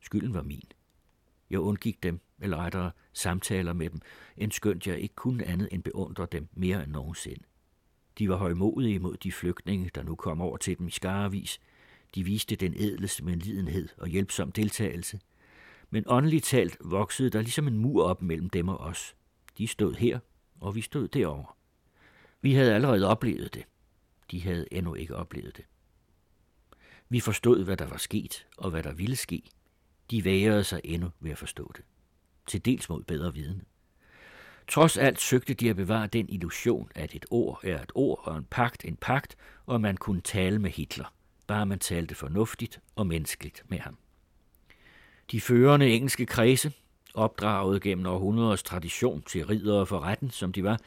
Skylden 0.00 0.34
var 0.34 0.42
min. 0.42 0.72
Jeg 1.50 1.60
undgik 1.60 2.02
dem, 2.02 2.20
eller 2.40 2.56
rettere 2.56 2.90
samtaler 3.12 3.72
med 3.72 3.90
dem, 3.90 4.00
end 4.36 4.52
skønt 4.52 4.86
jeg 4.86 4.98
ikke 4.98 5.14
kunne 5.14 5.44
andet 5.44 5.68
end 5.72 5.82
beundre 5.82 6.26
dem 6.32 6.48
mere 6.52 6.84
end 6.84 6.92
nogensinde. 6.92 7.42
De 8.18 8.28
var 8.28 8.36
højmodige 8.36 8.98
mod 8.98 9.16
de 9.16 9.32
flygtninge, 9.32 9.90
der 9.94 10.02
nu 10.02 10.14
kom 10.14 10.40
over 10.40 10.56
til 10.56 10.78
dem 10.78 10.88
i 10.88 10.90
skarevis. 10.90 11.60
De 12.14 12.24
viste 12.24 12.56
den 12.56 12.74
edleste 12.74 13.24
medlidenhed 13.24 13.88
og 13.98 14.08
hjælpsom 14.08 14.52
deltagelse. 14.52 15.20
Men 15.90 16.04
åndeligt 16.06 16.44
talt 16.44 16.76
voksede 16.84 17.30
der 17.30 17.40
ligesom 17.40 17.66
en 17.66 17.78
mur 17.78 18.04
op 18.04 18.22
mellem 18.22 18.50
dem 18.50 18.68
og 18.68 18.78
os. 18.78 19.16
De 19.58 19.66
stod 19.66 19.94
her, 19.94 20.18
og 20.60 20.74
vi 20.74 20.80
stod 20.80 21.08
derovre. 21.08 21.52
Vi 22.40 22.54
havde 22.54 22.74
allerede 22.74 23.06
oplevet 23.06 23.54
det. 23.54 23.64
De 24.30 24.42
havde 24.42 24.66
endnu 24.72 24.94
ikke 24.94 25.16
oplevet 25.16 25.56
det. 25.56 25.64
Vi 27.08 27.20
forstod, 27.20 27.64
hvad 27.64 27.76
der 27.76 27.86
var 27.86 27.96
sket, 27.96 28.46
og 28.56 28.70
hvad 28.70 28.82
der 28.82 28.92
ville 28.92 29.16
ske. 29.16 29.42
De 30.10 30.24
vægrede 30.24 30.64
sig 30.64 30.80
endnu 30.84 31.10
ved 31.20 31.30
at 31.30 31.38
forstå 31.38 31.72
det. 31.76 31.84
Til 32.46 32.64
dels 32.64 32.88
mod 32.88 33.02
bedre 33.02 33.34
viden. 33.34 33.62
Trods 34.68 34.96
alt 34.96 35.20
søgte 35.20 35.54
de 35.54 35.70
at 35.70 35.76
bevare 35.76 36.06
den 36.06 36.28
illusion, 36.28 36.90
at 36.94 37.14
et 37.14 37.26
ord 37.30 37.60
er 37.62 37.82
et 37.82 37.92
ord 37.94 38.20
og 38.24 38.38
en 38.38 38.44
pagt 38.50 38.84
en 38.84 38.96
pagt, 38.96 39.36
og 39.66 39.80
man 39.80 39.96
kunne 39.96 40.20
tale 40.20 40.58
med 40.58 40.70
Hitler, 40.70 41.14
bare 41.46 41.66
man 41.66 41.78
talte 41.78 42.14
fornuftigt 42.14 42.80
og 42.96 43.06
menneskeligt 43.06 43.62
med 43.68 43.78
ham. 43.78 43.96
De 45.30 45.40
førende 45.40 45.88
engelske 45.88 46.26
kredse, 46.26 46.72
opdraget 47.14 47.82
gennem 47.82 48.06
århundreders 48.06 48.62
tradition 48.62 49.22
til 49.22 49.46
ridere 49.46 49.86
for 49.86 50.00
retten, 50.00 50.30
som 50.30 50.52
de 50.52 50.64
var, 50.64 50.80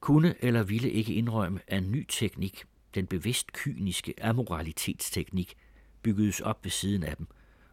kunne 0.00 0.34
eller 0.40 0.62
ville 0.62 0.90
ikke 0.90 1.14
indrømme, 1.14 1.60
at 1.66 1.78
en 1.78 1.90
ny 1.90 2.06
teknik, 2.08 2.64
den 2.94 3.06
bevidst 3.06 3.52
kyniske 3.52 4.14
amoralitetsteknik, 4.22 5.54
byggedes 6.02 6.40
op 6.40 6.64
ved 6.64 6.70
siden 6.70 7.02
af 7.02 7.16
dem, 7.16 7.26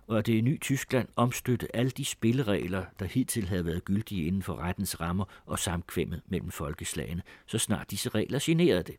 og 0.09 0.17
at 0.17 0.25
det 0.25 0.33
i 0.33 0.41
Ny 0.41 0.59
Tyskland 0.59 1.07
omstøtte 1.15 1.75
alle 1.75 1.91
de 1.91 2.05
spilleregler, 2.05 2.85
der 2.99 3.05
hidtil 3.05 3.47
havde 3.47 3.65
været 3.65 3.85
gyldige 3.85 4.27
inden 4.27 4.43
for 4.43 4.55
rettens 4.55 5.01
rammer 5.01 5.25
og 5.45 5.59
samkvemmet 5.59 6.21
mellem 6.27 6.51
folkeslagene, 6.51 7.21
så 7.45 7.57
snart 7.57 7.91
disse 7.91 8.09
regler 8.09 8.39
generede 8.41 8.83
det. 8.83 8.95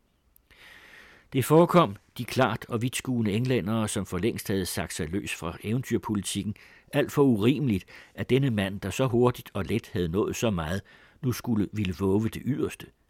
Det 1.33 1.45
forekom 1.45 1.97
de 2.19 2.25
klart 2.25 2.67
og 2.69 2.83
vidtskuende 2.83 3.33
englændere, 3.33 3.89
som 3.89 4.07
for 4.07 4.19
længst 4.19 4.49
havde 4.49 4.67
sagt 4.67 4.95
sig 4.95 5.09
løs 5.09 5.35
fra 5.35 5.57
eventyrpolitikken, 5.65 6.55
alt 6.93 7.13
for 7.13 7.23
urimeligt, 7.23 7.85
at 8.15 8.31
denne 8.31 8.51
mand, 8.51 8.81
der 8.81 8.91
så 8.91 9.07
hurtigt 9.07 9.51
og 9.55 9.65
let 9.65 9.91
havde 9.93 10.09
nået 10.09 10.37
så 10.37 10.51
meget, 10.51 10.83
nu 11.23 11.33
skulle 11.33 11.69
ville 11.73 11.95
våge 11.99 12.29
det 12.29 12.43
yderste– 12.45 12.87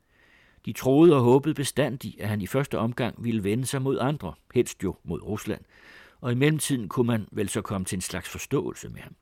de 0.67 0.73
troede 0.73 1.17
og 1.17 1.23
håbede 1.23 1.55
bestandigt, 1.55 2.21
at 2.21 2.29
han 2.29 2.41
i 2.41 2.47
første 2.47 2.79
omgang 2.79 3.25
ville 3.25 3.45
vende 3.45 3.67
sig 3.67 3.83
mod 3.83 3.99
andre, 4.01 4.35
helst 4.55 4.83
jo 4.83 4.97
mod 5.05 5.23
Rusland, 5.23 5.61
og 6.21 6.33
i 6.33 6.35
mellemtiden 6.35 6.89
kunne 6.89 7.07
man 7.07 7.29
vel 7.33 7.49
så 7.49 7.63
komme 7.63 7.85
til 7.85 7.97
en 7.97 8.03
slags 8.03 8.29
forståelse 8.29 8.89
med 8.89 9.01
ham. 9.01 9.15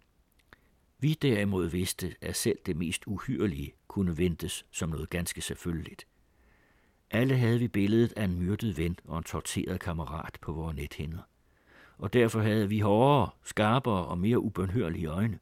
Vi 0.99 1.15
derimod 1.15 1.67
vidste, 1.67 2.15
at 2.21 2.37
selv 2.37 2.59
det 2.67 2.77
mest 2.77 3.03
uhyrelige 3.07 3.73
kunne 3.89 4.19
ventes 4.19 4.65
som 4.71 4.89
noget 4.89 5.11
ganske 5.11 5.41
selvfølgeligt. 5.41 6.07
Alle 7.11 7.37
havde 7.37 7.59
vi 7.59 7.69
billedet 7.69 8.13
af 8.17 8.25
en 8.25 8.39
myrdet 8.39 8.79
ven 8.79 8.99
og 9.05 9.19
en 9.19 9.25
torteret 9.25 9.81
kammerat 9.81 10.39
på 10.41 10.53
vores 10.53 10.77
nethinder. 10.77 11.19
Og 11.99 12.13
derfor 12.13 12.41
havde 12.41 12.69
vi 12.69 12.81
hårdere, 12.81 13.31
skarpere 13.45 14.05
og 14.05 14.19
mere 14.19 14.39
ubønhørlige 14.39 15.07
øjne. 15.07 15.39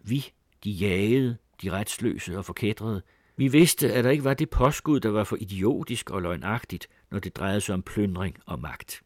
Vi, 0.00 0.32
de 0.64 0.70
jagede, 0.70 1.36
de 1.62 1.70
retsløse 1.70 2.38
og 2.38 2.44
forkædrede, 2.44 3.02
vi 3.36 3.48
vidste, 3.48 3.92
at 3.92 4.04
der 4.04 4.10
ikke 4.10 4.24
var 4.24 4.34
det 4.34 4.50
påskud, 4.50 5.00
der 5.00 5.08
var 5.08 5.24
for 5.24 5.36
idiotisk 5.40 6.10
og 6.10 6.22
løgnagtigt, 6.22 6.88
når 7.10 7.18
det 7.18 7.36
drejede 7.36 7.60
sig 7.60 7.74
om 7.74 7.82
plyndring 7.82 8.36
og 8.46 8.60
magt. 8.60 9.02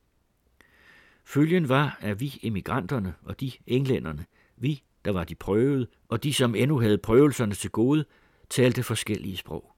Følgen 1.32 1.68
var, 1.68 1.98
at 2.00 2.20
vi 2.20 2.40
emigranterne 2.42 3.14
og 3.24 3.40
de 3.40 3.52
englænderne, 3.66 4.24
vi, 4.56 4.82
der 5.04 5.10
var 5.10 5.24
de 5.24 5.34
prøvede, 5.34 5.86
og 6.08 6.22
de, 6.22 6.34
som 6.34 6.54
endnu 6.54 6.80
havde 6.80 6.98
prøvelserne 6.98 7.54
til 7.54 7.70
gode, 7.70 8.04
talte 8.50 8.82
forskellige 8.82 9.36
sprog. 9.36 9.74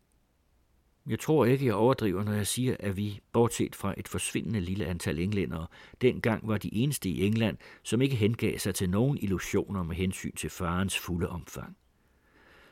Jeg 1.07 1.19
tror 1.19 1.45
ikke, 1.45 1.67
jeg 1.67 1.75
overdriver, 1.75 2.25
når 2.25 2.33
jeg 2.33 2.47
siger, 2.47 2.77
at 2.81 2.97
vi, 2.97 3.21
bortset 3.33 3.77
fra 3.77 3.95
et 3.97 4.09
forsvindende 4.09 4.61
lille 4.61 4.87
antal 4.87 5.19
englændere, 5.19 5.67
dengang 6.01 6.49
var 6.49 6.59
de 6.59 6.75
eneste 6.75 7.09
i 7.09 7.27
England, 7.27 7.57
som 7.83 8.03
ikke 8.03 8.17
hengav 8.17 8.59
sig 8.59 8.75
til 8.75 8.91
nogen 8.91 9.19
illusioner 9.19 9.83
med 9.83 9.97
hensyn 9.97 10.33
til 10.37 10.51
farens 10.51 10.99
fulde 10.99 11.29
omfang. 11.29 11.77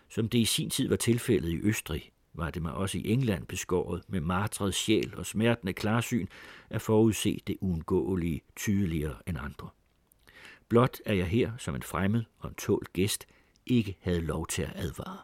Som 0.08 0.28
det 0.28 0.38
i 0.38 0.44
sin 0.44 0.70
tid 0.70 0.88
var 0.88 0.96
tilfældet 0.96 1.48
i 1.48 1.60
Østrig, 1.62 2.11
var 2.34 2.50
det 2.50 2.62
mig 2.62 2.72
også 2.72 2.98
i 2.98 3.10
England 3.10 3.46
beskåret 3.46 4.02
med 4.08 4.20
martret 4.20 4.74
sjæl 4.74 5.14
og 5.16 5.26
smertende 5.26 5.72
klarsyn 5.72 6.26
at 6.70 6.82
forudse 6.82 7.40
det 7.46 7.56
uundgåelige 7.60 8.40
tydeligere 8.56 9.16
end 9.26 9.38
andre. 9.40 9.68
Blot 10.68 10.98
er 11.06 11.14
jeg 11.14 11.26
her 11.26 11.52
som 11.58 11.74
en 11.74 11.82
fremmed 11.82 12.24
og 12.38 12.48
en 12.48 12.54
tålt 12.54 12.92
gæst 12.92 13.26
ikke 13.66 13.96
havde 14.00 14.20
lov 14.20 14.46
til 14.46 14.62
at 14.62 14.72
advare. 14.74 15.18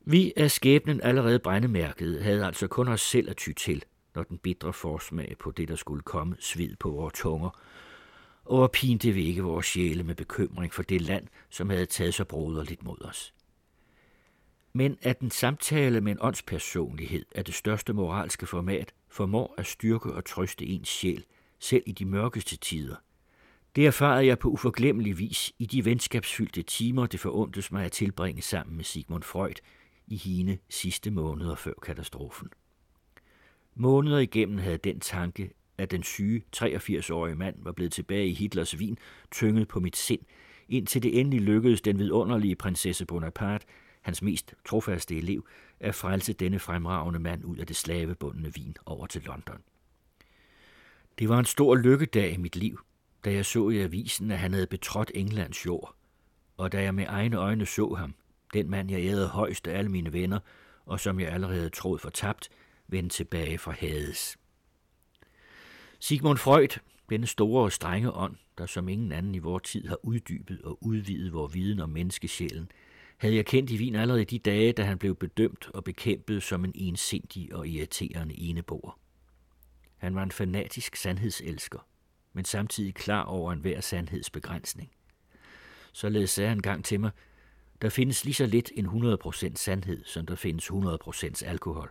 Vi 0.00 0.32
af 0.36 0.50
skæbnen 0.50 1.00
allerede 1.00 1.38
brændemærket 1.38 2.22
havde 2.22 2.46
altså 2.46 2.66
kun 2.66 2.88
os 2.88 3.00
selv 3.00 3.30
at 3.30 3.36
ty 3.36 3.52
til, 3.52 3.84
når 4.14 4.22
den 4.22 4.38
bitre 4.38 4.72
forsmag 4.72 5.36
på 5.38 5.50
det, 5.50 5.68
der 5.68 5.76
skulle 5.76 6.02
komme, 6.02 6.36
svid 6.40 6.76
på 6.76 6.90
vores 6.90 7.14
tunger, 7.16 7.60
og 8.44 8.72
pinte 8.72 9.12
vi 9.12 9.24
ikke 9.24 9.42
vores 9.42 9.66
sjæle 9.66 10.02
med 10.02 10.14
bekymring 10.14 10.74
for 10.74 10.82
det 10.82 11.00
land, 11.00 11.26
som 11.50 11.70
havde 11.70 11.86
taget 11.86 12.14
så 12.14 12.24
broderligt 12.24 12.82
mod 12.82 13.04
os. 13.04 13.34
Men 14.72 14.98
at 15.02 15.20
en 15.20 15.30
samtale 15.30 16.00
med 16.00 16.12
en 16.12 16.18
åndspersonlighed 16.20 17.24
af 17.34 17.44
det 17.44 17.54
største 17.54 17.92
moralske 17.92 18.46
format 18.46 18.94
formår 19.08 19.54
at 19.58 19.66
styrke 19.66 20.12
og 20.12 20.24
trøste 20.24 20.66
ens 20.66 20.88
sjæl, 20.88 21.24
selv 21.58 21.82
i 21.86 21.92
de 21.92 22.04
mørkeste 22.04 22.56
tider. 22.56 22.96
Det 23.76 23.86
erfarede 23.86 24.26
jeg 24.26 24.38
på 24.38 24.48
uforglemmelig 24.48 25.18
vis 25.18 25.52
i 25.58 25.66
de 25.66 25.84
venskabsfyldte 25.84 26.62
timer, 26.62 27.06
det 27.06 27.20
forundtes 27.20 27.72
mig 27.72 27.84
at 27.84 27.92
tilbringe 27.92 28.42
sammen 28.42 28.76
med 28.76 28.84
Sigmund 28.84 29.22
Freud 29.22 29.54
i 30.06 30.16
hine 30.16 30.58
sidste 30.68 31.10
måneder 31.10 31.54
før 31.54 31.72
katastrofen. 31.82 32.48
Måneder 33.74 34.18
igennem 34.18 34.58
havde 34.58 34.78
den 34.78 35.00
tanke 35.00 35.50
at 35.78 35.90
den 35.90 36.02
syge 36.02 36.42
83-årige 36.56 37.36
mand 37.36 37.56
var 37.58 37.72
blevet 37.72 37.92
tilbage 37.92 38.28
i 38.28 38.34
Hitlers 38.34 38.78
vin, 38.78 38.98
tynget 39.30 39.68
på 39.68 39.80
mit 39.80 39.96
sind, 39.96 40.20
indtil 40.68 41.02
det 41.02 41.20
endelig 41.20 41.40
lykkedes 41.40 41.80
den 41.80 41.98
vidunderlige 41.98 42.56
prinsesse 42.56 43.06
Bonaparte, 43.06 43.66
hans 44.00 44.22
mest 44.22 44.54
trofaste 44.64 45.18
elev, 45.18 45.46
at 45.80 45.94
frelse 45.94 46.32
denne 46.32 46.58
fremragende 46.58 47.18
mand 47.18 47.44
ud 47.44 47.56
af 47.56 47.66
det 47.66 47.76
slavebundne 47.76 48.54
vin 48.54 48.76
over 48.86 49.06
til 49.06 49.22
London. 49.22 49.58
Det 51.18 51.28
var 51.28 51.38
en 51.38 51.44
stor 51.44 51.74
lykkedag 51.74 52.32
i 52.32 52.36
mit 52.36 52.56
liv, 52.56 52.80
da 53.24 53.32
jeg 53.32 53.46
så 53.46 53.68
i 53.68 53.78
avisen, 53.78 54.30
at 54.30 54.38
han 54.38 54.52
havde 54.52 54.66
betrådt 54.66 55.10
Englands 55.14 55.66
jord, 55.66 55.94
og 56.56 56.72
da 56.72 56.82
jeg 56.82 56.94
med 56.94 57.04
egne 57.08 57.36
øjne 57.36 57.66
så 57.66 57.94
ham, 57.94 58.14
den 58.54 58.70
mand, 58.70 58.90
jeg 58.90 59.00
ærede 59.00 59.28
højst 59.28 59.66
af 59.66 59.78
alle 59.78 59.90
mine 59.90 60.12
venner, 60.12 60.38
og 60.86 61.00
som 61.00 61.20
jeg 61.20 61.28
allerede 61.32 61.70
troede 61.70 61.98
fortabt, 61.98 62.48
vende 62.88 63.08
tilbage 63.08 63.58
fra 63.58 63.72
Hades. 63.72 64.36
Sigmund 65.98 66.38
Freud, 66.38 66.78
denne 67.10 67.26
store 67.26 67.64
og 67.64 67.72
strenge 67.72 68.12
ånd, 68.12 68.36
der 68.58 68.66
som 68.66 68.88
ingen 68.88 69.12
anden 69.12 69.34
i 69.34 69.38
vor 69.38 69.58
tid 69.58 69.88
har 69.88 69.98
uddybet 70.02 70.62
og 70.62 70.78
udvidet 70.80 71.32
vores 71.32 71.54
viden 71.54 71.80
om 71.80 71.90
menneskesjælen, 71.90 72.70
havde 73.20 73.34
jeg 73.34 73.46
kendt 73.46 73.70
i 73.70 73.76
Wien 73.76 73.94
allerede 73.94 74.22
i 74.22 74.24
de 74.24 74.38
dage, 74.38 74.72
da 74.72 74.82
han 74.82 74.98
blev 74.98 75.16
bedømt 75.16 75.70
og 75.74 75.84
bekæmpet 75.84 76.42
som 76.42 76.64
en 76.64 76.72
ensindig 76.74 77.54
og 77.54 77.68
irriterende 77.68 78.38
eneboer. 78.38 78.98
Han 79.96 80.14
var 80.14 80.22
en 80.22 80.30
fanatisk 80.30 80.96
sandhedselsker, 80.96 81.86
men 82.32 82.44
samtidig 82.44 82.94
klar 82.94 83.22
over 83.22 83.52
enhver 83.52 83.80
sandhedsbegrænsning. 83.80 84.90
Således 85.92 86.30
sagde 86.30 86.48
han 86.48 86.60
gang 86.60 86.84
til 86.84 87.00
mig, 87.00 87.10
der 87.82 87.88
findes 87.88 88.24
lige 88.24 88.34
så 88.34 88.46
lidt 88.46 88.72
en 88.74 88.86
100% 88.86 89.56
sandhed, 89.56 90.04
som 90.04 90.26
der 90.26 90.34
findes 90.34 90.70
100% 90.70 91.46
alkohol 91.46 91.90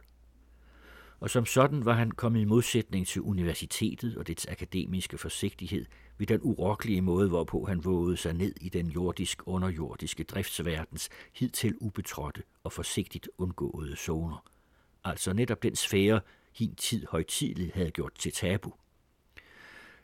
og 1.20 1.30
som 1.30 1.46
sådan 1.46 1.86
var 1.86 1.94
han 1.94 2.12
kommet 2.12 2.42
i 2.42 2.46
modsætning 2.46 3.08
til 3.08 3.22
universitetet 3.22 4.18
og 4.18 4.28
dets 4.28 4.48
akademiske 4.48 5.18
forsigtighed 5.18 5.86
ved 6.18 6.28
den 6.28 6.40
urokkelige 6.44 7.02
måde, 7.02 7.30
hvorpå 7.30 7.66
han 7.66 7.86
vågede 7.86 8.18
sig 8.18 8.34
ned 8.34 8.54
i 8.62 8.70
den 8.70 8.88
jordisk-underjordiske 8.88 10.24
driftsverdens 10.24 11.10
hidtil 11.34 11.76
ubetrådte 11.82 12.44
og 12.64 12.72
forsigtigt 12.72 13.30
undgåede 13.38 13.96
zoner. 13.96 14.44
Altså 15.04 15.34
netop 15.34 15.64
den 15.64 15.76
sfære, 15.76 16.22
hin 16.56 16.76
tid 16.76 17.06
højtidligt 17.10 17.74
havde 17.74 17.92
gjort 17.92 18.14
til 18.20 18.32
tabu. 18.32 18.74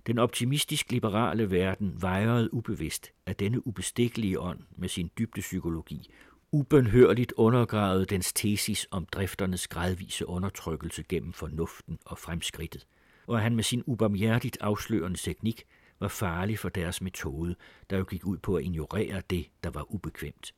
Den 0.07 0.19
optimistisk 0.19 0.91
liberale 0.91 1.51
verden 1.51 2.01
vejrede 2.01 2.53
ubevidst, 2.53 3.11
at 3.25 3.39
denne 3.39 3.67
ubestikkelige 3.67 4.39
ånd 4.39 4.59
med 4.77 4.89
sin 4.89 5.11
dybde 5.17 5.41
psykologi 5.41 6.09
ubønhørligt 6.51 7.33
undergravede 7.37 8.05
dens 8.05 8.33
tesis 8.33 8.87
om 8.91 9.05
drifternes 9.05 9.67
gradvise 9.67 10.27
undertrykkelse 10.27 11.03
gennem 11.03 11.33
fornuften 11.33 11.99
og 12.05 12.17
fremskridtet, 12.17 12.87
og 13.27 13.35
at 13.37 13.43
han 13.43 13.55
med 13.55 13.63
sin 13.63 13.83
ubarmhjertigt 13.85 14.57
afslørende 14.61 15.19
teknik 15.19 15.63
var 15.99 16.07
farlig 16.07 16.59
for 16.59 16.69
deres 16.69 17.01
metode, 17.01 17.55
der 17.89 17.97
jo 17.97 18.03
gik 18.03 18.25
ud 18.25 18.37
på 18.37 18.55
at 18.55 18.63
ignorere 18.63 19.21
det, 19.29 19.47
der 19.63 19.69
var 19.69 19.93
ubekvemt. 19.93 20.53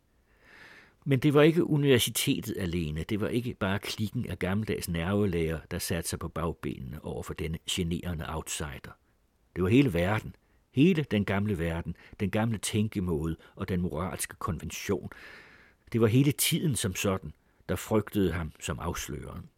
Men 1.05 1.19
det 1.19 1.33
var 1.33 1.41
ikke 1.41 1.63
universitetet 1.63 2.57
alene, 2.59 3.03
det 3.03 3.21
var 3.21 3.27
ikke 3.27 3.53
bare 3.53 3.79
klikken 3.79 4.25
af 4.29 4.39
gammeldags 4.39 4.89
nervelæger, 4.89 5.59
der 5.71 5.79
satte 5.79 6.09
sig 6.09 6.19
på 6.19 6.27
bagbenene 6.27 7.05
over 7.05 7.23
for 7.23 7.33
denne 7.33 7.57
generende 7.69 8.25
outsider. 8.27 8.97
Det 9.55 9.63
var 9.63 9.69
hele 9.69 9.93
verden, 9.93 10.35
hele 10.71 11.03
den 11.03 11.25
gamle 11.25 11.59
verden, 11.59 11.95
den 12.19 12.31
gamle 12.31 12.57
tænkemåde 12.57 13.35
og 13.55 13.69
den 13.69 13.81
moralske 13.81 14.35
konvention. 14.35 15.09
Det 15.91 16.01
var 16.01 16.07
hele 16.07 16.31
tiden 16.31 16.75
som 16.75 16.95
sådan, 16.95 17.31
der 17.69 17.75
frygtede 17.75 18.31
ham 18.31 18.51
som 18.59 18.79
afsløreren. 18.79 19.49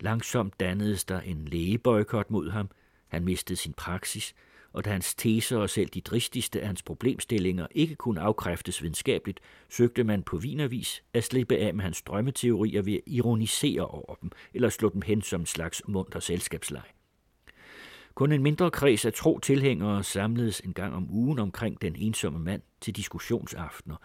Langsomt 0.00 0.60
dannedes 0.60 1.04
der 1.04 1.20
en 1.20 1.44
lægeboykot 1.44 2.30
mod 2.30 2.50
ham, 2.50 2.70
han 3.08 3.24
mistede 3.24 3.56
sin 3.56 3.72
praksis, 3.72 4.34
og 4.72 4.84
da 4.84 4.90
hans 4.90 5.14
teser 5.14 5.58
og 5.58 5.70
selv 5.70 5.88
de 5.88 6.00
dristigste 6.00 6.60
af 6.60 6.66
hans 6.66 6.82
problemstillinger 6.82 7.66
ikke 7.70 7.94
kunne 7.94 8.20
afkræftes 8.20 8.82
videnskabeligt, 8.82 9.40
søgte 9.70 10.04
man 10.04 10.22
på 10.22 10.36
vinervis 10.36 11.02
at 11.14 11.24
slippe 11.24 11.56
af 11.56 11.74
med 11.74 11.84
hans 11.84 12.02
drømmeteorier 12.02 12.82
ved 12.82 12.94
at 12.94 13.00
ironisere 13.06 13.86
over 13.86 14.14
dem, 14.14 14.30
eller 14.54 14.68
slå 14.68 14.88
dem 14.88 15.02
hen 15.02 15.22
som 15.22 15.40
en 15.40 15.46
slags 15.46 15.82
munter 15.88 16.20
selskabsleg. 16.20 16.82
Kun 18.14 18.32
en 18.32 18.42
mindre 18.42 18.70
kreds 18.70 19.04
af 19.04 19.12
tro 19.12 19.38
tilhængere 19.38 20.04
samledes 20.04 20.60
en 20.60 20.74
gang 20.74 20.94
om 20.94 21.10
ugen 21.10 21.38
omkring 21.38 21.82
den 21.82 21.96
ensomme 21.96 22.38
mand 22.38 22.62
til 22.80 22.96
diskussionsaftener, 22.96 23.96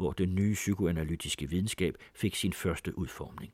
hvor 0.00 0.12
den 0.12 0.34
nye 0.34 0.54
psykoanalytiske 0.54 1.50
videnskab 1.50 1.94
fik 2.14 2.34
sin 2.34 2.52
første 2.52 2.98
udformning. 2.98 3.52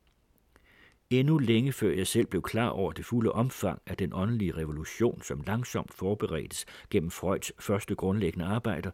Endnu 1.09 1.37
længe 1.37 1.71
før 1.71 1.91
jeg 1.91 2.07
selv 2.07 2.27
blev 2.27 2.41
klar 2.41 2.69
over 2.69 2.91
det 2.91 3.05
fulde 3.05 3.31
omfang 3.31 3.81
af 3.87 3.97
den 3.97 4.13
åndelige 4.13 4.55
revolution, 4.55 5.21
som 5.21 5.41
langsomt 5.47 5.93
forberedtes 5.93 6.65
gennem 6.89 7.11
Freuds 7.11 7.51
første 7.59 7.95
grundlæggende 7.95 8.45
arbejder, 8.45 8.91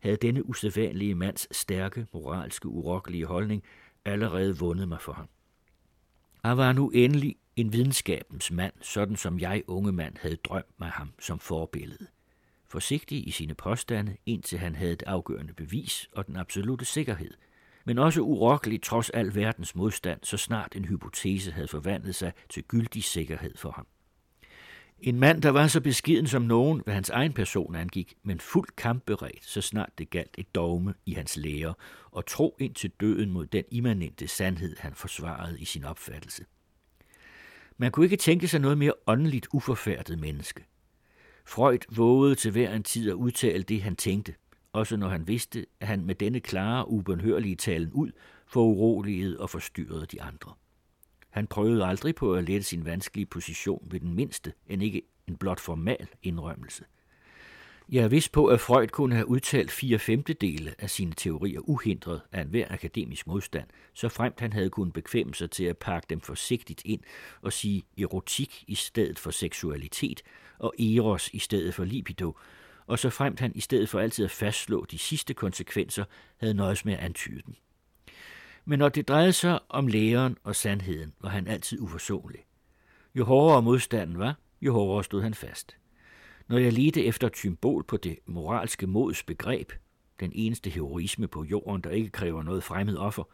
havde 0.00 0.16
denne 0.16 0.48
usædvanlige 0.48 1.14
mands 1.14 1.56
stærke, 1.56 2.06
moralske, 2.12 2.68
urokkelige 2.68 3.26
holdning 3.26 3.62
allerede 4.04 4.58
vundet 4.58 4.88
mig 4.88 5.00
for 5.00 5.12
ham. 5.12 5.28
Han 6.44 6.56
var 6.56 6.72
nu 6.72 6.90
endelig 6.90 7.36
en 7.56 7.72
videnskabens 7.72 8.50
mand, 8.50 8.72
sådan 8.80 9.16
som 9.16 9.38
jeg, 9.38 9.62
unge 9.66 9.92
mand, 9.92 10.16
havde 10.20 10.36
drømt 10.36 10.80
mig 10.80 10.88
ham 10.88 11.12
som 11.18 11.38
forbillede. 11.38 12.06
Forsigtig 12.68 13.28
i 13.28 13.30
sine 13.30 13.54
påstande, 13.54 14.16
indtil 14.26 14.58
han 14.58 14.74
havde 14.74 14.92
et 14.92 15.02
afgørende 15.06 15.52
bevis 15.52 16.08
og 16.12 16.26
den 16.26 16.36
absolute 16.36 16.84
sikkerhed– 16.84 17.30
men 17.86 17.98
også 17.98 18.20
urokkelig 18.20 18.82
trods 18.82 19.10
al 19.10 19.34
verdens 19.34 19.74
modstand, 19.74 20.20
så 20.22 20.36
snart 20.36 20.76
en 20.76 20.84
hypotese 20.84 21.52
havde 21.52 21.68
forvandlet 21.68 22.14
sig 22.14 22.32
til 22.48 22.62
gyldig 22.62 23.04
sikkerhed 23.04 23.56
for 23.56 23.70
ham. 23.70 23.86
En 25.00 25.20
mand, 25.20 25.42
der 25.42 25.50
var 25.50 25.66
så 25.66 25.80
beskiden 25.80 26.26
som 26.26 26.42
nogen, 26.42 26.80
hvad 26.84 26.94
hans 26.94 27.10
egen 27.10 27.32
person 27.32 27.74
angik, 27.74 28.14
men 28.22 28.40
fuldt 28.40 28.76
kampberedt, 28.76 29.44
så 29.44 29.60
snart 29.60 29.98
det 29.98 30.10
galt 30.10 30.34
et 30.38 30.54
dogme 30.54 30.94
i 31.06 31.12
hans 31.12 31.36
lære, 31.36 31.74
og 32.10 32.26
tro 32.26 32.56
ind 32.58 32.74
til 32.74 32.90
døden 33.00 33.30
mod 33.30 33.46
den 33.46 33.64
immanente 33.70 34.28
sandhed, 34.28 34.76
han 34.78 34.94
forsvarede 34.94 35.60
i 35.60 35.64
sin 35.64 35.84
opfattelse. 35.84 36.44
Man 37.76 37.90
kunne 37.90 38.06
ikke 38.06 38.16
tænke 38.16 38.48
sig 38.48 38.60
noget 38.60 38.78
mere 38.78 38.92
åndeligt 39.06 39.46
uforfærdet 39.52 40.18
menneske. 40.18 40.64
Freud 41.46 41.96
vågede 41.96 42.34
til 42.34 42.50
hver 42.50 42.74
en 42.74 42.82
tid 42.82 43.10
at 43.10 43.14
udtale 43.14 43.62
det, 43.62 43.82
han 43.82 43.96
tænkte– 43.96 44.34
også 44.76 44.96
når 44.96 45.08
han 45.08 45.28
vidste, 45.28 45.66
at 45.80 45.86
han 45.86 46.04
med 46.04 46.14
denne 46.14 46.40
klare, 46.40 46.88
ubønhørlige 46.88 47.56
talen 47.56 47.92
ud 47.92 48.10
uroliget 48.56 49.38
og 49.38 49.50
forstyrrede 49.50 50.06
de 50.06 50.22
andre. 50.22 50.52
Han 51.30 51.46
prøvede 51.46 51.84
aldrig 51.84 52.14
på 52.14 52.34
at 52.34 52.44
lette 52.44 52.62
sin 52.62 52.84
vanskelige 52.84 53.26
position 53.26 53.86
ved 53.90 54.00
den 54.00 54.14
mindste, 54.14 54.52
end 54.66 54.82
ikke 54.82 55.02
en 55.26 55.36
blot 55.36 55.60
formal 55.60 56.08
indrømmelse. 56.22 56.84
Jeg 57.88 58.04
er 58.04 58.08
vist 58.08 58.32
på, 58.32 58.46
at 58.46 58.60
Freud 58.60 58.86
kunne 58.86 59.14
have 59.14 59.28
udtalt 59.28 59.70
fire 59.70 59.98
femtedele 59.98 60.74
af 60.78 60.90
sine 60.90 61.12
teorier 61.12 61.60
uhindret 61.60 62.20
af 62.32 62.40
enhver 62.40 62.66
akademisk 62.70 63.26
modstand, 63.26 63.68
så 63.94 64.08
fremt 64.08 64.40
han 64.40 64.52
havde 64.52 64.70
kunnet 64.70 64.92
bekvemme 64.92 65.34
sig 65.34 65.50
til 65.50 65.64
at 65.64 65.78
pakke 65.78 66.06
dem 66.10 66.20
forsigtigt 66.20 66.82
ind 66.84 67.00
og 67.42 67.52
sige 67.52 67.82
erotik 67.98 68.64
i 68.66 68.74
stedet 68.74 69.18
for 69.18 69.30
seksualitet 69.30 70.22
og 70.58 70.74
eros 70.78 71.30
i 71.32 71.38
stedet 71.38 71.74
for 71.74 71.84
libido, 71.84 72.36
og 72.86 72.98
så 72.98 73.10
fremt 73.10 73.40
han 73.40 73.52
i 73.54 73.60
stedet 73.60 73.88
for 73.88 74.00
altid 74.00 74.24
at 74.24 74.30
fastslå 74.30 74.86
de 74.90 74.98
sidste 74.98 75.34
konsekvenser, 75.34 76.04
havde 76.36 76.54
nøjes 76.54 76.84
med 76.84 76.92
at 76.92 77.00
antyde 77.00 77.42
dem. 77.46 77.54
Men 78.64 78.78
når 78.78 78.88
det 78.88 79.08
drejede 79.08 79.32
sig 79.32 79.58
om 79.68 79.86
læren 79.86 80.36
og 80.44 80.56
sandheden, 80.56 81.12
var 81.20 81.28
han 81.28 81.46
altid 81.46 81.80
uforsonlig. 81.80 82.40
Jo 83.14 83.24
hårdere 83.24 83.62
modstanden 83.62 84.18
var, 84.18 84.34
jo 84.60 84.72
hårdere 84.72 85.04
stod 85.04 85.22
han 85.22 85.34
fast. 85.34 85.76
Når 86.48 86.58
jeg 86.58 86.72
ledte 86.72 87.04
efter 87.04 87.26
et 87.26 87.36
symbol 87.36 87.84
på 87.84 87.96
det 87.96 88.18
moralske 88.26 88.86
mods 88.86 89.22
begreb, 89.22 89.72
den 90.20 90.32
eneste 90.34 90.70
heroisme 90.70 91.28
på 91.28 91.44
jorden, 91.44 91.80
der 91.80 91.90
ikke 91.90 92.10
kræver 92.10 92.42
noget 92.42 92.64
fremmed 92.64 92.96
offer, 92.96 93.24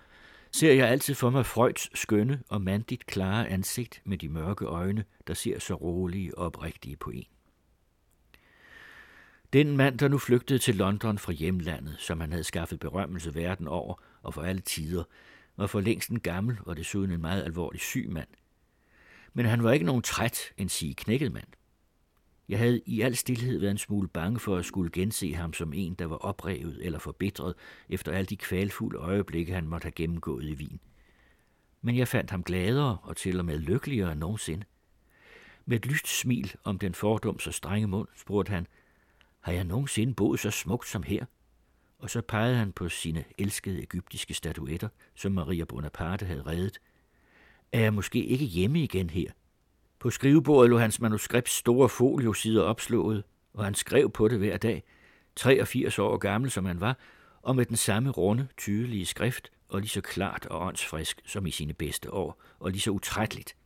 ser 0.52 0.72
jeg 0.72 0.88
altid 0.88 1.14
for 1.14 1.30
mig 1.30 1.46
Freuds 1.46 1.98
skønne 1.98 2.42
og 2.48 2.62
mandigt 2.62 3.06
klare 3.06 3.48
ansigt 3.48 4.02
med 4.04 4.18
de 4.18 4.28
mørke 4.28 4.64
øjne, 4.64 5.04
der 5.26 5.34
ser 5.34 5.58
så 5.58 5.74
rolige 5.74 6.38
og 6.38 6.46
oprigtige 6.46 6.96
på 6.96 7.10
en. 7.10 7.24
Den 9.52 9.76
mand, 9.76 9.98
der 9.98 10.08
nu 10.08 10.18
flygtede 10.18 10.58
til 10.58 10.74
London 10.74 11.18
fra 11.18 11.32
hjemlandet, 11.32 11.96
som 11.98 12.20
han 12.20 12.30
havde 12.30 12.44
skaffet 12.44 12.80
berømmelse 12.80 13.34
verden 13.34 13.68
over 13.68 14.02
og 14.22 14.34
for 14.34 14.42
alle 14.42 14.60
tider, 14.60 15.04
var 15.56 15.66
for 15.66 15.80
længst 15.80 16.10
en 16.10 16.20
gammel 16.20 16.58
og 16.66 16.76
desuden 16.76 17.10
en 17.10 17.20
meget 17.20 17.44
alvorlig 17.44 17.80
syg 17.80 18.06
mand. 18.10 18.28
Men 19.32 19.46
han 19.46 19.62
var 19.62 19.72
ikke 19.72 19.86
nogen 19.86 20.02
træt, 20.02 20.38
en 20.56 20.68
sige 20.68 20.94
knækket 20.94 21.32
mand. 21.32 21.46
Jeg 22.49 22.59
havde 22.59 22.80
i 22.86 23.01
al 23.01 23.16
stillhed 23.16 23.59
været 23.59 23.70
en 23.70 23.78
smule 23.78 24.09
bange 24.09 24.40
for 24.40 24.57
at 24.57 24.64
skulle 24.64 24.90
gense 24.90 25.34
ham 25.34 25.53
som 25.53 25.72
en, 25.72 25.95
der 25.95 26.07
var 26.07 26.16
oprevet 26.16 26.78
eller 26.80 26.99
forbitret 26.99 27.55
efter 27.88 28.12
alle 28.12 28.26
de 28.26 28.36
kvalfulde 28.36 28.99
øjeblikke, 28.99 29.55
han 29.55 29.66
måtte 29.66 29.84
have 29.84 29.93
gennemgået 29.93 30.45
i 30.45 30.55
Wien. 30.55 30.80
Men 31.82 31.97
jeg 31.97 32.09
fandt 32.09 32.30
ham 32.30 32.43
gladere 32.43 32.99
og 33.03 33.16
til 33.16 33.38
og 33.38 33.45
med 33.45 33.59
lykkeligere 33.59 34.12
end 34.12 34.20
nogensinde. 34.20 34.64
Med 35.66 35.76
et 35.76 35.86
lyst 35.86 36.20
smil 36.20 36.55
om 36.64 36.78
den 36.78 36.95
fordom 36.95 37.38
så 37.38 37.53
strenge 37.53 37.86
mund, 37.86 38.09
spurgte 38.14 38.51
han– 38.51 38.66
har 39.43 39.53
jeg 39.53 39.64
nogensinde 39.64 40.14
boet 40.14 40.40
så 40.40 40.51
smukt 40.51 40.88
som 40.88 41.03
her? 41.03 41.24
Og 41.99 42.11
så 42.11 42.22
pegede 42.22 42.57
han 42.57 42.72
på 42.72 42.88
sine 42.88 43.24
elskede 43.38 43.82
egyptiske 43.82 44.34
statuetter, 44.34 44.88
som 45.14 45.32
Maria 45.32 45.64
Bonaparte 45.64 46.26
havde 46.26 46.47
reddet. 46.47 46.78
Er 47.72 47.80
jeg 47.80 47.95
måske 47.95 48.24
ikke 48.24 48.45
hjemme 48.45 48.82
igen 48.82 49.11
her? 49.11 49.30
På 50.03 50.11
skrivebordet 50.11 50.70
lå 50.70 50.78
hans 50.78 51.00
manuskripts 51.00 51.53
store 51.53 51.88
foliosider 51.88 52.62
opslået, 52.62 53.24
og 53.55 53.64
han 53.64 53.74
skrev 53.74 54.11
på 54.11 54.28
det 54.28 54.38
hver 54.38 54.57
dag, 54.57 54.84
83 55.36 55.98
år 55.98 56.16
gammel 56.16 56.50
som 56.50 56.64
han 56.64 56.80
var, 56.80 56.98
og 57.42 57.57
med 57.57 57.64
den 57.66 57.76
samme 57.76 58.11
runde, 58.11 58.48
tydelige 58.57 59.07
skrift, 59.07 59.53
og 59.68 59.80
lige 59.80 59.88
så 59.88 60.00
klart 60.00 60.46
og 60.46 60.66
åndsfrisk 60.66 61.20
som 61.26 61.46
i 61.46 61.50
sine 61.50 61.72
bedste 61.72 62.12
år, 62.12 62.42
og 62.59 62.70
lige 62.70 62.80
så 62.80 62.90
utrætteligt. 62.90 63.57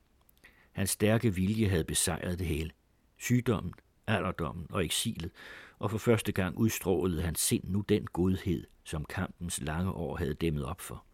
Hans 0.73 0.91
stærke 0.91 1.35
vilje 1.35 1.69
havde 1.69 1.85
besejret 1.85 2.39
det 2.39 2.47
hele. 2.47 2.71
Sygdommen, 3.19 3.75
alderdommen 4.07 4.67
og 4.71 4.85
eksilet, 4.85 5.31
og 5.79 5.91
for 5.91 5.99
første 5.99 6.33
gang 6.33 6.59
udstrålede 6.59 7.23
hans 7.23 7.41
sind 7.41 7.65
nu 7.65 7.81
den 7.81 8.07
godhed, 8.07 8.65
som 8.85 9.05
kampens 9.05 9.61
lange 9.61 9.93
år 9.93 10.17
havde 10.17 10.35
dæmmet 10.35 10.65
op 10.65 10.81
for. 10.81 11.05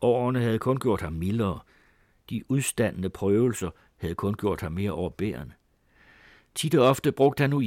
Årene 0.00 0.40
havde 0.40 0.58
kun 0.58 0.78
gjort 0.80 1.00
ham 1.00 1.12
mildere. 1.12 1.60
De 2.30 2.42
udstandende 2.50 3.10
prøvelser 3.10 3.70
havde 4.02 4.14
kun 4.14 4.34
gjort 4.34 4.60
ham 4.60 4.72
mere 4.72 4.92
overbærende. 4.92 5.54
Tit 6.54 6.74
og 6.74 6.86
ofte 6.86 7.12
brugte 7.12 7.40
han 7.40 7.50
nu 7.50 7.62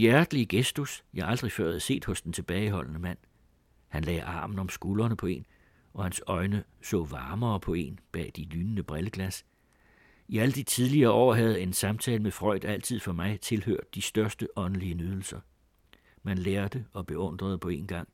gestus, 0.50 1.04
jeg 1.14 1.28
aldrig 1.28 1.52
før 1.52 1.66
havde 1.66 1.80
set 1.80 2.06
hos 2.06 2.22
den 2.22 2.34
tilbageholdende 2.34 3.00
mand. 3.00 3.18
Han 3.88 4.04
lagde 4.04 4.24
armen 4.24 4.60
om 4.60 4.70
skuldrene 4.70 5.16
på 5.16 5.26
en, 5.26 5.46
og 5.94 6.04
hans 6.04 6.22
øjne 6.28 6.64
så 6.82 7.04
varmere 7.04 7.60
på 7.60 7.74
en 7.74 8.00
bag 8.12 8.32
de 8.36 8.44
lynende 8.44 8.84
brilleglas– 8.84 9.46
i 10.28 10.38
alle 10.38 10.52
de 10.52 10.64
tidligere 10.64 11.12
år 11.12 11.34
havde 11.34 11.62
en 11.62 11.74
samtale 11.74 12.24
med 12.24 12.32
Freud 12.32 12.66
altid 12.66 13.00
for 13.00 13.12
mig 13.12 13.40
tilhørt 13.40 13.96
de 13.96 14.02
største 14.02 14.48
åndelige 14.56 14.94
nydelser. 14.94 15.40
Man 16.24 16.38
lærte 16.38 16.86
og 16.94 17.06
beundrede 17.06 17.58
på 17.58 17.70
en 17.70 17.88
gang. 17.88 18.08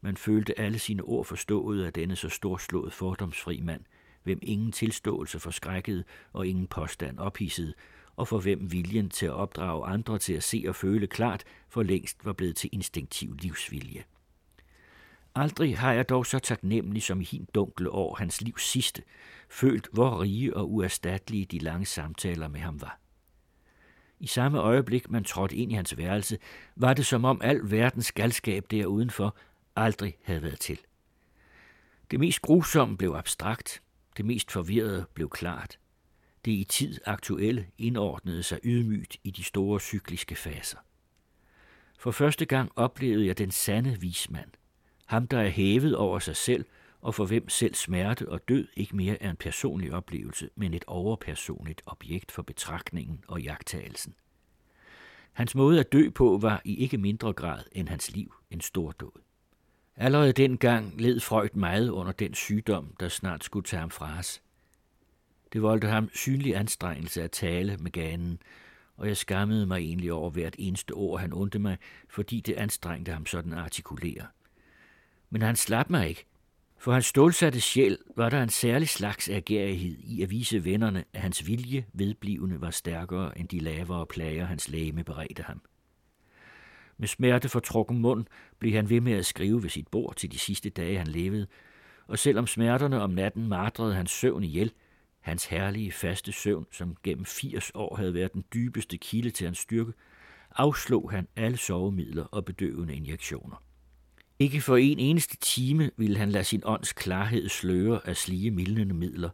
Man 0.00 0.16
følte 0.16 0.60
alle 0.60 0.78
sine 0.78 1.02
ord 1.02 1.24
forstået 1.24 1.84
af 1.84 1.92
denne 1.92 2.16
så 2.16 2.28
storslået 2.28 2.92
fordomsfri 2.92 3.60
mand, 3.60 3.84
hvem 4.26 4.38
ingen 4.42 4.72
tilståelse 4.72 5.40
forskrækkede 5.40 6.04
og 6.32 6.46
ingen 6.46 6.66
påstand 6.66 7.18
ophidsede, 7.18 7.74
og 8.16 8.28
for 8.28 8.38
hvem 8.38 8.72
viljen 8.72 9.10
til 9.10 9.26
at 9.26 9.32
opdrage 9.32 9.86
andre 9.86 10.18
til 10.18 10.32
at 10.32 10.42
se 10.42 10.64
og 10.68 10.74
føle 10.74 11.06
klart 11.06 11.44
for 11.68 11.82
længst 11.82 12.24
var 12.24 12.32
blevet 12.32 12.56
til 12.56 12.70
instinktiv 12.72 13.36
livsvilje. 13.42 14.04
Aldrig 15.34 15.78
har 15.78 15.92
jeg 15.92 16.08
dog 16.08 16.26
så 16.26 16.38
taknemmelig 16.38 17.02
som 17.02 17.20
i 17.20 17.24
hin 17.24 17.48
dunkle 17.54 17.90
år 17.90 18.14
hans 18.14 18.40
livs 18.40 18.62
sidste, 18.62 19.02
følt 19.50 19.88
hvor 19.92 20.22
rige 20.22 20.56
og 20.56 20.72
uerstattelige 20.72 21.44
de 21.44 21.58
lange 21.58 21.86
samtaler 21.86 22.48
med 22.48 22.60
ham 22.60 22.80
var. 22.80 23.00
I 24.20 24.26
samme 24.26 24.58
øjeblik, 24.58 25.10
man 25.10 25.24
trådte 25.24 25.56
ind 25.56 25.72
i 25.72 25.74
hans 25.74 25.96
værelse, 25.96 26.38
var 26.76 26.94
det 26.94 27.06
som 27.06 27.24
om 27.24 27.40
al 27.42 27.60
verdens 27.70 28.12
galskab 28.12 28.70
der 28.70 28.86
udenfor 28.86 29.36
aldrig 29.76 30.16
havde 30.22 30.42
været 30.42 30.60
til. 30.60 30.78
Det 32.10 32.20
mest 32.20 32.42
grusomme 32.42 32.96
blev 32.96 33.14
abstrakt, 33.16 33.82
det 34.16 34.24
mest 34.24 34.50
forvirrede 34.50 35.06
blev 35.14 35.30
klart. 35.30 35.78
Det 36.44 36.52
i 36.52 36.64
tid 36.64 36.98
aktuelle 37.06 37.66
indordnede 37.78 38.42
sig 38.42 38.60
ydmygt 38.64 39.16
i 39.24 39.30
de 39.30 39.44
store 39.44 39.80
cykliske 39.80 40.34
faser. 40.34 40.78
For 41.98 42.10
første 42.10 42.44
gang 42.44 42.72
oplevede 42.76 43.26
jeg 43.26 43.38
den 43.38 43.50
sande 43.50 44.00
vismand– 44.00 44.50
ham, 45.06 45.26
der 45.26 45.38
er 45.38 45.48
hævet 45.48 45.96
over 45.96 46.18
sig 46.18 46.36
selv 46.36 46.64
og 47.00 47.14
for 47.14 47.24
hvem 47.24 47.48
selv 47.48 47.74
smerte 47.74 48.28
og 48.28 48.48
død 48.48 48.68
ikke 48.76 48.96
mere 48.96 49.22
er 49.22 49.30
en 49.30 49.36
personlig 49.36 49.92
oplevelse, 49.92 50.50
men 50.54 50.74
et 50.74 50.84
overpersonligt 50.86 51.82
objekt 51.86 52.32
for 52.32 52.42
betragtningen 52.42 53.24
og 53.28 53.42
jagttagelsen. 53.42 54.14
Hans 55.32 55.54
måde 55.54 55.80
at 55.80 55.92
dø 55.92 56.10
på 56.10 56.38
var 56.42 56.62
i 56.64 56.76
ikke 56.76 56.98
mindre 56.98 57.32
grad 57.32 57.62
end 57.72 57.88
hans 57.88 58.10
liv 58.10 58.34
en 58.50 58.60
stor 58.60 58.92
død. 58.92 59.25
Allerede 59.96 60.32
dengang 60.32 61.00
led 61.00 61.20
Freud 61.20 61.54
meget 61.54 61.88
under 61.88 62.12
den 62.12 62.34
sygdom, 62.34 62.94
der 63.00 63.08
snart 63.08 63.44
skulle 63.44 63.64
tage 63.64 63.80
ham 63.80 63.90
fra 63.90 64.18
os. 64.18 64.42
Det 65.52 65.62
voldte 65.62 65.88
ham 65.88 66.10
synlig 66.14 66.56
anstrengelse 66.56 67.22
at 67.22 67.30
tale 67.30 67.76
med 67.76 67.90
ganen, 67.90 68.38
og 68.96 69.08
jeg 69.08 69.16
skammede 69.16 69.66
mig 69.66 69.78
egentlig 69.78 70.12
over 70.12 70.30
hvert 70.30 70.56
eneste 70.58 70.92
ord, 70.92 71.20
han 71.20 71.32
undte 71.32 71.58
mig, 71.58 71.76
fordi 72.08 72.40
det 72.40 72.54
anstrengte 72.54 73.12
ham 73.12 73.26
sådan 73.26 73.52
at 73.52 73.58
artikulere. 73.58 74.26
Men 75.30 75.42
han 75.42 75.56
slap 75.56 75.90
mig 75.90 76.08
ikke, 76.08 76.24
for 76.78 76.92
hans 76.92 77.06
stålsatte 77.06 77.60
sjæl 77.60 77.98
var 78.16 78.28
der 78.28 78.42
en 78.42 78.48
særlig 78.48 78.88
slags 78.88 79.28
agerighed 79.28 79.96
i 79.98 80.22
at 80.22 80.30
vise 80.30 80.64
vennerne, 80.64 81.04
at 81.12 81.20
hans 81.20 81.46
vilje 81.46 81.86
vedblivende 81.92 82.60
var 82.60 82.70
stærkere 82.70 83.38
end 83.38 83.48
de 83.48 83.58
lavere 83.58 84.06
plager, 84.06 84.44
hans 84.44 84.68
læge 84.68 85.04
beredte 85.04 85.42
ham. 85.42 85.62
Med 86.98 87.08
smerte 87.08 87.48
for 87.48 87.60
trukken 87.60 87.98
mund 87.98 88.24
blev 88.58 88.72
han 88.72 88.90
ved 88.90 89.00
med 89.00 89.12
at 89.12 89.26
skrive 89.26 89.62
ved 89.62 89.70
sit 89.70 89.88
bord 89.88 90.14
til 90.16 90.32
de 90.32 90.38
sidste 90.38 90.70
dage, 90.70 90.98
han 90.98 91.06
levede, 91.06 91.46
og 92.06 92.18
selvom 92.18 92.46
smerterne 92.46 93.00
om 93.00 93.10
natten 93.10 93.48
martrede 93.48 93.94
hans 93.94 94.10
søvn 94.10 94.44
ihjel, 94.44 94.72
hans 95.20 95.44
herlige 95.44 95.92
faste 95.92 96.32
søvn, 96.32 96.66
som 96.72 96.96
gennem 97.02 97.24
80 97.24 97.70
år 97.74 97.96
havde 97.96 98.14
været 98.14 98.32
den 98.32 98.44
dybeste 98.54 98.96
kilde 98.96 99.30
til 99.30 99.44
hans 99.44 99.58
styrke, 99.58 99.92
afslog 100.56 101.10
han 101.10 101.28
alle 101.36 101.56
sovemidler 101.56 102.24
og 102.24 102.44
bedøvende 102.44 102.94
injektioner. 102.94 103.62
Ikke 104.38 104.60
for 104.60 104.76
en 104.76 104.98
eneste 104.98 105.36
time 105.36 105.90
ville 105.96 106.16
han 106.16 106.30
lade 106.30 106.44
sin 106.44 106.62
ånds 106.64 106.92
klarhed 106.92 107.48
sløre 107.48 108.00
af 108.08 108.16
slige 108.16 108.50
mildnende 108.50 108.94
midler. 108.94 109.30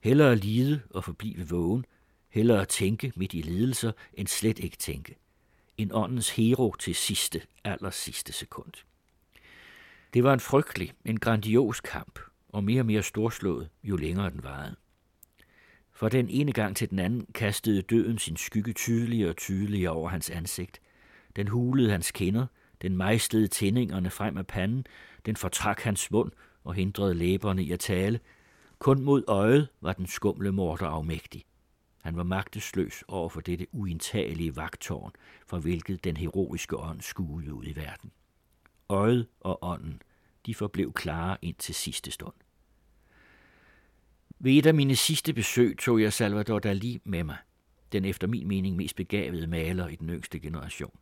Hellere 0.00 0.36
lide 0.36 0.80
og 0.90 1.04
forblive 1.04 1.48
vågen, 1.48 1.84
hellere 2.30 2.64
tænke 2.64 3.12
midt 3.16 3.34
i 3.34 3.40
lidelser, 3.40 3.92
end 4.14 4.28
slet 4.28 4.58
ikke 4.58 4.76
tænke. 4.76 5.16
En 5.82 5.90
åndens 5.92 6.30
hero 6.30 6.74
til 6.78 6.94
sidste, 6.94 7.42
aller 7.64 7.90
sidste 7.90 8.32
sekund. 8.32 8.72
Det 10.14 10.24
var 10.24 10.32
en 10.32 10.40
frygtelig, 10.40 10.92
en 11.04 11.20
grandios 11.20 11.80
kamp, 11.80 12.18
og 12.48 12.64
mere 12.64 12.80
og 12.80 12.86
mere 12.86 13.02
storslået, 13.02 13.68
jo 13.84 13.96
længere 13.96 14.30
den 14.30 14.42
varede. 14.42 14.76
For 15.92 16.08
den 16.08 16.28
ene 16.28 16.52
gang 16.52 16.76
til 16.76 16.90
den 16.90 16.98
anden 16.98 17.26
kastede 17.34 17.82
døden 17.82 18.18
sin 18.18 18.36
skygge 18.36 18.72
tydeligere 18.72 19.30
og 19.30 19.36
tydeligere 19.36 19.92
over 19.92 20.08
hans 20.08 20.30
ansigt. 20.30 20.80
Den 21.36 21.48
hulede 21.48 21.90
hans 21.90 22.10
kinder– 22.10 22.46
den 22.82 22.96
mejslede 22.96 23.48
tændingerne 23.48 24.10
frem 24.10 24.36
af 24.36 24.46
panden, 24.46 24.86
den 25.26 25.36
fortrak 25.36 25.80
hans 25.80 26.10
mund 26.10 26.32
og 26.64 26.74
hindrede 26.74 27.14
læberne 27.14 27.62
i 27.62 27.72
at 27.72 27.80
tale. 27.80 28.20
Kun 28.78 29.02
mod 29.02 29.24
øjet 29.28 29.68
var 29.80 29.92
den 29.92 30.06
skumle 30.06 30.52
morter 30.52 30.86
afmægtig. 30.86 31.44
Han 32.02 32.16
var 32.16 32.22
magtesløs 32.22 33.04
over 33.08 33.28
for 33.28 33.40
dette 33.40 33.66
uindtagelige 33.72 34.56
vagtårn, 34.56 35.12
fra 35.46 35.58
hvilket 35.58 36.04
den 36.04 36.16
heroiske 36.16 36.76
ånd 36.76 37.00
skuede 37.00 37.54
ud 37.54 37.64
i 37.66 37.76
verden. 37.76 38.10
Øjet 38.88 39.26
og 39.40 39.58
ånden, 39.64 40.02
de 40.46 40.54
forblev 40.54 40.92
klare 40.92 41.36
ind 41.42 41.56
til 41.56 41.74
sidste 41.74 42.10
stund. 42.10 42.34
Ved 44.38 44.52
et 44.52 44.66
af 44.66 44.74
mine 44.74 44.96
sidste 44.96 45.32
besøg 45.32 45.78
tog 45.78 46.02
jeg 46.02 46.12
Salvador 46.12 46.58
Dali 46.58 47.00
med 47.04 47.24
mig, 47.24 47.36
den 47.92 48.04
efter 48.04 48.26
min 48.26 48.48
mening 48.48 48.76
mest 48.76 48.96
begavede 48.96 49.46
maler 49.46 49.88
i 49.88 49.96
den 49.96 50.10
yngste 50.10 50.40
generation. 50.40 50.98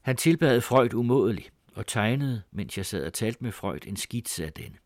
Han 0.00 0.16
tilbad 0.16 0.60
Freud 0.60 0.94
umådeligt 0.94 1.52
og 1.74 1.86
tegnede, 1.86 2.42
mens 2.50 2.76
jeg 2.76 2.86
sad 2.86 3.06
og 3.06 3.12
talte 3.12 3.44
med 3.44 3.52
Freud, 3.52 3.86
en 3.86 3.96
skitse 3.96 4.44
af 4.44 4.52
denne. 4.52 4.76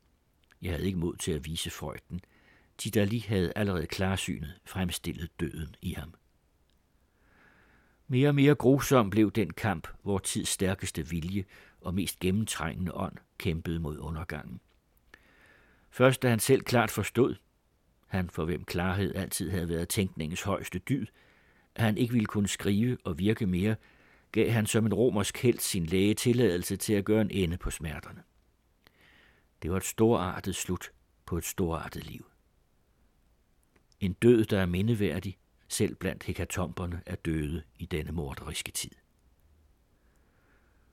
Jeg 0.62 0.72
havde 0.72 0.86
ikke 0.86 0.98
mod 0.98 1.16
til 1.16 1.32
at 1.32 1.44
vise 1.44 1.70
Freud 1.70 1.98
den. 2.10 2.20
Tidali 2.82 3.18
havde 3.18 3.52
allerede 3.56 3.86
klarsynet 3.86 4.60
fremstillet 4.64 5.40
døden 5.40 5.76
i 5.82 5.92
ham. 5.92 6.14
Mere 8.08 8.28
og 8.28 8.34
mere 8.34 8.54
grusom 8.54 9.10
blev 9.10 9.30
den 9.32 9.52
kamp, 9.52 9.88
hvor 10.02 10.18
tids 10.18 10.48
stærkeste 10.48 11.08
vilje 11.08 11.44
og 11.80 11.94
mest 11.94 12.18
gennemtrængende 12.18 12.94
ånd 12.94 13.16
kæmpede 13.38 13.80
mod 13.80 13.98
undergangen. 13.98 14.60
Først 15.90 16.22
da 16.22 16.28
han 16.28 16.40
selv 16.40 16.62
klart 16.62 16.90
forstod, 16.90 17.34
han 18.06 18.30
for 18.30 18.44
hvem 18.44 18.64
klarhed 18.64 19.14
altid 19.14 19.50
havde 19.50 19.68
været 19.68 19.88
tænkningens 19.88 20.42
højeste 20.42 20.78
dyd, 20.78 21.06
at 21.74 21.84
han 21.84 21.98
ikke 21.98 22.12
ville 22.12 22.26
kunne 22.26 22.48
skrive 22.48 22.98
og 23.04 23.18
virke 23.18 23.46
mere, 23.46 23.76
gav 24.32 24.50
han 24.50 24.66
som 24.66 24.86
en 24.86 24.94
romersk 24.94 25.42
held 25.42 25.58
sin 25.58 25.86
læge 25.86 26.14
tilladelse 26.14 26.76
til 26.76 26.92
at 26.92 27.04
gøre 27.04 27.20
en 27.20 27.30
ende 27.30 27.56
på 27.56 27.70
smerterne. 27.70 28.22
Det 29.62 29.70
var 29.70 29.76
et 29.76 29.84
storartet 29.84 30.56
slut 30.56 30.92
på 31.26 31.38
et 31.38 31.44
storartet 31.44 32.06
liv. 32.06 32.31
En 34.02 34.12
død, 34.12 34.44
der 34.44 34.60
er 34.60 34.66
mindeværdig, 34.66 35.38
selv 35.68 35.94
blandt 35.94 36.22
hekatomberne 36.22 37.02
er 37.06 37.14
døde 37.14 37.62
i 37.78 37.86
denne 37.86 38.12
morderiske 38.12 38.72
tid. 38.72 38.90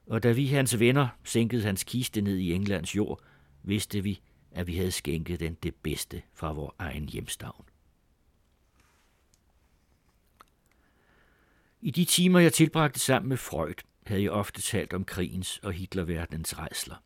Og 0.07 0.23
da 0.23 0.31
vi, 0.31 0.47
hans 0.47 0.79
venner, 0.79 1.07
sænkede 1.23 1.63
hans 1.63 1.83
kiste 1.83 2.21
ned 2.21 2.37
i 2.37 2.53
Englands 2.53 2.95
jord, 2.95 3.21
vidste 3.63 4.03
vi, 4.03 4.21
at 4.51 4.67
vi 4.67 4.75
havde 4.75 4.91
skænket 4.91 5.39
den 5.39 5.53
det 5.53 5.75
bedste 5.75 6.21
fra 6.33 6.51
vores 6.51 6.75
egen 6.79 7.09
hjemstavn. 7.09 7.65
I 11.81 11.91
de 11.91 12.05
timer, 12.05 12.39
jeg 12.39 12.53
tilbragte 12.53 12.99
sammen 12.99 13.29
med 13.29 13.37
Freud, 13.37 13.83
havde 14.05 14.23
jeg 14.23 14.31
ofte 14.31 14.61
talt 14.61 14.93
om 14.93 15.05
krigens 15.05 15.57
og 15.57 15.73
Hitlerverdenens 15.73 16.57
rejsler. 16.57 17.03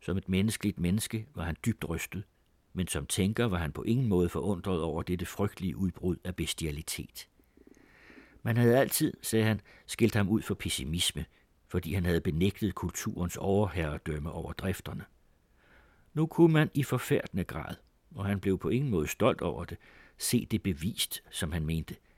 Som 0.00 0.16
et 0.16 0.28
menneskeligt 0.28 0.80
menneske 0.80 1.26
var 1.34 1.44
han 1.44 1.56
dybt 1.66 1.88
rystet, 1.88 2.24
men 2.72 2.88
som 2.88 3.06
tænker 3.06 3.44
var 3.44 3.58
han 3.58 3.72
på 3.72 3.82
ingen 3.82 4.08
måde 4.08 4.28
forundret 4.28 4.82
over 4.82 5.02
dette 5.02 5.26
frygtelige 5.26 5.76
udbrud 5.76 6.16
af 6.24 6.36
bestialitet. 6.36 7.28
Man 8.42 8.56
havde 8.56 8.78
altid, 8.78 9.12
sagde 9.22 9.44
han, 9.44 9.60
skilt 9.86 10.14
ham 10.14 10.28
ud 10.28 10.42
for 10.42 10.54
pessimisme, 10.54 11.24
fordi 11.68 11.94
han 11.94 12.04
havde 12.04 12.20
benægtet 12.20 12.74
kulturens 12.74 13.36
overherredømme 13.36 14.32
over 14.32 14.52
drifterne. 14.52 15.04
Nu 16.14 16.26
kunne 16.26 16.52
man 16.52 16.70
i 16.74 16.82
forfærdende 16.82 17.44
grad, 17.44 17.74
og 18.14 18.26
han 18.26 18.40
blev 18.40 18.58
på 18.58 18.68
ingen 18.68 18.90
måde 18.90 19.08
stolt 19.08 19.40
over 19.40 19.64
det, 19.64 19.78
se 20.18 20.46
det 20.46 20.62
bevist, 20.62 21.22
som 21.30 21.52
han 21.52 21.66
mente– 21.66 21.96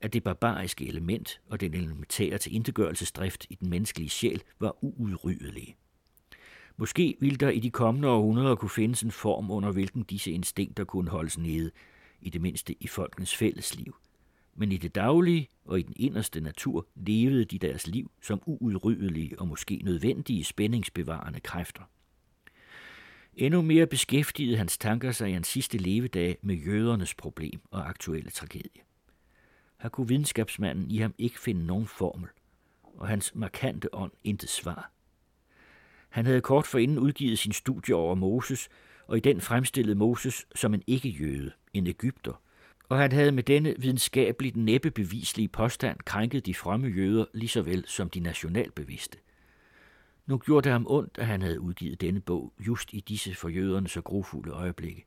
at 0.00 0.12
det 0.12 0.24
barbariske 0.24 0.86
element 0.88 1.40
og 1.50 1.60
den 1.60 1.74
elementære 1.74 2.38
tilindegørelsesdrift 2.38 3.46
i 3.50 3.54
den 3.54 3.70
menneskelige 3.70 4.08
sjæl 4.10 4.42
var 4.58 4.84
uudryddelige. 4.84 5.76
Måske 6.80 7.16
ville 7.20 7.36
der 7.36 7.50
i 7.50 7.60
de 7.60 7.70
kommende 7.70 8.08
århundreder 8.08 8.54
kunne 8.54 8.70
findes 8.70 9.02
en 9.02 9.10
form, 9.10 9.50
under 9.50 9.72
hvilken 9.72 10.02
disse 10.02 10.30
instinkter 10.30 10.84
kunne 10.84 11.10
holdes 11.10 11.38
nede, 11.38 11.70
i 12.20 12.30
det 12.30 12.40
mindste 12.40 12.74
i 12.80 12.86
folkens 12.86 13.36
fællesliv. 13.36 13.96
Men 14.54 14.72
i 14.72 14.76
det 14.76 14.94
daglige 14.94 15.48
og 15.64 15.78
i 15.78 15.82
den 15.82 15.94
inderste 15.96 16.40
natur 16.40 16.86
levede 16.94 17.44
de 17.44 17.58
deres 17.58 17.86
liv 17.86 18.10
som 18.22 18.42
uudryddelige 18.46 19.40
og 19.40 19.48
måske 19.48 19.80
nødvendige 19.84 20.44
spændingsbevarende 20.44 21.40
kræfter. 21.40 21.82
Endnu 23.34 23.62
mere 23.62 23.86
beskæftigede 23.86 24.56
hans 24.56 24.78
tanker 24.78 25.12
sig 25.12 25.30
i 25.30 25.32
hans 25.32 25.48
sidste 25.48 25.78
levedag 25.78 26.38
med 26.42 26.54
jødernes 26.54 27.14
problem 27.14 27.60
og 27.70 27.88
aktuelle 27.88 28.30
tragedie. 28.30 28.82
Her 29.80 29.88
kunne 29.88 30.08
videnskabsmanden 30.08 30.90
i 30.90 30.98
ham 30.98 31.14
ikke 31.18 31.40
finde 31.40 31.66
nogen 31.66 31.86
formel, 31.86 32.28
og 32.82 33.08
hans 33.08 33.34
markante 33.34 33.94
ånd 33.94 34.12
intet 34.24 34.48
svar. 34.48 34.92
Han 36.08 36.26
havde 36.26 36.40
kort 36.40 36.66
forinden 36.66 36.98
udgivet 36.98 37.38
sin 37.38 37.52
studie 37.52 37.94
over 37.94 38.14
Moses, 38.14 38.68
og 39.06 39.16
i 39.16 39.20
den 39.20 39.40
fremstillede 39.40 39.98
Moses 39.98 40.46
som 40.54 40.74
en 40.74 40.82
ikke-jøde, 40.86 41.52
en 41.74 41.86
Ægypter, 41.86 42.42
og 42.88 42.98
han 42.98 43.12
havde 43.12 43.32
med 43.32 43.42
denne 43.42 43.74
videnskabeligt 43.78 44.56
næppe 44.56 44.90
bevislige 44.90 45.48
påstand 45.48 45.98
krænket 46.04 46.46
de 46.46 46.54
fremme 46.54 46.88
jøder 46.88 47.24
lige 47.34 47.48
så 47.48 47.62
vel 47.62 47.84
som 47.86 48.10
de 48.10 48.20
nationalbevidste. 48.20 49.18
Nu 50.26 50.38
gjorde 50.38 50.64
det 50.64 50.72
ham 50.72 50.86
ondt, 50.88 51.18
at 51.18 51.26
han 51.26 51.42
havde 51.42 51.60
udgivet 51.60 52.00
denne 52.00 52.20
bog 52.20 52.52
just 52.66 52.94
i 52.94 53.00
disse 53.00 53.34
for 53.34 53.48
jøderne 53.48 53.88
så 53.88 54.00
grofulde 54.00 54.52
øjeblikke. 54.52 55.06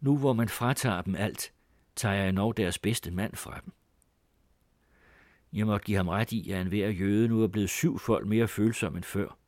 Nu 0.00 0.16
hvor 0.18 0.32
man 0.32 0.48
fratager 0.48 1.02
dem 1.02 1.14
alt, 1.14 1.52
tager 1.96 2.14
jeg 2.14 2.32
nok 2.32 2.56
deres 2.56 2.78
bedste 2.78 3.10
mand 3.10 3.34
fra 3.34 3.60
dem. 3.64 3.72
Jeg 5.52 5.66
måtte 5.66 5.84
give 5.84 5.96
ham 5.96 6.08
ret 6.08 6.32
i, 6.32 6.50
at 6.50 6.60
enhver 6.60 6.88
jøde 6.88 7.28
nu 7.28 7.42
er 7.42 7.48
blevet 7.48 7.70
syvfold 7.70 8.26
mere 8.26 8.48
følsom 8.48 8.96
end 8.96 9.04
før. 9.04 9.39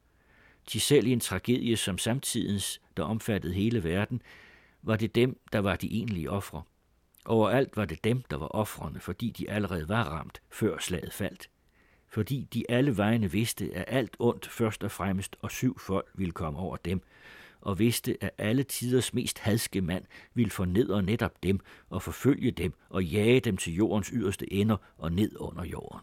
De 0.72 0.80
selv 0.80 1.06
i 1.06 1.12
en 1.12 1.20
tragedie 1.20 1.76
som 1.76 1.98
samtidens, 1.98 2.80
der 2.96 3.02
omfattede 3.02 3.54
hele 3.54 3.84
verden, 3.84 4.22
var 4.82 4.96
det 4.96 5.14
dem, 5.14 5.40
der 5.52 5.58
var 5.58 5.76
de 5.76 5.94
egentlige 5.94 6.30
ofre. 6.30 6.62
Overalt 7.24 7.76
var 7.76 7.84
det 7.84 8.04
dem, 8.04 8.22
der 8.30 8.36
var 8.36 8.46
ofrene, 8.46 9.00
fordi 9.00 9.30
de 9.30 9.50
allerede 9.50 9.88
var 9.88 10.04
ramt, 10.04 10.42
før 10.50 10.78
slaget 10.78 11.12
faldt. 11.12 11.50
Fordi 12.08 12.48
de 12.54 12.64
alle 12.68 12.96
vegne 12.96 13.30
vidste, 13.30 13.70
at 13.74 13.84
alt 13.88 14.16
ondt 14.18 14.48
først 14.48 14.84
og 14.84 14.90
fremmest 14.90 15.36
og 15.40 15.50
syv 15.50 15.78
folk 15.78 16.10
ville 16.14 16.32
komme 16.32 16.58
over 16.58 16.76
dem, 16.76 17.02
og 17.60 17.78
vidste, 17.78 18.16
at 18.20 18.30
alle 18.38 18.62
tiders 18.62 19.14
mest 19.14 19.38
hadske 19.38 19.80
mand 19.80 20.04
ville 20.34 20.50
fornedre 20.50 21.02
netop 21.02 21.42
dem 21.42 21.60
og 21.90 22.02
forfølge 22.02 22.50
dem 22.50 22.74
og 22.88 23.04
jage 23.04 23.40
dem 23.40 23.56
til 23.56 23.74
jordens 23.74 24.08
yderste 24.08 24.52
ender 24.52 24.76
og 24.98 25.12
ned 25.12 25.36
under 25.36 25.64
jorden. 25.64 26.00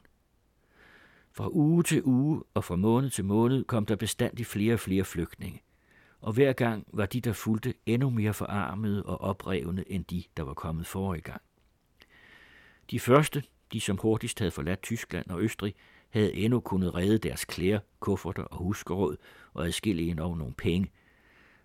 Fra 1.32 1.50
uge 1.52 1.84
til 1.84 2.04
uge 2.04 2.44
og 2.54 2.64
fra 2.64 2.76
måned 2.76 3.10
til 3.10 3.26
måned 3.26 3.64
kom 3.64 3.86
der 3.86 3.96
bestandig 3.96 4.46
flere 4.46 4.74
og 4.74 4.80
flere 4.80 5.04
flygtninge, 5.04 5.62
og 6.22 6.34
hver 6.34 6.54
gang 6.54 6.88
var 6.94 7.06
de, 7.06 7.22
der 7.22 7.34
fulgte, 7.34 7.74
endnu 7.86 8.10
mere 8.10 8.34
forarmede 8.34 9.04
og 9.04 9.22
oprevne 9.22 9.92
end 9.92 10.06
de, 10.06 10.24
der 10.38 10.44
var 10.44 10.54
kommet 10.54 10.88
forrige 10.88 11.22
gang. 11.22 11.42
De 12.92 13.00
første, 13.00 13.44
de 13.74 13.80
som 13.80 13.98
hurtigst 13.98 14.40
havde 14.40 14.52
forladt 14.52 14.82
Tyskland 14.82 15.30
og 15.30 15.42
Østrig, 15.42 15.76
havde 16.10 16.34
endnu 16.34 16.60
kunnet 16.60 16.96
redde 16.96 17.18
deres 17.18 17.46
klæder, 17.46 17.80
kufferter 18.00 18.44
og 18.44 18.58
huskeråd 18.58 19.18
og 19.54 19.66
adskillige 19.66 20.10
endnu 20.10 20.36
nogle 20.36 20.54
penge. 20.54 20.92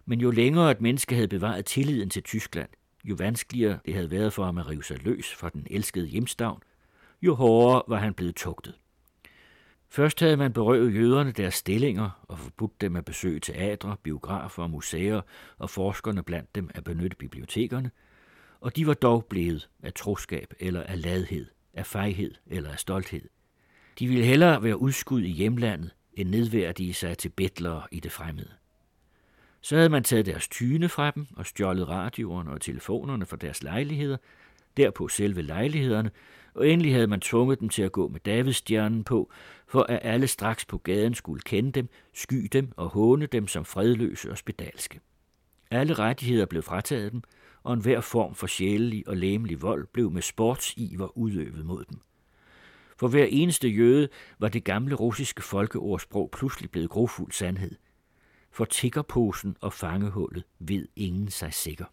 Men 0.04 0.20
jo 0.20 0.30
længere 0.30 0.70
et 0.70 0.80
menneske 0.80 1.14
havde 1.14 1.28
bevaret 1.28 1.64
tilliden 1.64 2.10
til 2.10 2.22
Tyskland, 2.22 2.68
jo 3.04 3.14
vanskeligere 3.18 3.78
det 3.86 3.94
havde 3.94 4.10
været 4.10 4.32
for 4.32 4.44
ham 4.44 4.58
at 4.58 4.70
rive 4.70 4.84
sig 4.84 5.04
løs 5.04 5.34
fra 5.34 5.48
den 5.48 5.66
elskede 5.70 6.06
hjemstavn, 6.06 6.62
jo 7.22 7.34
hårdere 7.34 7.82
var 7.88 7.98
han 7.98 8.14
blevet 8.14 8.36
tugtet. 8.36 8.74
Først 9.94 10.20
havde 10.20 10.36
man 10.36 10.52
berøvet 10.52 10.94
jøderne 10.94 11.32
deres 11.32 11.54
stillinger 11.54 12.24
og 12.28 12.38
forbudt 12.38 12.80
dem 12.80 12.96
at 12.96 13.04
besøge 13.04 13.40
teatre, 13.40 13.96
biografer 14.02 14.62
og 14.62 14.70
museer 14.70 15.20
og 15.58 15.70
forskerne 15.70 16.22
blandt 16.22 16.54
dem 16.54 16.70
at 16.74 16.84
benytte 16.84 17.16
bibliotekerne, 17.16 17.90
og 18.60 18.76
de 18.76 18.86
var 18.86 18.94
dog 18.94 19.24
blevet 19.24 19.68
af 19.82 19.92
troskab 19.92 20.54
eller 20.60 20.82
af 20.82 21.02
ladhed, 21.02 21.46
af 21.74 21.86
fejhed 21.86 22.34
eller 22.46 22.70
af 22.70 22.78
stolthed. 22.78 23.28
De 23.98 24.06
ville 24.08 24.24
hellere 24.24 24.62
være 24.62 24.80
udskud 24.80 25.22
i 25.22 25.30
hjemlandet, 25.30 25.90
end 26.14 26.28
nedværdige 26.28 26.94
sig 26.94 27.18
til 27.18 27.28
bettlere 27.28 27.82
i 27.90 28.00
det 28.00 28.12
fremmede. 28.12 28.50
Så 29.60 29.76
havde 29.76 29.88
man 29.88 30.04
taget 30.04 30.26
deres 30.26 30.48
tyne 30.48 30.88
fra 30.88 31.10
dem 31.10 31.26
og 31.36 31.46
stjålet 31.46 31.88
radioerne 31.88 32.50
og 32.50 32.60
telefonerne 32.60 33.26
fra 33.26 33.36
deres 33.36 33.62
lejligheder, 33.62 34.16
derpå 34.76 35.08
selve 35.08 35.42
lejlighederne, 35.42 36.10
og 36.54 36.68
endelig 36.68 36.92
havde 36.92 37.06
man 37.06 37.20
tvunget 37.20 37.60
dem 37.60 37.68
til 37.68 37.82
at 37.82 37.92
gå 37.92 38.08
med 38.08 38.20
Davidstjernen 38.20 39.04
på, 39.04 39.30
for 39.66 39.82
at 39.82 40.00
alle 40.02 40.26
straks 40.26 40.64
på 40.64 40.78
gaden 40.78 41.14
skulle 41.14 41.42
kende 41.42 41.72
dem, 41.72 41.88
sky 42.14 42.48
dem 42.52 42.72
og 42.76 42.88
håne 42.88 43.26
dem 43.26 43.48
som 43.48 43.64
fredløse 43.64 44.30
og 44.30 44.38
spedalske. 44.38 45.00
Alle 45.70 45.94
rettigheder 45.94 46.46
blev 46.46 46.62
frataget 46.62 47.12
dem, 47.12 47.22
og 47.62 47.72
enhver 47.72 48.00
form 48.00 48.34
for 48.34 48.46
sjælelig 48.46 49.08
og 49.08 49.16
læmelig 49.16 49.62
vold 49.62 49.86
blev 49.92 50.10
med 50.10 50.22
sportsiver 50.22 51.18
udøvet 51.18 51.66
mod 51.66 51.84
dem. 51.84 52.00
For 52.96 53.08
hver 53.08 53.24
eneste 53.24 53.68
jøde 53.68 54.08
var 54.38 54.48
det 54.48 54.64
gamle 54.64 54.94
russiske 54.94 55.42
folkeordsprog 55.42 56.30
pludselig 56.30 56.70
blevet 56.70 56.90
grofuld 56.90 57.32
sandhed. 57.32 57.74
For 58.50 58.64
tiggerposen 58.64 59.56
og 59.60 59.72
fangehullet 59.72 60.44
ved 60.58 60.88
ingen 60.96 61.30
sig 61.30 61.54
sikker. 61.54 61.84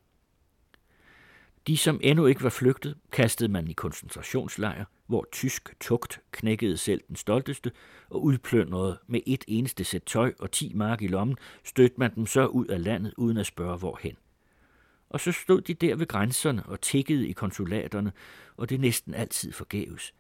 De, 1.68 1.78
som 1.78 2.00
endnu 2.04 2.26
ikke 2.26 2.44
var 2.44 2.50
flygtet, 2.50 2.98
kastede 3.12 3.52
man 3.52 3.68
i 3.68 3.74
koncentrationslejre, 3.74 4.86
hvor 5.08 5.28
tysk 5.32 5.76
tugt 5.80 6.22
knækkede 6.32 6.78
selv 6.78 7.02
den 7.08 7.16
stolteste 7.16 7.72
og 8.10 8.24
udplyndrede 8.24 9.00
med 9.08 9.22
et 9.26 9.46
eneste 9.48 9.84
sæt 9.84 10.04
tøj 10.04 10.34
og 10.40 10.52
ti 10.52 10.72
mark 10.76 11.02
i 11.02 11.08
lommen, 11.08 11.38
stødte 11.64 11.96
man 11.98 12.16
dem 12.16 12.26
så 12.26 12.46
ud 12.46 12.66
af 12.66 12.84
landet 12.84 13.14
uden 13.18 13.38
at 13.38 13.46
spørge 13.46 13.78
hvorhen. 13.78 14.18
Og 15.10 15.20
så 15.20 15.32
stod 15.32 15.62
de 15.62 15.74
der 15.74 15.96
ved 15.96 16.08
grænserne 16.08 16.66
og 16.66 16.82
tikkede 16.82 17.28
i 17.28 17.32
konsulaterne, 17.32 18.12
og 18.58 18.70
det 18.70 18.80
næsten 18.80 19.14
altid 19.14 19.52
forgæves. 19.52 20.14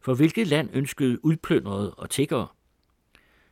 For 0.00 0.14
hvilket 0.14 0.46
land 0.46 0.70
ønskede 0.72 1.24
udplyndrede 1.24 1.94
og 1.94 2.10
tiggere? 2.10 2.46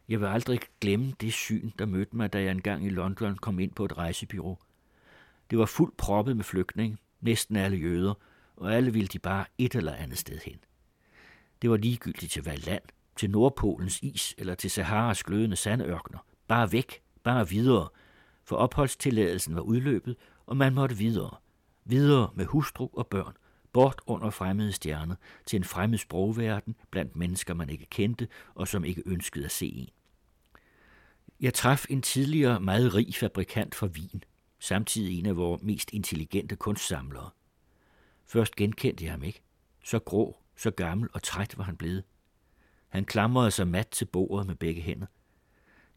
Jeg 0.08 0.20
vil 0.20 0.26
aldrig 0.26 0.60
glemme 0.80 1.14
det 1.20 1.32
syn, 1.32 1.70
der 1.78 1.86
mødte 1.86 2.16
mig, 2.16 2.32
da 2.32 2.42
jeg 2.42 2.50
engang 2.50 2.86
i 2.86 2.88
London 2.88 3.36
kom 3.36 3.58
ind 3.58 3.70
på 3.70 3.84
et 3.84 3.98
rejsebyrå. 3.98 4.58
Det 5.50 5.58
var 5.58 5.66
fuldt 5.66 5.96
proppet 5.96 6.36
med 6.36 6.44
flygtninge, 6.44 6.98
næsten 7.22 7.56
alle 7.56 7.76
jøder, 7.76 8.14
og 8.56 8.74
alle 8.74 8.92
ville 8.92 9.08
de 9.08 9.18
bare 9.18 9.44
et 9.58 9.74
eller 9.74 9.94
andet 9.94 10.18
sted 10.18 10.38
hen. 10.44 10.58
Det 11.62 11.70
var 11.70 11.76
ligegyldigt 11.76 12.32
til 12.32 12.42
hvad 12.42 12.56
land, 12.56 12.82
til 13.16 13.30
Nordpolens 13.30 13.98
is 14.02 14.34
eller 14.38 14.54
til 14.54 14.70
Saharas 14.70 15.24
glødende 15.24 15.56
sandørkner. 15.56 16.18
Bare 16.48 16.72
væk, 16.72 17.02
bare 17.22 17.48
videre, 17.48 17.88
for 18.44 18.56
opholdstilladelsen 18.56 19.54
var 19.54 19.60
udløbet, 19.60 20.16
og 20.46 20.56
man 20.56 20.74
måtte 20.74 20.96
videre. 20.96 21.36
Videre 21.84 22.30
med 22.34 22.44
hustru 22.46 22.88
og 22.92 23.06
børn, 23.06 23.36
bort 23.72 24.00
under 24.06 24.30
fremmede 24.30 24.72
stjerner, 24.72 25.14
til 25.46 25.56
en 25.56 25.64
fremmed 25.64 25.98
sprogverden 25.98 26.76
blandt 26.90 27.16
mennesker, 27.16 27.54
man 27.54 27.70
ikke 27.70 27.86
kendte 27.90 28.28
og 28.54 28.68
som 28.68 28.84
ikke 28.84 29.02
ønskede 29.06 29.44
at 29.44 29.50
se 29.50 29.66
en. 29.66 29.88
Jeg 31.40 31.54
traf 31.54 31.86
en 31.90 32.02
tidligere 32.02 32.60
meget 32.60 32.94
rig 32.94 33.14
fabrikant 33.14 33.74
fra 33.74 33.86
Wien, 33.86 34.24
samtidig 34.62 35.18
en 35.18 35.26
af 35.26 35.36
vores 35.36 35.62
mest 35.62 35.92
intelligente 35.92 36.56
kunstsamlere. 36.56 37.30
Først 38.26 38.56
genkendte 38.56 39.04
jeg 39.04 39.12
ham 39.12 39.22
ikke. 39.22 39.42
Så 39.84 39.98
grå, 39.98 40.38
så 40.56 40.70
gammel 40.70 41.08
og 41.12 41.22
træt 41.22 41.58
var 41.58 41.64
han 41.64 41.76
blevet. 41.76 42.04
Han 42.88 43.04
klamrede 43.04 43.50
sig 43.50 43.68
mat 43.68 43.88
til 43.88 44.04
bordet 44.04 44.46
med 44.46 44.54
begge 44.54 44.82
hænder. 44.82 45.06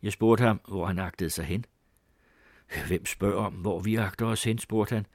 Jeg 0.02 0.12
spurgte 0.12 0.44
ham, 0.44 0.62
hvor 0.68 0.86
han 0.86 1.00
agtede 1.00 1.30
sig 1.30 1.46
hen. 1.46 1.66
Hvem 2.88 3.06
spørger 3.06 3.46
om, 3.46 3.54
hvor 3.54 3.80
vi 3.80 3.96
agter 3.96 4.26
os 4.26 4.44
hen, 4.44 4.58
spurgte 4.58 4.96
han. 4.96 5.06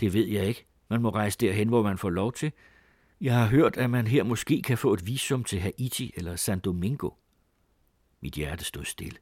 Det 0.00 0.12
ved 0.12 0.26
jeg 0.26 0.46
ikke. 0.46 0.66
Man 0.88 1.02
må 1.02 1.10
rejse 1.10 1.38
derhen, 1.38 1.68
hvor 1.68 1.82
man 1.82 1.98
får 1.98 2.10
lov 2.10 2.32
til. 2.32 2.52
Jeg 3.20 3.34
har 3.34 3.46
hørt, 3.46 3.76
at 3.76 3.90
man 3.90 4.06
her 4.06 4.22
måske 4.22 4.62
kan 4.62 4.78
få 4.78 4.92
et 4.92 5.06
visum 5.06 5.44
til 5.44 5.60
Haiti 5.60 6.12
eller 6.16 6.36
San 6.36 6.58
Domingo. 6.58 7.10
Mit 8.20 8.34
hjerte 8.34 8.64
stod 8.64 8.84
stille. 8.84 9.18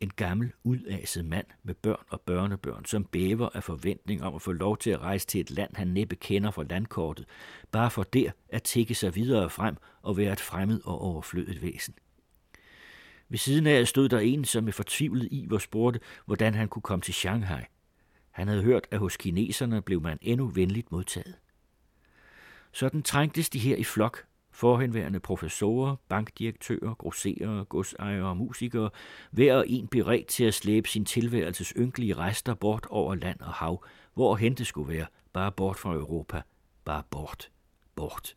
En 0.00 0.10
gammel, 0.16 0.52
udaset 0.64 1.24
mand 1.24 1.46
med 1.62 1.74
børn 1.74 2.04
og 2.08 2.20
børnebørn, 2.20 2.84
som 2.84 3.04
bæver 3.04 3.48
af 3.54 3.64
forventning 3.64 4.22
om 4.22 4.34
at 4.34 4.42
få 4.42 4.52
lov 4.52 4.78
til 4.78 4.90
at 4.90 5.00
rejse 5.00 5.26
til 5.26 5.40
et 5.40 5.50
land, 5.50 5.76
han 5.76 5.88
næppe 5.88 6.16
kender 6.16 6.50
fra 6.50 6.64
landkortet, 6.64 7.26
bare 7.70 7.90
for 7.90 8.02
der 8.02 8.30
at 8.48 8.62
tække 8.62 8.94
sig 8.94 9.14
videre 9.14 9.50
frem 9.50 9.76
og 10.02 10.16
være 10.16 10.32
et 10.32 10.40
fremmed 10.40 10.80
og 10.84 11.00
overflødet 11.00 11.62
væsen. 11.62 11.94
Ved 13.28 13.38
siden 13.38 13.66
af 13.66 13.88
stod 13.88 14.08
der 14.08 14.18
en, 14.18 14.44
som 14.44 14.64
med 14.64 14.72
fortvivlet 14.72 15.28
iver 15.30 15.58
spurgte, 15.58 16.00
hvordan 16.26 16.54
han 16.54 16.68
kunne 16.68 16.82
komme 16.82 17.02
til 17.02 17.14
Shanghai. 17.14 17.62
Han 18.30 18.48
havde 18.48 18.62
hørt, 18.62 18.86
at 18.90 18.98
hos 18.98 19.16
kineserne 19.16 19.82
blev 19.82 20.02
man 20.02 20.18
endnu 20.22 20.46
venligt 20.46 20.92
modtaget. 20.92 21.38
Sådan 22.72 23.02
trængtes 23.02 23.50
de 23.50 23.58
her 23.58 23.76
i 23.76 23.84
flok, 23.84 24.24
forhenværende 24.58 25.20
professorer, 25.20 25.96
bankdirektører, 26.08 26.94
grosserer, 26.94 27.64
godsejere 27.64 28.28
og 28.28 28.36
musikere, 28.36 28.90
hver 29.30 29.54
og 29.56 29.64
en 29.68 29.86
beredt 29.86 30.26
til 30.26 30.44
at 30.44 30.54
slæbe 30.54 30.88
sin 30.88 31.04
tilværelses 31.04 31.72
ynkelige 31.76 32.16
rester 32.16 32.54
bort 32.54 32.86
over 32.90 33.14
land 33.14 33.40
og 33.40 33.52
hav, 33.52 33.84
hvor 34.14 34.36
hen 34.36 34.54
det 34.54 34.66
skulle 34.66 34.92
være, 34.92 35.06
bare 35.32 35.52
bort 35.52 35.76
fra 35.76 35.94
Europa, 35.94 36.42
bare 36.84 37.02
bort, 37.10 37.50
bort. 37.94 38.36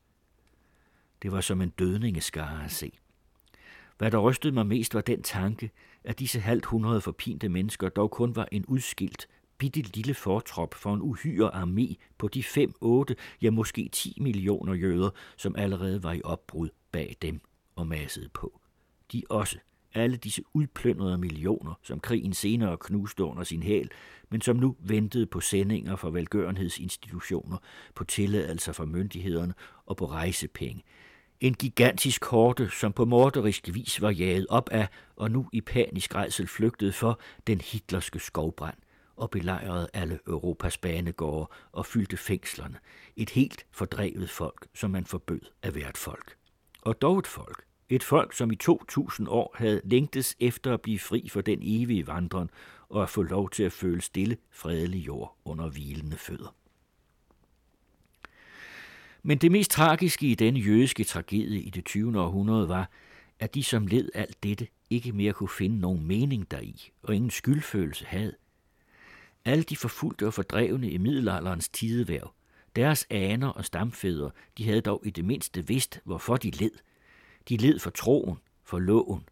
Det 1.21 1.31
var 1.31 1.41
som 1.41 1.61
en 1.61 1.69
dødningeskare 1.69 2.65
at 2.65 2.71
se. 2.71 2.91
Hvad 3.97 4.11
der 4.11 4.17
rystede 4.17 4.53
mig 4.53 4.67
mest 4.67 4.93
var 4.93 5.01
den 5.01 5.23
tanke, 5.23 5.71
at 6.03 6.19
disse 6.19 6.39
halvt 6.39 6.65
hundrede 6.65 7.01
forpinte 7.01 7.49
mennesker 7.49 7.89
dog 7.89 8.11
kun 8.11 8.35
var 8.35 8.47
en 8.51 8.65
udskilt, 8.65 9.27
bitte 9.61 9.81
lille 9.81 10.13
fortrop 10.13 10.73
for 10.73 10.93
en 10.93 11.01
uhyre 11.01 11.55
armé 11.55 11.95
på 12.17 12.27
de 12.27 12.43
5, 12.43 12.73
8, 12.81 13.15
ja 13.41 13.51
måske 13.51 13.89
10 13.91 14.17
millioner 14.21 14.73
jøder, 14.73 15.09
som 15.37 15.55
allerede 15.55 16.03
var 16.03 16.13
i 16.13 16.21
opbrud 16.23 16.69
bag 16.91 17.15
dem 17.21 17.41
og 17.75 17.87
massede 17.87 18.29
på. 18.29 18.61
De 19.11 19.23
også, 19.29 19.57
alle 19.93 20.17
disse 20.17 20.41
udplyndrede 20.53 21.17
millioner, 21.17 21.73
som 21.83 21.99
krigen 21.99 22.33
senere 22.33 22.77
knuste 22.77 23.23
under 23.23 23.43
sin 23.43 23.63
hæl, 23.63 23.89
men 24.29 24.41
som 24.41 24.55
nu 24.55 24.75
ventede 24.79 25.25
på 25.25 25.39
sendinger 25.39 25.95
fra 25.95 26.09
velgørenhedsinstitutioner, 26.09 27.57
på 27.95 28.03
tilladelser 28.03 28.73
fra 28.73 28.85
myndighederne 28.85 29.53
og 29.85 29.97
på 29.97 30.05
rejsepenge. 30.05 30.83
En 31.39 31.53
gigantisk 31.53 32.21
korte, 32.21 32.69
som 32.69 32.93
på 32.93 33.05
morderisk 33.05 33.69
vis 33.73 34.01
var 34.01 34.09
jaget 34.09 34.45
op 34.49 34.69
af 34.69 34.87
og 35.15 35.31
nu 35.31 35.49
i 35.53 35.61
panisk 35.61 36.15
rejsel 36.15 36.47
flygtede 36.47 36.91
for 36.91 37.19
den 37.47 37.61
hitlerske 37.61 38.19
skovbrand– 38.19 38.77
og 39.21 39.29
belejrede 39.29 39.89
alle 39.93 40.19
Europas 40.27 40.77
banegårde 40.77 41.49
og 41.71 41.85
fyldte 41.85 42.17
fængslerne. 42.17 42.77
Et 43.15 43.29
helt 43.29 43.65
fordrevet 43.71 44.29
folk, 44.29 44.67
som 44.73 44.91
man 44.91 45.05
forbød 45.05 45.41
at 45.61 45.75
være 45.75 45.89
et 45.89 45.97
folk. 45.97 46.35
Og 46.81 47.01
dog 47.01 47.19
et 47.19 47.27
folk. 47.27 47.63
Et 47.89 48.03
folk, 48.03 48.33
som 48.33 48.51
i 48.51 48.55
2000 48.55 49.27
år 49.29 49.55
havde 49.57 49.81
længtes 49.83 50.35
efter 50.39 50.73
at 50.73 50.81
blive 50.81 50.99
fri 50.99 51.29
for 51.29 51.41
den 51.41 51.59
evige 51.61 52.07
vandren 52.07 52.49
og 52.89 53.03
at 53.03 53.09
få 53.09 53.21
lov 53.21 53.49
til 53.49 53.63
at 53.63 53.71
føle 53.71 54.01
stille, 54.01 54.37
fredelig 54.51 55.07
jord 55.07 55.37
under 55.45 55.69
hvilende 55.69 56.17
fødder. 56.17 56.55
Men 59.23 59.37
det 59.37 59.51
mest 59.51 59.71
tragiske 59.71 60.27
i 60.27 60.35
denne 60.35 60.59
jødiske 60.59 61.03
tragedie 61.03 61.61
i 61.61 61.69
det 61.69 61.85
20. 61.85 62.19
århundrede 62.19 62.69
var, 62.69 62.89
at 63.39 63.55
de, 63.55 63.63
som 63.63 63.87
led 63.87 64.09
alt 64.13 64.43
dette, 64.43 64.67
ikke 64.89 65.11
mere 65.11 65.33
kunne 65.33 65.49
finde 65.49 65.79
nogen 65.79 66.07
mening 66.07 66.51
deri, 66.51 66.91
og 67.03 67.15
ingen 67.15 67.31
skyldfølelse 67.31 68.05
havde. 68.05 68.33
Alle 69.45 69.63
de 69.63 69.77
forfulgte 69.77 70.27
og 70.27 70.33
fordrevne 70.33 70.91
i 70.91 70.97
middelalderens 70.97 71.69
tideværv, 71.69 72.33
deres 72.75 73.07
aner 73.09 73.47
og 73.47 73.65
stamfædre, 73.65 74.31
de 74.57 74.65
havde 74.65 74.81
dog 74.81 75.01
i 75.05 75.09
det 75.09 75.25
mindste 75.25 75.67
vidst, 75.67 75.99
hvorfor 76.03 76.37
de 76.37 76.49
led. 76.49 76.71
De 77.49 77.57
led 77.57 77.79
for 77.79 77.89
troen, 77.89 78.37
for 78.63 78.79
loven. 78.79 79.23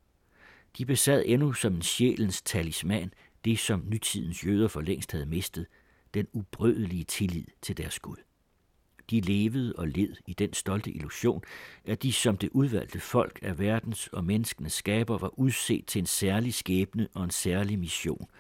De 0.78 0.86
besad 0.86 1.24
endnu 1.26 1.54
som 1.54 1.74
en 1.74 1.82
sjælens 1.82 2.42
talisman 2.42 3.14
det, 3.46 3.60
som 3.60 3.84
nytidens 3.88 4.46
jøder 4.46 4.68
for 4.68 4.82
længst 4.82 5.12
havde 5.12 5.26
mistet, 5.26 5.66
den 6.14 6.28
ubrødelige 6.34 7.04
tillid 7.04 7.46
til 7.62 7.78
deres 7.78 8.00
Gud. 8.00 8.18
De 9.10 9.22
levede 9.22 9.74
og 9.78 9.88
led 9.88 10.16
i 10.28 10.34
den 10.34 10.54
stolte 10.54 10.92
illusion, 10.92 11.44
at 11.86 12.04
de 12.04 12.14
som 12.14 12.38
det 12.38 12.50
udvalgte 12.52 13.00
folk 13.00 13.40
af 13.42 13.60
verdens 13.60 14.08
og 14.08 14.24
menneskenes 14.24 14.74
skaber 14.74 15.18
var 15.18 15.40
udset 15.40 15.86
til 15.86 16.00
en 16.00 16.06
særlig 16.06 16.54
skæbne 16.54 17.08
og 17.14 17.24
en 17.24 17.32
særlig 17.32 17.80
mission– 17.80 18.28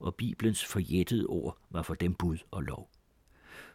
og 0.00 0.14
Bibelens 0.14 0.64
forjættede 0.64 1.26
ord 1.26 1.58
var 1.70 1.82
for 1.82 1.94
dem 1.94 2.14
bud 2.14 2.38
og 2.50 2.62
lov. 2.62 2.90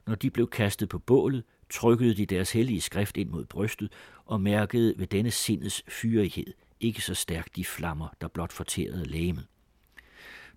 Når 0.06 0.16
de 0.16 0.30
blev 0.30 0.50
kastet 0.50 0.90
på 0.90 1.00
bålet, 1.00 1.44
trykkede 1.70 2.16
de 2.16 2.26
deres 2.26 2.52
hellige 2.52 2.82
skrift 2.82 3.18
ind 3.18 3.30
mod 3.30 3.46
brystet 3.46 3.92
og 4.26 4.42
mærkede 4.42 4.94
ved 4.98 5.08
denne 5.08 5.32
sindets 5.32 5.84
fyrighed 5.88 6.54
ikke 6.80 7.02
så 7.02 7.14
stærkt 7.14 7.56
de 7.56 7.66
flammer, 7.66 8.08
der 8.22 8.28
blot 8.28 8.52
forterede 8.52 9.06
lægemet. 9.06 9.48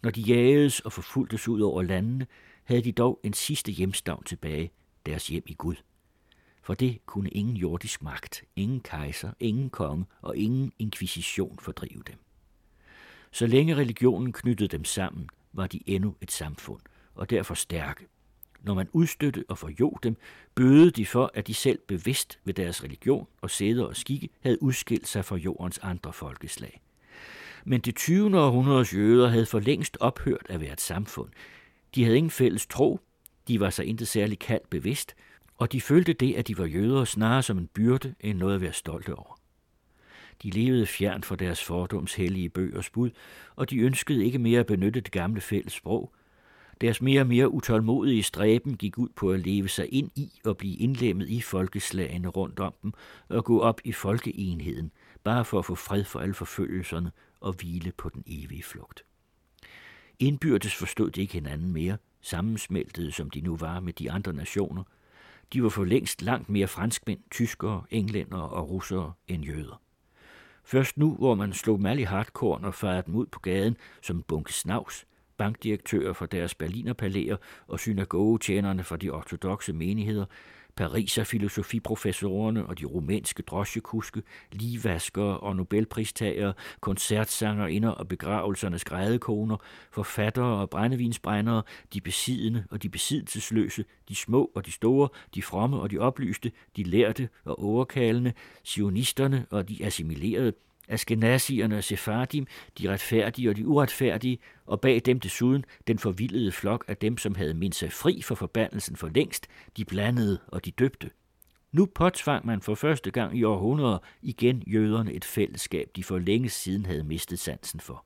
Når 0.03 0.11
de 0.11 0.21
jagedes 0.21 0.81
og 0.81 0.93
forfulgtes 0.93 1.49
ud 1.49 1.61
over 1.61 1.83
landene, 1.83 2.27
havde 2.65 2.83
de 2.83 2.93
dog 2.93 3.21
en 3.23 3.33
sidste 3.33 3.73
hjemstavn 3.73 4.25
tilbage, 4.25 4.71
deres 5.07 5.29
hjem 5.29 5.43
i 5.47 5.55
Gud. 5.55 5.75
For 6.63 6.75
det 6.75 7.07
kunne 7.07 7.31
ingen 7.31 7.57
jordisk 7.57 8.03
magt, 8.03 8.45
ingen 8.57 8.81
kejser, 8.81 9.33
ingen 9.41 9.71
konge 9.71 10.05
og 10.21 10.37
ingen 10.37 10.73
inkvisition 10.79 11.59
fordrive 11.59 12.03
dem. 12.07 12.17
Så 13.33 13.47
længe 13.47 13.77
religionen 13.77 14.33
knyttede 14.33 14.69
dem 14.69 14.85
sammen, 14.85 15.29
var 15.59 15.67
de 15.67 15.81
endnu 15.87 16.15
et 16.21 16.31
samfund, 16.31 16.81
og 17.15 17.31
derfor 17.31 17.55
stærke. 17.55 18.07
Når 18.63 18.75
man 18.75 18.89
udstøtte 18.93 19.45
og 19.49 19.59
forjog 19.59 19.99
dem, 20.03 20.17
bøde 20.55 20.91
de 20.91 21.07
for, 21.07 21.31
at 21.35 21.47
de 21.47 21.55
selv 21.55 21.79
bevidst 21.89 22.39
ved 22.45 22.55
deres 22.55 22.85
religion 22.85 23.27
og 23.41 23.51
sæder 23.51 23.85
og 23.85 23.97
skikke 23.97 24.29
havde 24.41 24.63
udskilt 24.63 25.09
sig 25.09 25.25
fra 25.25 25.37
jordens 25.37 25.79
andre 25.79 26.13
folkeslag. 26.13 26.81
Men 27.65 27.81
det 27.81 27.97
20. 27.97 28.41
århundredes 28.41 28.95
jøder 28.95 29.29
havde 29.29 29.47
for 29.47 29.61
længst 29.61 29.97
ophørt 30.01 30.47
at 30.49 30.61
være 30.61 30.73
et 30.73 30.81
samfund. 30.81 31.29
De 31.95 32.05
havde 32.05 32.17
ingen 32.17 32.31
fælles 32.31 32.67
tro, 32.67 33.01
de 33.49 33.61
var 33.61 33.71
sig 33.71 33.85
intet 33.87 34.09
særligt 34.09 34.41
kaldt 34.41 34.71
bevidst, 34.71 35.15
og 35.59 35.73
de 35.73 35.81
følte 35.81 36.13
det, 36.13 36.35
at 36.35 36.49
de 36.49 36.59
var 36.59 36.67
jøder, 36.67 37.05
snarere 37.05 37.43
som 37.43 37.59
en 37.59 37.67
byrde 37.67 38.15
end 38.21 38.39
noget 38.39 38.55
at 38.55 38.61
være 38.61 38.73
stolte 38.73 39.15
over. 39.15 39.38
De 40.43 40.51
levede 40.51 40.87
fjern 40.87 41.23
for 41.23 41.37
deres 41.37 41.65
fordoms 41.65 42.15
hellige 42.15 42.49
bøgers 42.49 42.91
bud, 42.91 43.11
og 43.57 43.71
de 43.71 43.79
ønskede 43.79 44.25
ikke 44.25 44.39
mere 44.39 44.61
at 44.61 44.67
benytte 44.67 45.01
det 45.01 45.13
gamle 45.13 45.41
fælles 45.41 45.73
sprog. 45.73 46.13
Deres 46.81 47.03
mere 47.03 47.21
og 47.21 47.27
mere 47.27 47.49
utålmodige 47.49 48.23
stræben 48.23 48.77
gik 48.77 48.99
ud 48.99 49.09
på 49.17 49.33
at 49.33 49.41
leve 49.41 49.69
sig 49.69 49.93
ind 49.93 50.11
i 50.17 50.41
og 50.45 50.57
blive 50.57 50.77
indlemmet 50.77 51.29
i 51.29 51.41
folkeslagene 51.41 52.29
rundt 52.29 52.61
om 52.61 52.75
dem 52.83 52.93
og 53.29 53.45
gå 53.45 53.61
op 53.61 53.81
i 53.85 53.93
folkeenheden, 53.93 54.91
bare 55.25 55.45
for 55.45 55.59
at 55.59 55.65
få 55.65 55.75
fred 55.75 56.05
for 56.05 56.21
alle 56.21 56.35
forfølgelserne 56.35 57.13
og 57.41 57.53
hvile 57.53 57.93
på 57.97 58.09
den 58.09 58.23
evige 58.27 58.63
flugt. 58.63 59.05
Indbyrdes 60.19 60.75
forstod 60.75 61.11
de 61.11 61.21
ikke 61.21 61.33
hinanden 61.33 61.73
mere, 61.73 61.97
sammensmeltede 62.21 63.13
som 63.13 63.31
de 63.31 63.41
nu 63.41 63.57
var 63.57 63.81
med 63.81 63.93
de 63.93 64.11
andre 64.11 64.33
nationer. 64.33 64.83
De 65.53 65.63
var 65.63 65.69
for 65.69 65.85
længst 65.85 66.23
langt 66.23 66.49
mere 66.49 66.69
franskmænd, 66.69 67.21
tyskere, 67.31 67.83
englænder 67.91 68.39
og 68.39 68.71
russere 68.71 69.13
end 69.29 69.45
jøder. 69.45 69.83
Først 70.69 70.99
nu, 70.99 71.15
hvor 71.15 71.35
man 71.35 71.53
slog 71.53 71.79
dem 71.79 71.87
alle 71.87 72.03
i 72.03 72.05
hardcore 72.05 72.59
og 72.59 72.75
farede 72.75 73.03
dem 73.07 73.15
ud 73.15 73.27
på 73.27 73.41
gaden 73.41 73.77
som 74.03 74.23
bunke 74.23 74.53
snavs, 74.53 75.07
bankdirektører 75.37 76.13
fra 76.13 76.27
deres 76.27 76.55
berlinerpalæer 76.55 77.37
og 77.67 77.81
synagogetjenerne 77.81 78.85
fra 78.85 78.97
de 78.97 79.11
ortodoxe 79.11 79.73
menigheder, 79.73 80.25
Pariser 80.79 81.25
filosofiprofessorerne 81.25 82.67
og 82.67 82.79
de 82.79 82.85
rumænske 82.85 83.43
drosjekuske, 83.43 84.23
ligevaskere 84.53 85.39
og 85.39 85.57
Nobelpristagere, 85.57 86.55
koncertsangerinder 86.81 87.89
og 87.89 88.09
begravelsernes 88.09 88.85
grædekoner, 88.85 89.57
forfattere 89.91 90.61
og 90.61 90.71
brændevinsbrændere, 90.71 91.63
de 91.95 92.01
besiddende 92.01 92.65
og 92.71 92.83
de 92.83 92.89
besiddelsesløse, 92.89 93.85
de 94.09 94.15
små 94.15 94.51
og 94.55 94.67
de 94.67 94.73
store, 94.73 95.09
de 95.35 95.43
fromme 95.43 95.81
og 95.81 95.91
de 95.91 95.99
oplyste, 95.99 96.53
de 96.77 96.83
lærte 96.83 97.29
og 97.45 97.63
overkalende, 97.65 98.33
sionisterne 98.65 99.47
og 99.51 99.69
de 99.69 99.85
assimilerede, 99.85 100.53
Askenazierne 100.89 101.77
og 101.77 101.85
Sephardim, 101.85 102.47
de 102.79 102.93
retfærdige 102.93 103.51
og 103.51 103.57
de 103.57 103.67
uretfærdige, 103.67 104.39
og 104.67 104.81
bag 104.81 105.03
dem 105.05 105.21
desuden 105.21 105.65
den 105.87 105.99
forvildede 105.99 106.53
flok 106.53 106.85
af 106.89 106.97
dem, 106.97 107.19
som 107.19 107.35
havde 107.35 107.55
mindt 107.55 107.75
sig 107.75 107.93
fri 107.93 108.23
for 108.23 108.35
forbandelsen 108.35 108.97
for 108.97 109.09
længst, 109.15 109.47
de 109.77 109.85
blandede 109.85 110.39
og 110.47 110.65
de 110.65 110.71
døbte. 110.71 111.11
Nu 111.73 111.87
påtvang 111.87 112.47
man 112.47 112.63
for 112.63 112.75
første 112.75 113.11
gang 113.11 113.39
i 113.39 113.45
århundreder 113.45 113.99
igen 114.23 114.63
jøderne 114.67 115.13
et 115.13 115.25
fællesskab, 115.25 115.91
de 115.97 116.05
for 116.05 116.19
længe 116.19 116.49
siden 116.49 116.87
havde 116.87 117.05
mistet 117.05 117.39
sansen 117.39 117.81
for. 117.81 118.05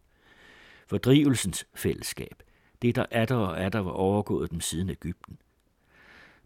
Fordrivelsens 0.88 1.66
fællesskab, 1.74 2.42
det 2.82 2.96
der 2.96 3.06
er 3.10 3.24
der 3.24 3.34
og 3.34 3.60
er 3.60 3.68
der 3.68 3.78
var 3.78 3.90
overgået 3.90 4.50
dem 4.50 4.60
siden 4.60 4.90
Ægypten. 4.90 5.38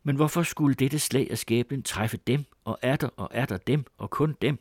Men 0.03 0.17
hvorfor 0.17 0.43
skulle 0.43 0.75
dette 0.75 0.99
slag 0.99 1.31
af 1.31 1.39
skæbnen 1.39 1.83
træffe 1.83 2.17
dem, 2.17 2.45
og 2.65 2.79
er 2.83 2.97
der 2.97 3.09
og 3.17 3.29
er 3.31 3.47
der 3.47 3.57
dem, 3.57 3.85
og 3.99 4.11
kun 4.11 4.37
dem? 4.43 4.59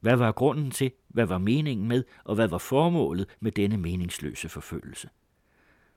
Hvad 0.00 0.16
var 0.16 0.32
grunden 0.32 0.70
til, 0.70 0.92
hvad 1.18 1.26
var 1.26 1.38
meningen 1.38 1.88
med, 1.88 2.04
og 2.24 2.34
hvad 2.34 2.48
var 2.48 2.58
formålet 2.58 3.36
med 3.40 3.52
denne 3.52 3.76
meningsløse 3.76 4.48
forfølgelse? 4.48 5.08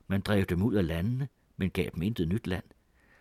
Man 0.08 0.20
drev 0.20 0.44
dem 0.44 0.62
ud 0.62 0.74
af 0.74 0.86
landene, 0.86 1.28
men 1.56 1.70
gav 1.70 1.90
dem 1.94 2.02
intet 2.02 2.28
nyt 2.28 2.46
land. 2.46 2.64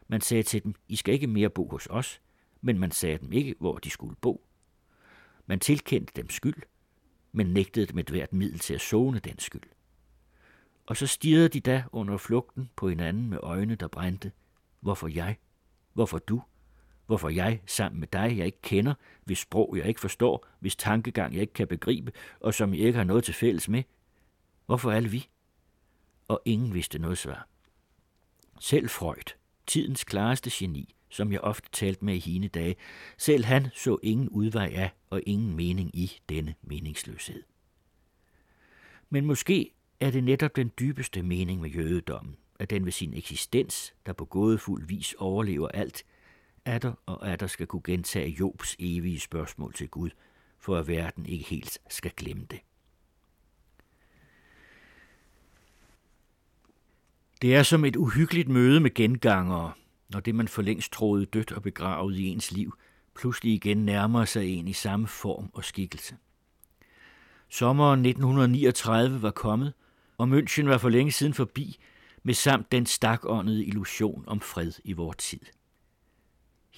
Man 0.07 0.21
sagde 0.21 0.43
til 0.43 0.63
dem, 0.63 0.75
I 0.87 0.95
skal 0.95 1.13
ikke 1.13 1.27
mere 1.27 1.49
bo 1.49 1.67
hos 1.69 1.87
os, 1.89 2.21
men 2.61 2.79
man 2.79 2.91
sagde 2.91 3.17
dem 3.17 3.33
ikke, 3.33 3.55
hvor 3.59 3.77
de 3.77 3.89
skulle 3.89 4.15
bo. 4.21 4.45
Man 5.45 5.59
tilkendte 5.59 6.13
dem 6.15 6.29
skyld, 6.29 6.63
men 7.31 7.47
nægtede 7.47 7.85
dem 7.85 7.97
et 7.97 8.09
hvert 8.09 8.33
middel 8.33 8.59
til 8.59 8.73
at 8.73 8.81
zone 8.81 9.19
den 9.19 9.39
skyld. 9.39 9.69
Og 10.85 10.97
så 10.97 11.07
stirrede 11.07 11.49
de 11.49 11.59
da 11.59 11.83
under 11.91 12.17
flugten 12.17 12.69
på 12.75 12.89
hinanden 12.89 13.29
med 13.29 13.37
øjne, 13.43 13.75
der 13.75 13.87
brændte. 13.87 14.31
Hvorfor 14.79 15.07
jeg? 15.07 15.37
Hvorfor 15.93 16.17
du? 16.17 16.41
Hvorfor 17.11 17.29
jeg, 17.29 17.61
sammen 17.65 17.99
med 17.99 18.07
dig, 18.07 18.37
jeg 18.37 18.45
ikke 18.45 18.61
kender, 18.61 18.93
hvis 19.23 19.39
sprog 19.39 19.77
jeg 19.77 19.85
ikke 19.85 19.99
forstår, 19.99 20.47
hvis 20.59 20.75
tankegang 20.75 21.33
jeg 21.33 21.41
ikke 21.41 21.53
kan 21.53 21.67
begribe, 21.67 22.11
og 22.39 22.53
som 22.53 22.73
jeg 22.73 22.81
ikke 22.81 22.97
har 22.97 23.03
noget 23.03 23.23
til 23.23 23.33
fælles 23.33 23.69
med. 23.69 23.83
Hvorfor 24.65 24.91
alle 24.91 25.09
vi? 25.09 25.27
Og 26.27 26.41
ingen 26.45 26.73
vidste 26.73 26.99
noget 26.99 27.17
svar. 27.17 27.47
Selv 28.59 28.89
Freud, 28.89 29.35
tidens 29.67 30.03
klareste 30.03 30.49
geni, 30.53 30.95
som 31.09 31.31
jeg 31.31 31.41
ofte 31.41 31.69
talte 31.71 32.05
med 32.05 32.15
i 32.15 32.19
hine 32.19 32.47
dage, 32.47 32.75
selv 33.17 33.45
han 33.45 33.67
så 33.73 33.97
ingen 34.03 34.29
udvej 34.29 34.71
af 34.75 34.91
og 35.09 35.21
ingen 35.25 35.55
mening 35.55 35.95
i 35.95 36.11
denne 36.29 36.55
meningsløshed. 36.61 37.43
Men 39.09 39.25
måske 39.25 39.71
er 39.99 40.11
det 40.11 40.23
netop 40.23 40.55
den 40.55 40.71
dybeste 40.79 41.23
mening 41.23 41.61
med 41.61 41.69
jødedommen, 41.69 42.35
at 42.59 42.69
den 42.69 42.85
ved 42.85 42.91
sin 42.91 43.13
eksistens, 43.13 43.93
der 44.05 44.13
på 44.13 44.25
gådefuld 44.25 44.87
vis 44.87 45.13
overlever 45.17 45.67
alt, 45.67 46.03
atter 46.65 46.93
og 47.05 47.29
atter 47.29 47.47
skal 47.47 47.67
kunne 47.67 47.81
gentage 47.85 48.29
Jobs 48.39 48.75
evige 48.79 49.19
spørgsmål 49.19 49.73
til 49.73 49.89
Gud, 49.89 50.09
for 50.59 50.77
at 50.77 50.87
verden 50.87 51.25
ikke 51.25 51.45
helt 51.45 51.77
skal 51.89 52.11
glemme 52.17 52.45
det. 52.49 52.59
Det 57.41 57.55
er 57.55 57.63
som 57.63 57.85
et 57.85 57.95
uhyggeligt 57.95 58.49
møde 58.49 58.79
med 58.79 58.93
gengangere, 58.93 59.71
når 60.09 60.19
det 60.19 60.35
man 60.35 60.47
for 60.47 60.61
længst 60.61 60.91
troede 60.91 61.25
dødt 61.25 61.51
og 61.51 61.61
begravet 61.61 62.15
i 62.15 62.27
ens 62.27 62.51
liv, 62.51 62.77
pludselig 63.15 63.53
igen 63.53 63.85
nærmer 63.85 64.25
sig 64.25 64.45
en 64.45 64.67
i 64.67 64.73
samme 64.73 65.07
form 65.07 65.49
og 65.53 65.63
skikkelse. 65.63 66.17
Sommeren 67.49 68.05
1939 68.05 69.21
var 69.21 69.31
kommet, 69.31 69.73
og 70.17 70.27
München 70.27 70.65
var 70.65 70.77
for 70.77 70.89
længe 70.89 71.11
siden 71.11 71.33
forbi, 71.33 71.77
med 72.23 72.33
samt 72.33 72.71
den 72.71 72.85
stakåndede 72.85 73.65
illusion 73.65 74.23
om 74.27 74.39
fred 74.39 74.71
i 74.83 74.93
vor 74.93 75.13
tid. 75.13 75.39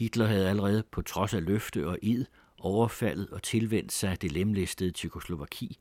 Hitler 0.03 0.25
havde 0.25 0.49
allerede 0.49 0.83
på 0.91 1.01
trods 1.01 1.33
af 1.33 1.45
løfte 1.45 1.87
og 1.87 1.99
id 2.01 2.25
overfaldet 2.59 3.29
og 3.29 3.43
tilvendt 3.43 3.91
sig 3.91 4.21
det 4.21 4.31
lemlæstede 4.31 4.91
Tjekoslovaki, 4.91 5.77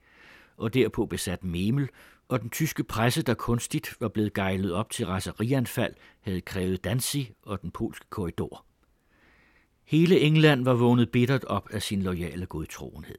og 0.56 0.74
derpå 0.74 1.06
besat 1.06 1.44
Memel, 1.44 1.88
og 2.28 2.42
den 2.42 2.50
tyske 2.50 2.84
presse, 2.84 3.22
der 3.22 3.34
kunstigt 3.34 3.96
var 4.00 4.08
blevet 4.08 4.32
gejlet 4.34 4.72
op 4.72 4.90
til 4.90 5.06
raserianfald, 5.06 5.94
havde 6.20 6.40
krævet 6.40 6.84
Danzig 6.84 7.32
og 7.42 7.62
den 7.62 7.70
polske 7.70 8.06
korridor. 8.10 8.64
Hele 9.84 10.20
England 10.20 10.64
var 10.64 10.74
vågnet 10.74 11.10
bittert 11.10 11.44
op 11.44 11.68
af 11.70 11.82
sin 11.82 12.02
loyale 12.02 12.46
godtroenhed. 12.46 13.18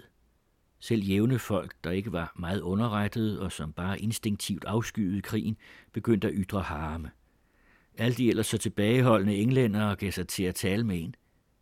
Selv 0.79 1.03
jævne 1.03 1.39
folk, 1.39 1.75
der 1.83 1.91
ikke 1.91 2.11
var 2.11 2.33
meget 2.39 2.61
underrettede 2.61 3.41
og 3.41 3.51
som 3.51 3.73
bare 3.73 3.99
instinktivt 3.99 4.65
afskyede 4.65 5.21
krigen, 5.21 5.57
begyndte 5.93 6.27
at 6.27 6.33
ytre 6.37 6.61
harme– 6.61 7.11
alle 7.97 8.15
de 8.15 8.29
ellers 8.29 8.47
så 8.47 8.57
tilbageholdende 8.57 9.35
englændere 9.35 9.95
gav 9.95 10.11
sig 10.11 10.27
til 10.27 10.43
at 10.43 10.55
tale 10.55 10.83
med 10.83 11.03
en. 11.03 11.15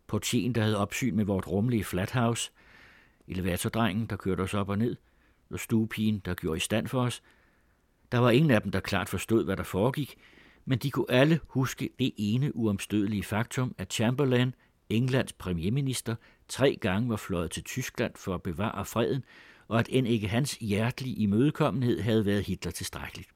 Portien, 0.06 0.52
der 0.54 0.62
havde 0.62 0.78
opsyn 0.78 1.16
med 1.16 1.24
vort 1.24 1.46
rummelige 1.46 1.84
flathouse, 1.84 2.50
elevatordrengen, 3.28 4.06
der 4.06 4.16
kørte 4.16 4.40
os 4.40 4.54
op 4.54 4.68
og 4.68 4.78
ned, 4.78 4.96
og 5.50 5.60
stuepigen, 5.60 6.18
der 6.18 6.34
gjorde 6.34 6.56
i 6.56 6.60
stand 6.60 6.86
for 6.88 7.00
os. 7.00 7.22
Der 8.12 8.18
var 8.18 8.30
ingen 8.30 8.50
af 8.50 8.62
dem, 8.62 8.72
der 8.72 8.80
klart 8.80 9.08
forstod, 9.08 9.44
hvad 9.44 9.56
der 9.56 9.62
foregik, 9.62 10.14
men 10.64 10.78
de 10.78 10.90
kunne 10.90 11.10
alle 11.10 11.40
huske 11.48 11.90
det 11.98 12.12
ene 12.16 12.56
uomstødelige 12.56 13.22
faktum, 13.22 13.74
at 13.78 13.92
Chamberlain, 13.92 14.54
Englands 14.88 15.32
premierminister, 15.32 16.14
tre 16.48 16.78
gange 16.80 17.08
var 17.08 17.16
fløjet 17.16 17.50
til 17.50 17.64
Tyskland 17.64 18.12
for 18.16 18.34
at 18.34 18.42
bevare 18.42 18.84
freden, 18.84 19.24
og 19.68 19.78
at 19.78 19.88
end 19.90 20.08
ikke 20.08 20.28
hans 20.28 20.54
hjertelige 20.54 21.16
imødekommenhed 21.16 22.00
havde 22.00 22.26
været 22.26 22.46
Hitler 22.46 22.72
tilstrækkeligt. 22.72 23.28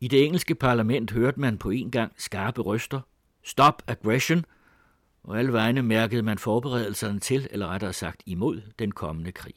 I 0.00 0.08
det 0.08 0.24
engelske 0.24 0.54
parlament 0.54 1.10
hørte 1.10 1.40
man 1.40 1.58
på 1.58 1.70
en 1.70 1.90
gang 1.90 2.12
skarpe 2.16 2.60
røster. 2.62 3.00
Stop 3.42 3.82
aggression! 3.86 4.44
Og 5.22 5.38
alle 5.38 5.52
vegne 5.52 5.82
mærkede 5.82 6.22
man 6.22 6.38
forberedelserne 6.38 7.20
til, 7.20 7.48
eller 7.50 7.66
rettere 7.66 7.92
sagt 7.92 8.22
imod, 8.26 8.62
den 8.78 8.92
kommende 8.92 9.32
krig. 9.32 9.54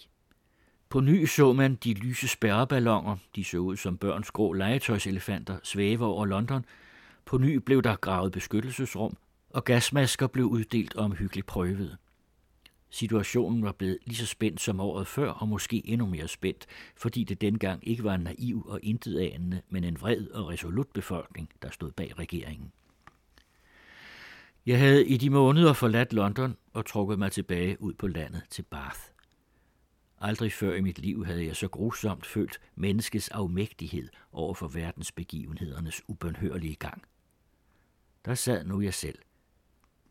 På 0.90 1.00
ny 1.00 1.26
så 1.26 1.54
man 1.54 1.76
de 1.76 1.94
lyse 1.94 2.28
spærreballoner, 2.28 3.18
de 3.36 3.44
så 3.44 3.58
ud 3.58 3.78
som 3.78 3.98
børns 3.98 4.32
grå 4.32 4.54
legetøjselefanter, 4.54 5.58
svæve 5.64 6.06
over 6.06 6.26
London. 6.26 6.66
På 7.26 7.38
ny 7.38 7.56
blev 7.56 7.82
der 7.82 7.96
gravet 7.96 8.32
beskyttelsesrum, 8.32 9.18
og 9.50 9.66
gasmasker 9.66 10.28
blev 10.28 10.46
uddelt 10.46 10.96
og 10.96 11.06
omhyggeligt 11.06 11.48
prøvet. 11.48 11.98
Situationen 12.94 13.64
var 13.64 13.72
blevet 13.72 13.98
lige 14.06 14.18
så 14.18 14.26
spændt 14.26 14.62
som 14.62 14.80
året 14.80 15.08
før, 15.08 15.30
og 15.30 15.48
måske 15.48 15.88
endnu 15.88 16.08
mere 16.08 16.28
spændt, 16.28 16.66
fordi 16.96 17.24
det 17.24 17.42
dengang 17.42 17.88
ikke 17.88 18.04
var 18.04 18.16
en 18.16 18.22
naiv 18.22 18.66
og 18.68 18.80
intetanende, 18.84 19.62
men 19.70 19.84
en 19.84 20.02
vred 20.02 20.28
og 20.28 20.50
resolut 20.50 20.88
befolkning, 20.94 21.50
der 21.62 21.70
stod 21.70 21.92
bag 21.92 22.20
regeringen. 22.20 22.72
Jeg 24.66 24.80
havde 24.80 25.06
i 25.08 25.18
de 25.18 25.30
måneder 25.30 25.74
forladt 25.74 26.14
London 26.14 26.58
og 26.74 26.86
trukket 26.86 27.20
mig 27.20 27.32
tilbage 27.32 27.82
ud 27.82 27.94
på 27.94 28.08
landet 28.08 28.44
til 28.50 28.62
Bath. 28.62 29.00
Aldrig 30.20 30.54
før 30.54 30.76
i 30.76 30.82
mit 30.82 31.00
liv 31.00 31.26
havde 31.26 31.46
jeg 31.46 31.56
så 31.56 31.68
grusomt 31.68 32.26
følt 32.26 32.60
menneskets 32.76 33.30
afmægtighed 33.30 34.10
over 34.32 34.54
for 34.54 34.68
verdensbegivenhedernes 34.68 36.02
ubønhørlige 36.08 36.76
gang. 36.76 37.04
Der 38.26 38.36
sad 38.36 38.66
nu 38.66 38.82
jeg 38.82 38.94
selv. 38.94 39.20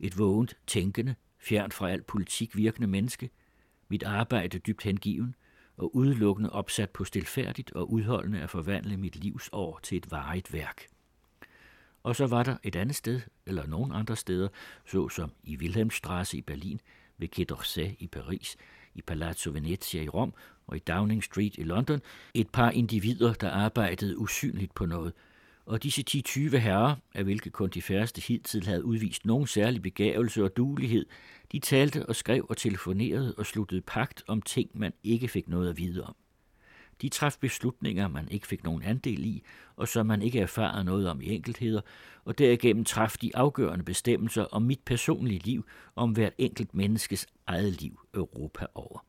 Et 0.00 0.18
vågent, 0.18 0.56
tænkende, 0.66 1.14
fjernt 1.40 1.74
fra 1.74 1.90
al 1.90 2.02
politik 2.02 2.56
virkende 2.56 2.86
menneske, 2.88 3.30
mit 3.88 4.02
arbejde 4.02 4.58
dybt 4.58 4.82
hengiven 4.82 5.34
og 5.76 5.96
udelukkende 5.96 6.50
opsat 6.52 6.90
på 6.90 7.04
stilfærdigt 7.04 7.72
og 7.72 7.92
udholdende 7.92 8.40
at 8.40 8.50
forvandle 8.50 8.96
mit 8.96 9.16
livs 9.16 9.48
år 9.52 9.80
til 9.82 9.98
et 9.98 10.10
varigt 10.10 10.52
værk. 10.52 10.86
Og 12.02 12.16
så 12.16 12.26
var 12.26 12.42
der 12.42 12.56
et 12.62 12.76
andet 12.76 12.96
sted, 12.96 13.20
eller 13.46 13.66
nogen 13.66 13.92
andre 13.92 14.16
steder, 14.16 14.48
såsom 14.86 15.32
i 15.42 15.56
Wilhelmstrasse 15.56 16.36
i 16.36 16.40
Berlin, 16.40 16.80
ved 17.18 17.28
Quai 17.28 17.46
d'Orsay 17.52 17.96
i 17.98 18.06
Paris, 18.06 18.56
i 18.94 19.02
Palazzo 19.02 19.50
Venezia 19.50 20.02
i 20.02 20.08
Rom 20.08 20.34
og 20.66 20.76
i 20.76 20.78
Downing 20.78 21.24
Street 21.24 21.58
i 21.58 21.62
London, 21.62 22.00
et 22.34 22.50
par 22.50 22.70
individer, 22.70 23.32
der 23.32 23.50
arbejdede 23.50 24.18
usynligt 24.18 24.74
på 24.74 24.86
noget– 24.86 25.12
og 25.66 25.82
disse 25.82 26.04
10-20 26.10 26.56
herrer, 26.56 26.96
af 27.14 27.24
hvilke 27.24 27.50
kun 27.50 27.68
de 27.68 27.82
færreste 27.82 28.20
hidtil 28.20 28.66
havde 28.66 28.84
udvist 28.84 29.26
nogen 29.26 29.46
særlig 29.46 29.82
begavelse 29.82 30.44
og 30.44 30.56
duelighed, 30.56 31.06
de 31.52 31.58
talte 31.58 32.06
og 32.06 32.16
skrev 32.16 32.46
og 32.48 32.56
telefonerede 32.56 33.34
og 33.38 33.46
sluttede 33.46 33.80
pagt 33.80 34.22
om 34.26 34.42
ting, 34.42 34.70
man 34.74 34.92
ikke 35.04 35.28
fik 35.28 35.48
noget 35.48 35.70
at 35.70 35.78
vide 35.78 36.04
om. 36.04 36.16
De 37.02 37.08
traf 37.08 37.36
beslutninger, 37.40 38.08
man 38.08 38.28
ikke 38.28 38.46
fik 38.46 38.64
nogen 38.64 38.82
andel 38.82 39.24
i, 39.24 39.42
og 39.76 39.88
som 39.88 40.06
man 40.06 40.22
ikke 40.22 40.40
erfarede 40.40 40.84
noget 40.84 41.08
om 41.08 41.20
i 41.20 41.34
enkeltheder, 41.34 41.80
og 42.24 42.38
derigennem 42.38 42.84
traf 42.84 43.16
de 43.22 43.36
afgørende 43.36 43.84
bestemmelser 43.84 44.44
om 44.44 44.62
mit 44.62 44.80
personlige 44.84 45.40
liv, 45.44 45.66
om 45.96 46.12
hvert 46.12 46.34
enkelt 46.38 46.74
menneskes 46.74 47.26
eget 47.46 47.82
liv 47.82 48.00
Europa 48.14 48.66
over. 48.74 49.04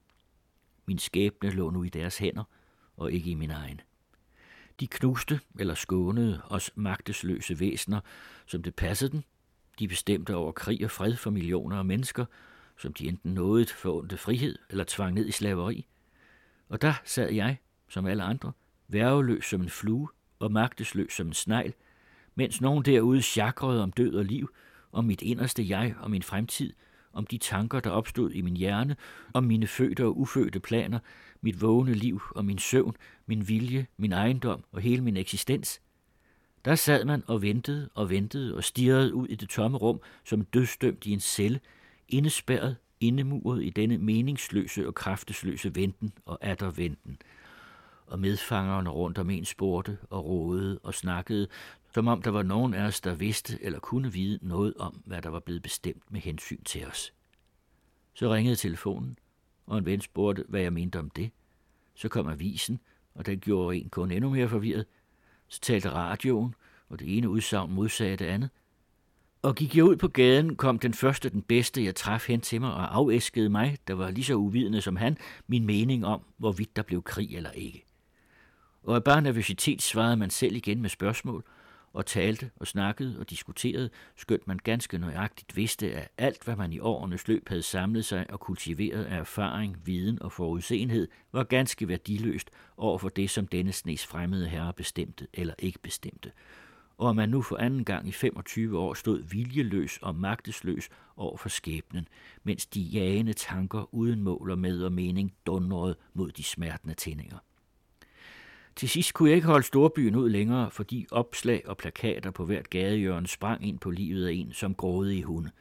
Min 0.86 1.00
skæbne 1.00 1.50
lå 1.50 1.70
nu 1.70 1.84
i 1.84 1.90
deres 1.90 2.18
hænder, 2.18 2.44
og 2.98 3.12
ikke 3.12 3.32
i 3.32 3.36
min 3.36 3.52
egen. 3.52 3.82
De 4.82 4.88
knuste 4.88 5.40
eller 5.60 5.74
skånede 5.74 6.42
os 6.50 6.72
magtesløse 6.76 7.60
væsener, 7.60 8.00
som 8.46 8.64
det 8.64 8.76
passede 8.76 9.12
dem. 9.12 9.22
De 9.80 9.88
bestemte 9.88 10.36
over 10.36 10.52
krig 10.52 10.86
og 10.86 10.92
fred 10.92 11.16
for 11.16 11.30
millioner 11.30 11.78
af 11.78 11.86
mennesker, 11.86 12.26
som 12.78 12.94
de 12.94 13.08
enten 13.08 13.34
nåede 13.34 13.66
for 13.66 14.06
frihed 14.18 14.58
eller 14.70 14.84
tvang 14.88 15.14
ned 15.14 15.28
i 15.28 15.32
slaveri. 15.32 15.88
Og 16.70 16.82
der 16.82 16.94
sad 17.06 17.32
jeg, 17.32 17.58
som 17.90 18.06
alle 18.06 18.24
andre, 18.24 18.52
værveløs 18.88 19.46
som 19.46 19.62
en 19.62 19.70
flue 19.70 20.10
og 20.40 20.52
magtesløs 20.52 21.14
som 21.14 21.28
en 21.28 21.34
snegl, 21.34 21.74
mens 22.36 22.62
nogen 22.62 22.86
derude 22.86 23.22
chakrede 23.22 23.84
om 23.84 23.92
død 23.92 24.16
og 24.16 24.26
liv, 24.26 24.50
om 24.92 25.06
mit 25.06 25.22
inderste 25.22 25.70
jeg 25.70 25.96
og 26.00 26.12
min 26.12 26.24
fremtid, 26.24 26.74
om 27.14 27.26
de 27.26 27.38
tanker, 27.38 27.80
der 27.80 27.90
opstod 27.90 28.32
i 28.32 28.42
min 28.42 28.58
hjerne, 28.58 28.96
om 29.34 29.44
mine 29.44 29.68
fødte 29.68 30.06
og 30.06 30.20
ufødte 30.20 30.60
planer, 30.60 31.00
mit 31.42 31.62
vågne 31.62 31.94
liv 31.94 32.22
og 32.36 32.46
min 32.46 32.58
søvn, 32.58 32.96
min 33.26 33.48
vilje, 33.48 33.88
min 33.98 34.12
ejendom 34.12 34.64
og 34.72 34.82
hele 34.82 35.02
min 35.02 35.18
eksistens. 35.18 35.82
Der 36.66 36.76
sad 36.76 37.06
man 37.06 37.24
og 37.28 37.42
ventede 37.42 37.90
og 37.96 38.10
ventede 38.10 38.56
og 38.56 38.64
stirrede 38.64 39.14
ud 39.14 39.28
i 39.28 39.36
det 39.36 39.50
tomme 39.50 39.78
rum 39.78 40.02
som 40.26 40.46
dødsdømt 40.46 41.06
i 41.06 41.12
en 41.12 41.20
celle, 41.20 41.60
indespærret, 42.10 42.76
indemuret 43.00 43.64
i 43.64 43.70
denne 43.70 43.98
meningsløse 43.98 44.88
og 44.88 44.96
kraftesløse 44.96 45.76
venten 45.76 46.14
og 46.26 46.78
venten. 46.78 47.18
Og 48.08 48.20
medfangerne 48.20 48.90
rundt 48.90 49.18
om 49.18 49.30
en 49.30 49.46
spurgte 49.46 49.98
og 50.10 50.26
rådede 50.26 50.80
og 50.84 50.94
snakkede, 50.94 51.48
som 51.94 52.08
om 52.08 52.22
der 52.22 52.32
var 52.32 52.44
nogen 52.44 52.74
af 52.74 52.84
os, 52.84 53.02
der 53.02 53.14
vidste 53.14 53.58
eller 53.62 53.80
kunne 53.80 54.14
vide 54.14 54.40
noget 54.42 54.74
om, 54.80 55.02
hvad 55.06 55.22
der 55.22 55.30
var 55.30 55.40
blevet 55.40 55.62
bestemt 55.62 56.12
med 56.12 56.22
hensyn 56.22 56.64
til 56.64 56.88
os. 56.88 57.14
Så 58.14 58.34
ringede 58.34 58.56
telefonen, 58.56 59.20
og 59.66 59.78
en 59.78 59.86
ven 59.86 60.02
spurgte, 60.02 60.46
hvad 60.48 60.62
jeg 60.62 60.74
mente 60.74 61.00
om 61.00 61.10
det. 61.10 61.32
Så 61.96 62.10
kom 62.10 62.28
avisen, 62.28 62.80
og 63.16 63.26
den 63.26 63.40
gjorde 63.40 63.78
en 63.78 63.90
kun 63.90 64.12
endnu 64.12 64.30
mere 64.30 64.50
forvirret. 64.50 64.86
Så 65.48 65.62
talte 65.62 65.90
radioen, 65.90 66.56
og 66.90 67.00
det 67.00 67.18
ene 67.18 67.30
udsagn 67.30 67.72
modsagde 67.72 68.18
det 68.18 68.26
andet. 68.26 68.50
Og 69.42 69.56
gik 69.56 69.76
jeg 69.76 69.84
ud 69.84 69.96
på 69.96 70.08
gaden, 70.08 70.56
kom 70.56 70.80
den 70.80 70.94
første 70.94 71.30
den 71.30 71.42
bedste, 71.42 71.84
jeg 71.84 71.96
traf 71.96 72.28
hen 72.28 72.42
til 72.42 72.62
mig 72.62 72.74
og 72.74 72.96
afæskede 72.96 73.50
mig, 73.50 73.78
der 73.88 73.94
var 73.94 74.12
lige 74.12 74.26
så 74.26 74.34
uvidende 74.34 74.82
som 74.82 74.96
han, 74.96 75.18
min 75.48 75.66
mening 75.66 76.06
om, 76.06 76.22
hvorvidt 76.38 76.76
der 76.76 76.82
blev 76.82 77.04
krig 77.04 77.36
eller 77.36 77.52
ikke. 77.52 77.86
Og 78.84 78.96
af 78.96 79.04
bare 79.04 79.22
nervøsitet 79.22 79.82
svarede 79.82 80.18
man 80.18 80.30
selv 80.30 80.56
igen 80.56 80.82
med 80.82 80.90
spørgsmål– 80.90 81.44
og 81.94 82.06
talte 82.06 82.52
og 82.56 82.68
snakkede 82.68 83.20
og 83.20 83.30
diskuterede, 83.30 83.90
skønt 84.16 84.48
man 84.48 84.58
ganske 84.58 84.98
nøjagtigt 84.98 85.56
vidste, 85.56 85.94
at 85.94 86.10
alt, 86.18 86.44
hvad 86.44 86.56
man 86.56 86.74
i 86.74 86.80
årenes 86.80 87.28
løb 87.28 87.50
havde 87.50 87.64
samlet 87.64 88.06
sig 88.06 88.26
og 88.30 88.40
kultiveret 88.40 89.04
af 89.04 89.20
erfaring, 89.20 89.78
viden 89.86 90.22
og 90.22 90.32
forudseenhed, 90.32 91.08
var 91.32 91.44
ganske 91.44 91.88
værdiløst 91.88 92.50
over 92.78 92.98
for 92.98 93.10
det, 93.10 93.30
som 93.30 93.48
denne 93.48 93.72
snes 93.72 94.08
fremmede 94.08 94.48
herre 94.48 94.74
bestemte 94.74 95.28
eller 95.34 95.54
ikke 95.60 95.80
bestemte. 95.80 96.32
Og 96.98 97.10
at 97.10 97.16
man 97.16 97.30
nu 97.30 97.42
for 97.42 97.58
anden 97.58 97.86
gang 97.86 98.08
i 98.08 98.12
25 98.12 98.78
år 98.78 98.94
stod 98.94 99.24
viljeløs 99.24 100.00
og 100.02 100.16
magtesløs 100.16 100.90
over 101.16 101.38
for 101.38 101.50
skæbnen, 101.50 102.08
mens 102.44 102.66
de 102.66 102.82
jagende 102.82 103.34
tanker 103.34 103.94
uden 103.94 104.24
mål 104.24 104.52
og 104.52 104.60
med 104.60 104.84
og 104.84 104.92
mening 104.92 105.34
dundrede 105.46 105.96
mod 106.14 106.32
de 106.32 106.44
smertende 106.44 106.94
tændinger. 106.94 107.38
Til 108.76 108.90
sidst 108.90 109.14
kunne 109.14 109.30
jeg 109.30 109.36
ikke 109.36 109.48
holde 109.48 109.66
storbyen 109.66 110.16
ud 110.16 110.30
længere, 110.30 110.72
fordi 110.72 111.08
opslag 111.12 111.68
og 111.68 111.78
plakater 111.78 112.32
på 112.32 112.46
hvert 112.46 112.70
gadehjørne 112.70 113.28
sprang 113.28 113.68
ind 113.68 113.80
på 113.80 113.90
livet 113.90 114.28
af 114.28 114.34
en 114.34 114.54
som 114.54 114.76
grådige 114.76 115.24
hunde. 115.24 115.52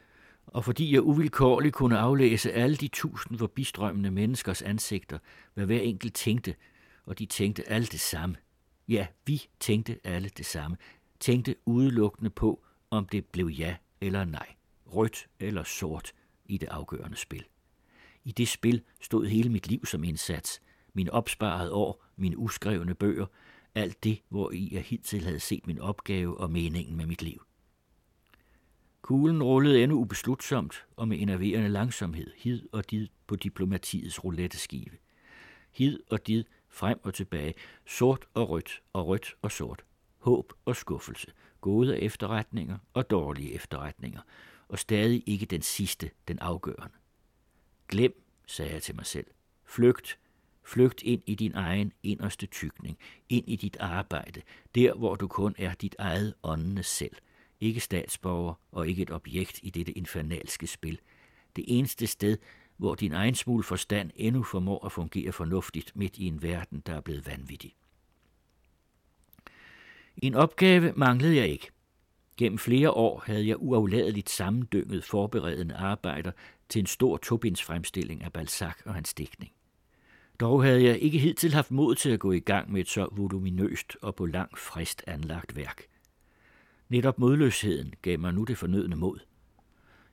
Og 0.47 0.65
fordi 0.65 0.93
jeg 0.93 1.01
uvilkårligt 1.01 1.75
kunne 1.75 1.97
aflæse 1.97 2.51
alle 2.51 2.75
de 2.75 2.87
tusind 2.87 3.37
forbistrømmende 3.37 4.11
menneskers 4.11 4.61
ansigter, 4.61 5.19
hvad 5.53 5.65
hver 5.65 5.79
enkelt 5.79 6.13
tænkte, 6.13 6.55
og 7.05 7.19
de 7.19 7.25
tænkte 7.25 7.69
alt 7.69 7.91
det 7.91 7.99
samme. 7.99 8.35
Ja, 8.87 9.07
vi 9.25 9.41
tænkte 9.59 9.99
alle 10.03 10.29
det 10.29 10.45
samme. 10.45 10.77
Tænkte 11.19 11.55
udelukkende 11.65 12.29
på, 12.29 12.63
om 12.89 13.05
det 13.05 13.25
blev 13.25 13.47
ja 13.47 13.75
eller 14.01 14.25
nej, 14.25 14.47
rødt 14.85 15.27
eller 15.39 15.63
sort 15.63 16.11
i 16.45 16.57
det 16.57 16.67
afgørende 16.69 17.17
spil. 17.17 17.43
I 18.23 18.31
det 18.31 18.47
spil 18.47 18.81
stod 19.01 19.25
hele 19.25 19.49
mit 19.49 19.67
liv 19.67 19.85
som 19.85 20.03
indsats– 20.03 20.61
min 20.93 21.09
opsparede 21.09 21.71
år, 21.71 22.03
mine 22.15 22.37
uskrevne 22.37 22.95
bøger, 22.95 23.25
alt 23.75 24.03
det, 24.03 24.21
hvor 24.29 24.51
i 24.51 24.69
jeg 24.71 24.81
hidtil 24.81 25.23
havde 25.23 25.39
set 25.39 25.67
min 25.67 25.79
opgave 25.79 26.37
og 26.37 26.51
meningen 26.51 26.97
med 26.97 27.05
mit 27.05 27.21
liv. 27.21 27.45
Kuglen 29.01 29.43
rullede 29.43 29.83
endnu 29.83 29.97
ubeslutsomt 29.97 30.85
og 30.95 31.07
med 31.07 31.19
enerverende 31.19 31.69
langsomhed, 31.69 32.31
hid 32.37 32.69
og 32.71 32.91
did 32.91 33.07
på 33.27 33.35
diplomatiets 33.35 34.23
roulette 34.23 34.57
skive. 34.57 34.97
Hid 35.71 35.99
og 36.09 36.27
did, 36.27 36.43
frem 36.69 36.99
og 37.03 37.13
tilbage, 37.13 37.53
sort 37.85 38.25
og 38.33 38.49
rødt 38.49 38.81
og 38.93 39.07
rødt 39.07 39.35
og 39.41 39.51
sort, 39.51 39.83
håb 40.17 40.53
og 40.65 40.75
skuffelse, 40.75 41.27
gode 41.61 41.99
efterretninger 41.99 42.77
og 42.93 43.09
dårlige 43.09 43.53
efterretninger, 43.53 44.21
og 44.67 44.79
stadig 44.79 45.23
ikke 45.25 45.45
den 45.45 45.61
sidste, 45.61 46.11
den 46.27 46.39
afgørende. 46.39 46.95
Glem, 47.87 48.23
sagde 48.47 48.73
jeg 48.73 48.83
til 48.83 48.95
mig 48.95 49.05
selv. 49.05 49.27
Flygt, 49.65 50.19
Flygt 50.63 51.01
ind 51.01 51.21
i 51.25 51.35
din 51.35 51.51
egen 51.55 51.93
inderste 52.03 52.45
tykning, 52.45 52.97
ind 53.29 53.49
i 53.49 53.55
dit 53.55 53.77
arbejde, 53.79 54.41
der 54.75 54.93
hvor 54.93 55.15
du 55.15 55.27
kun 55.27 55.55
er 55.57 55.73
dit 55.73 55.95
eget 55.99 56.33
åndende 56.43 56.83
selv. 56.83 57.15
Ikke 57.59 57.79
statsborger 57.79 58.53
og 58.71 58.87
ikke 58.87 59.01
et 59.01 59.11
objekt 59.11 59.59
i 59.63 59.69
dette 59.69 59.91
infernalske 59.91 60.67
spil. 60.67 60.99
Det 61.55 61.65
eneste 61.67 62.07
sted, 62.07 62.37
hvor 62.77 62.95
din 62.95 63.13
egen 63.13 63.35
smule 63.35 63.63
forstand 63.63 64.11
endnu 64.15 64.43
formår 64.43 64.85
at 64.85 64.91
fungere 64.91 65.31
fornuftigt 65.31 65.95
midt 65.95 66.17
i 66.17 66.25
en 66.25 66.41
verden, 66.41 66.79
der 66.85 66.93
er 66.93 67.01
blevet 67.01 67.27
vanvittig. 67.27 67.75
En 70.17 70.35
opgave 70.35 70.93
manglede 70.95 71.35
jeg 71.35 71.47
ikke. 71.47 71.71
Gennem 72.37 72.57
flere 72.57 72.91
år 72.91 73.23
havde 73.25 73.47
jeg 73.47 73.55
uafladeligt 73.59 74.29
sammendynget 74.29 75.03
forberedende 75.03 75.75
arbejder 75.75 76.31
til 76.69 76.79
en 76.79 76.85
stor 76.85 77.17
tobinds 77.17 77.63
fremstilling 77.63 78.23
af 78.23 78.33
Balzac 78.33 78.75
og 78.85 78.93
hans 78.93 79.13
dækning. 79.13 79.51
Dog 80.41 80.63
havde 80.63 80.83
jeg 80.83 80.99
ikke 80.99 81.17
hidtil 81.17 81.53
haft 81.53 81.71
mod 81.71 81.95
til 81.95 82.09
at 82.09 82.19
gå 82.19 82.31
i 82.31 82.39
gang 82.39 82.71
med 82.71 82.81
et 82.81 82.89
så 82.89 83.07
voluminøst 83.11 83.97
og 84.01 84.15
på 84.15 84.25
lang 84.25 84.57
frist 84.57 85.03
anlagt 85.07 85.55
værk. 85.55 85.81
Netop 86.89 87.19
modløsheden 87.19 87.93
gav 88.01 88.19
mig 88.19 88.33
nu 88.33 88.43
det 88.43 88.57
fornødne 88.57 88.95
mod. 88.95 89.19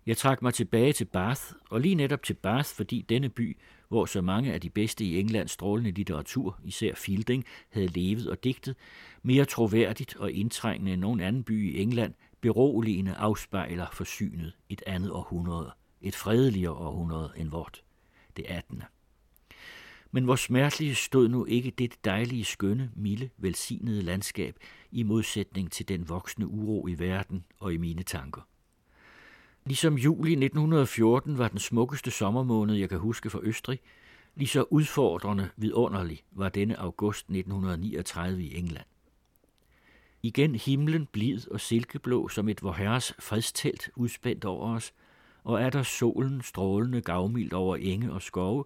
Jeg 0.06 0.16
trak 0.16 0.42
mig 0.42 0.54
tilbage 0.54 0.92
til 0.92 1.04
Bath, 1.04 1.42
og 1.70 1.80
lige 1.80 1.94
netop 1.94 2.22
til 2.22 2.34
Bath, 2.34 2.68
fordi 2.68 3.04
denne 3.08 3.28
by, 3.28 3.56
hvor 3.88 4.06
så 4.06 4.20
mange 4.20 4.52
af 4.52 4.60
de 4.60 4.70
bedste 4.70 5.04
i 5.04 5.20
Englands 5.20 5.50
strålende 5.50 5.90
litteratur, 5.90 6.58
især 6.64 6.94
Fielding, 6.94 7.44
havde 7.68 7.86
levet 7.86 8.30
og 8.30 8.44
digtet, 8.44 8.76
mere 9.22 9.44
troværdigt 9.44 10.16
og 10.16 10.32
indtrængende 10.32 10.92
end 10.92 11.00
nogen 11.00 11.20
anden 11.20 11.44
by 11.44 11.72
i 11.72 11.82
England, 11.82 12.14
beroligende 12.40 13.14
afspejler 13.14 13.86
forsynet 13.92 14.56
et 14.68 14.82
andet 14.86 15.10
århundrede, 15.10 15.70
et 16.00 16.14
fredeligere 16.14 16.72
århundrede 16.72 17.32
end 17.36 17.50
vort, 17.50 17.82
det 18.36 18.44
18. 18.48 18.82
Men 20.10 20.24
hvor 20.24 20.36
smertelige 20.36 20.94
stod 20.94 21.28
nu 21.28 21.44
ikke 21.44 21.70
det 21.70 22.04
dejlige, 22.04 22.44
skønne, 22.44 22.90
milde, 22.96 23.30
velsignede 23.36 24.02
landskab 24.02 24.56
i 24.92 25.02
modsætning 25.02 25.72
til 25.72 25.88
den 25.88 26.08
voksne 26.08 26.46
uro 26.46 26.86
i 26.88 26.98
verden 26.98 27.44
og 27.60 27.74
i 27.74 27.76
mine 27.76 28.02
tanker. 28.02 28.40
Ligesom 29.64 29.98
juli 29.98 30.30
1914 30.30 31.38
var 31.38 31.48
den 31.48 31.58
smukkeste 31.58 32.10
sommermåned, 32.10 32.74
jeg 32.74 32.88
kan 32.88 32.98
huske 32.98 33.30
for 33.30 33.40
Østrig, 33.42 33.80
lige 34.34 34.48
så 34.48 34.64
udfordrende 34.70 35.48
vidunderlig 35.56 36.22
var 36.32 36.48
denne 36.48 36.80
august 36.80 37.20
1939 37.20 38.42
i 38.42 38.58
England. 38.58 38.86
Igen 40.22 40.54
himlen 40.54 41.06
blid 41.06 41.50
og 41.50 41.60
silkeblå 41.60 42.28
som 42.28 42.48
et 42.48 42.62
vorherres 42.62 43.14
fredstelt 43.18 43.90
udspændt 43.96 44.44
over 44.44 44.74
os, 44.74 44.92
og 45.44 45.62
er 45.62 45.70
der 45.70 45.82
solen 45.82 46.42
strålende 46.42 47.00
gavmildt 47.00 47.52
over 47.52 47.76
enge 47.76 48.12
og 48.12 48.22
skove, 48.22 48.64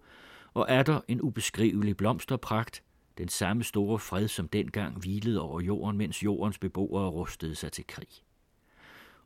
og 0.54 0.66
er 0.68 0.82
der 0.82 1.00
en 1.08 1.20
ubeskrivelig 1.20 1.96
blomsterpragt, 1.96 2.82
den 3.18 3.28
samme 3.28 3.64
store 3.64 3.98
fred, 3.98 4.28
som 4.28 4.48
dengang 4.48 4.98
hvilede 4.98 5.40
over 5.40 5.60
jorden, 5.60 5.98
mens 5.98 6.24
jordens 6.24 6.58
beboere 6.58 7.08
rustede 7.10 7.54
sig 7.54 7.72
til 7.72 7.86
krig. 7.86 8.08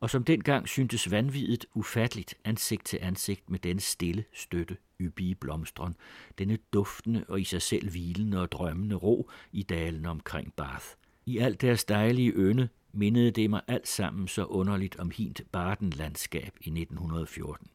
Og 0.00 0.10
som 0.10 0.24
dengang 0.24 0.68
syntes 0.68 1.10
vanvittigt 1.10 1.66
ufatteligt 1.74 2.34
ansigt 2.44 2.84
til 2.84 2.98
ansigt 3.02 3.50
med 3.50 3.58
den 3.58 3.80
stille 3.80 4.24
støtte, 4.34 4.76
yppige 5.00 5.34
blomstren, 5.34 5.94
denne 6.38 6.58
duftende 6.72 7.24
og 7.28 7.40
i 7.40 7.44
sig 7.44 7.62
selv 7.62 7.90
hvilende 7.90 8.42
og 8.42 8.52
drømmende 8.52 8.96
ro 8.96 9.30
i 9.52 9.62
dalen 9.62 10.06
omkring 10.06 10.52
Bath. 10.52 10.86
I 11.26 11.38
alt 11.38 11.60
deres 11.60 11.84
dejlige 11.84 12.32
øne 12.32 12.68
mindede 12.92 13.30
det 13.30 13.50
mig 13.50 13.60
alt 13.68 13.88
sammen 13.88 14.28
så 14.28 14.44
underligt 14.44 14.96
om 14.96 15.10
hint 15.10 15.42
Barden-landskab 15.52 16.56
i 16.60 16.70
1914. 16.70 17.68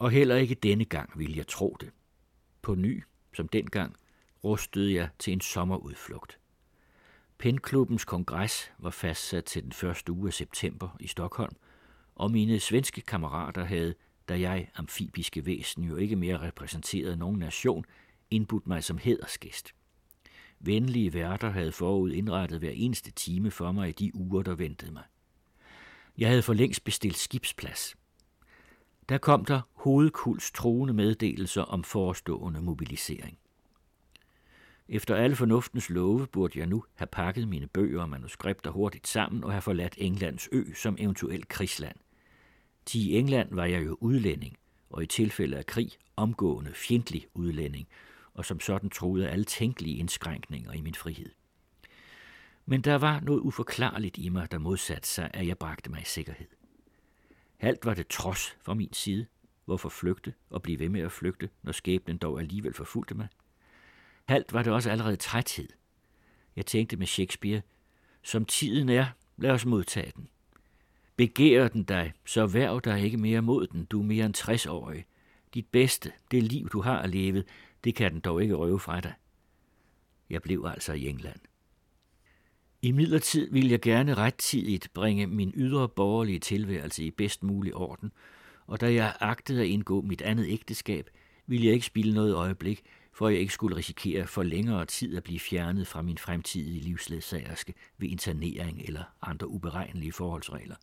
Og 0.00 0.10
heller 0.10 0.36
ikke 0.36 0.54
denne 0.54 0.84
gang 0.84 1.18
ville 1.18 1.36
jeg 1.36 1.46
tro 1.46 1.76
det. 1.80 1.90
På 2.62 2.74
ny, 2.74 3.02
som 3.34 3.48
dengang, 3.48 3.96
rustede 4.44 4.94
jeg 4.94 5.08
til 5.18 5.32
en 5.32 5.40
sommerudflugt. 5.40 6.38
Penklubbens 7.38 8.04
kongres 8.04 8.72
var 8.78 8.90
fastsat 8.90 9.44
til 9.44 9.62
den 9.62 9.72
første 9.72 10.12
uge 10.12 10.26
af 10.26 10.32
september 10.32 10.96
i 11.00 11.06
Stockholm, 11.06 11.56
og 12.14 12.30
mine 12.30 12.60
svenske 12.60 13.00
kammerater 13.00 13.64
havde, 13.64 13.94
da 14.28 14.40
jeg, 14.40 14.68
amfibiske 14.74 15.46
væsen, 15.46 15.84
jo 15.84 15.96
ikke 15.96 16.16
mere 16.16 16.40
repræsenterede 16.40 17.16
nogen 17.16 17.38
nation, 17.38 17.84
indbudt 18.30 18.66
mig 18.66 18.84
som 18.84 18.98
hedersgæst. 18.98 19.74
Venlige 20.60 21.14
værter 21.14 21.50
havde 21.50 21.72
forud 21.72 22.12
indrettet 22.12 22.58
hver 22.58 22.70
eneste 22.70 23.10
time 23.10 23.50
for 23.50 23.72
mig 23.72 23.88
i 23.88 23.92
de 23.92 24.14
uger, 24.14 24.42
der 24.42 24.54
ventede 24.54 24.92
mig. 24.92 25.04
Jeg 26.18 26.28
havde 26.28 26.42
for 26.42 26.54
længst 26.54 26.84
bestilt 26.84 27.16
skibsplads– 27.16 27.94
der 29.10 29.18
kom 29.18 29.44
der 29.44 29.60
hovedkuls 29.72 30.50
troende 30.50 30.94
meddelelser 30.94 31.62
om 31.62 31.84
forestående 31.84 32.60
mobilisering. 32.60 33.38
Efter 34.88 35.16
alle 35.16 35.36
fornuftens 35.36 35.90
love 35.90 36.26
burde 36.26 36.58
jeg 36.58 36.66
nu 36.66 36.84
have 36.94 37.06
pakket 37.06 37.48
mine 37.48 37.66
bøger 37.66 38.02
og 38.02 38.08
manuskripter 38.08 38.70
hurtigt 38.70 39.08
sammen 39.08 39.44
og 39.44 39.52
have 39.52 39.62
forladt 39.62 39.94
Englands 39.98 40.48
ø 40.52 40.64
som 40.74 40.96
eventuelt 40.98 41.48
krigsland. 41.48 41.96
Til 42.86 43.00
i 43.00 43.18
England 43.18 43.54
var 43.54 43.64
jeg 43.64 43.86
jo 43.86 43.96
udlænding, 44.00 44.56
og 44.90 45.02
i 45.02 45.06
tilfælde 45.06 45.56
af 45.56 45.66
krig 45.66 45.90
omgående 46.16 46.72
fjendtlig 46.74 47.26
udlænding, 47.34 47.88
og 48.34 48.44
som 48.44 48.60
sådan 48.60 48.90
troede 48.90 49.30
alle 49.30 49.44
tænkelige 49.44 49.96
indskrænkninger 49.96 50.72
i 50.72 50.80
min 50.80 50.94
frihed. 50.94 51.30
Men 52.66 52.80
der 52.80 52.94
var 52.94 53.20
noget 53.20 53.40
uforklarligt 53.40 54.18
i 54.18 54.28
mig, 54.28 54.50
der 54.50 54.58
modsatte 54.58 55.08
sig, 55.08 55.30
at 55.34 55.46
jeg 55.46 55.58
bragte 55.58 55.90
mig 55.90 56.00
i 56.00 56.04
sikkerhed. 56.04 56.59
Halt 57.60 57.84
var 57.84 57.94
det 57.94 58.08
trods 58.08 58.56
fra 58.60 58.74
min 58.74 58.92
side. 58.92 59.26
Hvorfor 59.64 59.88
flygte 59.88 60.34
og 60.50 60.62
blive 60.62 60.78
ved 60.78 60.88
med 60.88 61.00
at 61.00 61.12
flygte, 61.12 61.48
når 61.62 61.72
skæbnen 61.72 62.18
dog 62.18 62.40
alligevel 62.40 62.74
forfulgte 62.74 63.14
mig? 63.14 63.28
Halt 64.28 64.52
var 64.52 64.62
det 64.62 64.72
også 64.72 64.90
allerede 64.90 65.16
træthed. 65.16 65.68
Jeg 66.56 66.66
tænkte 66.66 66.96
med 66.96 67.06
Shakespeare, 67.06 67.62
som 68.22 68.44
tiden 68.44 68.88
er, 68.88 69.06
lad 69.36 69.50
os 69.50 69.66
modtage 69.66 70.12
den. 70.16 70.28
Begærer 71.16 71.68
den 71.68 71.84
dig, 71.84 72.12
så 72.26 72.46
værv 72.46 72.80
dig 72.84 73.00
ikke 73.00 73.16
mere 73.16 73.42
mod 73.42 73.66
den, 73.66 73.84
du 73.84 74.00
er 74.00 74.04
mere 74.04 74.26
end 74.26 74.36
60-årig. 74.36 75.04
Dit 75.54 75.66
bedste, 75.66 76.12
det 76.30 76.42
liv 76.42 76.68
du 76.68 76.80
har 76.80 77.06
levet, 77.06 77.48
det 77.84 77.94
kan 77.94 78.12
den 78.12 78.20
dog 78.20 78.42
ikke 78.42 78.54
røve 78.54 78.80
fra 78.80 79.00
dig. 79.00 79.14
Jeg 80.30 80.42
blev 80.42 80.66
altså 80.68 80.92
i 80.92 81.08
England. 81.08 81.40
I 82.82 82.92
midlertid 82.92 83.50
vil 83.50 83.68
jeg 83.68 83.80
gerne 83.80 84.14
rettidigt 84.14 84.88
bringe 84.94 85.26
min 85.26 85.52
ydre 85.56 85.88
borgerlige 85.88 86.38
tilværelse 86.38 87.04
i 87.04 87.10
bedst 87.10 87.42
mulig 87.42 87.74
orden, 87.74 88.12
og 88.66 88.80
da 88.80 88.92
jeg 88.92 89.16
agtede 89.20 89.60
at 89.60 89.66
indgå 89.66 90.00
mit 90.00 90.22
andet 90.22 90.46
ægteskab, 90.48 91.10
ville 91.46 91.66
jeg 91.66 91.74
ikke 91.74 91.86
spille 91.86 92.14
noget 92.14 92.34
øjeblik, 92.34 92.82
for 93.12 93.28
jeg 93.28 93.40
ikke 93.40 93.52
skulle 93.52 93.76
risikere 93.76 94.26
for 94.26 94.42
længere 94.42 94.86
tid 94.86 95.16
at 95.16 95.22
blive 95.22 95.40
fjernet 95.40 95.86
fra 95.86 96.02
min 96.02 96.18
fremtidige 96.18 96.80
livsledsagerske 96.80 97.74
ved 97.98 98.08
internering 98.08 98.82
eller 98.82 99.02
andre 99.22 99.48
uberegnelige 99.48 100.12
forholdsregler. 100.12 100.76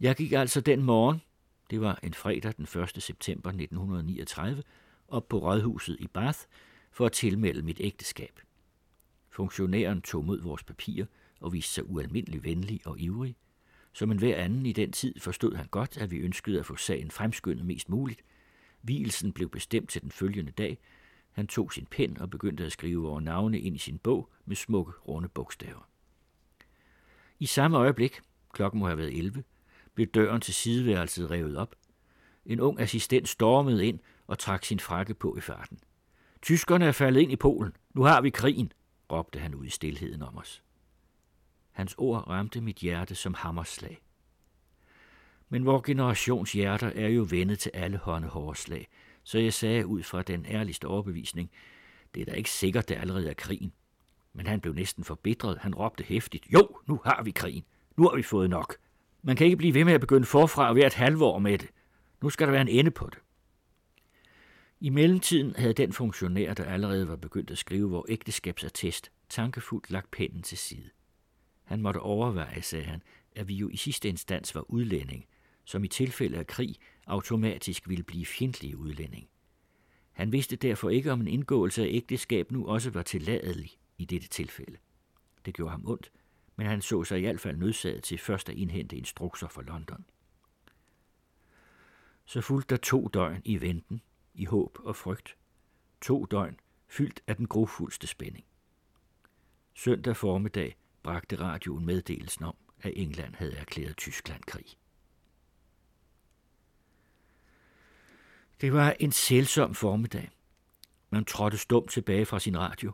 Jeg 0.00 0.16
gik 0.16 0.32
altså 0.32 0.60
den 0.60 0.82
morgen, 0.82 1.22
det 1.70 1.80
var 1.80 1.98
en 2.02 2.14
fredag 2.14 2.52
den 2.56 2.82
1. 2.82 3.02
september 3.02 3.50
1939, 3.50 4.62
op 5.08 5.28
på 5.28 5.38
rådhuset 5.38 5.96
i 6.00 6.06
Bath 6.06 6.38
for 6.92 7.06
at 7.06 7.12
tilmelde 7.12 7.62
mit 7.62 7.80
ægteskab. 7.80 8.40
Funktionæren 9.30 10.02
tog 10.02 10.24
mod 10.24 10.42
vores 10.42 10.64
papirer 10.64 11.06
og 11.40 11.52
viste 11.52 11.72
sig 11.72 11.90
ualmindelig 11.90 12.44
venlig 12.44 12.80
og 12.86 13.00
ivrig. 13.00 13.36
Som 13.92 14.10
en 14.10 14.18
hver 14.18 14.36
anden 14.36 14.66
i 14.66 14.72
den 14.72 14.92
tid 14.92 15.20
forstod 15.20 15.54
han 15.54 15.66
godt, 15.70 15.98
at 15.98 16.10
vi 16.10 16.16
ønskede 16.16 16.58
at 16.58 16.66
få 16.66 16.76
sagen 16.76 17.10
fremskyndet 17.10 17.66
mest 17.66 17.88
muligt. 17.88 18.22
Vielsen 18.82 19.32
blev 19.32 19.50
bestemt 19.50 19.90
til 19.90 20.02
den 20.02 20.10
følgende 20.10 20.52
dag. 20.52 20.78
Han 21.32 21.46
tog 21.46 21.72
sin 21.72 21.86
pen 21.86 22.18
og 22.20 22.30
begyndte 22.30 22.64
at 22.64 22.72
skrive 22.72 23.02
vores 23.02 23.24
navne 23.24 23.60
ind 23.60 23.76
i 23.76 23.78
sin 23.78 23.98
bog 23.98 24.28
med 24.44 24.56
smukke, 24.56 24.92
runde 24.92 25.28
bogstaver. 25.28 25.88
I 27.38 27.46
samme 27.46 27.76
øjeblik, 27.76 28.20
klokken 28.52 28.80
må 28.80 28.86
have 28.86 28.98
været 28.98 29.18
11, 29.18 29.44
blev 29.94 30.06
døren 30.06 30.40
til 30.40 30.54
sideværelset 30.54 31.30
revet 31.30 31.56
op. 31.56 31.74
En 32.46 32.60
ung 32.60 32.80
assistent 32.80 33.28
stormede 33.28 33.86
ind 33.86 33.98
og 34.26 34.38
trak 34.38 34.64
sin 34.64 34.80
frakke 34.80 35.14
på 35.14 35.36
i 35.36 35.40
farten. 35.40 35.78
Tyskerne 36.42 36.84
er 36.84 36.92
faldet 36.92 37.20
ind 37.20 37.32
i 37.32 37.36
Polen. 37.36 37.76
Nu 37.94 38.02
har 38.02 38.20
vi 38.20 38.30
krigen 38.30 38.72
råbte 39.12 39.38
han 39.38 39.54
ud 39.54 39.66
i 39.66 39.70
stilheden 39.70 40.22
om 40.22 40.38
os. 40.38 40.62
Hans 41.72 41.94
ord 41.98 42.28
ramte 42.28 42.60
mit 42.60 42.76
hjerte 42.76 43.14
som 43.14 43.34
hammerslag. 43.34 44.02
Men 45.48 45.66
vor 45.66 45.80
generations 45.80 46.52
hjerter 46.52 46.92
er 46.94 47.08
jo 47.08 47.26
vendet 47.30 47.58
til 47.58 47.70
alle 47.74 47.98
hårslag, 47.98 48.88
så 49.22 49.38
jeg 49.38 49.52
sagde 49.52 49.86
ud 49.86 50.02
fra 50.02 50.22
den 50.22 50.46
ærligste 50.46 50.86
overbevisning, 50.86 51.50
det 52.14 52.20
er 52.20 52.24
da 52.24 52.32
ikke 52.32 52.50
sikkert, 52.50 52.88
det 52.88 52.94
allerede 52.94 53.30
er 53.30 53.34
krigen. 53.34 53.72
Men 54.32 54.46
han 54.46 54.60
blev 54.60 54.74
næsten 54.74 55.04
forbitret. 55.04 55.58
Han 55.58 55.74
råbte 55.74 56.04
hæftigt, 56.04 56.46
jo, 56.52 56.80
nu 56.86 57.00
har 57.04 57.22
vi 57.22 57.30
krigen. 57.30 57.64
Nu 57.96 58.08
har 58.08 58.16
vi 58.16 58.22
fået 58.22 58.50
nok. 58.50 58.76
Man 59.22 59.36
kan 59.36 59.44
ikke 59.44 59.56
blive 59.56 59.74
ved 59.74 59.84
med 59.84 59.92
at 59.92 60.00
begynde 60.00 60.26
forfra 60.26 60.68
og 60.68 60.76
være 60.76 60.86
et 60.86 60.94
halvår 60.94 61.38
med 61.38 61.58
det. 61.58 61.68
Nu 62.22 62.30
skal 62.30 62.46
der 62.46 62.52
være 62.52 62.62
en 62.62 62.68
ende 62.68 62.90
på 62.90 63.06
det. 63.06 63.18
I 64.82 64.88
mellemtiden 64.88 65.56
havde 65.56 65.72
den 65.72 65.92
funktionær, 65.92 66.54
der 66.54 66.64
allerede 66.64 67.08
var 67.08 67.16
begyndt 67.16 67.50
at 67.50 67.58
skrive 67.58 67.90
vor 67.90 68.06
ægteskabsattest, 68.08 69.12
tankefuldt 69.28 69.90
lagt 69.90 70.10
pennen 70.10 70.42
til 70.42 70.58
side. 70.58 70.90
Han 71.64 71.82
måtte 71.82 71.98
overveje, 72.00 72.62
sagde 72.62 72.84
han, 72.84 73.02
at 73.32 73.48
vi 73.48 73.54
jo 73.54 73.68
i 73.68 73.76
sidste 73.76 74.08
instans 74.08 74.54
var 74.54 74.70
udlænding, 74.70 75.26
som 75.64 75.84
i 75.84 75.88
tilfælde 75.88 76.38
af 76.38 76.46
krig 76.46 76.76
automatisk 77.06 77.88
ville 77.88 78.04
blive 78.04 78.26
fjendtlige 78.26 78.76
udlænding. 78.76 79.28
Han 80.12 80.32
vidste 80.32 80.56
derfor 80.56 80.90
ikke, 80.90 81.12
om 81.12 81.20
en 81.20 81.28
indgåelse 81.28 81.82
af 81.82 81.88
ægteskab 81.90 82.50
nu 82.50 82.66
også 82.66 82.90
var 82.90 83.02
tilladelig 83.02 83.70
i 83.98 84.04
dette 84.04 84.28
tilfælde. 84.28 84.76
Det 85.44 85.54
gjorde 85.54 85.70
ham 85.70 85.86
ondt, 85.86 86.12
men 86.56 86.66
han 86.66 86.82
så 86.82 87.04
sig 87.04 87.18
i 87.18 87.20
hvert 87.20 87.40
fald 87.40 87.56
nødsaget 87.56 88.02
til 88.02 88.18
først 88.18 88.48
at 88.48 88.56
indhente 88.56 88.96
instrukser 88.96 89.48
fra 89.48 89.62
London. 89.62 90.04
Så 92.24 92.40
fulgte 92.40 92.74
der 92.74 92.80
to 92.80 93.08
døgn 93.08 93.42
i 93.44 93.60
venten, 93.60 94.02
i 94.34 94.44
håb 94.44 94.78
og 94.84 94.96
frygt. 94.96 95.36
To 96.00 96.24
døgn 96.24 96.60
fyldt 96.88 97.20
af 97.26 97.36
den 97.36 97.46
grofuldste 97.46 98.06
spænding. 98.06 98.44
Søndag 99.74 100.16
formiddag 100.16 100.76
bragte 101.02 101.36
radioen 101.36 101.86
meddelelsen 101.86 102.44
om, 102.44 102.54
at 102.80 102.92
England 102.96 103.34
havde 103.34 103.56
erklæret 103.56 103.96
Tyskland 103.96 104.42
krig. 104.42 104.66
Det 108.60 108.72
var 108.72 108.96
en 109.00 109.12
sælsom 109.12 109.74
formiddag. 109.74 110.30
Man 111.10 111.24
trådte 111.24 111.58
stumt 111.58 111.90
tilbage 111.90 112.26
fra 112.26 112.40
sin 112.40 112.58
radio. 112.58 112.92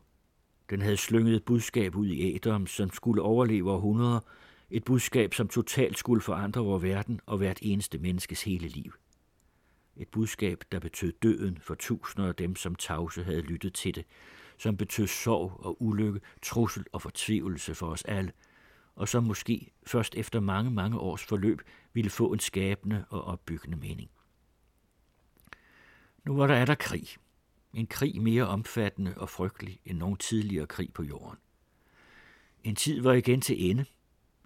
Den 0.71 0.83
havde 0.83 0.97
slynget 0.97 1.37
et 1.37 1.45
budskab 1.45 1.97
ud 1.97 2.07
i 2.07 2.35
æderen, 2.35 2.67
som 2.67 2.91
skulle 2.91 3.23
overleve 3.23 3.71
århundreder, 3.71 4.21
Et 4.71 4.85
budskab, 4.85 5.35
som 5.35 5.49
totalt 5.49 5.99
skulle 5.99 6.23
forandre 6.23 6.61
vores 6.61 6.83
verden 6.83 7.21
og 7.27 7.39
hvert 7.39 7.59
eneste 7.63 7.99
menneskes 7.99 8.43
hele 8.43 8.69
liv. 8.69 8.93
Et 9.97 10.09
budskab, 10.09 10.65
der 10.73 10.79
betød 10.79 11.13
døden 11.13 11.59
for 11.59 11.75
tusinder 11.75 12.29
af 12.29 12.35
dem, 12.35 12.57
som 12.57 12.75
tavse 12.75 13.25
havde 13.25 13.41
lyttet 13.41 13.75
til 13.75 13.95
det, 13.95 14.05
som 14.59 14.77
betød 14.77 15.07
sorg 15.07 15.61
og 15.61 15.83
ulykke, 15.83 16.21
trussel 16.43 16.85
og 16.93 17.03
fortvivlelse 17.03 17.75
for 17.75 17.87
os 17.87 18.03
alle, 18.05 18.33
og 18.95 19.09
som 19.09 19.25
måske 19.25 19.73
først 19.87 20.15
efter 20.15 20.41
mange, 20.41 20.71
mange 20.71 20.99
års 20.99 21.25
forløb 21.25 21.63
ville 21.93 22.11
få 22.11 22.33
en 22.33 22.39
skabende 22.39 23.05
og 23.11 23.25
opbyggende 23.25 23.77
mening. 23.77 24.11
Nu 26.25 26.37
var 26.37 26.47
der 26.47 26.55
er 26.55 26.65
der 26.65 26.75
krig. 26.75 27.09
En 27.75 27.87
krig 27.87 28.23
mere 28.23 28.47
omfattende 28.47 29.15
og 29.17 29.29
frygtelig 29.29 29.81
end 29.85 29.99
nogen 29.99 30.17
tidligere 30.17 30.67
krig 30.67 30.93
på 30.93 31.03
jorden. 31.03 31.39
En 32.65 32.77
tid 32.77 33.01
var 33.01 33.13
igen 33.13 33.41
til 33.41 33.71
ende. 33.71 33.85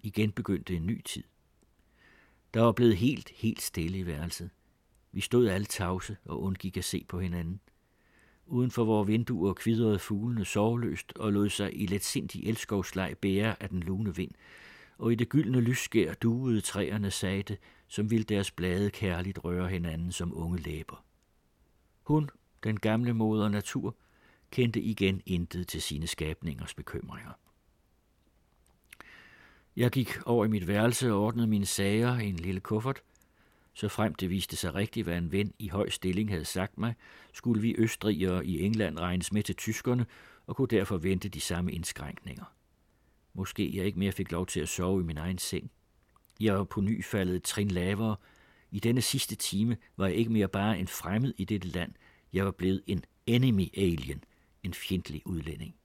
Igen 0.03 0.31
begyndte 0.31 0.75
en 0.75 0.85
ny 0.85 1.01
tid. 1.01 1.23
Der 2.53 2.61
var 2.61 2.71
blevet 2.71 2.97
helt, 2.97 3.29
helt 3.35 3.61
stille 3.61 3.97
i 3.97 4.05
værelset. 4.05 4.49
Vi 5.11 5.21
stod 5.21 5.47
alle 5.47 5.65
tavse 5.65 6.17
og 6.25 6.41
undgik 6.41 6.77
at 6.77 6.83
se 6.83 7.05
på 7.09 7.19
hinanden. 7.19 7.59
Uden 8.45 8.71
for 8.71 8.83
vores 8.83 9.07
vinduer 9.07 9.53
kvidrede 9.53 9.99
fuglene 9.99 10.45
sovløst 10.45 11.13
og 11.15 11.33
lod 11.33 11.49
sig 11.49 11.81
i 11.81 11.85
let 11.85 12.03
sindig 12.03 12.43
elskovsleg 12.43 13.15
bære 13.21 13.63
af 13.63 13.69
den 13.69 13.79
lune 13.79 14.15
vind, 14.15 14.31
og 14.97 15.11
i 15.11 15.15
det 15.15 15.29
gyldne 15.29 15.61
lysskær 15.61 16.13
duede 16.13 16.61
træerne 16.61 17.11
sagte, 17.11 17.57
som 17.87 18.11
ville 18.11 18.23
deres 18.23 18.51
blade 18.51 18.89
kærligt 18.89 19.43
røre 19.43 19.69
hinanden 19.69 20.11
som 20.11 20.37
unge 20.37 20.57
læber. 20.57 21.03
Hun, 22.03 22.29
den 22.63 22.79
gamle 22.79 23.13
moder 23.13 23.49
natur, 23.49 23.95
kendte 24.51 24.81
igen 24.81 25.21
intet 25.25 25.67
til 25.67 25.81
sine 25.81 26.07
skabningers 26.07 26.73
bekymringer. 26.73 27.31
Jeg 29.75 29.91
gik 29.91 30.17
over 30.25 30.45
i 30.45 30.47
mit 30.47 30.67
værelse 30.67 31.13
og 31.13 31.21
ordnede 31.21 31.47
mine 31.47 31.65
sager 31.65 32.19
i 32.19 32.29
en 32.29 32.35
lille 32.35 32.59
kuffert. 32.59 33.01
Så 33.73 33.87
frem 33.87 34.15
det 34.15 34.29
viste 34.29 34.55
sig 34.55 34.75
rigtigt, 34.75 35.05
hvad 35.05 35.17
en 35.17 35.31
ven 35.31 35.53
i 35.59 35.67
høj 35.67 35.89
stilling 35.89 36.29
havde 36.29 36.45
sagt 36.45 36.77
mig, 36.77 36.95
skulle 37.33 37.61
vi 37.61 37.75
østrigere 37.77 38.45
i 38.45 38.61
England 38.61 38.99
regnes 38.99 39.31
med 39.31 39.43
til 39.43 39.55
tyskerne 39.55 40.05
og 40.47 40.55
kunne 40.55 40.67
derfor 40.67 40.97
vente 40.97 41.29
de 41.29 41.41
samme 41.41 41.71
indskrænkninger. 41.71 42.45
Måske 43.33 43.77
jeg 43.77 43.85
ikke 43.85 43.99
mere 43.99 44.11
fik 44.11 44.31
lov 44.31 44.47
til 44.47 44.59
at 44.59 44.69
sove 44.69 45.01
i 45.01 45.03
min 45.03 45.17
egen 45.17 45.37
seng. 45.37 45.71
Jeg 46.39 46.53
var 46.57 46.63
på 46.63 46.81
ny 46.81 47.03
faldet 47.03 47.35
et 47.35 47.43
trin 47.43 47.71
lavere. 47.71 48.15
I 48.71 48.79
denne 48.79 49.01
sidste 49.01 49.35
time 49.35 49.77
var 49.97 50.07
jeg 50.07 50.15
ikke 50.15 50.31
mere 50.31 50.47
bare 50.47 50.79
en 50.79 50.87
fremmed 50.87 51.33
i 51.37 51.45
dette 51.45 51.67
land. 51.67 51.93
Jeg 52.33 52.45
var 52.45 52.51
blevet 52.51 52.81
en 52.87 53.03
enemy 53.25 53.67
alien, 53.77 54.23
en 54.63 54.73
fjendtlig 54.73 55.21
udlænding. 55.25 55.75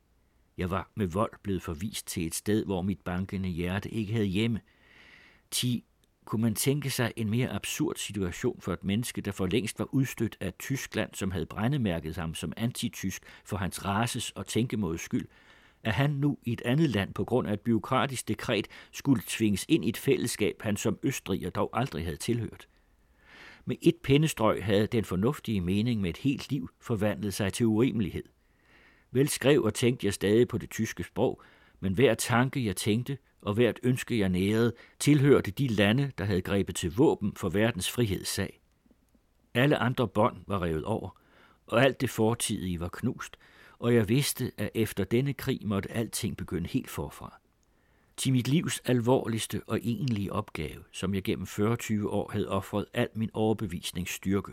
Jeg 0.57 0.71
var 0.71 0.91
med 0.95 1.07
vold 1.07 1.33
blevet 1.43 1.63
forvist 1.63 2.07
til 2.07 2.27
et 2.27 2.35
sted, 2.35 2.65
hvor 2.65 2.83
mit 2.83 3.01
bankende 3.01 3.49
hjerte 3.49 3.91
ikke 3.91 4.13
havde 4.13 4.27
hjemme. 4.27 4.61
Ti 5.51 5.85
kunne 6.27 6.43
man 6.43 6.55
tænke 6.55 6.91
sig 6.91 7.13
en 7.17 7.31
mere 7.31 7.49
absurd 7.49 7.97
situation 7.97 8.61
for 8.61 8.73
et 8.73 8.85
menneske, 8.85 9.21
der 9.21 9.33
for 9.33 9.47
længst 9.47 9.79
var 9.79 9.95
udstødt 9.95 10.37
af 10.41 10.55
Tyskland, 10.59 11.11
som 11.15 11.31
havde 11.31 11.47
brændemærket 11.47 12.17
ham 12.17 12.35
som 12.35 12.53
antitysk 12.57 13.23
for 13.45 13.57
hans 13.57 13.85
races 13.85 14.31
og 14.31 14.47
tænkemådes 14.47 15.01
skyld, 15.01 15.29
at 15.83 15.93
han 15.93 16.11
nu 16.11 16.39
i 16.43 16.53
et 16.53 16.63
andet 16.65 16.91
land 16.91 17.15
på 17.15 17.25
grund 17.25 17.49
af 17.49 17.53
et 17.53 17.61
byråkratisk 17.61 18.29
dekret 18.29 18.67
skulle 18.93 19.23
tvinges 19.27 19.67
ind 19.69 19.85
i 19.85 19.89
et 19.89 19.97
fællesskab, 19.97 20.63
han 20.63 20.77
som 20.77 20.99
østriger 21.03 21.51
dog 21.51 21.71
aldrig 21.73 22.05
havde 22.05 22.17
tilhørt. 22.17 22.69
Med 23.65 23.77
et 23.83 23.97
pennestrøg 24.03 24.65
havde 24.65 24.87
den 24.87 25.05
fornuftige 25.05 25.61
mening 25.61 26.01
med 26.01 26.11
et 26.11 26.17
helt 26.17 26.51
liv 26.51 26.69
forvandlet 26.81 27.35
sig 27.35 27.53
til 27.53 27.67
urimelighed. 27.67 28.25
Vel 29.11 29.29
skrev 29.29 29.63
og 29.63 29.75
tænkte 29.75 30.07
jeg 30.07 30.15
stadig 30.15 30.49
på 30.49 30.59
det 30.59 30.71
tyske 30.71 31.03
sprog, 31.03 31.43
men 31.81 31.93
hver 31.93 32.15
tanke, 32.15 32.65
jeg 32.65 32.77
tænkte, 32.77 33.19
og 33.41 33.55
hvert 33.55 33.81
ønske, 33.83 34.19
jeg 34.19 34.29
nærede, 34.29 34.73
tilhørte 34.99 35.51
de 35.51 35.67
lande, 35.67 36.13
der 36.19 36.25
havde 36.25 36.43
grebet 36.43 36.77
til 36.77 36.95
våben 36.97 37.33
for 37.37 37.49
verdens 37.49 37.91
frihedssag. 37.91 38.61
Alle 39.55 39.77
andre 39.77 40.09
bånd 40.09 40.37
var 40.47 40.63
revet 40.63 40.85
over, 40.85 41.21
og 41.67 41.83
alt 41.83 42.01
det 42.01 42.11
fortidige 42.11 42.81
var 42.81 42.89
knust, 42.89 43.37
og 43.79 43.95
jeg 43.95 44.09
vidste, 44.09 44.53
at 44.59 44.71
efter 44.75 45.05
denne 45.05 45.33
krig 45.33 45.61
måtte 45.65 45.93
alting 45.93 46.37
begynde 46.37 46.69
helt 46.69 46.91
forfra. 46.91 47.41
Til 48.17 48.33
mit 48.33 48.49
livs 48.49 48.81
alvorligste 48.85 49.63
og 49.67 49.79
egentlige 49.83 50.33
opgave, 50.33 50.85
som 50.93 51.15
jeg 51.15 51.23
gennem 51.23 51.47
40 51.47 51.77
år 52.09 52.31
havde 52.33 52.49
offret 52.49 52.87
al 52.93 53.09
min 53.15 53.31
overbevisningsstyrke, 53.33 54.53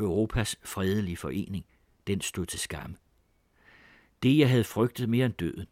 Europas 0.00 0.56
fredelige 0.62 1.16
forening, 1.16 1.64
den 2.06 2.20
stod 2.20 2.46
til 2.46 2.60
skamme. 2.60 2.96
Det, 4.22 4.38
jeg 4.38 4.50
havde 4.50 4.64
frygtet 4.64 5.08
mere 5.08 5.26
end 5.26 5.34
døden, 5.34 5.66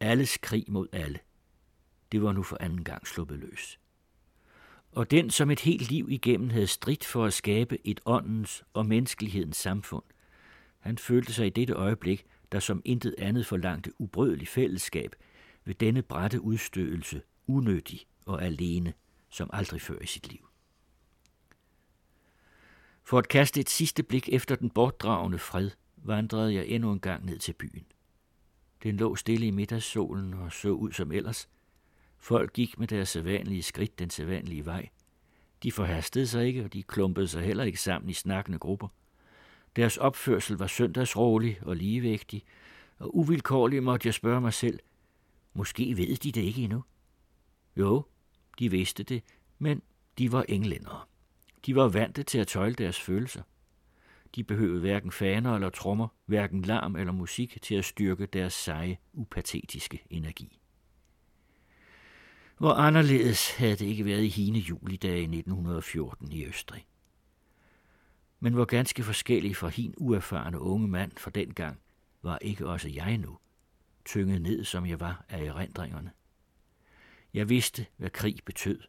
alles 0.00 0.38
krig 0.38 0.64
mod 0.68 0.88
alle, 0.92 1.18
det 2.12 2.22
var 2.22 2.32
nu 2.32 2.42
for 2.42 2.56
anden 2.60 2.84
gang 2.84 3.06
sluppet 3.06 3.38
løs. 3.38 3.78
Og 4.92 5.10
den, 5.10 5.30
som 5.30 5.50
et 5.50 5.60
helt 5.60 5.90
liv 5.90 6.06
igennem 6.10 6.50
havde 6.50 6.66
stridt 6.66 7.04
for 7.04 7.24
at 7.24 7.32
skabe 7.32 7.86
et 7.86 8.00
åndens 8.04 8.64
og 8.72 8.86
menneskelighedens 8.86 9.56
samfund, 9.56 10.04
han 10.78 10.98
følte 10.98 11.32
sig 11.32 11.46
i 11.46 11.50
dette 11.50 11.72
øjeblik, 11.72 12.26
der 12.52 12.60
som 12.60 12.82
intet 12.84 13.14
andet 13.18 13.46
forlangte 13.46 14.00
ubrødelig 14.00 14.48
fællesskab, 14.48 15.14
ved 15.64 15.74
denne 15.74 16.02
brætte 16.02 16.40
udstødelse, 16.40 17.22
unødig 17.46 18.00
og 18.26 18.44
alene, 18.44 18.92
som 19.28 19.50
aldrig 19.52 19.80
før 19.80 19.98
i 19.98 20.06
sit 20.06 20.28
liv. 20.28 20.48
For 23.02 23.18
at 23.18 23.28
kaste 23.28 23.60
et 23.60 23.70
sidste 23.70 24.02
blik 24.02 24.28
efter 24.28 24.56
den 24.56 24.70
bortdragende 24.70 25.38
fred, 25.38 25.70
vandrede 25.96 26.54
jeg 26.54 26.66
endnu 26.66 26.92
en 26.92 27.00
gang 27.00 27.24
ned 27.24 27.38
til 27.38 27.52
byen. 27.52 27.86
Den 28.82 28.96
lå 28.96 29.16
stille 29.16 29.46
i 29.46 29.50
middagssolen 29.50 30.34
og 30.34 30.52
så 30.52 30.68
ud 30.68 30.92
som 30.92 31.12
ellers– 31.12 31.48
Folk 32.20 32.52
gik 32.52 32.78
med 32.78 32.88
deres 32.88 33.08
sædvanlige 33.08 33.62
skridt 33.62 33.98
den 33.98 34.10
sædvanlige 34.10 34.66
vej. 34.66 34.88
De 35.62 35.72
forhastede 35.72 36.26
sig 36.26 36.46
ikke, 36.46 36.64
og 36.64 36.72
de 36.72 36.82
klumpede 36.82 37.28
sig 37.28 37.42
heller 37.42 37.64
ikke 37.64 37.80
sammen 37.80 38.10
i 38.10 38.14
snakkende 38.14 38.58
grupper. 38.58 38.88
Deres 39.76 39.96
opførsel 39.96 40.56
var 40.56 40.66
søndagsrolig 40.66 41.58
og 41.62 41.76
ligevægtig, 41.76 42.44
og 42.98 43.16
uvilkårligt 43.16 43.82
måtte 43.82 44.06
jeg 44.06 44.14
spørge 44.14 44.40
mig 44.40 44.52
selv, 44.52 44.78
måske 45.54 45.96
ved 45.96 46.16
de 46.16 46.32
det 46.32 46.40
ikke 46.40 46.62
endnu? 46.62 46.84
Jo, 47.76 48.02
de 48.58 48.70
vidste 48.70 49.02
det, 49.02 49.22
men 49.58 49.82
de 50.18 50.32
var 50.32 50.44
englændere. 50.48 51.00
De 51.66 51.76
var 51.76 51.88
vante 51.88 52.22
til 52.22 52.38
at 52.38 52.48
tøjle 52.48 52.74
deres 52.74 53.00
følelser. 53.00 53.42
De 54.34 54.44
behøvede 54.44 54.80
hverken 54.80 55.12
faner 55.12 55.54
eller 55.54 55.70
trommer, 55.70 56.08
hverken 56.26 56.62
larm 56.62 56.96
eller 56.96 57.12
musik 57.12 57.58
til 57.62 57.74
at 57.74 57.84
styrke 57.84 58.26
deres 58.26 58.52
seje, 58.52 58.98
upatetiske 59.12 60.02
energi. 60.10 60.58
Hvor 62.58 62.72
anderledes 62.72 63.56
havde 63.56 63.76
det 63.76 63.86
ikke 63.86 64.04
været 64.04 64.22
i 64.22 64.28
hine 64.28 64.58
julidage 64.58 65.22
1914 65.22 66.32
i 66.32 66.46
Østrig. 66.46 66.86
Men 68.40 68.52
hvor 68.52 68.64
ganske 68.64 69.02
forskellig 69.02 69.56
fra 69.56 69.68
hin 69.68 69.94
uerfarne 69.96 70.60
unge 70.60 70.88
mand 70.88 71.12
for 71.16 71.30
den 71.30 71.54
gang, 71.54 71.80
var 72.22 72.38
ikke 72.38 72.68
også 72.68 72.88
jeg 72.88 73.18
nu, 73.18 73.38
tynget 74.04 74.42
ned 74.42 74.64
som 74.64 74.86
jeg 74.86 75.00
var 75.00 75.24
af 75.28 75.44
erindringerne. 75.44 76.10
Jeg 77.34 77.48
vidste, 77.48 77.86
hvad 77.96 78.10
krig 78.10 78.36
betød, 78.44 78.80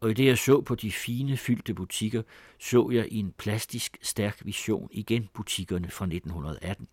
og 0.00 0.10
i 0.10 0.14
det 0.14 0.26
jeg 0.26 0.38
så 0.38 0.60
på 0.60 0.74
de 0.74 0.92
fine, 0.92 1.36
fyldte 1.36 1.74
butikker, 1.74 2.22
så 2.58 2.90
jeg 2.90 3.08
i 3.10 3.18
en 3.18 3.32
plastisk, 3.38 3.98
stærk 4.02 4.40
vision 4.44 4.88
igen 4.92 5.28
butikkerne 5.34 5.90
fra 5.90 6.04
1918. 6.04 6.88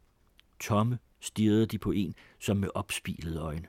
Tomme 0.60 1.00
stirrede 1.20 1.66
de 1.66 1.78
på 1.78 1.92
en, 1.92 2.16
som 2.40 2.58
med 2.58 2.70
opspilede 2.76 3.40
øjne. 3.40 3.68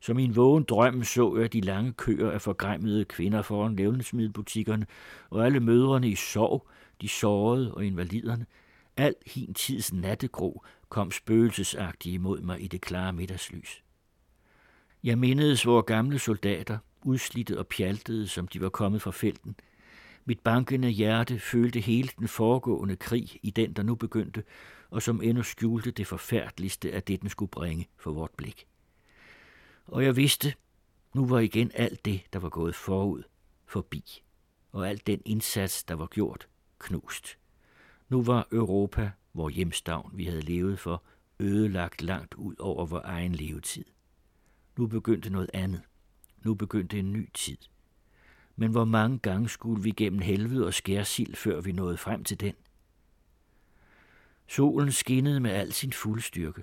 Som 0.00 0.18
i 0.18 0.24
en 0.24 0.36
vågen 0.36 0.64
drøm 0.64 1.04
så 1.04 1.36
jeg 1.36 1.52
de 1.52 1.60
lange 1.60 1.92
køer 1.92 2.30
af 2.30 2.42
forgræmmede 2.42 3.04
kvinder 3.04 3.42
foran 3.42 3.76
levnedsmiddelbutikkerne, 3.76 4.86
og 5.30 5.46
alle 5.46 5.60
mødrene 5.60 6.08
i 6.08 6.14
sorg, 6.14 6.68
de 7.00 7.08
sårede 7.08 7.74
og 7.74 7.84
invaliderne. 7.84 8.46
Al 8.96 9.14
hin 9.26 9.54
tids 9.54 9.92
nattegro 9.92 10.62
kom 10.88 11.10
spøgelsesagtigt 11.10 12.14
imod 12.14 12.40
mig 12.40 12.62
i 12.62 12.66
det 12.66 12.80
klare 12.80 13.12
middagslys. 13.12 13.82
Jeg 15.04 15.18
mindedes 15.18 15.66
vores 15.66 15.86
gamle 15.86 16.18
soldater, 16.18 16.78
udslidte 17.04 17.58
og 17.58 17.66
pjaltede, 17.66 18.28
som 18.28 18.48
de 18.48 18.60
var 18.60 18.68
kommet 18.68 19.02
fra 19.02 19.10
felten. 19.10 19.56
Mit 20.24 20.40
bankende 20.40 20.88
hjerte 20.88 21.38
følte 21.38 21.80
hele 21.80 22.08
den 22.18 22.28
foregående 22.28 22.96
krig 22.96 23.38
i 23.42 23.50
den, 23.50 23.72
der 23.72 23.82
nu 23.82 23.94
begyndte, 23.94 24.42
og 24.90 25.02
som 25.02 25.22
endnu 25.22 25.42
skjulte 25.42 25.90
det 25.90 26.06
forfærdeligste 26.06 26.92
af 26.92 27.02
det, 27.02 27.22
den 27.22 27.28
skulle 27.28 27.50
bringe 27.50 27.88
for 27.96 28.12
vort 28.12 28.30
blik 28.36 28.66
og 29.86 30.04
jeg 30.04 30.16
vidste, 30.16 30.54
nu 31.14 31.26
var 31.26 31.38
igen 31.38 31.70
alt 31.74 32.04
det, 32.04 32.22
der 32.32 32.38
var 32.38 32.48
gået 32.48 32.74
forud, 32.74 33.22
forbi, 33.66 34.22
og 34.72 34.88
alt 34.88 35.06
den 35.06 35.22
indsats, 35.24 35.84
der 35.84 35.94
var 35.94 36.06
gjort, 36.06 36.48
knust. 36.78 37.38
Nu 38.08 38.22
var 38.22 38.48
Europa, 38.52 39.10
hvor 39.32 39.48
hjemstavn 39.48 40.10
vi 40.14 40.24
havde 40.24 40.40
levet 40.40 40.78
for, 40.78 41.02
ødelagt 41.40 42.02
langt 42.02 42.34
ud 42.34 42.54
over 42.58 42.86
vor 42.86 43.00
egen 43.04 43.32
levetid. 43.32 43.84
Nu 44.76 44.86
begyndte 44.86 45.30
noget 45.30 45.50
andet. 45.54 45.82
Nu 46.44 46.54
begyndte 46.54 46.98
en 46.98 47.12
ny 47.12 47.30
tid. 47.34 47.58
Men 48.56 48.70
hvor 48.70 48.84
mange 48.84 49.18
gange 49.18 49.48
skulle 49.48 49.82
vi 49.82 49.90
gennem 49.90 50.20
helvede 50.20 50.66
og 50.66 50.74
skærsild, 50.74 51.34
før 51.34 51.60
vi 51.60 51.72
nåede 51.72 51.96
frem 51.96 52.24
til 52.24 52.40
den? 52.40 52.54
Solen 54.46 54.92
skinnede 54.92 55.40
med 55.40 55.50
al 55.50 55.72
sin 55.72 55.92
fulde 55.92 56.22
styrke, 56.22 56.62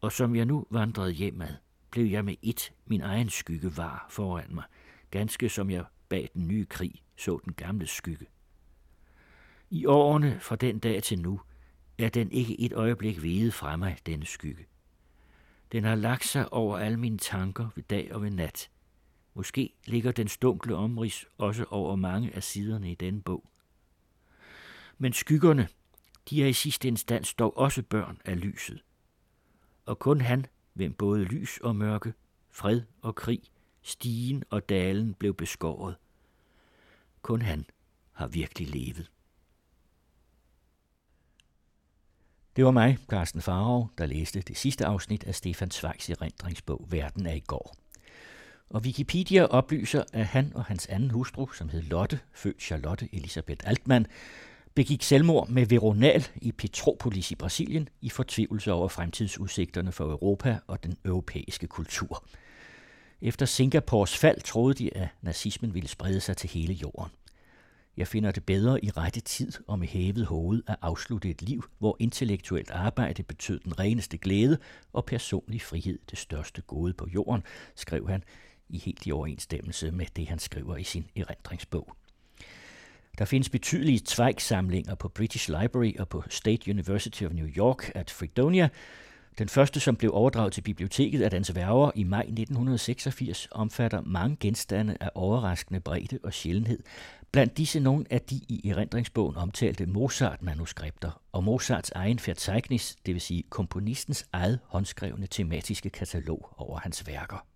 og 0.00 0.12
som 0.12 0.36
jeg 0.36 0.44
nu 0.44 0.66
vandrede 0.70 1.12
hjemad, 1.12 1.54
blev 1.90 2.06
jeg 2.06 2.24
med 2.24 2.34
et 2.42 2.72
min 2.86 3.00
egen 3.00 3.30
skygge 3.30 3.76
var 3.76 4.06
foran 4.10 4.54
mig, 4.54 4.64
ganske 5.10 5.48
som 5.48 5.70
jeg 5.70 5.84
bag 6.08 6.30
den 6.34 6.48
nye 6.48 6.66
krig 6.66 7.02
så 7.16 7.40
den 7.44 7.52
gamle 7.52 7.86
skygge. 7.86 8.26
I 9.70 9.86
årene 9.86 10.40
fra 10.40 10.56
den 10.56 10.78
dag 10.78 11.02
til 11.02 11.18
nu 11.18 11.40
er 11.98 12.08
den 12.08 12.32
ikke 12.32 12.60
et 12.60 12.72
øjeblik 12.72 13.22
vede 13.22 13.52
fra 13.52 13.76
mig, 13.76 13.98
denne 14.06 14.26
skygge. 14.26 14.66
Den 15.72 15.84
har 15.84 15.94
lagt 15.94 16.24
sig 16.24 16.52
over 16.52 16.78
alle 16.78 16.96
mine 16.96 17.18
tanker 17.18 17.68
ved 17.74 17.82
dag 17.82 18.14
og 18.14 18.22
ved 18.22 18.30
nat. 18.30 18.70
Måske 19.34 19.74
ligger 19.86 20.12
den 20.12 20.28
stunkle 20.28 20.76
omrids 20.76 21.26
også 21.38 21.64
over 21.70 21.96
mange 21.96 22.34
af 22.34 22.42
siderne 22.42 22.90
i 22.90 22.94
denne 22.94 23.22
bog. 23.22 23.50
Men 24.98 25.12
skyggerne, 25.12 25.68
de 26.30 26.42
er 26.42 26.46
i 26.46 26.52
sidste 26.52 26.88
instans 26.88 27.34
dog 27.34 27.58
også 27.58 27.82
børn 27.82 28.20
af 28.24 28.40
lyset. 28.40 28.82
Og 29.86 29.98
kun 29.98 30.20
han, 30.20 30.46
hvem 30.72 30.94
både 30.94 31.24
lys 31.24 31.58
og 31.58 31.76
mørke, 31.76 32.14
fred 32.50 32.82
og 33.02 33.14
krig, 33.14 33.42
stigen 33.82 34.44
og 34.50 34.68
dalen 34.68 35.14
blev 35.14 35.34
beskåret. 35.34 35.96
Kun 37.22 37.42
han 37.42 37.64
har 38.12 38.26
virkelig 38.26 38.68
levet. 38.68 39.10
Det 42.56 42.64
var 42.64 42.70
mig, 42.70 42.98
Carsten 43.08 43.42
Farov, 43.42 43.90
der 43.98 44.06
læste 44.06 44.40
det 44.40 44.56
sidste 44.56 44.86
afsnit 44.86 45.24
af 45.24 45.34
Stefan 45.34 45.70
Zweigs 45.70 46.10
erindringsbog 46.10 46.86
Verden 46.90 47.26
er 47.26 47.34
i 47.34 47.40
går. 47.40 47.83
Og 48.70 48.80
Wikipedia 48.80 49.44
oplyser, 49.44 50.04
at 50.12 50.26
han 50.26 50.52
og 50.54 50.64
hans 50.64 50.86
anden 50.86 51.10
hustru, 51.10 51.52
som 51.52 51.68
hed 51.68 51.82
Lotte, 51.82 52.20
født 52.32 52.62
Charlotte 52.62 53.08
Elisabeth 53.12 53.68
Altmann, 53.68 54.06
begik 54.74 55.02
selvmord 55.02 55.48
med 55.48 55.66
Veronal 55.66 56.26
i 56.36 56.52
Petropolis 56.52 57.30
i 57.30 57.34
Brasilien 57.34 57.88
i 58.00 58.10
fortvivlelse 58.10 58.72
over 58.72 58.88
fremtidsudsigterne 58.88 59.92
for 59.92 60.04
Europa 60.04 60.58
og 60.66 60.84
den 60.84 60.96
europæiske 61.04 61.66
kultur. 61.66 62.26
Efter 63.20 63.46
Singapores 63.46 64.16
fald 64.16 64.40
troede 64.40 64.74
de, 64.74 64.96
at 64.96 65.08
nazismen 65.22 65.74
ville 65.74 65.88
sprede 65.88 66.20
sig 66.20 66.36
til 66.36 66.50
hele 66.50 66.74
jorden. 66.74 67.10
Jeg 67.96 68.08
finder 68.08 68.30
det 68.30 68.44
bedre 68.44 68.84
i 68.84 68.90
rette 68.90 69.20
tid 69.20 69.52
og 69.66 69.78
med 69.78 69.88
hævet 69.88 70.26
hoved 70.26 70.62
at 70.66 70.76
afslutte 70.82 71.30
et 71.30 71.42
liv, 71.42 71.64
hvor 71.78 71.96
intellektuelt 72.00 72.70
arbejde 72.70 73.22
betød 73.22 73.60
den 73.60 73.78
reneste 73.78 74.18
glæde 74.18 74.58
og 74.92 75.04
personlig 75.04 75.62
frihed 75.62 75.98
det 76.10 76.18
største 76.18 76.62
gode 76.62 76.92
på 76.92 77.08
jorden, 77.14 77.42
skrev 77.74 78.08
han 78.08 78.24
i 78.68 78.78
helt 78.78 79.06
i 79.06 79.12
overensstemmelse 79.12 79.90
med 79.90 80.06
det, 80.16 80.28
han 80.28 80.38
skriver 80.38 80.76
i 80.76 80.84
sin 80.84 81.06
erindringsbog. 81.16 81.96
Der 83.18 83.24
findes 83.24 83.48
betydelige 83.48 83.98
Zweig-samlinger 83.98 84.94
på 84.94 85.08
British 85.08 85.50
Library 85.50 85.92
og 85.98 86.08
på 86.08 86.22
State 86.30 86.70
University 86.70 87.22
of 87.22 87.32
New 87.32 87.46
York 87.46 87.92
at 87.94 88.10
Fredonia. 88.10 88.68
Den 89.38 89.48
første, 89.48 89.80
som 89.80 89.96
blev 89.96 90.10
overdraget 90.14 90.52
til 90.52 90.60
biblioteket 90.60 91.22
af 91.22 91.30
dens 91.30 91.54
værger 91.54 91.90
i 91.94 92.04
maj 92.04 92.20
1986, 92.20 93.48
omfatter 93.50 94.00
mange 94.00 94.36
genstande 94.40 94.96
af 95.00 95.10
overraskende 95.14 95.80
bredde 95.80 96.18
og 96.22 96.32
sjældenhed. 96.32 96.78
Blandt 97.32 97.56
disse 97.56 97.80
nogle 97.80 98.04
af 98.10 98.20
de 98.20 98.36
i 98.48 98.68
erindringsbogen 98.68 99.36
omtalte 99.36 99.86
Mozart-manuskripter 99.86 101.20
og 101.32 101.44
Mozarts 101.44 101.90
egen 101.90 102.20
Verzeichnis, 102.26 102.96
det 103.06 103.14
vil 103.14 103.22
sige 103.22 103.42
komponistens 103.50 104.26
eget 104.32 104.58
håndskrevne 104.64 105.26
tematiske 105.26 105.90
katalog 105.90 106.54
over 106.56 106.78
hans 106.78 107.06
værker. 107.06 107.46